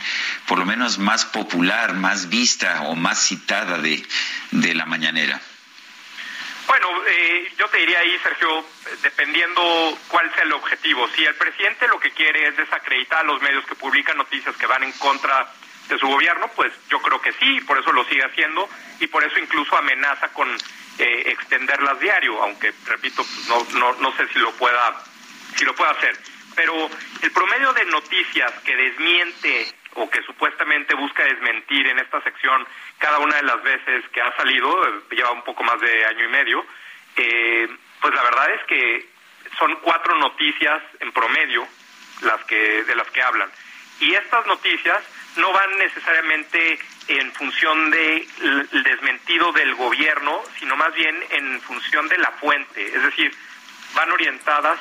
por 0.47 0.59
lo 0.59 0.67
menos 0.67 0.99
más 0.99 1.25
popular, 1.25 1.95
más 1.95 2.29
vista 2.29 2.83
o 2.83 2.95
más 2.95 3.19
citada 3.19 3.79
de, 3.79 4.07
de 4.51 4.75
la 4.75 4.85
mañanera. 4.85 5.41
Bueno, 6.67 6.89
eh, 7.07 7.53
yo 7.59 7.69
te 7.69 7.79
diría 7.79 7.99
ahí, 7.99 8.19
Sergio, 8.23 8.65
dependiendo 9.03 9.99
cuál 10.09 10.33
sea 10.35 10.45
el 10.45 10.53
objetivo. 10.53 11.09
Si 11.09 11.25
el 11.25 11.35
presidente 11.35 11.89
lo 11.89 12.01
que 12.01 12.11
quiere 12.13 12.49
es 12.49 12.57
desacreditar 12.57 13.21
a 13.21 13.25
los 13.25 13.41
medios 13.43 13.67
que 13.67 13.75
publican 13.75 14.17
noticias 14.17 14.57
que 14.57 14.67
van 14.67 14.83
en 14.83 14.93
contra 14.93 15.53
de 15.89 15.99
su 15.99 16.07
gobierno, 16.07 16.51
pues 16.57 16.73
yo 16.89 17.01
creo 17.01 17.21
que 17.21 17.33
sí, 17.33 17.61
por 17.63 17.79
eso 17.79 17.93
lo 17.93 18.05
sigue 18.07 18.25
haciendo, 18.25 18.69
y 19.01 19.07
por 19.07 19.23
eso 19.23 19.39
incluso 19.39 19.77
amenaza 19.77 20.29
con 20.33 20.49
eh, 20.99 21.23
extenderlas 21.27 22.01
diario, 22.01 22.43
aunque, 22.43 22.73
repito, 22.87 23.23
pues 23.25 23.49
no, 23.49 23.79
no, 23.79 23.93
no 24.01 24.17
sé 24.17 24.27
si 24.29 24.39
lo 24.39 24.53
pueda, 24.53 25.05
si 25.57 25.65
lo 25.65 25.75
pueda 25.75 25.91
hacer. 25.91 26.19
Pero 26.55 26.89
el 27.21 27.33
promedio 27.33 27.73
de 27.73 27.85
noticias 27.87 28.53
que 28.65 28.77
desmiente 28.77 29.75
o 29.95 30.11
que 30.11 30.23
supuestamente 30.23 30.95
busca 30.95 31.25
desmentir 31.25 31.87
en 31.87 31.99
esta 31.99 32.21
sección 32.23 32.67
cada 32.99 33.19
una 33.19 33.37
de 33.37 33.43
las 33.43 33.63
veces 33.63 34.05
que 34.13 34.21
ha 34.21 34.35
salido, 34.37 35.03
lleva 35.11 35.33
un 35.33 35.43
poco 35.43 35.63
más 35.63 35.81
de 35.81 36.05
año 36.07 36.25
y 36.25 36.29
medio, 36.29 36.67
eh, 37.17 37.69
pues 38.01 38.15
la 38.15 38.23
verdad 38.23 38.51
es 38.51 38.65
que 38.65 39.09
son 39.59 39.77
cuatro 39.77 40.17
noticias 40.19 40.83
en 41.01 41.13
promedio 41.13 41.67
las 42.23 42.45
que 42.45 42.85
de 42.85 42.95
las 42.95 43.09
que 43.11 43.23
hablan. 43.23 43.51
Y 44.01 44.15
estas 44.15 44.47
noticias 44.47 45.03
no 45.37 45.53
van 45.53 45.79
necesariamente 45.79 46.79
en 47.09 47.33
función 47.33 47.91
del 47.91 48.27
desmentido 48.85 49.53
del 49.53 49.75
gobierno, 49.75 50.43
sino 50.59 50.77
más 50.77 50.93
bien 50.95 51.17
en 51.31 51.61
función 51.61 52.09
de 52.09 52.19
la 52.19 52.31
fuente, 52.33 52.87
es 52.87 53.03
decir, 53.03 53.35
van 53.95 54.11
orientadas 54.11 54.79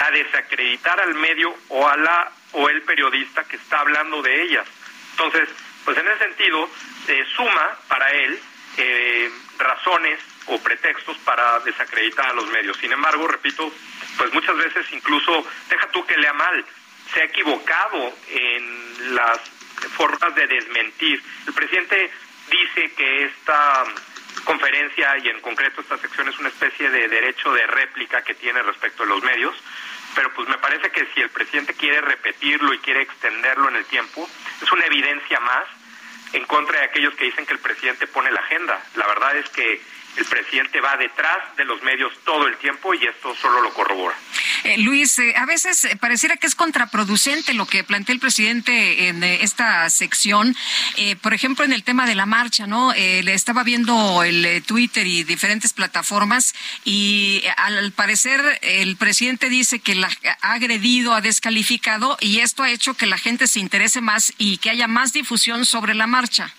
a 0.00 0.10
desacreditar 0.10 1.00
al 1.00 1.14
medio 1.14 1.54
o 1.68 1.88
a 1.88 1.96
la 1.96 2.32
o 2.52 2.68
el 2.68 2.82
periodista 2.82 3.44
que 3.44 3.56
está 3.56 3.80
hablando 3.80 4.22
de 4.22 4.42
ellas. 4.42 4.66
Entonces, 5.12 5.48
pues 5.84 5.96
en 5.98 6.06
ese 6.08 6.18
sentido, 6.18 6.68
eh, 7.08 7.24
suma 7.36 7.78
para 7.88 8.10
él 8.10 8.40
eh, 8.76 9.30
razones 9.58 10.20
o 10.46 10.58
pretextos 10.58 11.16
para 11.18 11.60
desacreditar 11.60 12.26
a 12.26 12.32
los 12.32 12.48
medios. 12.48 12.76
Sin 12.78 12.92
embargo, 12.92 13.26
repito, 13.26 13.72
pues 14.16 14.32
muchas 14.32 14.56
veces 14.56 14.86
incluso, 14.92 15.44
deja 15.68 15.90
tú 15.90 16.04
que 16.06 16.16
lea 16.16 16.32
mal, 16.32 16.64
se 17.12 17.20
ha 17.20 17.24
equivocado 17.24 18.14
en 18.28 19.14
las 19.14 19.38
formas 19.96 20.34
de 20.34 20.46
desmentir. 20.46 21.22
El 21.46 21.54
presidente 21.54 22.10
dice 22.50 22.92
que 22.94 23.24
esta 23.24 23.84
conferencia 24.44 25.18
y 25.18 25.28
en 25.28 25.40
concreto 25.40 25.80
esta 25.80 25.98
sección 25.98 26.28
es 26.28 26.38
una 26.38 26.48
especie 26.48 26.90
de 26.90 27.08
derecho 27.08 27.52
de 27.52 27.66
réplica 27.66 28.22
que 28.22 28.34
tiene 28.34 28.62
respecto 28.62 29.02
a 29.02 29.06
los 29.06 29.22
medios, 29.22 29.54
pero 30.14 30.32
pues 30.34 30.48
me 30.48 30.58
parece 30.58 30.90
que 30.90 31.06
si 31.14 31.20
el 31.20 31.30
presidente 31.30 31.74
quiere 31.74 32.00
repetirlo 32.00 32.72
y 32.74 32.78
quiere 32.78 33.02
extenderlo 33.02 33.68
en 33.68 33.76
el 33.76 33.84
tiempo, 33.86 34.28
es 34.62 34.72
una 34.72 34.84
evidencia 34.86 35.40
más 35.40 35.64
en 36.32 36.44
contra 36.44 36.78
de 36.78 36.84
aquellos 36.86 37.14
que 37.14 37.24
dicen 37.24 37.46
que 37.46 37.54
el 37.54 37.58
presidente 37.58 38.06
pone 38.06 38.30
la 38.30 38.40
agenda. 38.40 38.80
La 38.94 39.06
verdad 39.06 39.36
es 39.36 39.48
que 39.50 39.82
el 40.16 40.24
presidente 40.24 40.80
va 40.80 40.96
detrás 40.96 41.56
de 41.56 41.64
los 41.64 41.82
medios 41.82 42.12
todo 42.24 42.46
el 42.46 42.56
tiempo 42.58 42.94
y 42.94 43.04
esto 43.04 43.34
solo 43.34 43.60
lo 43.62 43.72
corrobora. 43.72 44.16
Eh, 44.64 44.78
Luis, 44.78 45.18
eh, 45.18 45.34
a 45.36 45.46
veces 45.46 45.84
eh, 45.84 45.96
pareciera 45.96 46.36
que 46.36 46.46
es 46.46 46.54
contraproducente 46.54 47.54
lo 47.54 47.66
que 47.66 47.84
plantea 47.84 48.14
el 48.14 48.20
presidente 48.20 49.08
en 49.08 49.22
eh, 49.22 49.42
esta 49.42 49.88
sección. 49.90 50.56
Por 51.22 51.34
ejemplo, 51.34 51.64
en 51.64 51.72
el 51.72 51.82
tema 51.82 52.06
de 52.06 52.14
la 52.14 52.26
marcha, 52.26 52.66
¿no? 52.66 52.92
le 52.92 53.32
estaba 53.32 53.62
viendo 53.62 54.22
el 54.22 54.62
Twitter 54.64 55.06
y 55.06 55.24
diferentes 55.24 55.72
plataformas 55.72 56.54
y 56.84 57.42
al 57.56 57.92
parecer 57.92 58.58
el 58.62 58.96
presidente 58.96 59.48
dice 59.48 59.78
que 59.78 59.94
la 59.94 60.10
ha 60.42 60.52
agredido, 60.52 61.14
ha 61.14 61.20
descalificado 61.20 62.18
y 62.20 62.40
esto 62.40 62.62
ha 62.62 62.70
hecho 62.70 62.94
que 62.94 63.06
la 63.06 63.18
gente 63.18 63.46
se 63.46 63.60
interese 63.60 64.00
más 64.00 64.32
y 64.36 64.58
que 64.58 64.70
haya 64.70 64.88
más 64.88 65.12
difusión 65.12 65.64
sobre 65.64 65.94
la 65.94 66.06
marcha. 66.06 66.52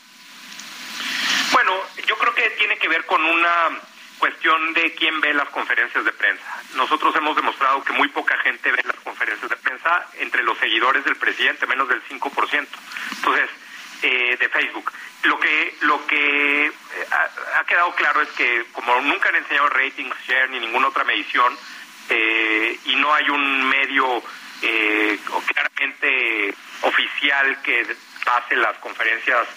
Bueno, 1.52 1.74
yo 2.08 2.18
creo 2.18 2.34
que 2.34 2.50
tiene 2.52 2.78
que 2.78 2.88
ver 2.88 3.06
con 3.06 3.24
una 3.24 3.70
cuestión 4.18 4.74
de 4.74 4.94
quién 4.94 5.20
ve 5.20 5.34
las 5.34 5.50
conferencias 5.50 6.06
de 6.06 6.12
prensa. 6.12 6.62
Nosotros 6.76 7.16
hemos 7.16 7.36
demostrado 7.36 7.84
que 7.84 7.94
muy 7.94 8.08
poca 8.10 8.38
gente 8.38 8.72
ve 8.72 8.82
las 8.86 8.98
conferencias 8.98 9.50
de 9.50 9.58
prensa 9.58 10.08
entre 10.20 10.44
los 10.44 10.58
seguidores 10.60 11.04
del 11.04 11.16
presidente, 11.16 11.66
menos 11.66 11.90
del 11.90 12.04
5%. 12.04 12.68
Entonces, 13.16 13.50
eh, 14.04 14.38
de 14.40 14.50
Facebook. 14.50 14.92
Lo 15.24 15.40
que 15.40 15.76
lo 15.82 16.06
que 16.08 16.66
eh, 16.68 16.72
ha, 17.56 17.64
quedado 17.66 17.94
claro 17.96 18.22
es 18.22 18.30
que 18.30 18.66
como 18.72 19.00
nunca 19.02 19.30
han 19.30 19.36
enseñado 19.36 19.70
ratings, 19.70 20.16
share 20.28 20.50
ni 20.50 20.60
ninguna 20.60 20.88
otra 20.88 21.04
medición 21.04 21.56
eh, 22.10 22.80
y 22.86 22.96
no 22.96 23.14
hay 23.14 23.30
un 23.30 23.70
medio 23.70 24.24
eh, 24.64 25.20
claramente 25.46 26.54
oficial 26.82 27.62
que 27.62 27.96
pase 28.26 28.56
las 28.56 28.78
conferencias 28.80 29.48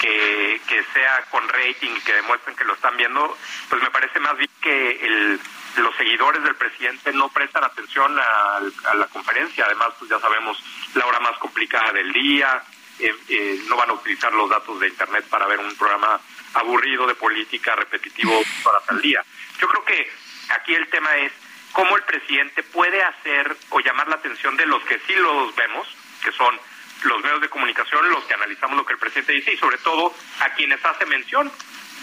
que, 0.00 0.60
que 0.66 0.82
sea 0.94 1.26
con 1.30 1.46
rating 1.46 1.90
y 1.94 2.00
que 2.00 2.14
demuestren 2.14 2.56
que 2.56 2.64
lo 2.64 2.72
están 2.72 2.96
viendo, 2.96 3.36
pues 3.68 3.82
me 3.82 3.90
parece 3.90 4.18
más 4.18 4.36
bien 4.36 4.50
que 4.60 4.92
el, 4.92 5.40
los 5.76 5.94
seguidores 5.96 6.42
del 6.42 6.56
presidente 6.56 7.12
no 7.12 7.28
prestan 7.28 7.64
atención 7.64 8.18
a, 8.18 8.56
a, 8.90 8.94
la 8.94 9.06
conferencia. 9.08 9.66
Además, 9.66 9.90
pues 9.98 10.10
ya 10.10 10.18
sabemos 10.18 10.58
la 10.94 11.06
hora 11.06 11.20
más 11.20 11.36
complicada 11.38 11.92
del 11.92 12.12
día, 12.12 12.62
eh, 12.98 13.14
eh, 13.28 13.60
no 13.68 13.76
van 13.76 13.90
a 13.90 13.92
utilizar 13.92 14.32
los 14.32 14.48
datos 14.48 14.80
de 14.80 14.88
Internet 14.88 15.26
para 15.28 15.46
ver 15.46 15.60
un 15.60 15.76
programa 15.76 16.18
aburrido 16.54 17.06
de 17.06 17.14
política 17.14 17.76
repetitivo 17.76 18.42
horas 18.64 18.82
al 18.88 19.02
día. 19.02 19.22
Yo 19.60 19.68
creo 19.68 19.84
que 19.84 20.10
aquí 20.48 20.74
el 20.74 20.88
tema 20.88 21.14
es 21.18 21.32
cómo 21.72 21.94
el 21.96 22.02
presidente 22.04 22.62
puede 22.62 23.02
hacer 23.02 23.54
o 23.68 23.80
llamar 23.80 24.08
la 24.08 24.16
atención 24.16 24.56
de 24.56 24.64
los 24.64 24.82
que 24.84 24.98
sí 25.06 25.14
los 25.14 25.54
vemos, 25.54 25.86
que 26.24 26.32
son 26.32 26.58
los 27.02 27.22
medios 27.22 27.40
de 27.40 27.48
comunicación, 27.48 28.08
los 28.10 28.24
que 28.24 28.34
analizamos 28.34 28.76
lo 28.76 28.84
que 28.84 28.94
el 28.94 28.98
presidente 28.98 29.32
dice 29.32 29.52
y 29.52 29.56
sobre 29.56 29.78
todo 29.78 30.14
a 30.40 30.50
quienes 30.50 30.84
hace 30.84 31.06
mención, 31.06 31.50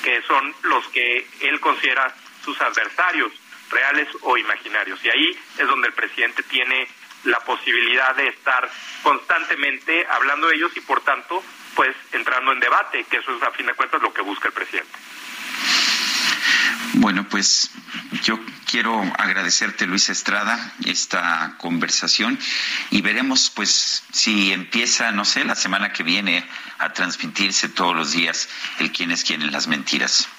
que 0.03 0.21
son 0.23 0.53
los 0.63 0.87
que 0.89 1.27
él 1.41 1.59
considera 1.59 2.13
sus 2.43 2.59
adversarios, 2.61 3.31
reales 3.69 4.07
o 4.21 4.37
imaginarios. 4.37 5.03
Y 5.03 5.09
ahí 5.09 5.39
es 5.57 5.67
donde 5.67 5.87
el 5.87 5.93
presidente 5.93 6.43
tiene 6.43 6.87
la 7.23 7.39
posibilidad 7.41 8.15
de 8.15 8.27
estar 8.27 8.69
constantemente 9.03 10.05
hablando 10.09 10.47
de 10.47 10.55
ellos 10.55 10.71
y 10.75 10.81
por 10.81 11.01
tanto, 11.01 11.43
pues 11.75 11.95
entrando 12.11 12.51
en 12.51 12.59
debate, 12.59 13.03
que 13.05 13.17
eso 13.17 13.35
es 13.35 13.43
a 13.43 13.51
fin 13.51 13.65
de 13.65 13.73
cuentas 13.73 14.01
lo 14.01 14.13
que 14.13 14.21
busca 14.21 14.47
el 14.47 14.53
presidente. 14.53 14.97
Bueno, 16.93 17.27
pues 17.29 17.71
yo 18.23 18.39
quiero 18.69 19.01
agradecerte, 19.17 19.85
Luis 19.85 20.09
Estrada, 20.09 20.73
esta 20.85 21.55
conversación 21.57 22.39
y 22.91 23.01
veremos, 23.01 23.51
pues, 23.55 24.03
si 24.11 24.51
empieza, 24.51 25.11
no 25.11 25.25
sé, 25.25 25.43
la 25.45 25.55
semana 25.55 25.91
que 25.93 26.03
viene 26.03 26.47
a 26.79 26.93
transmitirse 26.93 27.69
todos 27.69 27.95
los 27.95 28.11
días 28.11 28.49
el 28.79 28.91
quién 28.91 29.11
es 29.11 29.23
quién 29.23 29.41
en 29.41 29.51
las 29.51 29.67
mentiras. 29.67 30.29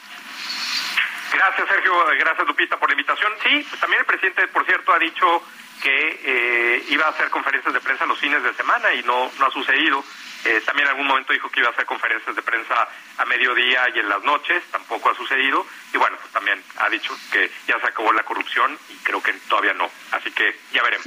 Gracias, 1.33 1.69
Sergio. 1.69 1.93
Gracias, 2.19 2.47
Lupita, 2.47 2.79
por 2.79 2.89
la 2.89 2.95
invitación. 2.95 3.33
Sí, 3.43 3.67
también 3.81 4.01
el 4.01 4.07
presidente, 4.07 4.49
por 4.49 4.65
cierto, 4.65 4.93
ha 4.93 4.99
dicho 4.99 5.45
que 5.83 6.21
eh, 6.25 6.87
iba 6.91 7.07
a 7.07 7.11
hacer 7.11 7.31
conferencias 7.31 7.73
de 7.73 7.81
prensa 7.81 8.07
los 8.07 8.19
fines 8.19 8.43
de 8.43 8.53
semana 8.55 8.93
y 8.95 9.03
no, 9.03 9.31
no 9.39 9.47
ha 9.47 9.51
sucedido. 9.51 10.05
Eh, 10.45 10.63
también 10.65 10.87
en 10.87 10.93
algún 10.93 11.07
momento 11.07 11.33
dijo 11.33 11.51
que 11.51 11.61
iba 11.61 11.69
a 11.69 11.73
hacer 11.73 11.85
conferencias 11.85 12.35
de 12.35 12.43
prensa 12.43 12.89
a 13.19 13.25
mediodía 13.25 13.89
y 13.95 13.99
en 13.99 14.09
las 14.09 14.23
noches, 14.23 14.63
tampoco 14.71 15.11
ha 15.11 15.15
sucedido. 15.15 15.67
Y 15.93 15.99
bueno, 15.99 16.17
pues 16.21 16.33
también 16.33 16.63
ha 16.79 16.89
dicho 16.89 17.17
que 17.33 17.51
ya 17.67 17.79
se 17.81 17.87
acabó 17.87 18.13
la 18.13 18.23
corrupción 18.23 18.79
y 18.89 18.95
creo 19.05 19.23
que 19.23 19.33
todavía 19.49 19.75
no. 19.75 19.91
Así 20.13 20.31
que 20.31 20.59
ya 20.73 20.83
veremos. 20.83 21.07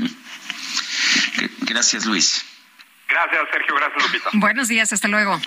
Gracias, 1.62 2.06
Luis. 2.06 2.46
Gracias, 3.08 3.42
Sergio. 3.52 3.76
Gracias, 3.76 4.04
Lupita. 4.04 4.30
Buenos 4.34 4.68
días, 4.68 4.94
hasta 4.94 5.08
luego. 5.08 5.40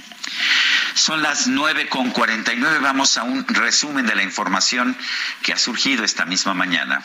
Son 0.95 1.23
las 1.23 1.47
nueve 1.47 1.89
con 1.89 2.11
cuarenta 2.11 2.53
y 2.53 2.57
nueve. 2.57 2.79
Vamos 2.81 3.19
a 3.19 3.25
un 3.25 3.47
resumen 3.49 4.07
de 4.07 4.15
la 4.15 4.23
información 4.23 4.97
que 5.43 5.53
ha 5.53 5.59
surgido 5.59 6.05
esta 6.05 6.25
misma 6.25 6.55
mañana. 6.55 7.03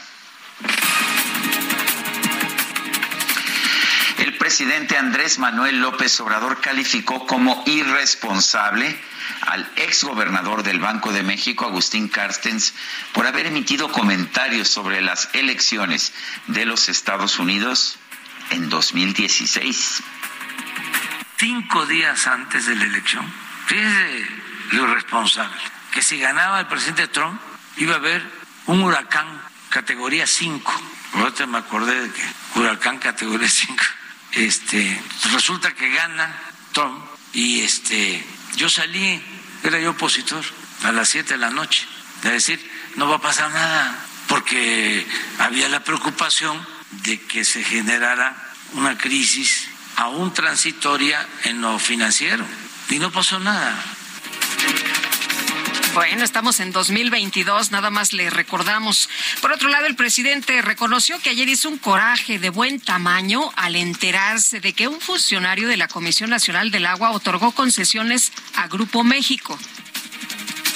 Presidente 4.50 4.98
Andrés 4.98 5.38
Manuel 5.38 5.80
López 5.80 6.20
Obrador 6.22 6.60
calificó 6.60 7.28
como 7.28 7.62
irresponsable 7.68 9.00
al 9.42 9.72
exgobernador 9.76 10.64
del 10.64 10.80
Banco 10.80 11.14
de 11.14 11.22
México, 11.22 11.68
Agustín 11.68 12.08
Carstens, 12.08 12.74
por 13.14 13.28
haber 13.28 13.46
emitido 13.46 13.92
comentarios 13.92 14.68
sobre 14.68 15.02
las 15.02 15.30
elecciones 15.34 16.14
de 16.48 16.66
los 16.66 16.90
Estados 16.90 17.38
Unidos 17.38 18.00
en 18.50 18.70
2016. 18.70 20.02
Cinco 21.38 21.86
días 21.86 22.26
antes 22.26 22.66
de 22.66 22.76
la 22.76 22.86
elección, 22.86 23.32
fíjese 23.68 24.28
lo 24.72 24.90
irresponsable, 24.90 25.62
que 25.92 26.02
si 26.02 26.18
ganaba 26.18 26.62
el 26.62 26.66
presidente 26.66 27.08
Trump 27.08 27.40
iba 27.78 27.94
a 27.94 27.98
haber 27.98 28.28
un 28.66 28.82
huracán 28.82 29.28
categoría 29.70 30.26
5. 30.26 30.74
Ahorita 31.14 31.46
me 31.46 31.60
acordé 31.60 32.02
de 32.02 32.12
que 32.12 32.24
huracán 32.56 32.98
categoría 32.98 33.48
5. 33.48 33.99
Este, 34.32 35.02
resulta 35.34 35.74
que 35.74 35.90
gana 35.90 36.36
Trump 36.72 37.04
y 37.34 37.62
este, 37.62 38.24
yo 38.56 38.70
salí, 38.70 39.22
era 39.64 39.80
yo 39.80 39.92
opositor, 39.92 40.44
a 40.84 40.92
las 40.92 41.10
7 41.10 41.34
de 41.34 41.40
la 41.40 41.50
noche, 41.50 41.86
de 42.24 42.32
decir, 42.32 42.72
no 42.96 43.08
va 43.08 43.18
a 43.18 43.22
pasar 43.22 43.52
nada, 43.52 44.06
porque 44.28 45.06
había 45.40 45.70
la 45.70 45.84
preocupación 45.84 46.66
de 47.04 47.20
que 47.22 47.44
se 47.44 47.64
generara 47.64 48.36
una 48.74 48.98
crisis 48.98 49.68
aún 49.96 50.34
transitoria 50.34 51.28
en 51.44 51.62
lo 51.62 51.78
financiero. 51.80 52.46
Y 52.90 53.00
no 53.00 53.12
pasó 53.12 53.40
nada. 53.40 53.76
Bueno, 56.00 56.24
estamos 56.24 56.62
en 56.62 56.72
2022, 56.72 57.72
nada 57.72 57.90
más 57.90 58.14
le 58.14 58.30
recordamos. 58.30 59.10
Por 59.42 59.52
otro 59.52 59.68
lado, 59.68 59.86
el 59.86 59.98
presidente 59.98 60.62
reconoció 60.62 61.20
que 61.20 61.30
ayer 61.30 61.50
hizo 61.50 61.68
un 61.68 61.78
coraje 61.78 62.40
de 62.40 62.50
buen 62.50 62.80
tamaño 62.80 63.52
al 63.58 63.76
enterarse 63.76 64.62
de 64.62 64.72
que 64.72 64.88
un 64.88 65.02
funcionario 65.02 65.68
de 65.68 65.76
la 65.76 65.90
Comisión 65.90 66.30
Nacional 66.30 66.72
del 66.72 66.86
Agua 66.86 67.12
otorgó 67.12 67.52
concesiones 67.52 68.32
a 68.56 68.70
Grupo 68.70 69.04
México. 69.04 69.60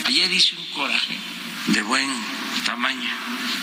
Ayer 0.03 0.29
hice 0.29 0.57
un 0.57 0.65
coraje 0.73 1.17
de 1.67 1.81
buen 1.83 2.09
tamaño 2.65 3.09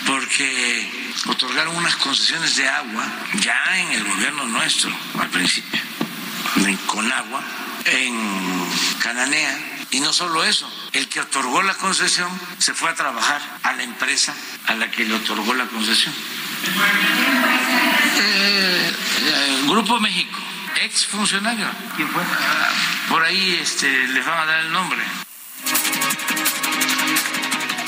porque 0.07 0.89
otorgaron 1.27 1.75
unas 1.75 1.95
concesiones 1.97 2.55
de 2.55 2.67
agua 2.67 3.05
ya 3.39 3.79
en 3.79 3.91
el 3.91 4.03
gobierno 4.03 4.47
nuestro 4.47 4.91
al 5.19 5.29
principio, 5.29 5.79
con 6.87 7.11
agua, 7.11 7.43
en 7.85 8.67
Cananea. 8.97 9.77
Y 9.91 9.99
no 9.99 10.11
solo 10.11 10.43
eso, 10.43 10.67
el 10.93 11.07
que 11.07 11.21
otorgó 11.21 11.61
la 11.61 11.73
concesión 11.75 12.29
se 12.57 12.73
fue 12.73 12.89
a 12.89 12.95
trabajar 12.95 13.41
a 13.63 13.73
la 13.73 13.83
empresa 13.83 14.33
a 14.67 14.75
la 14.75 14.91
que 14.91 15.05
le 15.05 15.13
otorgó 15.15 15.53
la 15.53 15.65
concesión. 15.65 16.13
Eh, 18.17 18.93
eh, 19.21 19.63
Grupo 19.67 19.99
México, 19.99 20.37
ex 20.81 21.05
funcionario. 21.05 21.67
Por 23.09 23.23
ahí 23.23 23.59
este, 23.61 24.07
les 24.07 24.25
van 24.25 24.39
a 24.39 24.45
dar 24.45 24.59
el 24.61 24.71
nombre. 24.71 24.99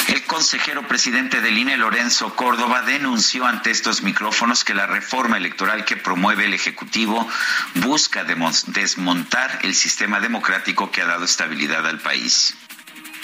El 0.07 0.23
consejero 0.23 0.87
presidente 0.87 1.41
del 1.41 1.57
INE, 1.57 1.77
Lorenzo 1.77 2.35
Córdoba, 2.35 2.81
denunció 2.81 3.45
ante 3.45 3.71
estos 3.71 4.01
micrófonos 4.01 4.63
que 4.63 4.73
la 4.73 4.87
reforma 4.87 5.37
electoral 5.37 5.85
que 5.85 5.97
promueve 5.97 6.45
el 6.45 6.53
Ejecutivo 6.53 7.27
busca 7.75 8.23
desmontar 8.23 9.59
el 9.63 9.75
sistema 9.75 10.19
democrático 10.19 10.91
que 10.91 11.01
ha 11.01 11.05
dado 11.05 11.25
estabilidad 11.25 11.85
al 11.85 11.99
país. 11.99 12.55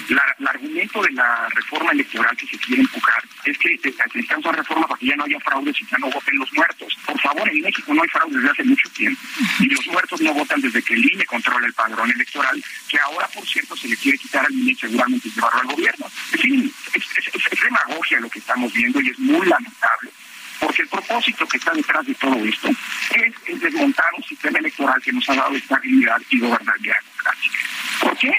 El 0.10 0.48
argumento 0.48 1.02
de 1.04 1.12
la 1.12 1.48
reforma 1.50 1.92
electoral 1.92 2.36
que 2.36 2.48
se 2.48 2.58
quiere 2.58 2.82
empujar 2.82 3.24
es 3.46 3.58
que 3.58 3.80
necesitamos 3.84 4.46
una 4.46 4.58
reforma 4.58 4.88
para 4.88 5.00
que 5.00 5.06
ya 5.08 5.16
no 5.16 5.26
haya 5.26 5.40
fraudes 5.40 5.76
y 5.82 5.86
ya 5.86 5.98
no 6.00 6.10
voten 6.10 6.38
los 6.38 6.52
muertos. 6.54 6.98
Por 7.06 7.20
favor, 7.20 7.50
en 7.50 7.62
México 7.62 7.94
no 7.94 8.02
hay 8.02 8.10
fraudes 8.10 8.36
desde 8.36 8.50
hace 8.50 8.64
mucho 8.64 8.90
tiempo. 8.90 9.22
Y 9.60 9.66
los 9.68 9.88
muertos 9.88 10.22
no 10.22 10.34
votan 10.34 10.62
desde 10.62 10.82
que 10.82 10.94
el 10.94 11.14
INE 11.14 11.26
controla 11.26 11.68
el 11.68 11.74
padrón 11.74 12.12
electoral, 12.12 12.64
que 12.90 13.00
ahora, 13.00 13.28
por 13.28 13.46
cierto, 13.48 13.76
se 13.76 13.88
le 13.88 13.98
quiere 13.98 14.18
quitar 14.18 14.46
al 14.46 14.54
INE 14.54 14.72
y 14.72 14.76
seguramente 14.76 15.30
llevarlo 15.30 15.62
al 15.62 15.68
gobierno. 15.68 16.06
En 16.34 16.40
fin, 16.40 16.74
es, 16.94 17.04
es, 17.18 17.62
demagogia 17.62 18.20
lo 18.20 18.30
que 18.30 18.40
estamos 18.40 18.74
viendo 18.74 19.02
y 19.02 19.10
es 19.10 19.20
muy 19.20 19.46
lamentable 19.46 20.12
porque 20.60 20.82
el 20.82 20.90
propósito 20.90 21.48
que 21.48 21.58
está 21.58 21.72
detrás 21.72 22.06
de 22.06 22.14
todo 22.16 22.36
esto 22.44 22.70
es 23.16 23.34
el 23.46 23.60
desmontar 23.60 24.14
un 24.18 24.24
sistema 24.24 24.60
electoral 24.60 25.02
que 25.02 25.14
nos 25.14 25.30
ha 25.30 25.36
dado 25.36 25.56
estabilidad 25.56 26.22
y 26.30 26.40
gobernabilidad 26.40 26.98
democrática. 27.02 27.58
¿Por 28.02 28.18
qué? 28.18 28.34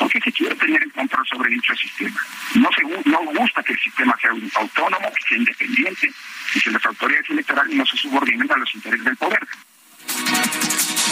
Porque 0.00 0.18
se 0.24 0.32
quiere 0.32 0.54
tener 0.56 0.82
el 0.82 0.92
control 0.92 1.26
sobre 1.28 1.50
dicho 1.50 1.74
sistema. 1.76 2.18
No, 2.54 2.68
se, 2.74 2.82
gusta 2.82 3.62
que 3.62 3.74
el 3.74 3.78
sistema 3.78 4.16
sea 4.20 4.30
autónomo, 4.30 5.12
que 5.12 5.28
sea 5.28 5.36
independiente 5.36 6.10
y 6.54 6.60
que 6.60 6.70
las 6.70 6.84
autoridades 6.86 7.28
electorales 7.28 7.76
no 7.76 7.84
se 7.84 7.96
subordinen 7.98 8.50
a 8.50 8.56
los 8.56 8.74
intereses 8.74 9.04
del 9.04 9.16
poder. 9.18 9.46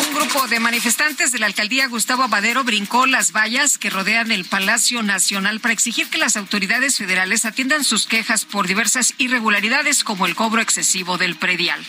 Un 0.09 0.15
grupo 0.15 0.49
de 0.49 0.59
manifestantes 0.59 1.33
de 1.33 1.39
la 1.39 1.47
alcaldía 1.47 1.87
Gustavo 1.87 2.23
Abadero 2.23 2.65
brincó 2.65 3.07
las 3.07 3.33
vallas 3.33 3.77
que 3.77 3.91
rodean 3.91 4.33
el 4.33 4.47
Palacio 4.47 5.03
Nacional 5.03 5.61
para 5.61 5.75
exigir 5.75 6.09
que 6.09 6.17
las 6.17 6.37
autoridades 6.39 6.97
federales 6.97 7.45
atiendan 7.45 7.85
sus 7.85 8.07
quejas 8.07 8.47
por 8.47 8.67
diversas 8.67 9.15
irregularidades 9.19 10.03
como 10.03 10.25
el 10.27 10.35
cobro 10.35 10.63
excesivo 10.63 11.19
del 11.19 11.37
predial. 11.37 11.85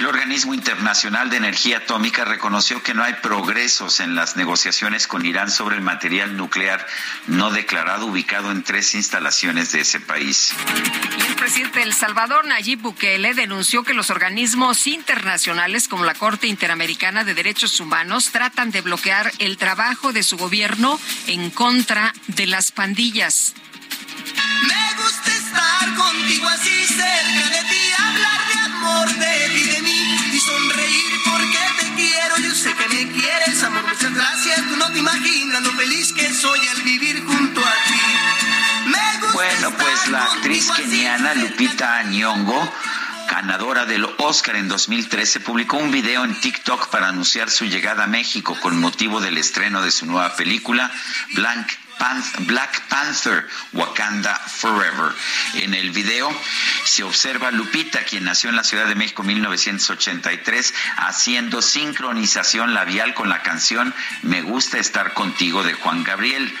El 0.00 0.06
Organismo 0.06 0.54
Internacional 0.54 1.28
de 1.28 1.36
Energía 1.36 1.76
Atómica 1.76 2.24
reconoció 2.24 2.82
que 2.82 2.94
no 2.94 3.04
hay 3.04 3.12
progresos 3.20 4.00
en 4.00 4.14
las 4.14 4.34
negociaciones 4.34 5.06
con 5.06 5.26
Irán 5.26 5.50
sobre 5.50 5.76
el 5.76 5.82
material 5.82 6.38
nuclear 6.38 6.86
no 7.26 7.50
declarado 7.50 8.06
ubicado 8.06 8.50
en 8.50 8.62
tres 8.62 8.94
instalaciones 8.94 9.72
de 9.72 9.82
ese 9.82 10.00
país. 10.00 10.54
Y 11.18 11.26
el 11.26 11.36
presidente 11.36 11.80
de 11.80 11.84
El 11.84 11.92
Salvador, 11.92 12.46
Nayib 12.46 12.80
Bukele, 12.80 13.34
denunció 13.34 13.82
que 13.82 13.92
los 13.92 14.08
organismos 14.08 14.86
internacionales 14.86 15.86
como 15.86 16.06
la 16.06 16.14
Corte 16.14 16.46
Interamericana 16.46 17.22
de 17.22 17.34
Derechos 17.34 17.78
Humanos 17.78 18.30
tratan 18.32 18.70
de 18.70 18.80
bloquear 18.80 19.30
el 19.38 19.58
trabajo 19.58 20.14
de 20.14 20.22
su 20.22 20.38
gobierno 20.38 20.98
en 21.26 21.50
contra 21.50 22.14
de 22.26 22.46
las 22.46 22.72
pandillas. 22.72 23.52
Me 24.66 25.02
gusta 25.02 25.30
estar 25.30 25.94
contigo 25.94 26.48
así 26.48 26.86
cerca 26.86 27.50
de 27.50 27.68
ti, 27.68 27.69
me 33.04 33.12
quieres, 33.12 33.62
amor, 33.62 33.82
muchas 33.82 34.14
gracias. 34.14 34.56
Tú 34.68 34.76
no 34.76 34.90
te 34.92 34.98
imaginas 34.98 35.62
lo 35.62 35.72
feliz 35.72 36.12
que 36.12 36.32
soy 36.34 36.58
al 36.68 36.82
vivir 36.82 37.24
junto 37.24 37.60
a 37.60 37.72
ti. 37.86 38.90
Me 38.90 39.18
gusta 39.20 39.32
Bueno, 39.32 39.70
pues 39.78 40.08
la 40.08 40.24
actriz 40.24 40.70
keniana 40.70 41.34
Lupita 41.34 42.02
Nyong'o 42.04 42.72
ganadora 43.30 43.86
del 43.86 44.04
Oscar 44.18 44.56
en 44.56 44.66
2013, 44.66 45.38
publicó 45.40 45.76
un 45.76 45.92
video 45.92 46.24
en 46.24 46.38
TikTok 46.40 46.88
para 46.88 47.08
anunciar 47.08 47.48
su 47.48 47.64
llegada 47.64 48.04
a 48.04 48.06
México 48.08 48.58
con 48.60 48.80
motivo 48.80 49.20
del 49.20 49.38
estreno 49.38 49.82
de 49.82 49.92
su 49.92 50.04
nueva 50.04 50.34
película, 50.34 50.90
Black 52.40 52.88
Panther, 52.88 53.46
Wakanda 53.72 54.34
Forever. 54.34 55.12
En 55.54 55.74
el 55.74 55.90
video 55.90 56.34
se 56.84 57.02
observa 57.02 57.50
Lupita, 57.50 58.04
quien 58.04 58.24
nació 58.24 58.48
en 58.50 58.56
la 58.56 58.64
Ciudad 58.64 58.86
de 58.86 58.94
México 58.94 59.22
en 59.22 59.28
1983, 59.28 60.74
haciendo 60.96 61.60
sincronización 61.60 62.72
labial 62.72 63.14
con 63.14 63.28
la 63.28 63.42
canción 63.42 63.94
Me 64.22 64.42
gusta 64.42 64.78
estar 64.78 65.12
contigo 65.12 65.62
de 65.62 65.74
Juan 65.74 66.02
Gabriel. 66.02 66.52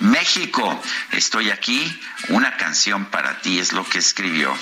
México, 0.00 0.82
estoy 1.12 1.50
aquí, 1.50 2.00
una 2.28 2.56
canción 2.56 3.06
para 3.06 3.40
ti 3.40 3.58
es 3.58 3.72
lo 3.72 3.84
que 3.84 3.98
escribió. 3.98 4.54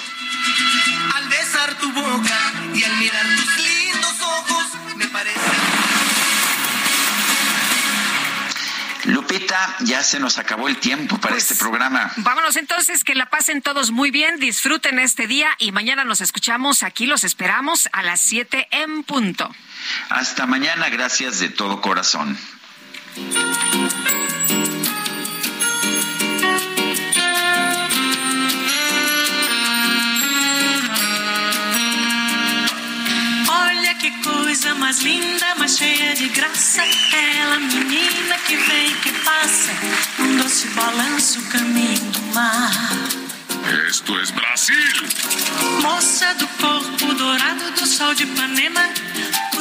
Al 1.15 1.28
besar 1.28 1.75
tu 1.78 1.92
boca 1.92 2.52
y 2.73 2.84
al 2.84 2.97
mirar 2.99 3.26
tus 3.36 3.57
lindos 3.59 4.20
ojos, 4.20 4.97
me 4.97 5.07
parece. 5.09 5.90
Lupita, 9.10 9.76
ya 9.80 10.02
se 10.02 10.20
nos 10.20 10.39
acabó 10.39 10.68
el 10.68 10.76
tiempo 10.78 11.18
para 11.18 11.34
Pues, 11.34 11.50
este 11.50 11.62
programa. 11.62 12.10
Vámonos 12.16 12.56
entonces, 12.56 13.05
que 13.05 13.14
la 13.14 13.26
pasen 13.28 13.60
todos 13.62 13.90
muy 13.90 14.10
bien, 14.10 14.39
disfruten 14.39 14.98
este 14.98 15.26
día 15.26 15.48
y 15.58 15.72
mañana 15.72 16.05
nos 16.05 16.20
escuchamos 16.20 16.82
aquí, 16.82 17.06
los 17.06 17.24
esperamos 17.24 17.89
a 17.92 18.02
las 18.02 18.20
7 18.20 18.68
en 18.70 19.02
punto. 19.02 19.55
Hasta 20.10 20.47
mañana, 20.47 20.89
gracias 20.89 21.40
de 21.40 21.48
todo 21.48 21.80
corazón. 21.80 22.39
Que 34.01 34.11
coisa 34.23 34.75
mais 34.77 35.01
linda, 35.01 35.55
mais 35.59 35.77
cheia 35.77 36.15
de 36.15 36.29
graça. 36.29 36.81
Ela, 37.12 37.59
menina 37.59 38.35
que 38.47 38.57
vem, 38.57 38.95
que 39.03 39.12
passa, 39.23 39.73
num 40.19 40.39
doce 40.39 40.69
balanço, 40.69 41.43
caminho 41.51 42.11
do 42.11 42.23
mar. 42.35 42.73
Esto 43.89 44.19
es 44.20 44.31
Brasil. 44.31 45.07
Moça 45.83 46.35
do 46.37 46.49
corpo 46.49 47.15
dourado 47.15 47.70
do 47.73 47.87
sol 47.87 48.15
de 48.15 48.23
Ipanema, 48.23 48.89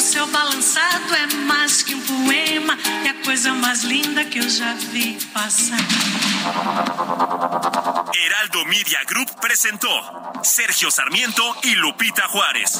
seu 0.10 0.26
balançado 0.26 1.14
é 1.14 1.36
mais 1.46 1.84
que 1.84 1.94
um 1.94 2.02
poema, 2.02 2.76
é 3.06 3.10
a 3.10 3.24
coisa 3.24 3.54
mais 3.54 3.84
linda 3.84 4.26
que 4.26 4.40
eu 4.40 4.50
já 4.50 4.74
vi 4.74 5.20
passar. 5.32 5.78
Heraldo 8.16 8.66
Media 8.66 9.04
Group 9.04 9.30
presentó 9.40 10.34
Sergio 10.42 10.90
Sarmiento 10.90 11.44
y 11.62 11.76
Lupita 11.76 12.28
Juárez. 12.28 12.80